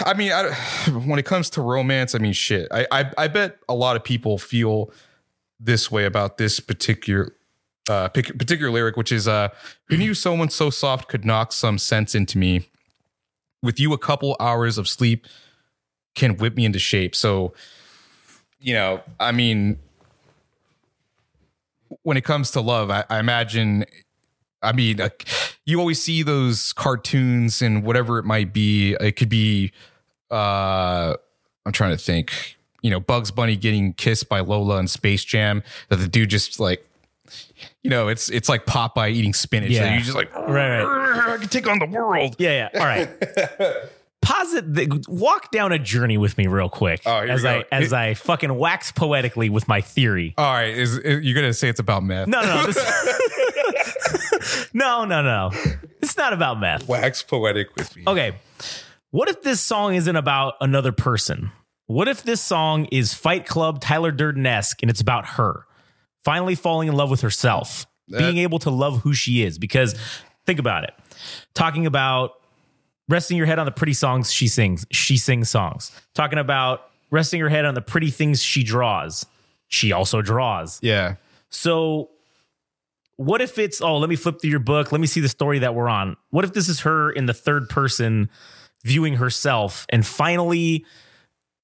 I 0.05 0.13
mean, 0.15 0.31
I, 0.33 0.49
when 1.05 1.17
it 1.17 1.25
comes 1.25 1.49
to 1.51 1.61
romance, 1.61 2.13
I 2.13 2.17
mean, 2.17 2.33
shit. 2.33 2.67
I, 2.71 2.85
I 2.91 3.11
I 3.17 3.27
bet 3.29 3.57
a 3.69 3.73
lot 3.73 3.95
of 3.95 4.03
people 4.03 4.37
feel 4.37 4.91
this 5.63 5.91
way 5.91 6.05
about 6.05 6.37
this 6.37 6.59
particular 6.59 7.35
uh 7.89 8.09
particular 8.09 8.71
lyric, 8.71 8.97
which 8.97 9.11
is 9.11 9.27
uh, 9.27 9.49
"Who 9.85 9.97
knew 9.97 10.13
someone 10.13 10.49
so 10.49 10.69
soft 10.69 11.07
could 11.07 11.25
knock 11.25 11.51
some 11.51 11.77
sense 11.77 12.15
into 12.15 12.37
me? 12.37 12.69
With 13.63 13.79
you, 13.79 13.93
a 13.93 13.97
couple 13.97 14.35
hours 14.39 14.77
of 14.77 14.87
sleep 14.87 15.27
can 16.15 16.37
whip 16.37 16.55
me 16.55 16.65
into 16.65 16.79
shape." 16.79 17.15
So, 17.15 17.53
you 18.59 18.73
know, 18.73 19.01
I 19.19 19.31
mean, 19.31 19.79
when 22.03 22.17
it 22.17 22.23
comes 22.23 22.51
to 22.51 22.61
love, 22.61 22.89
I, 22.89 23.03
I 23.09 23.19
imagine. 23.19 23.85
I 24.63 24.73
mean, 24.73 25.01
uh, 25.01 25.09
you 25.65 25.79
always 25.79 26.03
see 26.03 26.21
those 26.21 26.71
cartoons 26.73 27.63
and 27.63 27.83
whatever 27.83 28.19
it 28.19 28.25
might 28.25 28.53
be. 28.53 28.95
It 28.99 29.13
could 29.13 29.29
be. 29.29 29.71
uh 30.29 31.15
I'm 31.65 31.71
trying 31.71 31.91
to 31.91 31.97
think. 31.97 32.57
You 32.81 32.91
know, 32.91 32.99
Bugs 32.99 33.31
Bunny 33.31 33.55
getting 33.55 33.93
kissed 33.93 34.29
by 34.29 34.39
Lola 34.39 34.79
in 34.79 34.87
Space 34.87 35.23
Jam. 35.23 35.63
That 35.89 35.97
the 35.97 36.07
dude 36.07 36.29
just 36.29 36.59
like, 36.59 36.87
you 37.83 37.89
know, 37.89 38.07
it's 38.07 38.29
it's 38.29 38.49
like 38.49 38.65
Popeye 38.65 39.11
eating 39.11 39.33
spinach. 39.33 39.69
Yeah. 39.69 39.85
Yeah. 39.85 39.97
You 39.97 40.03
just 40.03 40.15
like, 40.15 40.33
Right, 40.35 40.81
I 40.81 41.37
can 41.37 41.47
take 41.47 41.67
on 41.67 41.79
the 41.79 41.85
world. 41.85 42.35
Yeah, 42.39 42.69
yeah. 42.73 42.79
All 42.79 42.85
right. 42.85 43.09
Posit 44.21 44.75
the, 44.75 45.03
walk 45.07 45.49
down 45.51 45.71
a 45.71 45.79
journey 45.79 46.15
with 46.19 46.37
me 46.37 46.45
real 46.45 46.69
quick 46.69 47.01
Oh, 47.07 47.21
as 47.21 47.43
I 47.43 47.65
as 47.71 47.91
I 47.91 48.13
fucking 48.13 48.53
wax 48.55 48.91
poetically 48.91 49.49
with 49.49 49.67
my 49.67 49.81
theory. 49.81 50.35
All 50.37 50.53
right, 50.53 50.69
is, 50.69 50.95
is 50.99 51.23
you're 51.23 51.33
gonna 51.33 51.53
say 51.53 51.69
it's 51.69 51.79
about 51.79 52.03
meth? 52.03 52.27
No, 52.27 52.39
no, 52.41 52.61
no. 52.61 52.67
This, 52.67 52.77
no, 54.75 55.05
no, 55.05 55.23
no. 55.23 55.49
It's 56.03 56.15
not 56.17 56.33
about 56.33 56.59
meth. 56.59 56.87
wax 56.87 57.23
poetic 57.23 57.75
with 57.75 57.95
me. 57.95 58.03
Okay. 58.05 58.33
What 59.09 59.27
if 59.27 59.41
this 59.41 59.59
song 59.59 59.95
isn't 59.95 60.15
about 60.15 60.53
another 60.61 60.91
person? 60.91 61.51
What 61.91 62.07
if 62.07 62.23
this 62.23 62.39
song 62.39 62.85
is 62.85 63.13
Fight 63.13 63.45
Club 63.45 63.81
Tyler 63.81 64.13
Durden 64.13 64.45
esque 64.45 64.81
and 64.81 64.89
it's 64.89 65.01
about 65.01 65.25
her 65.25 65.65
finally 66.23 66.55
falling 66.55 66.87
in 66.87 66.95
love 66.95 67.09
with 67.09 67.19
herself, 67.19 67.85
being 68.07 68.37
able 68.37 68.59
to 68.59 68.69
love 68.69 69.01
who 69.01 69.13
she 69.13 69.43
is? 69.43 69.57
Because 69.57 69.93
think 70.45 70.57
about 70.57 70.85
it. 70.85 70.93
Talking 71.53 71.85
about 71.85 72.31
resting 73.09 73.35
your 73.35 73.45
head 73.45 73.59
on 73.59 73.65
the 73.65 73.73
pretty 73.73 73.91
songs 73.91 74.31
she 74.31 74.47
sings, 74.47 74.85
she 74.89 75.17
sings 75.17 75.49
songs. 75.49 75.91
Talking 76.13 76.39
about 76.39 76.89
resting 77.09 77.41
her 77.41 77.49
head 77.49 77.65
on 77.65 77.73
the 77.73 77.81
pretty 77.81 78.09
things 78.09 78.41
she 78.41 78.63
draws, 78.63 79.25
she 79.67 79.91
also 79.91 80.21
draws. 80.21 80.79
Yeah, 80.81 81.15
So, 81.49 82.11
what 83.17 83.41
if 83.41 83.59
it's, 83.59 83.81
oh, 83.81 83.97
let 83.97 84.09
me 84.09 84.15
flip 84.15 84.39
through 84.39 84.49
your 84.49 84.59
book. 84.59 84.93
Let 84.93 85.01
me 85.01 85.07
see 85.07 85.19
the 85.19 85.27
story 85.27 85.59
that 85.59 85.75
we're 85.75 85.89
on. 85.89 86.15
What 86.29 86.45
if 86.45 86.53
this 86.53 86.69
is 86.69 86.79
her 86.79 87.11
in 87.11 87.25
the 87.25 87.33
third 87.33 87.67
person 87.67 88.29
viewing 88.85 89.15
herself 89.15 89.85
and 89.89 90.05
finally 90.05 90.85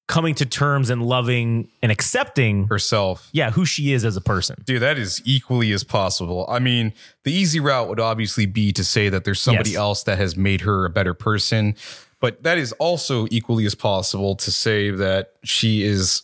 coming 0.08 0.34
to 0.34 0.44
terms 0.46 0.88
and 0.90 1.02
loving 1.02 1.68
and 1.82 1.92
accepting, 1.92 2.66
herself. 2.66 3.28
yeah, 3.32 3.50
who 3.50 3.64
she 3.64 3.92
is 3.92 4.04
as 4.04 4.16
a 4.16 4.20
person? 4.20 4.56
Dude, 4.64 4.82
that 4.82 4.98
is 4.98 5.22
equally 5.24 5.70
as 5.70 5.84
possible. 5.84 6.46
I 6.48 6.58
mean, 6.58 6.92
the 7.24 7.32
easy 7.32 7.60
route 7.60 7.88
would 7.88 8.00
obviously 8.00 8.46
be 8.46 8.72
to 8.72 8.82
say 8.82 9.08
that 9.10 9.24
there's 9.24 9.40
somebody 9.40 9.70
Yes. 9.72 9.78
else 9.78 10.02
that 10.04 10.18
has 10.18 10.34
made 10.36 10.62
her 10.62 10.84
a 10.86 10.90
better 10.90 11.12
person, 11.14 11.76
but 12.20 12.42
that 12.42 12.56
is 12.58 12.72
also 12.72 13.26
equally 13.30 13.66
as 13.66 13.74
possible 13.76 14.34
to 14.36 14.50
say 14.50 14.90
that 14.90 15.34
she 15.44 15.82
is 15.82 16.22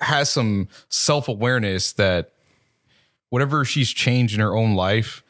has 0.00 0.30
some 0.30 0.66
self-awareness 0.88 1.92
that 1.92 2.32
whatever 3.28 3.64
she's 3.66 3.90
changed 3.90 4.34
in 4.34 4.40
her 4.40 4.56
own 4.56 4.74
life 4.74 5.22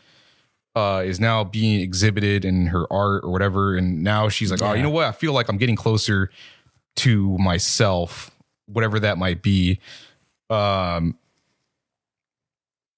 uh, 0.77 1.03
is 1.05 1.19
now 1.19 1.43
being 1.43 1.81
exhibited 1.81 2.45
in 2.45 2.67
her 2.67 2.87
art 2.93 3.25
or 3.25 3.31
whatever. 3.31 3.77
And 3.77 4.05
now 4.05 4.29
she's 4.29 4.53
like, 4.53 4.63
oh, 4.63 4.73
you 4.75 4.83
know 4.85 4.89
what? 4.91 5.07
I 5.07 5.13
feel 5.13 5.33
like 5.33 5.49
I'm 5.49 5.59
getting 5.59 5.75
closer 5.75 6.31
to 6.97 7.37
myself, 7.39 8.31
whatever 8.67 9.01
that 9.01 9.19
might 9.19 9.43
be. 9.43 9.79
Um, 10.51 11.17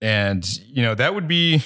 and 0.00 0.58
you 0.66 0.82
know 0.82 0.94
that 0.94 1.14
would 1.14 1.28
be 1.28 1.62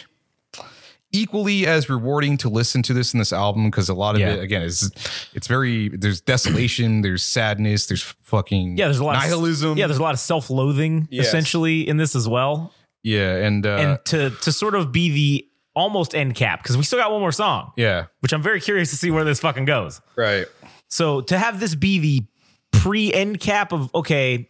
equally 1.13 1.67
as 1.67 1.89
rewarding 1.89 2.37
to 2.37 2.49
listen 2.49 2.83
to 2.83 2.93
this 2.93 3.15
in 3.15 3.19
this 3.19 3.33
album 3.33 3.65
because 3.71 3.89
a 3.89 3.95
lot 3.95 4.15
of 4.15 4.21
Yeah. 4.21 4.35
it 4.35 4.41
again 4.43 4.63
is 4.63 4.91
it's 5.33 5.47
very 5.47 5.89
there's 5.89 6.21
desolation, 6.21 7.01
there's 7.03 7.23
sadness, 7.23 7.87
there's 7.87 8.03
fucking 8.03 8.77
Yeah, 8.77 8.87
there's 8.87 8.99
a 8.99 9.05
lot 9.05 9.15
nihilism. 9.15 9.73
Of, 9.73 9.79
yeah, 9.79 9.87
there's 9.87 9.99
a 9.99 10.03
lot 10.03 10.13
of 10.15 10.21
self-loathing 10.21 11.09
Yes. 11.11 11.27
essentially 11.29 11.89
in 11.89 11.97
this 11.97 12.15
as 12.15 12.29
well. 12.29 12.73
yeah, 13.03 13.37
and 13.37 13.65
uh, 13.65 13.77
and 13.77 13.99
to 14.07 14.31
to 14.31 14.53
sort 14.53 14.75
of 14.75 14.93
be 14.93 15.09
the 15.11 15.49
almost 15.75 16.15
end 16.15 16.35
cap 16.35 16.63
because 16.63 16.77
we 16.77 16.83
still 16.83 16.99
got 16.99 17.11
one 17.13 17.21
more 17.21 17.33
song, 17.33 17.71
yeah, 17.77 18.07
which 18.21 18.33
I'm 18.33 18.43
very 18.43 18.61
curious 18.61 18.91
to 18.91 18.97
see 18.97 19.11
where 19.11 19.25
this 19.25 19.41
fucking 19.41 19.65
goes. 19.65 20.01
right. 20.17 20.47
So 20.89 21.21
to 21.23 21.39
have 21.39 21.61
this 21.61 21.75
be 21.75 21.99
the 21.99 22.25
pre 22.73 23.13
end 23.13 23.41
cap 23.41 23.73
of 23.73 23.93
okay, 23.95 24.49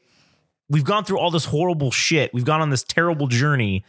we've 0.68 0.84
gone 0.84 1.04
through 1.04 1.18
all 1.18 1.30
this 1.30 1.44
horrible 1.46 1.90
shit, 1.90 2.32
we've 2.34 2.44
gone 2.44 2.60
on 2.60 2.70
this 2.70 2.82
terrible 2.84 3.26
journey, 3.26 3.84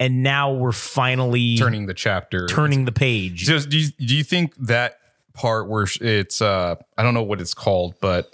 and 0.00 0.22
now 0.22 0.52
we're 0.52 0.72
finally 0.72 1.56
Turning 1.56 1.86
the 1.86 1.94
chapter, 1.94 2.46
turning 2.46 2.84
the 2.84 2.92
page. 2.92 3.36
Just 3.36 3.68
do 3.68 3.78
you, 3.78 3.88
do 3.98 4.16
you 4.16 4.24
think 4.24 4.54
that 4.56 4.98
part 5.34 5.68
where 5.68 5.86
it's 6.00 6.42
uh 6.42 6.74
I 6.96 7.02
don't 7.02 7.14
know 7.14 7.22
what 7.22 7.40
it's 7.40 7.54
called, 7.54 7.94
but 8.00 8.32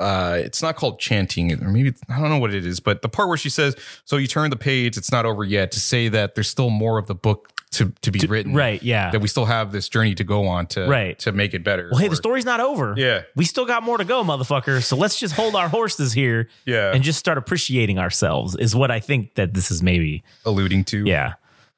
uh 0.00 0.36
it's 0.40 0.60
not 0.62 0.74
called 0.74 0.98
chanting 0.98 1.52
or 1.62 1.68
maybe 1.68 1.90
it's- 1.90 2.02
I 2.08 2.20
don't 2.20 2.28
know 2.30 2.38
what 2.38 2.52
it 2.52 2.66
is, 2.66 2.80
but 2.80 3.02
the 3.02 3.08
part 3.08 3.28
where 3.28 3.36
she 3.36 3.50
says, 3.50 3.76
"So 4.04 4.16
you 4.16 4.26
turn 4.26 4.50
the 4.50 4.56
page, 4.56 4.96
it's 4.96 5.12
not 5.12 5.26
over 5.26 5.44
yet," 5.44 5.70
to 5.72 5.80
say 5.80 6.08
that 6.08 6.34
there's 6.34 6.48
still 6.48 6.70
more 6.70 6.98
of 6.98 7.06
the 7.06 7.14
book 7.14 7.51
to 7.72 7.92
to 8.02 8.10
be 8.10 8.18
written, 8.26 8.54
right? 8.54 8.82
Yeah. 8.82 9.10
That 9.10 9.20
we 9.20 9.28
still 9.28 9.44
have 9.46 9.72
this 9.72 9.88
journey 9.88 10.14
to 10.14 10.24
go 10.24 10.46
on 10.46 10.66
to 10.68 10.86
Right. 10.86 11.18
to 11.20 11.32
make 11.32 11.54
it 11.54 11.64
better. 11.64 11.88
well, 11.90 12.00
hey, 12.00 12.06
Or- 12.06 12.10
the 12.10 12.16
story's 12.16 12.44
not 12.44 12.60
over. 12.60 12.94
Yeah. 12.96 13.22
we 13.36 13.44
still 13.44 13.66
got 13.66 13.82
more 13.82 13.98
to 13.98 14.04
go, 14.04 14.22
motherfucker. 14.24 14.82
So 14.82 14.96
let's 14.96 15.18
just 15.18 15.34
hold 15.34 15.54
our 15.56 15.68
horses 15.68 16.12
here, 16.12 16.48
Yeah. 16.64 16.92
and 16.94 17.02
just 17.02 17.18
start 17.18 17.38
appreciating 17.38 17.98
ourselves. 17.98 18.56
Is 18.56 18.74
what 18.76 18.90
I 18.90 19.00
think 19.00 19.34
that 19.34 19.54
this 19.54 19.70
is 19.70 19.82
maybe. 19.82 20.22
alluding 20.44 20.84
to. 20.84 21.04
Yeah, 21.06 21.34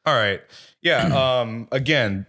All 0.06 0.14
right. 0.14 0.40
Yeah. 0.82 1.06
Um. 1.40 1.68
Again, 1.72 2.26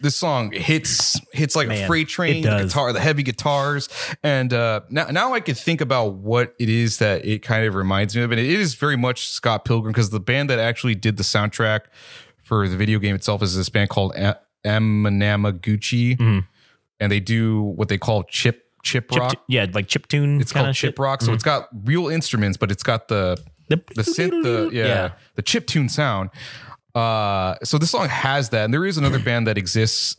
this 0.00 0.14
song 0.16 0.52
hits 0.52 1.20
hits 1.32 1.56
like 1.56 1.68
a 1.68 1.86
freight 1.86 2.08
train. 2.08 2.42
The 2.42 2.64
guitar, 2.64 2.92
the 2.92 3.00
heavy 3.00 3.22
guitars, 3.22 3.88
and 4.22 4.52
uh, 4.52 4.80
now 4.90 5.06
now 5.06 5.34
I 5.34 5.40
can 5.40 5.54
think 5.54 5.80
about 5.80 6.14
what 6.14 6.54
it 6.58 6.68
is 6.68 6.98
that 6.98 7.24
it 7.24 7.42
kind 7.42 7.66
of 7.66 7.74
reminds 7.74 8.14
me 8.16 8.22
of, 8.22 8.30
and 8.30 8.38
it 8.40 8.46
is 8.46 8.74
very 8.74 8.96
much 8.96 9.28
Scott 9.28 9.64
Pilgrim 9.64 9.92
because 9.92 10.10
the 10.10 10.20
band 10.20 10.50
that 10.50 10.58
actually 10.58 10.94
did 10.94 11.16
the 11.16 11.22
soundtrack 11.24 11.80
for 12.42 12.68
the 12.68 12.76
video 12.76 12.98
game 12.98 13.14
itself 13.14 13.42
is 13.42 13.56
this 13.56 13.68
band 13.68 13.90
called 13.90 14.14
A- 14.16 14.38
Anamanaguchi, 14.64 16.44
and 17.00 17.12
they 17.12 17.20
do 17.20 17.60
what 17.62 17.88
they 17.88 17.98
call 17.98 18.24
chip 18.24 18.64
chip, 18.82 19.08
Mm-hmm. 19.08 19.14
chip, 19.14 19.20
rock. 19.20 19.44
yeah, 19.48 19.66
like 19.72 19.86
chip 19.88 20.06
tune. 20.08 20.40
it's 20.40 20.52
called 20.52 20.74
shit. 20.74 20.88
Mm-hmm. 20.88 20.92
chip 20.94 20.98
rock, 20.98 21.22
so 21.22 21.32
it's 21.32 21.42
got 21.44 21.68
real 21.84 22.08
instruments, 22.08 22.56
but 22.56 22.70
it's 22.70 22.82
got 22.82 23.08
the 23.08 23.36
the 23.68 23.76
synth, 24.02 24.42
the 24.42 24.70
yeah, 24.72 24.86
Yeah. 24.86 25.10
the 25.34 25.42
chip 25.42 25.66
tune 25.66 25.88
sound. 25.88 26.30
Uh, 26.98 27.56
so 27.62 27.78
this 27.78 27.90
song 27.90 28.08
has 28.08 28.48
that, 28.50 28.64
and 28.64 28.74
there 28.74 28.84
is 28.84 28.98
another 28.98 29.18
band 29.18 29.46
that 29.46 29.56
exists 29.56 30.16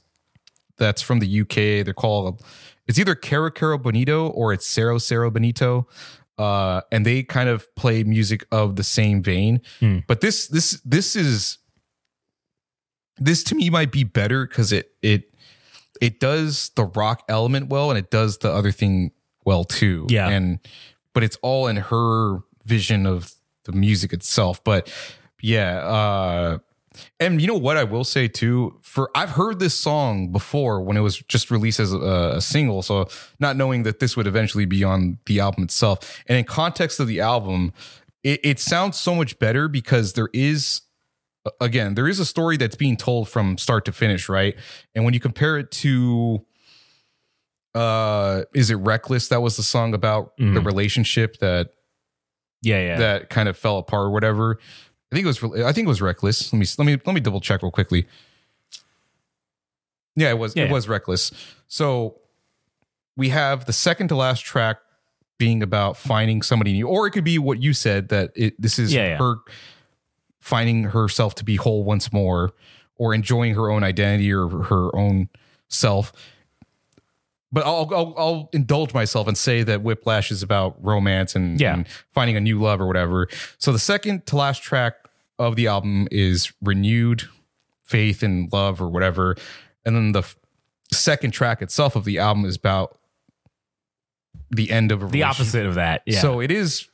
that's 0.78 1.02
from 1.02 1.20
the 1.20 1.42
UK. 1.42 1.86
They're 1.86 1.94
called 1.94 2.42
it's 2.88 2.98
either 2.98 3.14
Cara 3.14 3.52
Cara 3.52 3.78
Bonito 3.78 4.30
or 4.30 4.52
it's 4.52 4.66
Cero 4.66 4.98
Cero 4.98 5.30
Bonito. 5.30 5.88
Uh, 6.40 6.82
and 6.92 7.06
they 7.06 7.22
kind 7.22 7.50
of 7.50 7.74
play 7.76 8.04
music 8.04 8.46
of 8.52 8.78
the 8.78 8.84
same 8.84 9.22
vein. 9.22 9.62
Hmm. 9.80 10.00
But 10.08 10.22
this 10.22 10.48
this 10.48 10.82
this 10.84 11.16
is 11.16 11.60
this 13.18 13.44
to 13.44 13.56
me 13.56 13.70
might 13.70 13.92
be 13.92 14.04
better 14.06 14.48
because 14.48 14.72
it 14.72 14.92
it 15.02 15.34
it 16.02 16.20
does 16.20 16.72
the 16.76 16.86
rock 16.86 17.24
element 17.30 17.68
well 17.68 17.92
and 17.92 18.00
it 18.00 18.10
does 18.10 18.40
the 18.40 18.52
other 18.52 18.72
thing 18.72 19.12
well 19.46 19.66
too. 19.66 20.08
Yeah. 20.10 20.30
And 20.30 20.60
but 21.14 21.24
it's 21.24 21.38
all 21.44 21.68
in 21.68 21.76
her 21.76 22.40
vision 22.66 23.06
of 23.06 23.34
the 23.66 23.74
music 23.74 24.14
itself. 24.14 24.64
But 24.64 24.92
yeah, 25.42 25.78
uh 25.80 26.60
and 27.20 27.42
you 27.42 27.48
know 27.48 27.54
what 27.58 27.78
I 27.78 27.84
will 27.84 28.04
say 28.04 28.28
too, 28.28 28.80
for 28.82 29.10
I've 29.16 29.32
heard 29.32 29.60
this 29.60 29.78
song 29.80 30.32
before 30.32 30.82
when 30.82 30.98
it 30.98 31.02
was 31.02 31.18
just 31.28 31.52
released 31.52 31.80
as 31.80 31.94
a, 31.94 32.34
a 32.38 32.42
single, 32.42 32.82
so 32.82 33.08
not 33.40 33.56
knowing 33.56 33.84
that 33.84 34.00
this 34.00 34.16
would 34.18 34.28
eventually 34.28 34.66
be 34.66 34.84
on 34.84 35.18
the 35.26 35.40
album 35.40 35.64
itself. 35.64 36.22
And 36.28 36.38
in 36.38 36.46
context 36.46 37.00
of 37.00 37.08
the 37.08 37.20
album, 37.20 37.74
it, 38.24 38.40
it 38.44 38.60
sounds 38.60 39.00
so 39.00 39.16
much 39.16 39.40
better 39.40 39.68
because 39.68 40.14
there 40.14 40.30
is 40.34 40.82
again, 41.62 41.96
there 41.96 42.08
is 42.08 42.20
a 42.20 42.26
story 42.26 42.58
that's 42.58 42.76
being 42.76 42.98
told 42.98 43.30
from 43.30 43.58
start 43.58 43.86
to 43.86 43.92
finish, 43.94 44.28
right? 44.30 44.56
And 44.94 45.06
when 45.06 45.14
you 45.14 45.20
compare 45.22 45.58
it 45.58 45.72
to 45.72 46.46
uh 47.76 48.44
is 48.54 48.72
it 48.72 48.76
reckless 48.76 49.28
that 49.30 49.42
was 49.42 49.56
the 49.56 49.64
song 49.64 49.94
about 49.94 50.36
the 50.38 50.44
Mhm. 50.44 50.66
relationship 50.66 51.38
that 51.40 51.70
Yeah, 52.62 52.82
yeah. 52.82 52.98
that 52.98 53.30
kind 53.30 53.48
of 53.48 53.56
fell 53.58 53.78
apart 53.78 54.08
or 54.08 54.10
whatever. 54.10 54.60
I 55.12 55.16
think 55.16 55.26
it 55.26 55.28
was 55.28 55.44
I 55.64 55.72
think 55.72 55.86
it 55.86 55.90
was 55.90 56.02
reckless. 56.02 56.54
Let 56.54 56.60
me 56.60 56.66
let 56.78 56.86
me 56.86 57.02
let 57.06 57.14
me 57.14 57.20
double 57.20 57.42
check 57.42 57.64
real 57.64 57.72
quickly. 57.72 58.08
Yeah, 60.16 60.30
it 60.30 60.38
was 60.38 60.56
Yeah, 60.56 60.66
it 60.66 60.72
was 60.72 60.88
reckless. 60.88 61.32
So 61.68 62.20
we 63.16 63.30
have 63.30 63.66
the 63.66 63.74
second 63.74 64.10
to 64.10 64.16
last 64.16 64.42
track 64.42 64.78
being 65.38 65.64
about 65.64 65.98
finding 65.98 66.42
somebody 66.42 66.74
new, 66.74 66.88
or 66.88 67.08
it 67.08 67.12
could 67.12 67.24
be 67.24 67.40
what 67.40 67.62
you 67.62 67.74
said 67.74 68.10
that 68.10 68.32
it 68.36 68.62
this 68.62 68.78
is 68.78 68.94
Yeah, 68.94 69.08
yeah. 69.08 69.18
her 69.18 69.36
finding 70.40 70.86
herself 70.86 71.36
to 71.36 71.44
be 71.44 71.56
whole 71.56 71.84
once 71.84 72.12
more, 72.14 72.52
or 72.96 73.14
enjoying 73.14 73.56
her 73.56 73.70
own 73.72 73.84
identity 73.84 74.32
or 74.32 74.48
her 74.48 74.96
own 74.96 75.30
self. 75.70 76.12
But 77.52 77.66
I'll, 77.66 77.90
I'll 77.94 78.14
I'll 78.18 78.50
indulge 78.54 78.94
myself 78.94 79.28
and 79.28 79.36
say 79.38 79.64
that 79.64 79.82
Whiplash 79.82 80.30
is 80.32 80.44
about 80.44 80.76
romance 80.86 81.36
and, 81.36 81.60
Yeah. 81.60 81.74
and 81.74 81.88
finding 82.12 82.36
a 82.38 82.40
new 82.40 82.60
love 82.62 82.80
or 82.80 82.86
whatever. 82.86 83.28
So 83.58 83.72
the 83.72 83.80
second 83.80 84.26
to 84.28 84.36
last 84.36 84.62
track 84.62 84.94
of 85.40 85.56
the 85.56 85.66
album 85.68 86.08
is 86.12 86.54
renewed 86.62 87.24
faith 87.84 88.22
and 88.22 88.52
love 88.54 88.80
or 88.82 88.88
whatever, 88.88 89.36
and 89.84 89.96
then 89.96 90.12
the 90.12 90.20
f- 90.20 90.36
second 90.94 91.32
track 91.32 91.62
itself 91.64 91.96
of 91.96 92.06
the 92.06 92.20
album 92.20 92.46
is 92.46 92.56
about 92.56 93.00
the 94.52 94.70
end 94.72 94.92
of 94.92 95.02
a 95.04 95.08
the 95.08 95.24
opposite 95.24 95.66
of 95.66 95.76
that. 95.76 96.02
Yeah. 96.06 96.20
So 96.20 96.40
it 96.42 96.52
is 96.52 96.88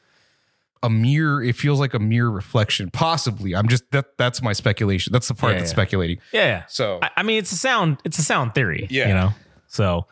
a 0.84 0.90
mere 0.90 1.42
it 1.42 1.56
feels 1.56 1.80
like 1.80 1.94
a 1.96 2.00
mere 2.00 2.30
reflection 2.30 2.92
possibly 2.92 3.56
i'm 3.56 3.68
just 3.68 3.90
that 3.92 4.18
that's 4.20 4.40
my 4.44 4.54
speculation 4.54 5.12
that's 5.12 5.28
the 5.28 5.34
part 5.34 5.54
Yeah, 5.54 5.60
that's 5.60 5.72
yeah. 5.72 5.76
speculating 5.76 6.18
Yeah. 6.32 6.46
yeah. 6.46 6.64
so 6.68 7.00
I, 7.02 7.10
I 7.18 7.24
mean, 7.24 7.40
it's 7.40 7.52
a 7.52 7.56
sound. 7.58 7.98
It's 8.06 8.20
a 8.20 8.24
sound 8.24 8.54
theory. 8.54 8.86
Yeah. 8.92 9.08
You 9.08 9.14
know. 9.16 9.30
So, 9.76 10.08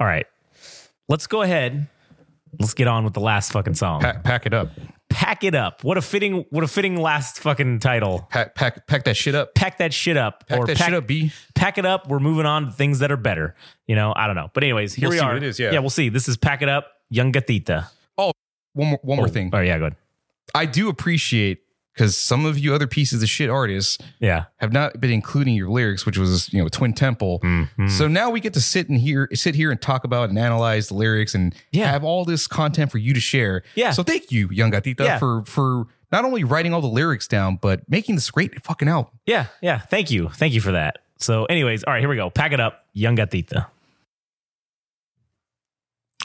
all 0.00 0.06
right, 0.06 0.26
let's 1.08 1.26
go 1.26 1.42
ahead. 1.42 1.86
Let's 2.58 2.74
get 2.74 2.86
on 2.88 3.04
with 3.04 3.14
the 3.14 3.20
last 3.20 3.52
fucking 3.52 3.74
song. 3.74 4.00
pack, 4.00 4.24
pack 4.24 4.46
it 4.46 4.52
up 4.54 4.68
Pack 5.08 5.44
it 5.44 5.54
up. 5.54 5.84
What 5.84 5.98
a 5.98 6.02
fitting. 6.02 6.46
What 6.48 6.64
a 6.64 6.66
fitting 6.68 6.96
last 6.96 7.38
fucking 7.40 7.80
title. 7.80 8.26
pack 8.30 8.54
pack 8.54 8.86
pack 8.86 9.04
that 9.04 9.14
shit 9.14 9.34
up 9.34 9.54
Pack 9.54 9.76
that 9.78 9.92
shit 9.92 10.16
up. 10.16 10.48
pack 10.48 10.64
that 10.66 10.78
shit 10.78 10.94
up 10.94 11.06
b 11.06 11.30
pack 11.54 11.76
it 11.76 11.84
up. 11.84 12.08
We're 12.08 12.18
moving 12.18 12.46
on 12.46 12.66
to 12.66 12.72
things 12.72 13.00
that 13.00 13.12
are 13.12 13.18
better. 13.18 13.54
You 13.86 13.94
know, 13.94 14.14
I 14.16 14.26
don't 14.26 14.36
know. 14.36 14.50
But 14.54 14.64
anyways, 14.64 14.94
here 14.94 15.10
We'll 15.10 15.18
we 15.18 15.20
are. 15.20 15.28
what 15.34 15.36
it 15.36 15.42
is, 15.42 15.60
yeah. 15.60 15.72
yeah, 15.72 15.80
we'll 15.80 15.90
see. 15.90 16.08
This 16.08 16.28
is 16.28 16.38
pack 16.38 16.62
it 16.62 16.68
up, 16.70 16.86
Yungatita. 17.12 17.88
Oh, 18.16 18.32
one 18.72 18.88
more 18.88 18.98
one 19.02 19.16
more 19.18 19.26
Oh, 19.26 19.30
thing 19.30 19.50
Oh 19.52 19.60
yeah, 19.60 19.76
good. 19.78 19.94
i 20.54 20.64
do 20.64 20.88
appreciate 20.88 21.60
because 21.94 22.16
some 22.16 22.44
of 22.46 22.58
you 22.58 22.74
other 22.74 22.86
pieces 22.86 23.22
of 23.22 23.28
shit 23.28 23.50
artists 23.50 23.98
Yeah. 24.18 24.44
have 24.56 24.72
not 24.72 25.00
been 25.00 25.10
including 25.10 25.54
your 25.54 25.68
lyrics 25.68 26.06
which 26.06 26.16
was 26.18 26.52
you 26.52 26.62
know 26.62 26.68
twin 26.68 26.92
temple 26.94 27.40
Mhm. 27.40 27.90
So 27.90 28.08
now 28.08 28.30
we 28.30 28.40
get 28.40 28.54
to 28.54 28.60
sit 28.60 28.88
and 28.88 28.98
here, 28.98 29.28
sit 29.34 29.54
here 29.54 29.70
and 29.70 29.80
talk 29.80 30.04
about 30.04 30.28
and 30.30 30.38
analyze 30.38 30.88
the 30.88 30.94
lyrics 30.94 31.34
and 31.34 31.54
Yeah. 31.70 31.90
have 31.90 32.04
all 32.04 32.24
this 32.24 32.46
content 32.46 32.90
for 32.90 32.98
you 32.98 33.12
to 33.14 33.20
share. 33.20 33.62
Yeah. 33.74 33.90
So 33.92 34.02
thank 34.02 34.32
you, 34.32 34.48
Yungatita, 34.48 35.00
Yeah. 35.04 35.18
for 35.18 35.44
for 35.44 35.86
not 36.10 36.24
only 36.24 36.44
writing 36.44 36.74
all 36.74 36.80
the 36.80 36.86
lyrics 36.88 37.26
down, 37.26 37.56
but 37.56 37.88
making 37.88 38.14
this 38.16 38.30
great 38.30 38.62
fucking 38.64 38.86
album. 38.88 39.12
Yeah, 39.26 39.46
yeah. 39.62 39.78
Thank 39.78 40.10
you. 40.10 40.28
Thank 40.28 40.52
you 40.54 40.60
for 40.60 40.72
that. 40.72 40.98
So, 41.18 41.44
anyways, 41.46 41.84
all 41.84 41.92
right, 41.92 42.00
here 42.00 42.08
we 42.08 42.16
go. 42.16 42.28
Pack 42.30 42.52
it 42.52 42.60
up, 42.60 42.84
Yungatita. 42.96 43.66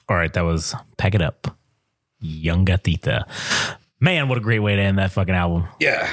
All 0.10 0.16
right, 0.18 0.32
that 0.34 0.42
was 0.46 0.74
Pack 0.98 1.16
It 1.16 1.22
Up, 1.22 1.58
Yungatita. 2.24 3.24
Man, 4.00 4.30
what 4.30 4.38
a 4.38 4.42
great 4.42 4.60
way 4.60 4.76
to 4.76 4.82
end 4.82 5.00
that 5.00 5.12
fucking 5.12 5.34
album. 5.34 5.68
Yeah. 5.80 6.08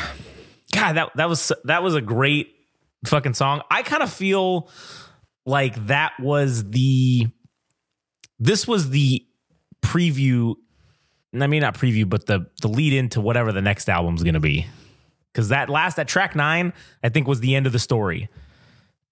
God, 0.73 0.95
that 0.95 1.11
that 1.17 1.29
was 1.29 1.53
that 1.65 1.83
was 1.83 1.95
a 1.95 2.01
great 2.01 2.55
fucking 3.07 3.35
song. 3.35 3.63
I 3.71 3.83
kind 3.83 4.03
of 4.03 4.13
feel 4.13 4.69
like 5.47 5.87
that 5.87 6.13
was 6.19 6.71
the 6.71 7.29
this 8.39 8.67
was 8.67 8.91
the 8.91 9.25
preview. 9.83 10.55
I 11.39 11.47
mean, 11.47 11.61
not 11.61 11.75
preview, 11.75 12.09
but 12.09 12.27
the 12.27 12.47
the 12.63 12.69
lead 12.69 12.93
into 12.93 13.21
whatever 13.21 13.53
the 13.53 13.63
next 13.63 13.89
album's 13.89 14.23
gonna 14.23 14.41
be. 14.41 14.67
Because 15.33 15.49
that 15.51 15.69
last 15.69 15.97
that 15.97 16.09
track 16.09 16.35
nine, 16.35 16.73
I 17.03 17.09
think, 17.09 17.27
was 17.29 17.41
the 17.41 17.55
end 17.55 17.67
of 17.67 17.73
the 17.73 17.79
story. 17.79 18.29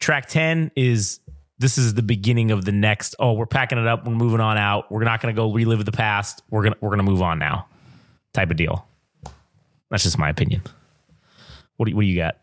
Track 0.01 0.29
ten 0.29 0.71
is 0.75 1.21
this 1.59 1.79
is 1.79 1.95
the 1.95 2.03
beginning 2.03 2.51
of 2.51 2.65
the 2.65 2.73
next. 2.73 3.15
Oh, 3.19 3.35
we're 3.35 3.47
packing 3.47 3.79
it 3.79 3.87
up. 3.87 4.07
We're 4.07 4.15
moving 4.15 4.41
on 4.41 4.57
out. 4.57 4.91
We're 4.91 5.05
not 5.05 5.21
gonna 5.21 5.35
go 5.35 5.53
relive 5.53 5.85
the 5.85 5.93
past. 5.93 6.43
We're 6.51 6.63
gonna 6.65 6.77
we're 6.81 6.91
gonna 6.91 7.03
move 7.03 7.23
on 7.23 7.39
now. 7.39 7.67
Type 8.35 8.51
of 8.51 8.57
deal. 8.57 8.87
That's 9.91 10.05
just 10.05 10.19
my 10.19 10.31
opinion. 10.31 10.63
What 11.77 11.87
do 11.87 11.91
you, 11.91 11.97
what 11.97 12.03
do 12.03 12.09
you 12.09 12.17
got? 12.17 12.39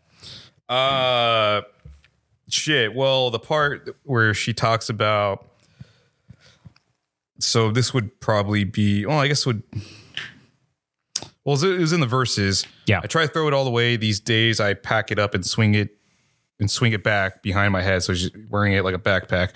Uh, 0.68 1.62
shit. 2.48 2.94
Well, 2.94 3.30
the 3.30 3.40
part 3.40 3.96
where 4.04 4.34
she 4.34 4.52
talks 4.52 4.88
about. 4.88 5.46
So 7.38 7.70
this 7.70 7.92
would 7.92 8.20
probably 8.20 8.64
be. 8.64 9.04
Well, 9.06 9.18
I 9.18 9.26
guess 9.26 9.40
it 9.40 9.46
would. 9.46 9.62
Well, 11.44 11.56
it 11.64 11.80
was 11.80 11.92
in 11.92 12.00
the 12.00 12.06
verses. 12.06 12.66
Yeah. 12.86 13.00
I 13.02 13.06
try 13.06 13.26
to 13.26 13.32
throw 13.32 13.48
it 13.48 13.54
all 13.54 13.66
away. 13.66 13.96
These 13.96 14.20
days, 14.20 14.60
I 14.60 14.74
pack 14.74 15.10
it 15.10 15.18
up 15.18 15.34
and 15.34 15.44
swing 15.44 15.74
it, 15.74 15.96
and 16.60 16.70
swing 16.70 16.92
it 16.92 17.02
back 17.02 17.42
behind 17.42 17.72
my 17.72 17.82
head. 17.82 18.02
So 18.02 18.14
she's 18.14 18.30
wearing 18.50 18.74
it 18.74 18.84
like 18.84 18.94
a 18.94 18.98
backpack. 18.98 19.52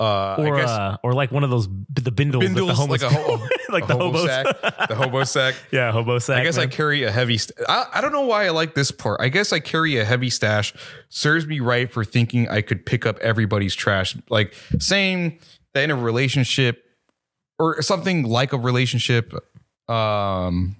Uh, 0.00 0.34
Or 0.38 0.58
uh, 0.58 0.96
or 1.04 1.12
like 1.12 1.30
one 1.30 1.44
of 1.44 1.50
those 1.50 1.68
the 1.94 2.10
bindles, 2.10 2.42
that 2.44 2.54
the 2.54 2.74
homeless 2.74 3.02
like 3.02 3.12
a, 3.12 3.14
ho- 3.14 3.46
like 3.70 3.84
a 3.84 3.86
the 3.88 3.96
hobo 3.96 4.26
sack. 4.26 4.46
The 4.88 4.94
hobo 4.96 5.22
sack. 5.36 5.54
yeah, 5.70 5.92
hobo 5.92 6.18
sack. 6.18 6.38
I 6.40 6.44
guess 6.44 6.58
I 6.58 6.66
carry 6.66 7.04
a 7.04 7.10
heavy. 7.12 7.38
St- 7.38 7.56
I, 7.68 7.86
I 7.94 8.00
don't 8.00 8.10
know 8.10 8.26
why 8.26 8.46
I 8.46 8.50
like 8.50 8.74
this 8.74 8.90
part. 8.90 9.20
I 9.20 9.28
guess 9.28 9.52
I 9.52 9.60
carry 9.60 9.98
a 9.98 10.04
heavy 10.04 10.28
stash. 10.30 10.74
Serves 11.08 11.46
me 11.46 11.60
right 11.60 11.92
for 11.92 12.04
thinking 12.04 12.48
I 12.48 12.62
could 12.62 12.84
pick 12.84 13.06
up 13.06 13.18
everybody's 13.20 13.74
trash. 13.76 14.16
Like 14.28 14.54
saying 14.80 15.38
that 15.74 15.84
in 15.84 15.90
a 15.92 15.96
relationship 15.96 16.84
or 17.60 17.80
something 17.82 18.24
like 18.24 18.52
a 18.52 18.58
relationship. 18.58 19.32
Um, 19.88 20.76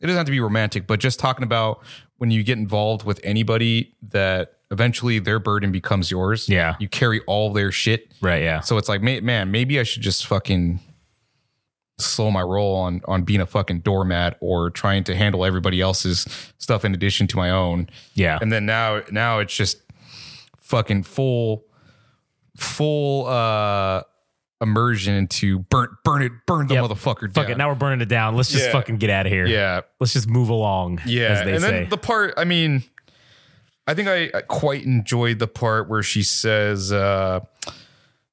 it 0.00 0.06
doesn't 0.06 0.18
have 0.18 0.26
to 0.26 0.32
be 0.32 0.40
romantic, 0.40 0.86
but 0.86 1.00
just 1.00 1.18
talking 1.18 1.44
about 1.44 1.82
when 2.18 2.30
you 2.30 2.42
get 2.42 2.58
involved 2.58 3.04
with 3.06 3.20
anybody 3.24 3.94
that 4.10 4.53
eventually 4.74 5.18
their 5.18 5.38
burden 5.38 5.72
becomes 5.72 6.10
yours. 6.10 6.48
Yeah. 6.48 6.74
you 6.78 6.88
carry 6.88 7.20
all 7.26 7.52
their 7.52 7.72
shit. 7.72 8.12
right. 8.20 8.42
Yeah. 8.42 8.60
So 8.60 8.76
it's 8.76 8.88
like, 8.90 9.00
man, 9.00 9.50
maybe 9.50 9.80
I 9.80 9.84
should 9.84 10.02
just 10.02 10.26
fucking 10.26 10.80
slow 11.98 12.28
my 12.30 12.42
roll 12.42 12.74
on 12.76 13.00
on 13.06 13.22
being 13.22 13.40
a 13.40 13.46
fucking 13.46 13.78
doormat 13.80 14.36
or 14.40 14.68
trying 14.68 15.04
to 15.04 15.14
handle 15.14 15.44
everybody 15.44 15.80
else's 15.80 16.26
stuff 16.58 16.84
in 16.84 16.92
addition 16.92 17.26
to 17.28 17.36
my 17.36 17.50
own. 17.50 17.88
Yeah. 18.14 18.36
And 18.42 18.50
then 18.52 18.66
now 18.66 19.02
now 19.12 19.38
it's 19.38 19.54
just 19.56 19.78
fucking 20.58 21.04
full 21.04 21.64
full 22.56 23.26
uh 23.26 24.02
immersion 24.60 25.14
into 25.14 25.58
burn 25.60 25.88
burn 26.04 26.22
it 26.22 26.32
burn 26.46 26.66
the 26.66 26.74
Yep. 26.74 26.84
motherfucker 26.84 27.32
Fuck 27.32 27.44
down. 27.46 27.50
it. 27.52 27.58
Now 27.58 27.68
we're 27.68 27.74
burning 27.74 28.00
it 28.00 28.08
down. 28.08 28.34
Let's 28.34 28.50
just 28.50 28.66
Yeah. 28.66 28.72
fucking 28.72 28.96
get 28.96 29.10
out 29.10 29.26
of 29.26 29.32
here. 29.32 29.46
yeah. 29.46 29.82
Let's 30.00 30.14
just 30.14 30.28
move 30.28 30.48
along. 30.48 31.00
Yeah, 31.06 31.26
As 31.28 31.44
they 31.44 31.52
and 31.54 31.62
say. 31.62 31.70
then 31.82 31.88
the 31.90 31.96
part. 31.98 32.34
I 32.36 32.44
mean, 32.44 32.82
I 33.86 33.94
think 33.94 34.08
I, 34.08 34.30
I 34.34 34.40
quite 34.42 34.84
enjoyed 34.84 35.38
the 35.38 35.48
part 35.48 35.88
where 35.88 36.02
she 36.02 36.22
says, 36.22 36.92
uh, 36.92 37.40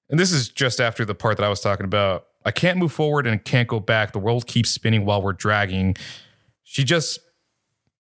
and 0.10 0.20
this 0.20 0.32
is 0.32 0.50
just 0.50 0.80
after 0.80 1.06
the 1.06 1.16
part 1.16 1.38
that 1.38 1.44
I 1.44 1.50
was 1.50 1.62
talking 1.62 1.86
about. 1.86 2.28
I 2.46 2.52
can't 2.52 2.78
move 2.78 2.92
forward 2.92 3.28
and 3.28 3.44
can't 3.44 3.68
go 3.68 3.80
back. 3.80 4.14
The 4.14 4.20
world 4.20 4.48
keeps 4.48 4.72
spinning 4.72 5.06
while 5.06 5.22
we're 5.22 5.34
dragging. 5.34 5.96
She 6.64 6.84
just. 6.84 7.20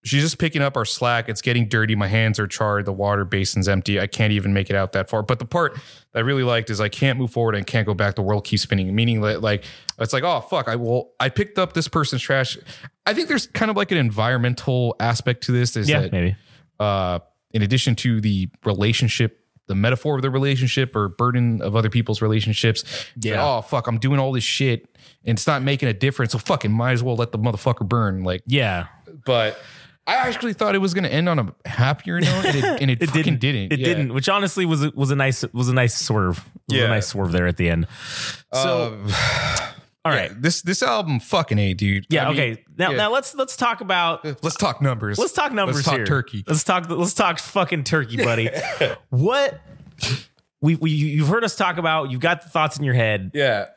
She's 0.04 0.24
just 0.24 0.40
picking 0.40 0.64
up 0.64 0.76
our 0.78 0.84
slack. 0.84 1.30
It's 1.30 1.44
getting 1.44 1.68
dirty. 1.68 1.96
My 1.96 2.08
hands 2.08 2.40
are 2.40 2.48
charred. 2.48 2.86
The 2.86 2.92
water 2.92 3.24
basin's 3.24 3.70
empty. 3.70 4.00
I 4.00 4.08
can't 4.08 4.34
even 4.34 4.52
make 4.52 4.72
it 4.72 4.76
out 4.76 4.94
that 4.94 5.12
far. 5.12 5.22
But 5.22 5.38
the 5.38 5.46
part 5.46 5.76
that 5.76 6.18
I 6.18 6.22
really 6.22 6.42
liked 6.42 6.72
is 6.72 6.82
I 6.82 6.90
can't 6.90 7.20
move 7.20 7.30
forward 7.30 7.54
and 7.54 7.68
can't 7.68 7.86
go 7.86 7.94
back. 7.94 8.16
The 8.16 8.24
world 8.24 8.44
keeps 8.44 8.64
spinning. 8.64 8.96
Meaning 8.96 9.22
that 9.22 9.44
like 9.44 9.64
it's 10.00 10.12
like, 10.12 10.24
oh 10.24 10.42
fuck, 10.42 10.68
I 10.68 10.76
will 10.76 11.12
I 11.20 11.30
picked 11.30 11.60
up 11.60 11.74
this 11.74 11.88
person's 11.88 12.24
trash. 12.24 12.58
I 13.06 13.14
think 13.14 13.28
there's 13.28 13.46
kind 13.46 13.70
of 13.70 13.78
like 13.78 13.92
an 13.92 14.00
environmental 14.00 14.96
aspect 15.00 15.44
to 15.44 15.52
this. 15.52 15.78
Is 15.78 15.88
yeah, 15.88 16.00
that 16.02 16.12
maybe. 16.12 16.36
uh, 16.80 17.20
in 17.54 17.62
addition 17.62 17.96
to 17.98 18.22
the 18.22 18.50
relationship, 18.66 19.46
the 19.68 19.76
metaphor 19.76 20.16
of 20.16 20.22
the 20.22 20.30
relationship 20.30 20.96
or 20.96 21.08
burden 21.10 21.62
of 21.62 21.76
other 21.76 21.90
people's 21.90 22.22
relationships. 22.22 22.84
Yeah. 23.20 23.34
like, 23.34 23.42
oh 23.42 23.62
fuck, 23.62 23.88
I'm 23.88 23.98
doing 24.00 24.20
all 24.20 24.32
this 24.32 24.44
shit 24.44 24.88
and 25.24 25.38
it's 25.38 25.48
not 25.48 25.62
making 25.62 25.88
a 25.90 25.94
difference. 25.94 26.32
So 26.34 26.40
fucking 26.40 26.72
might 26.72 26.92
as 26.94 27.04
well 27.04 27.16
let 27.16 27.32
the 27.32 27.40
motherfucker 27.40 27.88
burn. 27.88 28.24
Like, 28.24 28.42
Yeah. 28.46 28.88
but 29.26 29.60
I 30.08 30.16
actually 30.16 30.54
thought 30.54 30.74
it 30.74 30.80
was 30.80 30.94
going 30.96 31.04
to 31.04 31.14
end 31.14 31.30
on 31.30 31.38
a 31.38 31.54
happier 31.70 32.20
note, 32.20 32.44
and 32.46 32.56
it, 32.58 32.82
and 32.82 32.92
it, 32.92 33.04
It 33.04 33.08
fucking 33.08 33.24
didn't. 33.24 33.40
didn't. 33.40 33.74
It 33.74 33.80
Yeah. 33.80 33.86
didn't. 33.86 34.14
Which 34.14 34.28
honestly 34.30 34.66
was 34.66 34.84
a, 34.84 34.92
was 34.96 35.12
a 35.12 35.16
nice 35.16 35.46
was 35.54 35.70
a 35.70 35.74
nice 35.76 35.96
swerve. 35.96 36.40
It 36.40 36.74
was 36.74 36.78
Yeah. 36.80 36.86
a 36.86 36.90
nice 36.90 37.08
swerve 37.08 37.32
there 37.32 37.46
at 37.48 37.58
the 37.58 37.70
end. 37.70 37.88
So 38.52 39.00
Uh, 39.06 39.70
all 40.04 40.12
yeah, 40.14 40.20
right. 40.20 40.42
this 40.42 40.62
this 40.64 40.82
album 40.82 41.20
fucking 41.20 41.60
a 41.60 41.74
dude. 41.74 42.06
Yeah. 42.10 42.28
I 42.28 42.32
mean, 42.34 42.40
okay. 42.40 42.64
Now 42.78 42.92
yeah. 42.92 42.98
now 42.98 43.12
let's 43.12 43.36
let's 43.36 43.56
talk 43.56 43.82
about 43.82 44.26
let's 44.44 44.56
talk 44.56 44.82
numbers. 44.82 45.18
let's 45.18 45.34
talk 45.34 45.52
numbers 45.52 45.76
Let's 45.78 45.86
talk 45.88 45.96
here. 45.98 46.06
turkey. 46.06 46.44
Let's 46.48 46.64
talk 46.64 46.90
let's 46.90 47.14
talk 47.14 47.40
fucking 47.40 47.84
turkey, 47.84 48.18
buddy. 48.18 48.50
what 49.10 49.62
we, 50.62 50.76
we 50.76 50.92
you've 50.92 51.28
heard 51.28 51.44
us 51.44 51.56
talk 51.56 51.78
about, 51.78 52.12
you've 52.12 52.22
got 52.22 52.44
the 52.44 52.50
thoughts 52.50 52.78
in 52.78 52.84
your 52.84 52.94
head. 52.94 53.32
Yeah, 53.34 53.68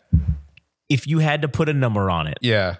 If 0.89 1.07
you 1.07 1.19
had 1.19 1.43
to 1.43 1.49
put 1.49 1.69
a 1.69 1.73
number 1.75 2.11
on 2.11 2.27
it, 2.27 2.39
yeah. 2.43 2.77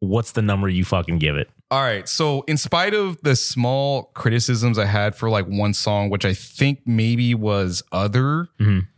what's 0.00 0.32
the 0.32 0.42
number 0.42 0.68
you 0.68 0.84
fucking 0.84 1.18
give 1.18 1.36
it? 1.36 1.48
All 1.70 1.80
right. 1.80 2.06
So, 2.08 2.42
in 2.42 2.56
spite 2.58 2.94
of 2.94 3.18
the 3.22 3.34
small 3.34 4.04
criticisms 4.14 4.78
I 4.78 4.84
had 4.84 5.14
for 5.14 5.30
like 5.30 5.46
one 5.46 5.72
song, 5.72 6.10
which 6.10 6.24
I 6.24 6.34
think 6.34 6.80
maybe 6.84 7.34
was 7.34 7.82
other 7.92 8.48
Mhm. 8.60 8.88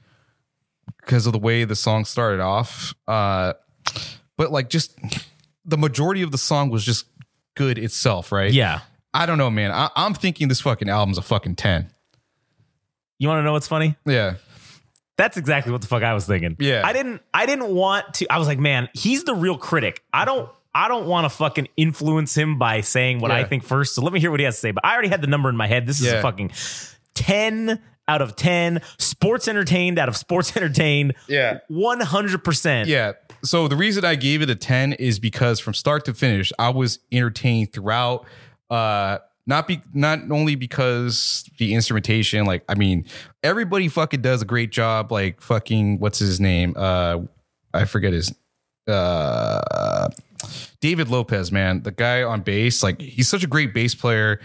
Because 1.05 1.27
of 1.27 1.33
the 1.33 1.39
way 1.39 1.65
the 1.65 1.77
song 1.77 2.05
started 2.05 2.41
off, 2.41 2.95
uh, 3.07 3.55
but 4.37 4.51
like 4.51 4.71
just 4.71 4.99
the 5.65 5.79
majority 5.79 6.23
of 6.23 6.31
the 6.31 6.39
song 6.39 6.71
was 6.71 6.85
just 6.85 7.07
good 7.55 7.79
itself, 7.79 8.33
right? 8.33 8.53
Yeah. 8.53 8.81
I 9.13 9.27
don't 9.27 9.39
know, 9.39 9.51
man. 9.51 9.71
I, 9.71 9.91
I'm 9.95 10.15
thinking 10.15 10.49
this 10.49 10.61
fucking 10.61 10.89
album's 10.89 11.19
a 11.19 11.23
fucking 11.23 11.57
10. 11.57 11.91
You 13.19 13.29
want 13.29 13.39
to 13.39 13.45
know 13.45 13.53
what's 13.53 13.69
funny? 13.69 13.97
Yeah. 14.05 14.35
That's 15.17 15.37
exactly 15.37 15.71
what 15.71 15.81
the 15.81 15.87
fuck 15.87 16.03
I 16.03 16.15
was 16.15 16.27
thinking. 16.27 16.57
Yeah. 16.59 16.83
I 16.85 16.93
didn't 16.93 17.23
I 17.33 17.47
didn't 17.47 17.73
want 17.73 18.15
to 18.15 18.27
I 18.33 18.39
was 18.39 18.49
like, 18.49 18.59
man, 18.59 18.89
he's 18.95 19.23
the 19.23 19.35
real 19.35 19.57
critic. 19.57 20.03
I 20.13 20.25
don't 20.25 20.51
I 20.75 20.89
don't 20.89 21.07
want 21.07 21.25
to 21.27 21.29
fucking 21.29 21.69
influence 21.77 22.37
him 22.37 22.59
by 22.59 22.81
saying 22.81 23.21
what 23.21 23.31
I 23.31 23.45
think 23.45 23.63
first. 23.63 23.95
So 23.95 24.03
let 24.03 24.13
me 24.13 24.19
hear 24.19 24.33
what 24.33 24.41
he 24.41 24.45
has 24.45 24.57
to 24.57 24.61
say. 24.61 24.71
But 24.73 24.85
I 24.85 24.93
already 24.93 25.09
had 25.09 25.21
the 25.23 25.29
number 25.29 25.49
in 25.49 25.57
my 25.57 25.69
head. 25.69 25.87
This 25.87 26.01
is 26.01 26.11
a 26.11 26.21
fucking 26.21 26.51
10 27.15 27.81
out 28.09 28.23
of 28.23 28.37
10. 28.37 28.81
Sports 28.99 29.49
entertained 29.49 29.99
out 29.99 30.09
of 30.09 30.17
sports 30.17 30.57
entertained. 30.57 31.15
Yeah. 31.29 31.61
100%. 31.71 32.87
Yeah. 32.87 33.13
So 33.43 33.69
the 33.69 33.77
reason 33.77 34.05
I 34.05 34.15
gave 34.15 34.43
it 34.43 34.51
a 34.51 34.55
10 34.55 34.95
is 34.95 35.19
because 35.19 35.61
from 35.61 35.75
start 35.75 36.05
to 36.07 36.15
finish, 36.15 36.53
I 36.59 36.71
was 36.71 36.99
entertained 37.13 37.73
throughout. 37.73 38.27
Uh 38.71 39.19
not 39.47 39.69
be 39.69 39.83
not 39.93 40.21
only 40.31 40.55
because 40.55 41.49
the 41.59 41.75
instrumentation, 41.75 42.47
like 42.47 42.65
I 42.67 42.75
mean, 42.75 43.05
everybody 43.43 43.89
fucking 43.89 44.23
does 44.23 44.41
a 44.41 44.47
great 44.47 44.71
job. 44.73 45.13
Like 45.13 45.43
fucking 45.43 45.99
what's 45.99 46.19
his 46.19 46.41
name? 46.41 46.73
Uh 46.77 47.21
I 47.75 47.85
forget 47.85 48.15
his 48.15 48.35
uh 48.89 50.09
David 50.81 51.09
Lopez, 51.09 51.53
man, 51.53 51.83
the 51.83 51.91
guy 51.91 52.23
on 52.23 52.41
bass, 52.41 52.83
like 52.83 53.01
he's 53.01 53.29
such 53.29 53.45
a 53.45 53.47
great 53.47 53.75
bass 53.75 53.95
player. 53.95 54.41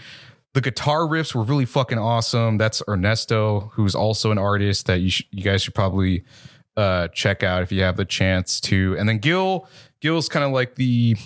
The 0.52 0.60
guitar 0.60 1.00
riffs 1.00 1.34
were 1.34 1.42
really 1.42 1.64
fucking 1.64 1.98
awesome. 1.98 2.58
That's 2.58 2.82
Ernesto, 2.88 3.70
who's 3.74 3.94
also 3.94 4.30
an 4.32 4.38
artist 4.38 4.86
that 4.86 5.00
you 5.00 5.10
sh- 5.10 5.22
you 5.30 5.44
guys 5.44 5.62
should 5.62 5.74
probably 5.74 6.24
uh, 6.76 7.08
check 7.08 7.42
out 7.42 7.62
if 7.62 7.70
you 7.70 7.82
have 7.82 7.96
the 7.96 8.04
chance 8.04 8.60
to. 8.62 8.96
And 8.98 9.08
then 9.08 9.18
Gil, 9.18 9.68
Gil's 10.00 10.28
kind 10.28 10.44
of 10.44 10.50
like 10.50 10.74
the 10.74 11.16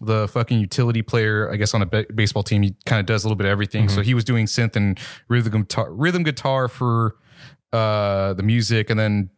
the 0.00 0.28
fucking 0.28 0.58
utility 0.58 1.00
player, 1.02 1.50
I 1.50 1.56
guess, 1.56 1.72
on 1.72 1.80
a 1.80 1.86
ba- 1.86 2.06
baseball 2.14 2.42
team. 2.42 2.62
He 2.62 2.74
kind 2.84 3.00
of 3.00 3.06
does 3.06 3.24
a 3.24 3.26
little 3.26 3.36
bit 3.36 3.46
of 3.46 3.50
everything. 3.52 3.88
So 3.88 4.02
he 4.02 4.12
was 4.12 4.24
doing 4.24 4.44
synth 4.46 4.76
and 4.76 4.98
rhythm 5.28 5.62
guitar, 5.62 5.90
rhythm 5.90 6.22
guitar 6.24 6.68
for 6.68 7.16
uh, 7.72 8.34
the 8.34 8.42
music, 8.42 8.90
and 8.90 9.00
then 9.00 9.30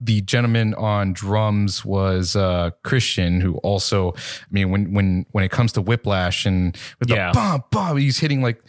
the 0.00 0.20
gentleman 0.22 0.72
on 0.74 1.12
drums 1.12 1.84
was 1.84 2.34
uh, 2.34 2.70
Christian, 2.82 3.40
who 3.40 3.56
also, 3.58 4.12
I 4.14 4.18
mean, 4.50 4.70
when 4.70 4.92
when 4.94 5.26
when 5.32 5.44
it 5.44 5.50
comes 5.50 5.72
to 5.72 5.82
Whiplash 5.82 6.46
and 6.46 6.76
with 6.98 7.10
Yeah. 7.10 7.32
the 7.32 7.34
bum 7.34 7.64
bum, 7.70 7.96
he's 7.98 8.18
hitting 8.18 8.40
like 8.42 8.62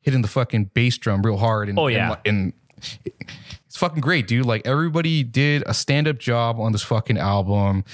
hitting 0.00 0.22
the 0.22 0.28
fucking 0.28 0.70
bass 0.72 0.96
drum 0.96 1.20
real 1.22 1.36
hard. 1.36 1.68
And, 1.68 1.78
Oh, 1.78 1.88
yeah. 1.88 2.16
and, 2.24 2.54
and 2.78 3.12
it's 3.66 3.76
fucking 3.76 4.00
great, 4.00 4.26
dude. 4.26 4.46
Like 4.46 4.66
everybody 4.66 5.22
did 5.22 5.62
a 5.66 5.74
stand 5.74 6.08
up 6.08 6.18
job 6.18 6.58
on 6.58 6.72
this 6.72 6.82
fucking 6.82 7.18
album. 7.18 7.84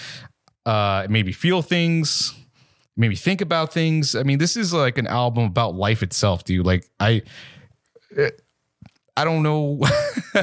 Uh, 0.65 1.03
it 1.05 1.11
made 1.11 1.27
me 1.27 1.33
feel 1.33 1.63
things, 1.63 2.35
made 2.97 3.09
me 3.09 3.17
think 3.17 3.41
about 3.41 3.73
things. 3.73 4.15
I 4.15 4.23
mean, 4.23 4.39
this 4.39 4.57
is 4.57 4.73
like 4.73 4.97
an 4.99 5.07
album 5.09 5.45
about 5.45 5.75
life 5.75 6.03
itself, 6.05 6.45
dude. 6.45 6.65
Like 6.65 6.87
I. 7.01 7.23
I 9.17 9.25
don't 9.25 9.43
know, 9.43 9.79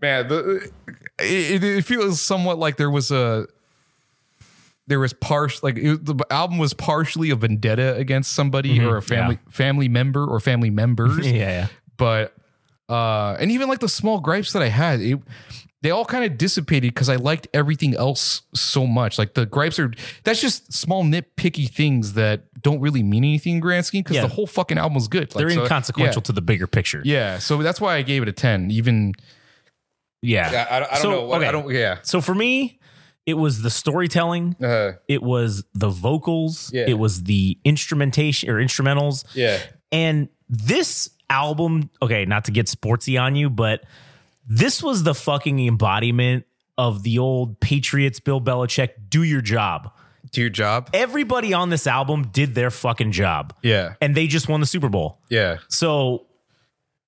man. 0.00 0.28
The, 0.28 0.70
it, 1.18 1.62
it 1.62 1.84
feels 1.84 2.20
somewhat 2.20 2.58
like 2.58 2.76
there 2.76 2.90
was 2.90 3.10
a 3.10 3.46
there 4.86 4.98
was 4.98 5.12
partial 5.12 5.60
like 5.62 5.76
it, 5.76 6.04
the 6.04 6.16
album 6.30 6.58
was 6.58 6.72
partially 6.72 7.30
a 7.30 7.36
vendetta 7.36 7.94
against 7.96 8.32
somebody 8.32 8.80
or 8.80 8.96
a 8.96 9.02
family 9.02 9.38
family 9.50 9.88
member 9.88 10.24
or 10.24 10.40
family 10.40 10.70
members, 10.70 11.18
yeah, 11.26 11.32
yeah. 11.32 11.66
but 11.96 12.34
uh, 12.88 13.36
and 13.38 13.52
even 13.52 13.68
like 13.68 13.80
the 13.80 13.88
small 13.88 14.18
gripes 14.20 14.52
that 14.54 14.62
I 14.62 14.68
had, 14.68 15.00
it 15.00 15.20
they 15.82 15.90
all 15.90 16.04
kind 16.04 16.24
of 16.24 16.36
dissipated 16.38 16.92
because 16.92 17.08
I 17.08 17.16
liked 17.16 17.46
everything 17.54 17.94
else 17.94 18.42
so 18.54 18.86
much. 18.86 19.18
Like 19.18 19.34
the 19.34 19.46
gripes 19.46 19.78
are 19.78 19.92
that's 20.24 20.40
just 20.40 20.72
small 20.72 21.04
nitpicky 21.04 21.68
things 21.68 22.14
that 22.14 22.44
don't 22.60 22.80
really 22.80 23.02
mean 23.02 23.24
anything 23.24 23.54
in 23.54 23.60
grand 23.60 23.86
scheme 23.86 24.02
because 24.02 24.16
Yeah. 24.16 24.22
the 24.22 24.34
whole 24.34 24.46
fucking 24.46 24.78
album 24.78 24.94
was 24.94 25.08
good. 25.08 25.34
Like, 25.34 25.42
They're 25.46 25.50
so- 25.54 25.62
inconsequential 25.62 26.20
yeah. 26.20 26.24
to 26.24 26.32
the 26.32 26.42
bigger 26.42 26.66
picture. 26.66 27.02
Yeah, 27.04 27.38
so 27.38 27.62
that's 27.62 27.80
why 27.80 27.96
I 27.96 28.02
gave 28.02 28.22
it 28.22 28.28
a 28.28 28.32
ten. 28.32 28.70
Even 28.70 29.14
Yeah. 30.22 30.66
I, 30.70 30.76
I 30.76 30.80
don't 30.80 30.96
So, 31.02 31.10
know. 31.10 31.24
What, 31.26 31.44
I 31.44 31.52
don't. 31.52 31.72
Yeah. 31.72 31.98
So 32.02 32.20
for 32.20 32.34
me, 32.34 32.78
it 33.26 33.34
was 33.34 33.62
the 33.62 33.70
storytelling. 33.70 34.56
Uh, 34.62 34.92
It 35.06 35.22
was 35.22 35.64
the 35.74 35.88
vocals. 35.90 36.70
Yeah. 36.72 36.86
It 36.88 36.98
was 36.98 37.24
the 37.24 37.58
instrumentation 37.64 38.50
or 38.50 38.54
instrumentals. 38.56 39.24
yeah. 39.34 39.58
And 39.92 40.28
this 40.48 41.10
album, 41.30 41.90
okay, 42.02 42.24
not 42.24 42.44
to 42.46 42.50
get 42.50 42.66
sportsy 42.66 43.20
on 43.20 43.36
you, 43.36 43.48
but 43.50 43.84
this 44.46 44.82
was 44.82 45.02
the 45.02 45.14
fucking 45.14 45.64
embodiment 45.66 46.44
of 46.76 47.02
the 47.02 47.18
old 47.18 47.60
Patriots, 47.60 48.20
Bill 48.20 48.40
Belichick, 48.40 48.90
do 49.08 49.22
your 49.22 49.40
job. 49.40 49.90
Do 50.32 50.40
your 50.40 50.50
job. 50.50 50.90
Everybody 50.92 51.52
on 51.52 51.70
this 51.70 51.86
album 51.86 52.28
did 52.32 52.54
their 52.54 52.70
fucking 52.70 53.12
job. 53.12 53.54
Yeah. 53.62 53.94
And 54.00 54.14
they 54.14 54.26
just 54.26 54.48
won 54.48 54.60
the 54.60 54.66
Super 54.66 54.88
Bowl. 54.88 55.18
Yeah. 55.28 55.58
So 55.68 56.26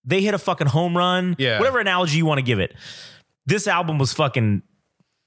they 0.05 0.21
hit 0.23 0.35
a 0.35 0.39
fucking 0.39 0.69
home 0.69 0.97
run. 0.97 1.37
Yeah. 1.39 1.59
Whatever 1.59 1.81
analogy 1.81 2.17
you 2.17 2.27
want 2.27 2.39
to 2.39 2.45
give 2.45 2.59
it. 2.61 2.75
This 3.47 3.67
album 3.67 3.99
was 3.99 4.13
fucking 4.13 4.63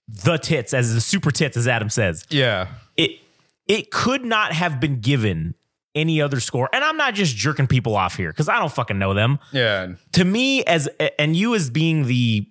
the 0.07 0.37
tits, 0.37 0.73
as 0.73 0.93
the 0.93 1.01
super 1.01 1.31
tits, 1.31 1.57
as 1.57 1.67
Adam 1.67 1.89
says. 1.89 2.25
Yeah. 2.29 2.67
It 2.97 3.19
it 3.67 3.91
could 3.91 4.25
not 4.25 4.53
have 4.53 4.79
been 4.79 4.99
given 4.99 5.55
any 5.95 6.21
other 6.21 6.39
score. 6.39 6.69
And 6.73 6.83
I'm 6.83 6.97
not 6.97 7.13
just 7.13 7.35
jerking 7.35 7.67
people 7.67 7.95
off 7.95 8.15
here 8.17 8.31
because 8.31 8.49
I 8.49 8.59
don't 8.59 8.71
fucking 8.71 8.97
know 8.97 9.13
them. 9.13 9.39
Yeah. 9.51 9.93
To 10.13 10.25
me, 10.25 10.63
as 10.63 10.87
and 11.19 11.35
you 11.35 11.55
as 11.55 11.69
being 11.69 12.05
the 12.05 12.47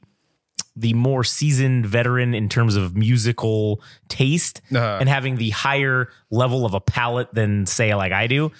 the 0.76 0.94
more 0.94 1.22
seasoned 1.24 1.84
veteran 1.86 2.34
in 2.34 2.48
terms 2.48 2.76
of 2.76 2.96
musical 2.96 3.82
taste 4.08 4.60
Uh-huh. 4.74 4.98
and 5.00 5.08
having 5.08 5.36
the 5.36 5.50
higher 5.50 6.08
level 6.30 6.64
of 6.64 6.74
a 6.74 6.80
palate 6.80 7.32
than 7.34 7.66
say 7.66 7.94
like 7.94 8.12
I 8.12 8.26
do, 8.26 8.50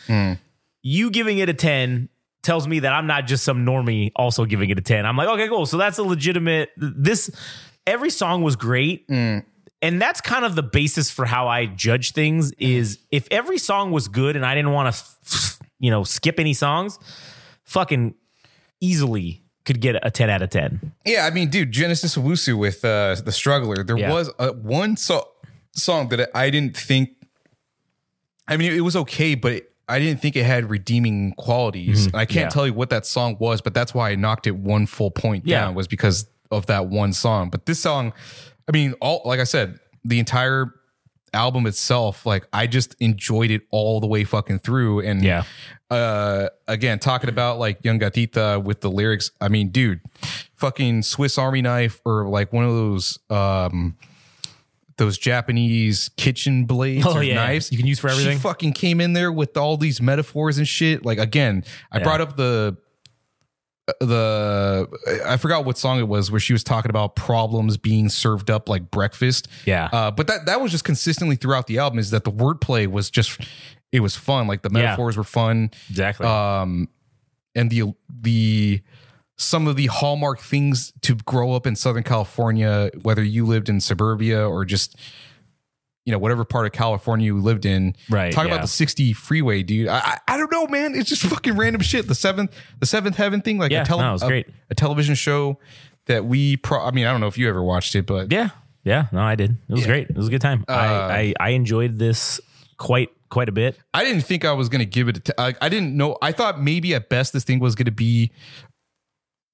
you 0.83 1.11
giving 1.11 1.39
it 1.39 1.49
a 1.49 1.55
10 1.55 2.09
tells 2.43 2.67
me 2.67 2.81
that 2.81 2.93
I'm 2.93 3.07
not 3.07 3.27
just 3.27 3.45
some 3.45 3.65
normie 3.65 4.11
also 4.17 4.45
giving 4.45 4.69
it 4.71 4.79
a 4.79 4.83
10. 4.83 5.07
I'm 5.07 5.17
like, 5.17 5.29
okay, 5.29 5.49
cool. 5.49 5.65
So 5.65 5.77
that's 5.79 5.99
a 5.99 6.03
legitimate 6.03 6.71
this 6.77 7.31
every 7.87 8.11
song 8.11 8.43
was 8.43 8.57
great. 8.57 9.07
And 9.09 10.01
that's 10.01 10.21
kind 10.21 10.45
of 10.45 10.55
the 10.55 10.63
basis 10.63 11.11
for 11.11 11.25
how 11.25 11.49
I 11.49 11.67
judge 11.67 12.13
things 12.13 12.53
is 12.53 12.99
if 13.11 13.27
every 13.31 13.59
song 13.59 13.91
was 13.91 14.07
good 14.09 14.37
and 14.37 14.47
I 14.47 14.55
didn't 14.55 14.73
want 14.73 14.95
to 14.95 15.59
you 15.81 15.91
know 15.91 16.05
skip 16.05 16.39
any 16.39 16.53
songs, 16.55 16.99
fucking 17.65 18.15
easily 18.81 19.42
could 19.65 19.81
get 19.81 19.97
a 20.03 20.11
10 20.11 20.29
out 20.31 20.43
of 20.43 20.51
10. 20.51 20.93
Yeah. 21.05 21.25
I 21.27 21.31
mean, 21.31 21.49
dude, 21.49 21.71
Genesis 21.73 22.17
Owusu 22.17 22.59
with 22.59 22.85
uh, 22.85 23.15
the 23.25 23.33
Struggler. 23.33 23.85
There 23.85 23.97
Yeah. 23.99 24.13
was 24.13 24.31
a, 24.39 24.53
one 24.53 24.97
so- 24.97 25.29
song 25.75 26.09
that 26.11 26.31
I 26.37 26.51
didn't 26.51 26.77
think. 26.77 27.11
I 28.49 28.57
mean, 28.57 28.73
it 28.73 28.81
was 28.81 28.97
okay, 28.97 29.35
but 29.35 29.65
I 29.89 29.99
didn't 29.99 30.21
think 30.21 30.37
it 30.37 30.45
had 30.45 30.69
redeeming 30.71 31.33
qualities. 31.33 32.09
I 32.09 32.25
can't 32.25 32.29
Mm-hmm. 32.31 32.39
Yeah. 32.39 32.49
tell 32.49 32.67
you 32.67 32.73
what 32.75 32.91
that 32.91 33.07
song 33.07 33.37
was, 33.39 33.61
but 33.61 33.73
that's 33.75 33.95
why 33.95 34.11
I 34.11 34.15
knocked 34.17 34.47
it 34.47 34.57
one 34.57 34.87
full 34.87 35.11
point 35.11 35.47
Yeah. 35.47 35.61
down 35.63 35.75
was 35.75 35.87
because 35.87 36.27
of 36.51 36.67
that 36.67 36.87
one 36.87 37.13
song. 37.13 37.51
But 37.51 37.67
this 37.67 37.81
song, 37.81 38.13
I 38.69 38.73
mean, 38.73 38.95
all 39.01 39.23
like 39.25 39.41
I 39.41 39.45
said, 39.45 39.79
the 40.05 40.19
entire 40.19 40.75
album 41.35 41.67
itself, 41.67 42.25
like 42.27 42.47
I 42.53 42.67
just 42.67 42.95
enjoyed 43.01 43.51
it 43.51 43.63
all 43.71 44.01
the 44.01 44.07
way 44.07 44.25
fucking 44.25 44.61
through. 44.61 45.01
And 45.01 45.23
Yeah. 45.23 45.45
uh 45.91 46.49
again 46.69 46.99
talking 46.99 47.29
about 47.29 47.59
like 47.59 47.83
Yungatita 47.83 48.63
with 48.65 48.81
the 48.81 48.91
lyrics 48.91 49.31
i 49.43 49.49
mean 49.49 49.69
dude 49.69 50.01
fucking 50.55 51.03
swiss 51.03 51.37
army 51.37 51.61
knife 51.61 52.01
or 52.07 52.27
like 52.31 52.51
one 52.51 52.65
of 52.65 52.71
those 52.71 53.19
um 53.29 53.95
those 54.97 55.19
japanese 55.19 56.09
kitchen 56.17 56.65
blades 56.65 57.05
Oh, 57.07 57.17
or 57.17 57.23
yeah. 57.23 57.35
knives 57.35 57.71
You 57.71 57.77
can 57.77 57.87
use 57.87 57.99
for 57.99 58.09
everything. 58.09 58.39
she 58.39 58.43
fucking 58.43 58.73
came 58.73 59.03
in 59.03 59.13
there 59.13 59.31
with 59.31 59.55
all 59.59 59.77
these 59.77 60.01
metaphors 60.01 60.57
and 60.57 60.67
shit 60.67 61.05
like 61.05 61.19
again 61.19 61.63
i 61.91 61.99
Yeah. 61.99 62.05
brought 62.05 62.23
up 62.23 62.37
the 62.37 62.77
the 64.01 64.87
I 65.27 65.37
forgot 65.37 65.65
what 65.65 65.77
song 65.79 65.99
it 65.99 66.09
was 66.09 66.31
where 66.31 66.41
she 66.41 66.53
was 66.53 66.63
talking 66.65 66.91
about 66.91 67.17
problems 67.17 67.77
being 67.77 68.09
served 68.09 68.51
up 68.51 68.69
like 68.69 68.91
breakfast. 68.91 69.49
Yeah. 69.67 69.89
Uh, 69.93 70.11
but 70.11 70.27
that 70.29 70.47
that 70.47 70.61
was 70.61 70.71
just 70.71 70.85
consistently 70.85 71.37
throughout 71.37 71.67
the 71.67 71.79
album 71.79 71.99
is 71.99 72.11
that 72.11 72.25
the 72.25 72.31
wordplay 72.31 72.87
was 72.87 73.11
just 73.11 73.41
it 73.91 74.01
was 74.01 74.15
fun. 74.17 74.47
Like 74.47 74.63
the 74.63 74.71
Yeah. 74.73 74.83
metaphors 74.83 75.17
were 75.17 75.25
fun 75.25 75.71
Exactly. 75.91 76.27
um 76.27 76.89
and 77.55 77.71
the 77.71 77.93
the 78.09 78.81
some 79.37 79.67
of 79.67 79.77
the 79.77 79.87
hallmark 79.87 80.39
things 80.41 80.93
to 81.03 81.17
grow 81.17 81.55
up 81.55 81.67
in 81.67 81.75
southern 81.75 82.03
california 82.05 82.91
whether 83.03 83.25
you 83.25 83.45
lived 83.45 83.69
in 83.69 83.81
suburbia 83.81 84.47
or 84.49 84.65
just 84.65 84.95
you 86.05 86.13
know 86.13 86.19
whatever 86.19 86.45
part 86.45 86.67
of 86.67 86.73
california 86.73 87.27
you 87.27 87.39
lived 87.41 87.65
in 87.65 87.95
Right, 88.11 88.33
talk 88.33 88.47
yeah. 88.47 88.53
about 88.55 88.63
the 88.63 88.69
60 88.69 89.13
freeway 89.13 89.63
dude 89.63 89.89
I, 89.89 89.99
I 89.99 90.19
i 90.29 90.37
don't 90.37 90.51
know 90.51 90.67
man 90.67 90.95
it's 90.95 91.09
just 91.09 91.23
fucking 91.35 91.57
random 91.57 91.81
shit 91.83 92.09
the 92.09 92.15
seventh 92.15 92.55
the 92.81 92.87
seventh 92.87 93.17
heaven 93.17 93.41
thing 93.41 93.59
like 93.59 93.71
Yeah, 93.71 93.83
a, 93.83 93.85
tele- 93.85 94.03
no, 94.03 94.15
a- 94.15 94.19
great. 94.27 94.47
a 94.71 94.75
television 94.75 95.15
show 95.15 95.59
that 96.07 96.25
we 96.25 96.57
pro 96.57 96.81
i 96.85 96.91
mean 96.91 97.07
i 97.07 97.11
don't 97.13 97.21
know 97.21 97.29
if 97.29 97.39
you 97.39 97.49
ever 97.49 97.63
watched 97.63 97.95
it 97.95 98.07
but 98.07 98.33
Yeah. 98.33 98.51
Yeah. 98.85 99.07
No, 99.13 99.21
I 99.23 99.37
did. 99.37 99.53
It 99.69 99.73
was 99.75 99.87
great. 99.87 100.11
It 100.11 100.17
was 100.17 100.27
a 100.27 100.31
good 100.33 100.41
time. 100.41 100.65
Uh, 100.69 100.73
I, 100.73 101.19
I 101.19 101.35
I 101.39 101.49
enjoyed 101.51 102.01
this 102.01 102.41
quite 102.79 103.11
quite 103.29 103.49
a 103.49 103.53
bit. 103.53 103.79
I 103.95 104.03
didn't 104.03 104.23
think 104.23 104.45
I 104.45 104.51
was 104.55 104.69
going 104.69 104.81
to 104.81 104.85
give 104.85 105.07
it. 105.07 105.19
A 105.19 105.21
t- 105.21 105.33
I, 105.39 105.55
I 105.63 105.69
didn't 105.69 105.97
know. 105.97 106.19
I 106.21 106.33
thought 106.33 106.61
maybe 106.61 106.93
at 106.93 107.09
best 107.09 107.33
this 107.33 107.45
thing 107.45 107.61
was 107.61 107.77
going 107.77 107.85
to 107.87 107.93
be 107.93 108.33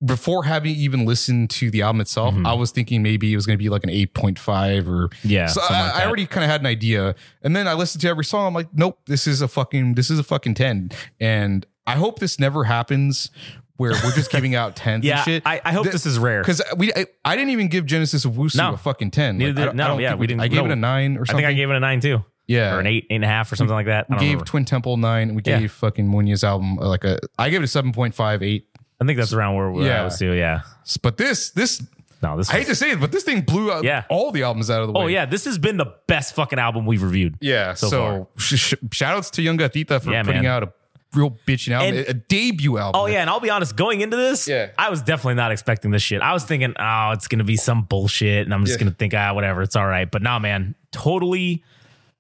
before 0.05 0.45
having 0.45 0.75
even 0.77 1.05
listened 1.05 1.51
to 1.51 1.71
the 1.71 1.83
album 1.83 2.01
itself. 2.01 2.35
I 2.45 2.53
was 2.53 2.71
thinking 2.71 3.03
maybe 3.03 3.33
it 3.33 3.37
was 3.37 3.47
going 3.47 3.59
to 3.59 3.63
be 3.63 3.69
like 3.69 3.83
an 3.85 3.91
eight 3.91 4.15
point 4.15 4.39
five 4.39 4.89
or 4.89 5.09
Mm-hmm. 5.09 5.29
Yeah, 5.29 5.47
So 5.47 5.61
I, 5.69 5.83
like 5.83 5.95
I 5.95 6.07
already 6.07 6.27
kind 6.27 6.45
of 6.45 6.51
had 6.51 6.61
an 6.61 6.67
idea, 6.67 7.15
and 7.43 7.55
then 7.57 7.67
I 7.67 7.75
listened 7.75 8.03
to 8.03 8.09
every 8.09 8.25
song. 8.25 8.47
I'm 8.47 8.55
like, 8.55 8.69
nope, 8.73 9.01
this 9.07 9.27
is 9.27 9.41
a 9.43 9.49
fucking 9.49 9.95
this 9.95 10.11
is 10.11 10.19
a 10.19 10.23
fucking 10.25 10.55
ten. 10.55 10.91
And 11.21 11.67
I 11.87 11.97
hope 11.97 12.19
this 12.21 12.39
never 12.39 12.65
happens 12.65 13.31
where 13.77 13.93
we're 14.05 14.13
just 14.13 14.31
giving 14.31 14.55
out 14.55 14.77
tens 14.77 15.05
Yeah. 15.05 15.17
and 15.19 15.25
shit. 15.25 15.43
I, 15.47 15.61
I 15.65 15.73
hope 15.73 15.85
Th- 15.85 15.93
this 15.93 16.05
is 16.07 16.19
rare. 16.19 16.43
because 16.43 16.61
we 16.77 16.93
I, 16.95 17.07
I 17.25 17.37
didn't 17.37 17.51
even 17.51 17.69
give 17.69 17.87
Genesis 17.87 18.25
Owusu 18.27 18.57
No. 18.57 18.75
a 18.75 18.77
fucking 18.77 19.11
ten. 19.13 19.39
Neither 19.39 19.61
Like, 19.67 19.69
I 19.69 19.71
I 19.71 19.75
no, 19.75 19.99
yeah, 19.99 20.09
think 20.11 20.21
we 20.21 20.27
didn't- 20.27 20.41
I 20.43 20.49
gave 20.49 20.59
no. 20.65 20.67
it 20.67 20.73
a 20.73 20.77
nine 20.77 21.17
or 21.17 21.23
I 21.23 21.25
something. 21.25 21.37
think 21.37 21.47
I 21.49 21.53
gave 21.55 21.71
it 21.71 21.77
a 21.77 21.81
nine 21.81 22.01
too. 22.01 22.25
Yeah. 22.47 22.75
Or 22.77 22.81
an 22.81 22.87
eight, 22.87 23.07
eight 23.11 23.15
and 23.17 23.25
a 23.25 23.29
half 23.29 23.53
or 23.53 23.57
something 23.57 23.75
like 23.75 23.87
that. 23.87 24.07
I 24.11 24.15
We 24.15 24.21
gave 24.21 24.27
remember. 24.31 24.45
Twin 24.47 24.65
Temple 24.65 24.97
nine. 24.97 25.35
We 25.35 25.43
Yeah. 25.45 25.61
gave 25.61 25.71
fucking 25.73 26.09
Munya's 26.11 26.43
album 26.45 26.79
uh, 26.79 26.89
like 26.89 27.05
a. 27.05 27.19
I 27.39 27.51
gave 27.51 27.61
it 27.61 27.65
a 27.65 27.69
seven 27.69 27.93
point 27.93 28.15
five 28.15 28.43
eight. 28.43 28.67
I 29.01 29.05
think 29.05 29.19
that's 29.19 29.33
around 29.33 29.55
where, 29.57 29.71
where 29.71 29.87
Yeah. 29.87 30.01
I 30.03 30.05
was 30.05 30.19
too. 30.19 30.33
Yeah. 30.33 30.61
But 31.03 31.17
this 31.17 31.51
this 31.51 31.83
No, 32.23 32.37
this 32.37 32.51
I 32.51 32.55
hate 32.55 32.67
to 32.67 32.75
say 32.75 32.91
it, 32.91 33.01
but 33.01 33.13
this 33.13 33.23
thing 33.23 33.43
blew 33.43 33.71
out 33.73 33.85
Yeah. 33.85 34.05
all 34.09 34.33
the 34.33 34.43
albums 34.43 34.71
out 34.71 34.81
of 34.83 34.89
the 34.89 34.93
way. 34.93 35.05
Oh 35.05 35.07
yeah, 35.07 35.25
this 35.27 35.45
has 35.45 35.57
been 35.59 35.77
the 35.77 35.93
best 36.09 36.35
fucking 36.35 36.59
album 36.59 36.85
we've 36.87 37.03
reviewed. 37.03 37.37
yeah. 37.41 37.75
so 37.75 37.89
So, 37.89 38.29
sh- 38.37 38.55
sh- 38.57 38.75
shout 38.93 39.17
outs 39.17 39.31
to 39.31 39.43
Yungatita 39.43 40.03
for 40.03 40.11
Yeah, 40.11 40.23
putting 40.25 40.43
man. 40.43 40.51
out 40.51 40.63
a 40.65 40.73
real 41.15 41.31
bitching 41.47 41.73
album, 41.73 41.97
And- 41.97 42.07
a, 42.07 42.11
a 42.11 42.15
debut 42.15 42.77
album. 42.77 43.01
Oh 43.01 43.07
yeah, 43.07 43.21
and 43.21 43.31
I'll 43.31 43.39
be 43.41 43.51
honest, 43.51 43.77
going 43.77 44.01
into 44.01 44.17
this, 44.17 44.49
Yeah. 44.49 44.71
I 44.77 44.91
was 44.91 45.01
definitely 45.01 45.35
not 45.37 45.53
expecting 45.53 45.91
this 45.93 46.03
shit. 46.03 46.21
I 46.21 46.33
was 46.33 46.43
thinking, 46.45 46.75
oh, 46.79 47.11
it's 47.13 47.29
gonna 47.29 47.45
be 47.45 47.57
some 47.57 47.83
bullshit, 47.85 48.47
and 48.47 48.53
I'm 48.53 48.65
just 48.65 48.79
Yeah. 48.81 48.85
gonna 48.87 48.97
think, 48.99 49.15
ah, 49.15 49.33
whatever, 49.33 49.63
it's 49.63 49.77
all 49.77 49.87
right. 49.87 50.11
But 50.11 50.23
nah, 50.23 50.39
man, 50.41 50.75
totally 50.91 51.63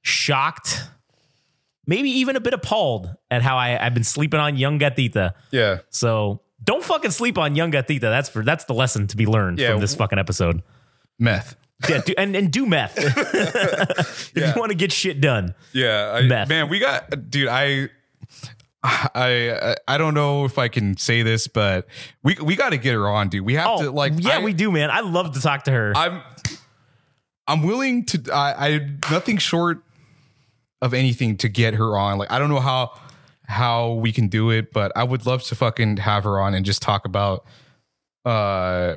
shocked, 0.03 0.85
maybe 1.87 2.09
even 2.11 2.37
a 2.37 2.41
bit 2.41 2.55
appalled 2.55 3.11
at 3.31 3.43
how 3.43 3.57
I, 3.57 3.85
I've 3.85 3.95
been 3.95 4.05
sleeping 4.05 4.39
on 4.41 4.57
Yungatita. 4.57 5.33
Yeah. 5.51 5.79
So 5.91 6.41
don't 6.63 6.83
fucking 6.85 7.11
sleep 7.13 7.39
on 7.39 7.55
Yungatita. 7.55 8.01
That's 8.01 8.29
for 8.29 8.43
that's 8.45 8.65
the 8.65 8.75
lesson 8.75 9.07
to 9.09 9.17
be 9.17 9.27
learned 9.27 9.59
Yeah. 9.59 9.73
from 9.73 9.81
this 9.81 9.95
fucking 9.95 10.19
episode. 10.19 10.63
Meth. 11.19 11.57
Yeah, 11.89 12.01
do, 12.05 12.15
and 12.19 12.35
and 12.35 12.51
do 12.53 12.67
meth 12.67 12.95
if 12.99 14.33
Yeah. 14.35 14.53
you 14.55 14.61
want 14.61 14.71
to 14.73 14.77
get 14.77 14.91
shit 14.93 15.21
done. 15.21 15.55
Yeah, 15.73 16.11
I, 16.15 16.23
Meth. 16.23 16.49
man, 16.49 16.69
we 16.69 16.81
got, 16.81 17.31
dude. 17.31 17.47
I, 17.49 17.89
I, 18.83 19.77
I 19.87 19.99
don't 19.99 20.15
know 20.15 20.45
if 20.45 20.59
I 20.59 20.69
can 20.69 20.97
say 20.97 21.23
this, 21.23 21.47
but 21.49 21.87
we 22.23 22.37
we 22.43 22.57
got 22.57 22.71
to 22.71 22.77
get 22.79 22.95
her 22.95 23.09
on, 23.09 23.29
dude. 23.29 23.45
We 23.45 23.55
have 23.55 23.67
Oh, 23.69 23.83
to 23.83 23.91
like, 23.91 24.13
yeah, 24.17 24.39
I- 24.39 24.43
we 24.43 24.53
do, 24.53 24.71
man. 24.71 24.91
I 24.91 25.01
love 25.01 25.35
to 25.35 25.41
talk 25.41 25.65
to 25.65 25.71
her. 25.71 25.93
I'm, 25.97 26.23
I'm 27.47 27.63
willing 27.63 28.05
to. 28.07 28.33
I, 28.33 28.69
I 28.75 28.89
nothing 29.11 29.39
short 29.39 29.83
of 30.83 30.95
anything 30.95 31.37
to 31.39 31.49
get 31.49 31.75
her 31.75 31.97
on. 31.99 32.19
Like, 32.19 32.31
I 32.31 32.39
don't 32.39 32.51
know 32.51 32.61
how 32.61 32.93
how 33.49 33.93
we 33.95 34.13
can 34.13 34.29
do 34.29 34.51
it, 34.51 34.73
but 34.73 34.93
I 34.95 35.03
would 35.05 35.25
love 35.27 35.43
to 35.45 35.55
fucking 35.55 35.97
have 35.97 36.25
her 36.25 36.39
on 36.41 36.55
and 36.55 36.65
just 36.65 36.83
talk 36.83 37.05
about, 37.05 37.45
uh. 38.25 38.97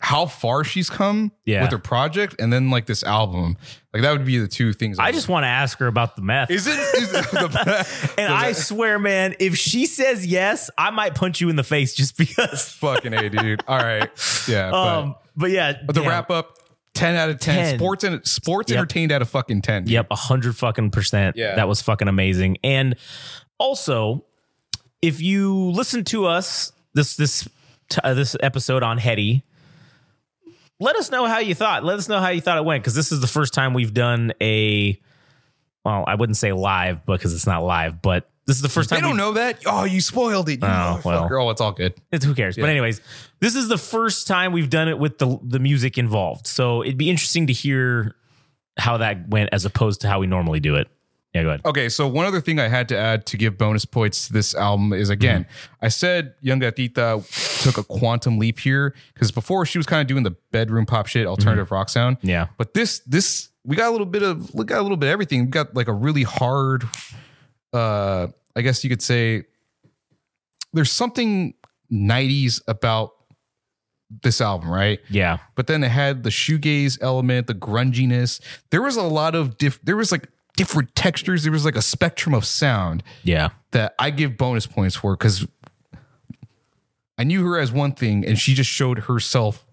How 0.00 0.26
far 0.26 0.64
she's 0.64 0.90
come 0.90 1.32
Yeah. 1.46 1.62
with 1.62 1.70
her 1.70 1.78
project, 1.78 2.34
and 2.38 2.52
then 2.52 2.68
like 2.68 2.84
this 2.84 3.02
album, 3.02 3.56
like 3.94 4.02
that 4.02 4.12
would 4.12 4.26
be 4.26 4.36
the 4.36 4.48
two 4.48 4.74
things. 4.74 4.98
I 4.98 5.12
just 5.12 5.30
want 5.30 5.44
to 5.44 5.48
ask 5.48 5.78
her 5.78 5.86
about 5.86 6.14
the 6.14 6.20
meth. 6.20 6.50
is 6.50 6.66
it 6.66 6.72
is 6.78 7.08
it 7.14 7.30
the 7.30 8.14
and 8.18 8.30
I 8.30 8.52
swear, 8.52 8.98
man, 8.98 9.34
if 9.40 9.56
she 9.56 9.86
says 9.86 10.26
yes, 10.26 10.68
I 10.76 10.90
might 10.90 11.14
punch 11.14 11.40
you 11.40 11.48
in 11.48 11.56
the 11.56 11.62
face 11.64 11.94
just 11.94 12.18
because. 12.18 12.68
Fucking 12.72 13.14
A, 13.14 13.30
dude. 13.30 13.62
All 13.66 13.78
right. 13.78 14.10
Yeah. 14.46 14.70
But, 14.72 14.76
Um, 14.98 15.14
but 15.36 15.50
yeah, 15.50 15.72
but 15.86 15.94
the 15.94 16.02
damn. 16.02 16.10
wrap 16.10 16.30
up 16.30 16.58
10 16.92 17.14
out 17.16 17.30
of 17.30 17.38
10. 17.40 17.54
10. 17.70 17.78
Sports 17.78 18.04
and 18.04 18.26
sports 18.26 18.70
Yep. 18.70 18.76
entertained 18.76 19.10
out 19.10 19.22
of 19.22 19.30
fucking 19.30 19.62
10. 19.62 19.84
dude. 19.84 19.92
Yep, 19.92 20.08
a 20.10 20.16
hundred 20.16 20.54
fucking 20.54 20.90
percent. 20.90 21.36
Yeah. 21.36 21.54
that 21.54 21.66
was 21.66 21.80
fucking 21.80 22.08
amazing. 22.08 22.58
And 22.62 22.94
also, 23.58 24.24
if 25.02 25.20
you 25.20 25.70
listen 25.70 26.04
to 26.04 26.26
us 26.26 26.72
this 26.94 27.16
this 27.16 27.48
uh, 28.02 28.14
this 28.14 28.36
episode 28.40 28.82
on 28.82 28.98
Hetty, 28.98 29.42
let 30.80 30.96
us 30.96 31.10
know 31.10 31.26
how 31.26 31.38
you 31.38 31.54
thought. 31.54 31.84
Let 31.84 31.98
us 31.98 32.08
know 32.08 32.20
how 32.20 32.28
you 32.28 32.40
thought 32.40 32.58
it 32.58 32.64
went 32.64 32.82
because 32.82 32.94
this 32.94 33.12
is 33.12 33.20
the 33.20 33.26
first 33.26 33.54
time 33.54 33.74
we've 33.74 33.94
done 33.94 34.32
a. 34.40 35.00
Well, 35.84 36.04
I 36.06 36.14
wouldn't 36.14 36.36
say 36.38 36.52
live 36.52 37.04
because 37.04 37.34
it's 37.34 37.46
not 37.46 37.62
live, 37.62 38.00
but 38.00 38.30
this 38.46 38.56
is 38.56 38.62
the 38.62 38.70
first 38.70 38.88
They 38.90 38.96
time 38.96 39.02
don't 39.02 39.10
we've- 39.12 39.18
know 39.18 39.32
that. 39.32 39.62
Oh, 39.66 39.84
you 39.84 40.00
spoiled 40.00 40.48
it. 40.48 40.62
You 40.62 40.66
Oh, 40.68 41.00
well. 41.04 41.28
motherfucker. 41.28 41.42
Oh, 41.44 41.50
it's 41.50 41.60
all 41.60 41.72
good. 41.72 41.94
It's 42.10 42.24
who 42.24 42.34
cares. 42.34 42.56
But 42.56 42.68
anyways, 42.70 43.00
this 43.40 43.54
is 43.54 43.68
the 43.68 43.76
first 43.78 44.26
time 44.26 44.52
we've 44.52 44.70
done 44.70 44.88
it 44.88 44.98
with 44.98 45.18
the 45.18 45.38
the 45.42 45.58
music 45.58 45.98
involved. 45.98 46.46
So 46.46 46.82
it'd 46.82 46.96
be 46.98 47.10
interesting 47.10 47.46
to 47.48 47.52
hear 47.52 48.14
how 48.78 48.96
that 48.96 49.28
went 49.28 49.50
as 49.52 49.64
opposed 49.66 50.00
to 50.00 50.08
how 50.08 50.20
we 50.20 50.26
normally 50.26 50.58
do 50.60 50.74
it. 50.76 50.88
Yeah, 51.34 51.42
go 51.42 51.48
ahead. 51.48 51.62
Okay, 51.64 51.88
so 51.88 52.06
one 52.06 52.26
other 52.26 52.40
thing 52.40 52.60
I 52.60 52.68
had 52.68 52.88
to 52.90 52.96
add 52.96 53.26
to 53.26 53.36
give 53.36 53.58
bonus 53.58 53.84
points 53.84 54.28
to 54.28 54.32
this 54.32 54.54
album 54.54 54.92
is 54.92 55.10
again, 55.10 55.46
I 55.82 55.88
said 55.88 56.34
Yungatita 56.44 57.62
took 57.64 57.76
a 57.76 57.82
quantum 57.82 58.38
leap 58.38 58.60
here 58.60 58.94
because 59.12 59.32
before 59.32 59.66
she 59.66 59.76
was 59.76 59.86
kind 59.86 60.00
of 60.00 60.06
doing 60.06 60.22
the 60.22 60.36
bedroom 60.52 60.86
pop 60.86 61.08
shit, 61.08 61.26
alternative 61.26 61.72
rock 61.72 61.88
sound. 61.88 62.18
Yeah. 62.22 62.46
But 62.56 62.74
this 62.74 63.00
this 63.00 63.48
we 63.64 63.74
got 63.74 63.88
a 63.88 63.90
little 63.90 64.06
bit 64.06 64.22
of 64.22 64.54
we 64.54 64.64
got 64.64 64.78
a 64.78 64.82
little 64.82 64.96
bit 64.96 65.08
of 65.08 65.12
everything. 65.12 65.46
We 65.46 65.50
got 65.50 65.74
like 65.74 65.88
a 65.88 65.92
really 65.92 66.22
hard 66.22 66.84
uh 67.72 68.28
I 68.54 68.62
guess 68.62 68.84
you 68.84 68.90
could 68.90 69.02
say 69.02 69.42
there's 70.72 70.92
something 70.92 71.54
90s 71.92 72.60
about 72.68 73.12
this 74.22 74.40
album, 74.40 74.70
right? 74.70 75.00
Yeah. 75.10 75.38
But 75.56 75.66
then 75.66 75.82
it 75.82 75.90
had 75.90 76.22
the 76.22 76.30
shoegaze 76.30 76.98
element, 77.00 77.48
the 77.48 77.54
grunginess. 77.54 78.40
There 78.70 78.82
was 78.82 78.96
a 78.96 79.02
lot 79.02 79.34
of 79.34 79.58
diff 79.58 79.80
there 79.82 79.96
was 79.96 80.12
like 80.12 80.28
different 80.56 80.94
textures. 80.94 81.42
There 81.42 81.52
was 81.52 81.64
like 81.64 81.76
a 81.76 81.82
spectrum 81.82 82.34
of 82.34 82.44
sound 82.44 83.02
Yeah. 83.22 83.50
that 83.72 83.94
I 83.98 84.10
give 84.10 84.36
bonus 84.36 84.66
points 84.66 84.94
for 84.96 85.16
because 85.16 85.46
I 87.18 87.24
knew 87.24 87.44
her 87.46 87.58
as 87.58 87.70
one 87.72 87.92
thing 87.92 88.24
and 88.24 88.38
she 88.38 88.54
just 88.54 88.70
showed 88.70 89.00
herself 89.00 89.66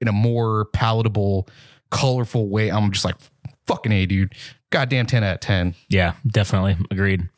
in 0.00 0.08
a 0.08 0.12
more 0.12 0.66
palatable, 0.66 1.48
colorful 1.90 2.48
way. 2.48 2.70
I'm 2.70 2.90
just 2.92 3.04
like, 3.04 3.16
fucking 3.66 3.92
A, 3.92 4.06
dude. 4.06 4.34
Goddamn 4.70 5.06
10 5.06 5.24
out 5.24 5.34
of 5.36 5.40
10. 5.40 5.74
Yeah, 5.88 6.14
definitely 6.26 6.76
agreed. 6.90 7.28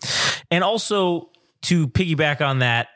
And 0.50 0.64
also 0.64 1.30
to 1.62 1.86
piggyback 1.88 2.40
on 2.40 2.60
that, 2.60 2.88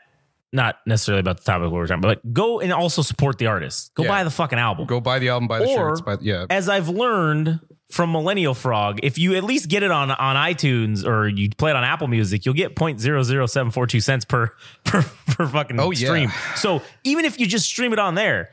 not 0.54 0.76
necessarily 0.86 1.20
about 1.20 1.38
the 1.38 1.44
topic 1.44 1.70
we 1.70 1.78
were 1.78 1.86
talking 1.86 2.04
about, 2.04 2.20
but 2.22 2.32
go 2.32 2.60
and 2.60 2.72
also 2.72 3.02
support 3.02 3.38
the 3.38 3.46
artist. 3.46 3.94
Go 3.94 4.02
Yeah. 4.02 4.08
buy 4.08 4.24
the 4.24 4.30
fucking 4.30 4.58
album. 4.58 4.86
Go 4.86 5.00
buy 5.00 5.18
the 5.18 5.28
album, 5.30 5.48
buy 5.48 5.60
the 5.60 5.66
Or- 5.66 5.90
shirts. 5.96 6.00
Buy, 6.02 6.16
yeah. 6.20 6.46
As 6.50 6.68
I've 6.68 6.88
learned 6.88 7.60
from 7.92 8.10
Millennial 8.10 8.54
Frog, 8.54 9.00
if 9.02 9.18
you 9.18 9.34
at 9.36 9.44
least 9.44 9.68
get 9.68 9.82
it 9.82 9.90
on 9.90 10.10
on 10.10 10.36
iTunes 10.36 11.04
or 11.06 11.28
you 11.28 11.50
play 11.50 11.70
it 11.70 11.76
on 11.76 11.84
Apple 11.84 12.08
Music, 12.08 12.44
you'll 12.46 12.54
get 12.54 12.74
0.00742 12.74 14.02
cents 14.02 14.24
per 14.24 14.50
per 14.84 15.02
per 15.26 15.46
fucking 15.46 15.78
Oh, 15.78 15.90
yeah. 15.90 16.08
stream. 16.08 16.32
So 16.56 16.80
even 17.04 17.24
if 17.24 17.38
you 17.38 17.46
just 17.46 17.66
stream 17.66 17.92
it 17.92 17.98
on 17.98 18.14
there, 18.14 18.50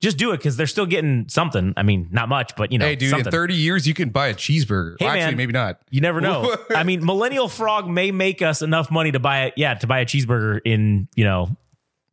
just 0.00 0.16
do 0.16 0.32
it 0.32 0.38
because 0.38 0.56
they're 0.56 0.66
still 0.66 0.86
getting 0.86 1.26
something. 1.28 1.74
I 1.76 1.82
mean, 1.82 2.08
not 2.10 2.28
much, 2.28 2.56
but 2.56 2.72
you 2.72 2.78
know, 2.78 2.86
Hey, 2.86 2.96
dude, 2.96 3.10
something. 3.10 3.26
in 3.26 3.30
30 3.32 3.54
years, 3.54 3.86
you 3.86 3.92
can 3.94 4.08
buy 4.08 4.28
a 4.28 4.34
cheeseburger. 4.34 4.96
Hey, 4.98 5.06
Actually, 5.06 5.20
man. 5.26 5.36
maybe 5.36 5.52
not. 5.52 5.80
You 5.90 6.00
never 6.00 6.20
know. 6.20 6.56
I 6.74 6.84
mean, 6.84 7.04
Millennial 7.04 7.48
Frog 7.48 7.86
may 7.88 8.10
make 8.10 8.40
us 8.42 8.62
enough 8.62 8.90
money 8.90 9.12
to 9.12 9.20
buy 9.20 9.44
it. 9.44 9.54
Yeah, 9.56 9.74
to 9.74 9.86
buy 9.86 10.00
a 10.00 10.06
cheeseburger 10.06 10.60
in 10.64 11.06
you 11.14 11.24
know 11.24 11.54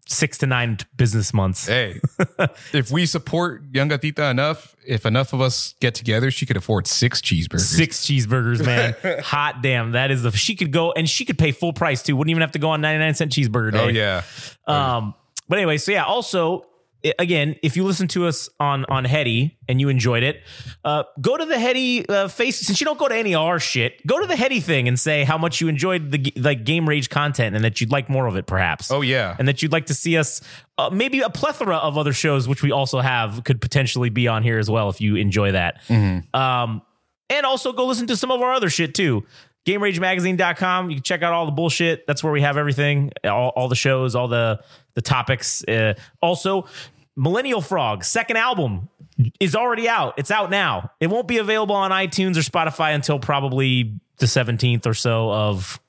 six 0.08 0.38
to 0.40 0.48
nine 0.48 0.78
business 0.96 1.34
months. 1.34 1.68
Hey, 1.68 2.00
if 2.74 2.92
we 2.92 3.06
support 3.06 3.72
Yungatita 3.72 4.32
enough, 4.32 4.76
if 4.86 5.06
enough 5.06 5.34
of 5.34 5.42
us 5.42 5.76
get 5.80 5.96
together, 5.96 6.32
she 6.32 6.46
could 6.46 6.58
afford 6.58 6.88
six 6.88 7.22
cheeseburgers. 7.22 7.62
Six 7.62 8.06
cheeseburgers, 8.06 8.66
man. 8.66 8.96
Hot 9.24 9.62
damn, 9.62 9.92
that 9.92 10.12
is 10.12 10.24
the. 10.24 10.32
She 10.32 10.56
could 10.56 10.72
go 10.72 10.92
and 10.92 11.10
she 11.10 11.26
could 11.26 11.38
pay 11.38 11.52
full 11.52 11.74
price 11.74 12.02
too. 12.02 12.16
Wouldn't 12.16 12.32
even 12.32 12.42
have 12.42 12.54
to 12.54 12.60
go 12.60 12.70
on 12.70 12.82
ninety 12.82 13.00
nine 13.00 13.14
cent 13.14 13.32
cheeseburger 13.32 13.72
day. 13.72 13.80
Oh, 13.80 13.88
yeah. 13.88 14.24
Um, 14.66 15.14
but 15.48 15.60
anyway, 15.60 15.78
so 15.78 15.92
yeah. 15.92 16.06
Also, 16.06 16.66
again, 17.20 17.56
if 17.64 17.76
you 17.76 17.84
listen 17.84 18.08
to 18.10 18.26
us 18.26 18.50
on 18.60 18.86
on 18.86 19.06
Hetty 19.06 19.58
and 19.68 19.80
you 19.80 19.90
enjoyed 19.90 20.24
it, 20.24 20.42
uh, 20.84 21.04
go 21.22 21.38
to 21.38 21.46
the 21.46 21.58
Hetty 21.60 22.08
uh, 22.08 22.28
face. 22.28 22.60
Since 22.60 22.80
you 22.82 22.86
don't 22.86 23.00
go 23.00 23.08
to 23.08 23.16
any 23.16 23.34
of 23.36 23.42
our 23.42 23.60
shit, 23.60 24.06
go 24.06 24.20
to 24.20 24.28
the 24.28 24.36
Hetty 24.36 24.60
thing 24.60 24.88
and 24.88 25.00
say 25.00 25.24
how 25.24 25.38
much 25.38 25.62
you 25.62 25.68
enjoyed 25.68 26.12
the 26.12 26.34
like 26.36 26.64
game 26.64 26.88
rage 26.88 27.10
content 27.10 27.56
and 27.56 27.64
that 27.64 27.80
you'd 27.80 27.92
like 27.92 28.10
more 28.10 28.28
of 28.28 28.36
it, 28.36 28.46
perhaps. 28.48 28.92
Oh, 28.92 29.02
yeah. 29.02 29.36
and 29.40 29.48
that 29.48 29.62
you'd 29.62 29.72
like 29.72 29.88
to 29.88 29.94
see 29.94 30.18
us. 30.18 30.42
Uh, 30.80 30.92
maybe 30.92 31.22
a 31.22 31.30
plethora 31.30 31.78
of 31.78 31.98
other 31.98 32.14
shows, 32.14 32.48
which 32.48 32.62
we 32.62 32.72
also 32.72 33.00
have, 33.00 33.44
could 33.44 33.60
potentially 33.60 34.10
be 34.10 34.28
on 34.28 34.44
here 34.44 34.60
as 34.60 34.70
well 34.70 34.90
if 34.90 35.02
you 35.02 35.16
enjoy 35.16 35.52
that. 35.52 35.82
Um, 35.90 36.84
and 37.30 37.46
also 37.46 37.74
go 37.74 37.86
listen 37.86 38.08
to 38.08 38.16
some 38.16 38.32
of 38.32 38.42
our 38.42 38.54
other 38.54 38.70
shit 38.70 38.94
too. 38.96 39.26
GameRageMagazine.com. 39.68 40.90
You 40.90 40.96
can 40.98 41.04
check 41.04 41.24
out 41.24 41.34
all 41.34 41.46
the 41.46 41.52
bullshit. 41.52 42.08
That's 42.08 42.24
where 42.24 42.32
we 42.34 42.42
have 42.42 42.58
everything, 42.58 43.12
all, 43.24 43.50
all 43.50 43.68
the 43.68 43.76
shows, 43.76 44.16
all 44.16 44.28
the 44.28 44.62
the 44.96 45.02
topics. 45.02 45.64
Uh, 45.66 45.94
also, 46.22 46.66
Millennial 47.16 47.62
Frog 47.62 48.04
second 48.04 48.38
album 48.38 48.90
is 49.40 49.56
already 49.56 49.88
out. 49.88 50.16
It's 50.18 50.32
out 50.32 50.50
now. 50.50 50.92
It 51.00 51.08
won't 51.08 51.28
be 51.28 51.38
available 51.38 51.76
on 51.76 51.92
iTunes 51.92 52.36
or 52.38 52.42
Spotify 52.42 52.96
until 52.96 53.20
probably 53.20 54.00
the 54.18 54.26
17th 54.26 54.86
or 54.88 54.94
so 54.94 55.32
of 55.32 55.80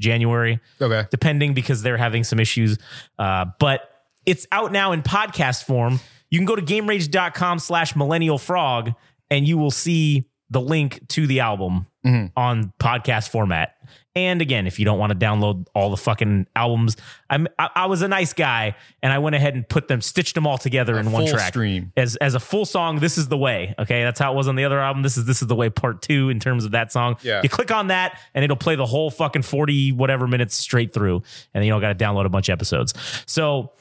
January 0.00 0.60
Okay. 0.80 1.06
depending 1.10 1.54
because 1.54 1.82
they're 1.82 1.96
having 1.96 2.24
some 2.24 2.38
issues. 2.38 2.78
Uh, 3.18 3.46
but 3.58 3.90
it's 4.26 4.46
out 4.52 4.70
now 4.72 4.92
in 4.92 5.02
podcast 5.02 5.64
form. 5.64 6.00
You 6.30 6.38
can 6.38 6.46
go 6.46 6.54
to 6.56 6.62
gamerage.com 6.62 7.58
slash 7.58 7.96
millennial 7.96 8.38
frog 8.38 8.92
and 9.30 9.46
you 9.48 9.58
will 9.58 9.70
see 9.70 10.28
the 10.50 10.60
link 10.60 11.06
to 11.08 11.26
the 11.26 11.40
album 11.40 11.86
Mm-hmm. 12.06 12.26
on 12.36 12.72
podcast 12.78 13.28
format. 13.28 13.74
And 14.14 14.40
again, 14.40 14.66
if 14.68 14.78
you 14.78 14.84
don't 14.84 14.98
want 14.98 15.10
to 15.10 15.18
download 15.18 15.66
all 15.74 15.90
the 15.90 15.96
fucking 15.96 16.46
albums, 16.54 16.96
I'm, 17.28 17.48
I, 17.58 17.70
I 17.74 17.86
was 17.86 18.02
a 18.02 18.08
nice 18.08 18.32
guy 18.32 18.76
and 19.02 19.12
I 19.12 19.18
went 19.18 19.34
ahead 19.36 19.54
and 19.54 19.68
put 19.68 19.88
them, 19.88 20.00
stitched 20.00 20.34
them 20.36 20.46
all 20.46 20.58
together 20.58 20.98
in 20.98 21.10
one 21.10 21.26
track 21.26 21.48
stream. 21.48 21.92
as 21.96 22.14
as 22.16 22.34
a 22.34 22.40
full 22.40 22.64
song. 22.66 23.00
This 23.00 23.18
is 23.18 23.28
the 23.28 23.36
way. 23.36 23.74
Okay, 23.78 24.04
that's 24.04 24.18
how 24.20 24.32
it 24.32 24.36
was 24.36 24.46
on 24.46 24.54
the 24.54 24.64
other 24.64 24.78
album. 24.78 25.02
This 25.02 25.16
is 25.16 25.24
this 25.24 25.42
is 25.42 25.48
the 25.48 25.56
way 25.56 25.70
part 25.70 26.00
two 26.00 26.30
in 26.30 26.38
terms 26.40 26.64
of 26.64 26.70
that 26.70 26.92
song. 26.92 27.16
Yeah. 27.22 27.40
you 27.42 27.48
click 27.48 27.70
on 27.72 27.88
that 27.88 28.18
and 28.32 28.44
it'll 28.44 28.56
play 28.56 28.76
the 28.76 28.86
whole 28.86 29.10
fucking 29.10 29.42
forty 29.42 29.90
whatever 29.90 30.26
minutes 30.28 30.54
straight 30.56 30.94
through, 30.94 31.16
and 31.16 31.24
then 31.60 31.64
you 31.64 31.72
don't 31.72 31.80
got 31.80 31.96
to 31.98 32.04
download 32.04 32.26
a 32.26 32.30
bunch 32.30 32.48
of 32.48 32.52
episodes. 32.52 32.94
So 33.26 33.72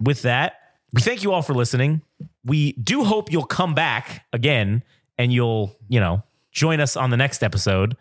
with 0.00 0.22
that, 0.22 0.54
we 0.94 1.02
thank 1.02 1.22
you 1.22 1.32
all 1.32 1.42
for 1.42 1.54
listening. 1.54 2.02
We 2.44 2.72
do 2.72 3.04
hope 3.04 3.30
you'll 3.30 3.44
come 3.44 3.74
back 3.74 4.24
again 4.32 4.82
and 5.18 5.32
you'll 5.32 5.76
you 5.88 6.00
know 6.00 6.22
join 6.52 6.80
us 6.80 6.96
on 6.96 7.10
the 7.10 7.16
next 7.16 7.42
episode. 7.42 7.96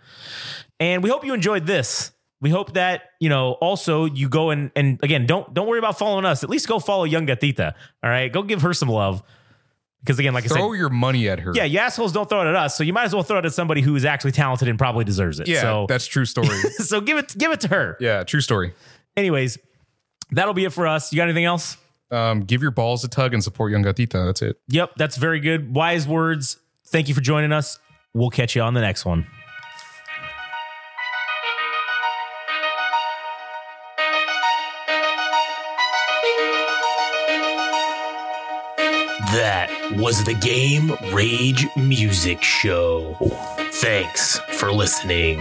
And 0.80 1.04
we 1.04 1.10
hope 1.10 1.26
you 1.26 1.34
enjoyed 1.34 1.66
this. 1.66 2.12
We 2.42 2.50
hope 2.50 2.74
that 2.74 3.04
you 3.20 3.30
know. 3.30 3.54
Also, 3.54 4.06
you 4.06 4.28
go 4.28 4.50
and 4.50 4.72
and 4.76 5.00
again, 5.04 5.26
don't 5.28 5.54
don't 5.54 5.68
worry 5.68 5.80
about 5.80 6.00
following 6.00 6.26
us. 6.26 6.44
At 6.44 6.50
least 6.50 6.68
go 6.68 6.80
follow 6.80 7.06
Yungatita. 7.08 7.74
All 8.04 8.10
right, 8.10 8.32
go 8.32 8.42
give 8.42 8.64
her 8.64 8.74
some 8.74 8.90
love. 8.90 9.22
Because 10.02 10.18
again, 10.18 10.34
like 10.34 10.46
I 10.46 10.48
said 10.48 10.58
Throw 10.58 10.72
said, 10.74 10.80
your 10.80 10.90
money 10.90 11.30
at 11.30 11.40
her. 11.42 11.52
yeah, 11.54 11.64
you 11.66 11.78
assholes 11.78 12.12
don't 12.12 12.28
throw 12.28 12.42
it 12.42 12.50
at 12.50 12.56
us. 12.56 12.76
So 12.76 12.84
you 12.84 12.94
might 12.94 13.04
as 13.04 13.14
well 13.14 13.22
throw 13.22 13.38
it 13.38 13.46
at 13.46 13.54
somebody 13.54 13.82
who 13.82 13.96
is 13.96 14.04
actually 14.04 14.32
talented 14.32 14.68
and 14.68 14.80
probably 14.80 15.06
deserves 15.06 15.40
it. 15.40 15.48
Yeah, 15.48 15.62
so 15.62 15.86
that's 15.88 16.08
true 16.08 16.26
story. 16.26 16.48
so 16.78 17.00
give 17.00 17.20
it 17.20 17.38
give 17.38 17.52
it 17.52 17.62
to 17.62 17.68
her. 17.68 17.98
yeah, 18.00 18.24
true 18.24 18.42
story. 18.42 18.74
Anyways, 19.16 19.60
that'll 20.32 20.56
be 20.56 20.66
it 20.66 20.74
for 20.74 20.88
us. 20.88 21.14
You 21.14 21.18
got 21.18 21.26
anything 21.26 21.46
else? 21.46 21.78
Um, 22.10 22.42
give 22.42 22.64
your 22.64 22.72
balls 22.72 23.04
a 23.04 23.08
tug 23.08 23.36
and 23.36 23.44
support 23.44 23.72
Yungatita. 23.72 24.26
That's 24.26 24.42
it. 24.42 24.60
Yep, 24.70 24.94
that's 24.98 25.18
very 25.18 25.40
good. 25.40 25.76
Wise 25.76 26.08
words. 26.08 26.58
Thank 26.88 27.08
you 27.08 27.14
for 27.14 27.22
joining 27.22 27.52
us. 27.54 27.78
We'll 28.14 28.30
catch 28.30 28.56
you 28.56 28.62
on 28.62 28.74
the 28.74 28.82
next 28.82 29.06
one. 29.06 29.26
That 39.34 39.70
was 39.96 40.26
the 40.26 40.34
Game 40.34 40.92
Rage 41.14 41.66
Music 41.78 42.44
Show. 42.44 43.16
Thanks 43.72 44.38
for 44.58 44.74
listening. 44.74 45.40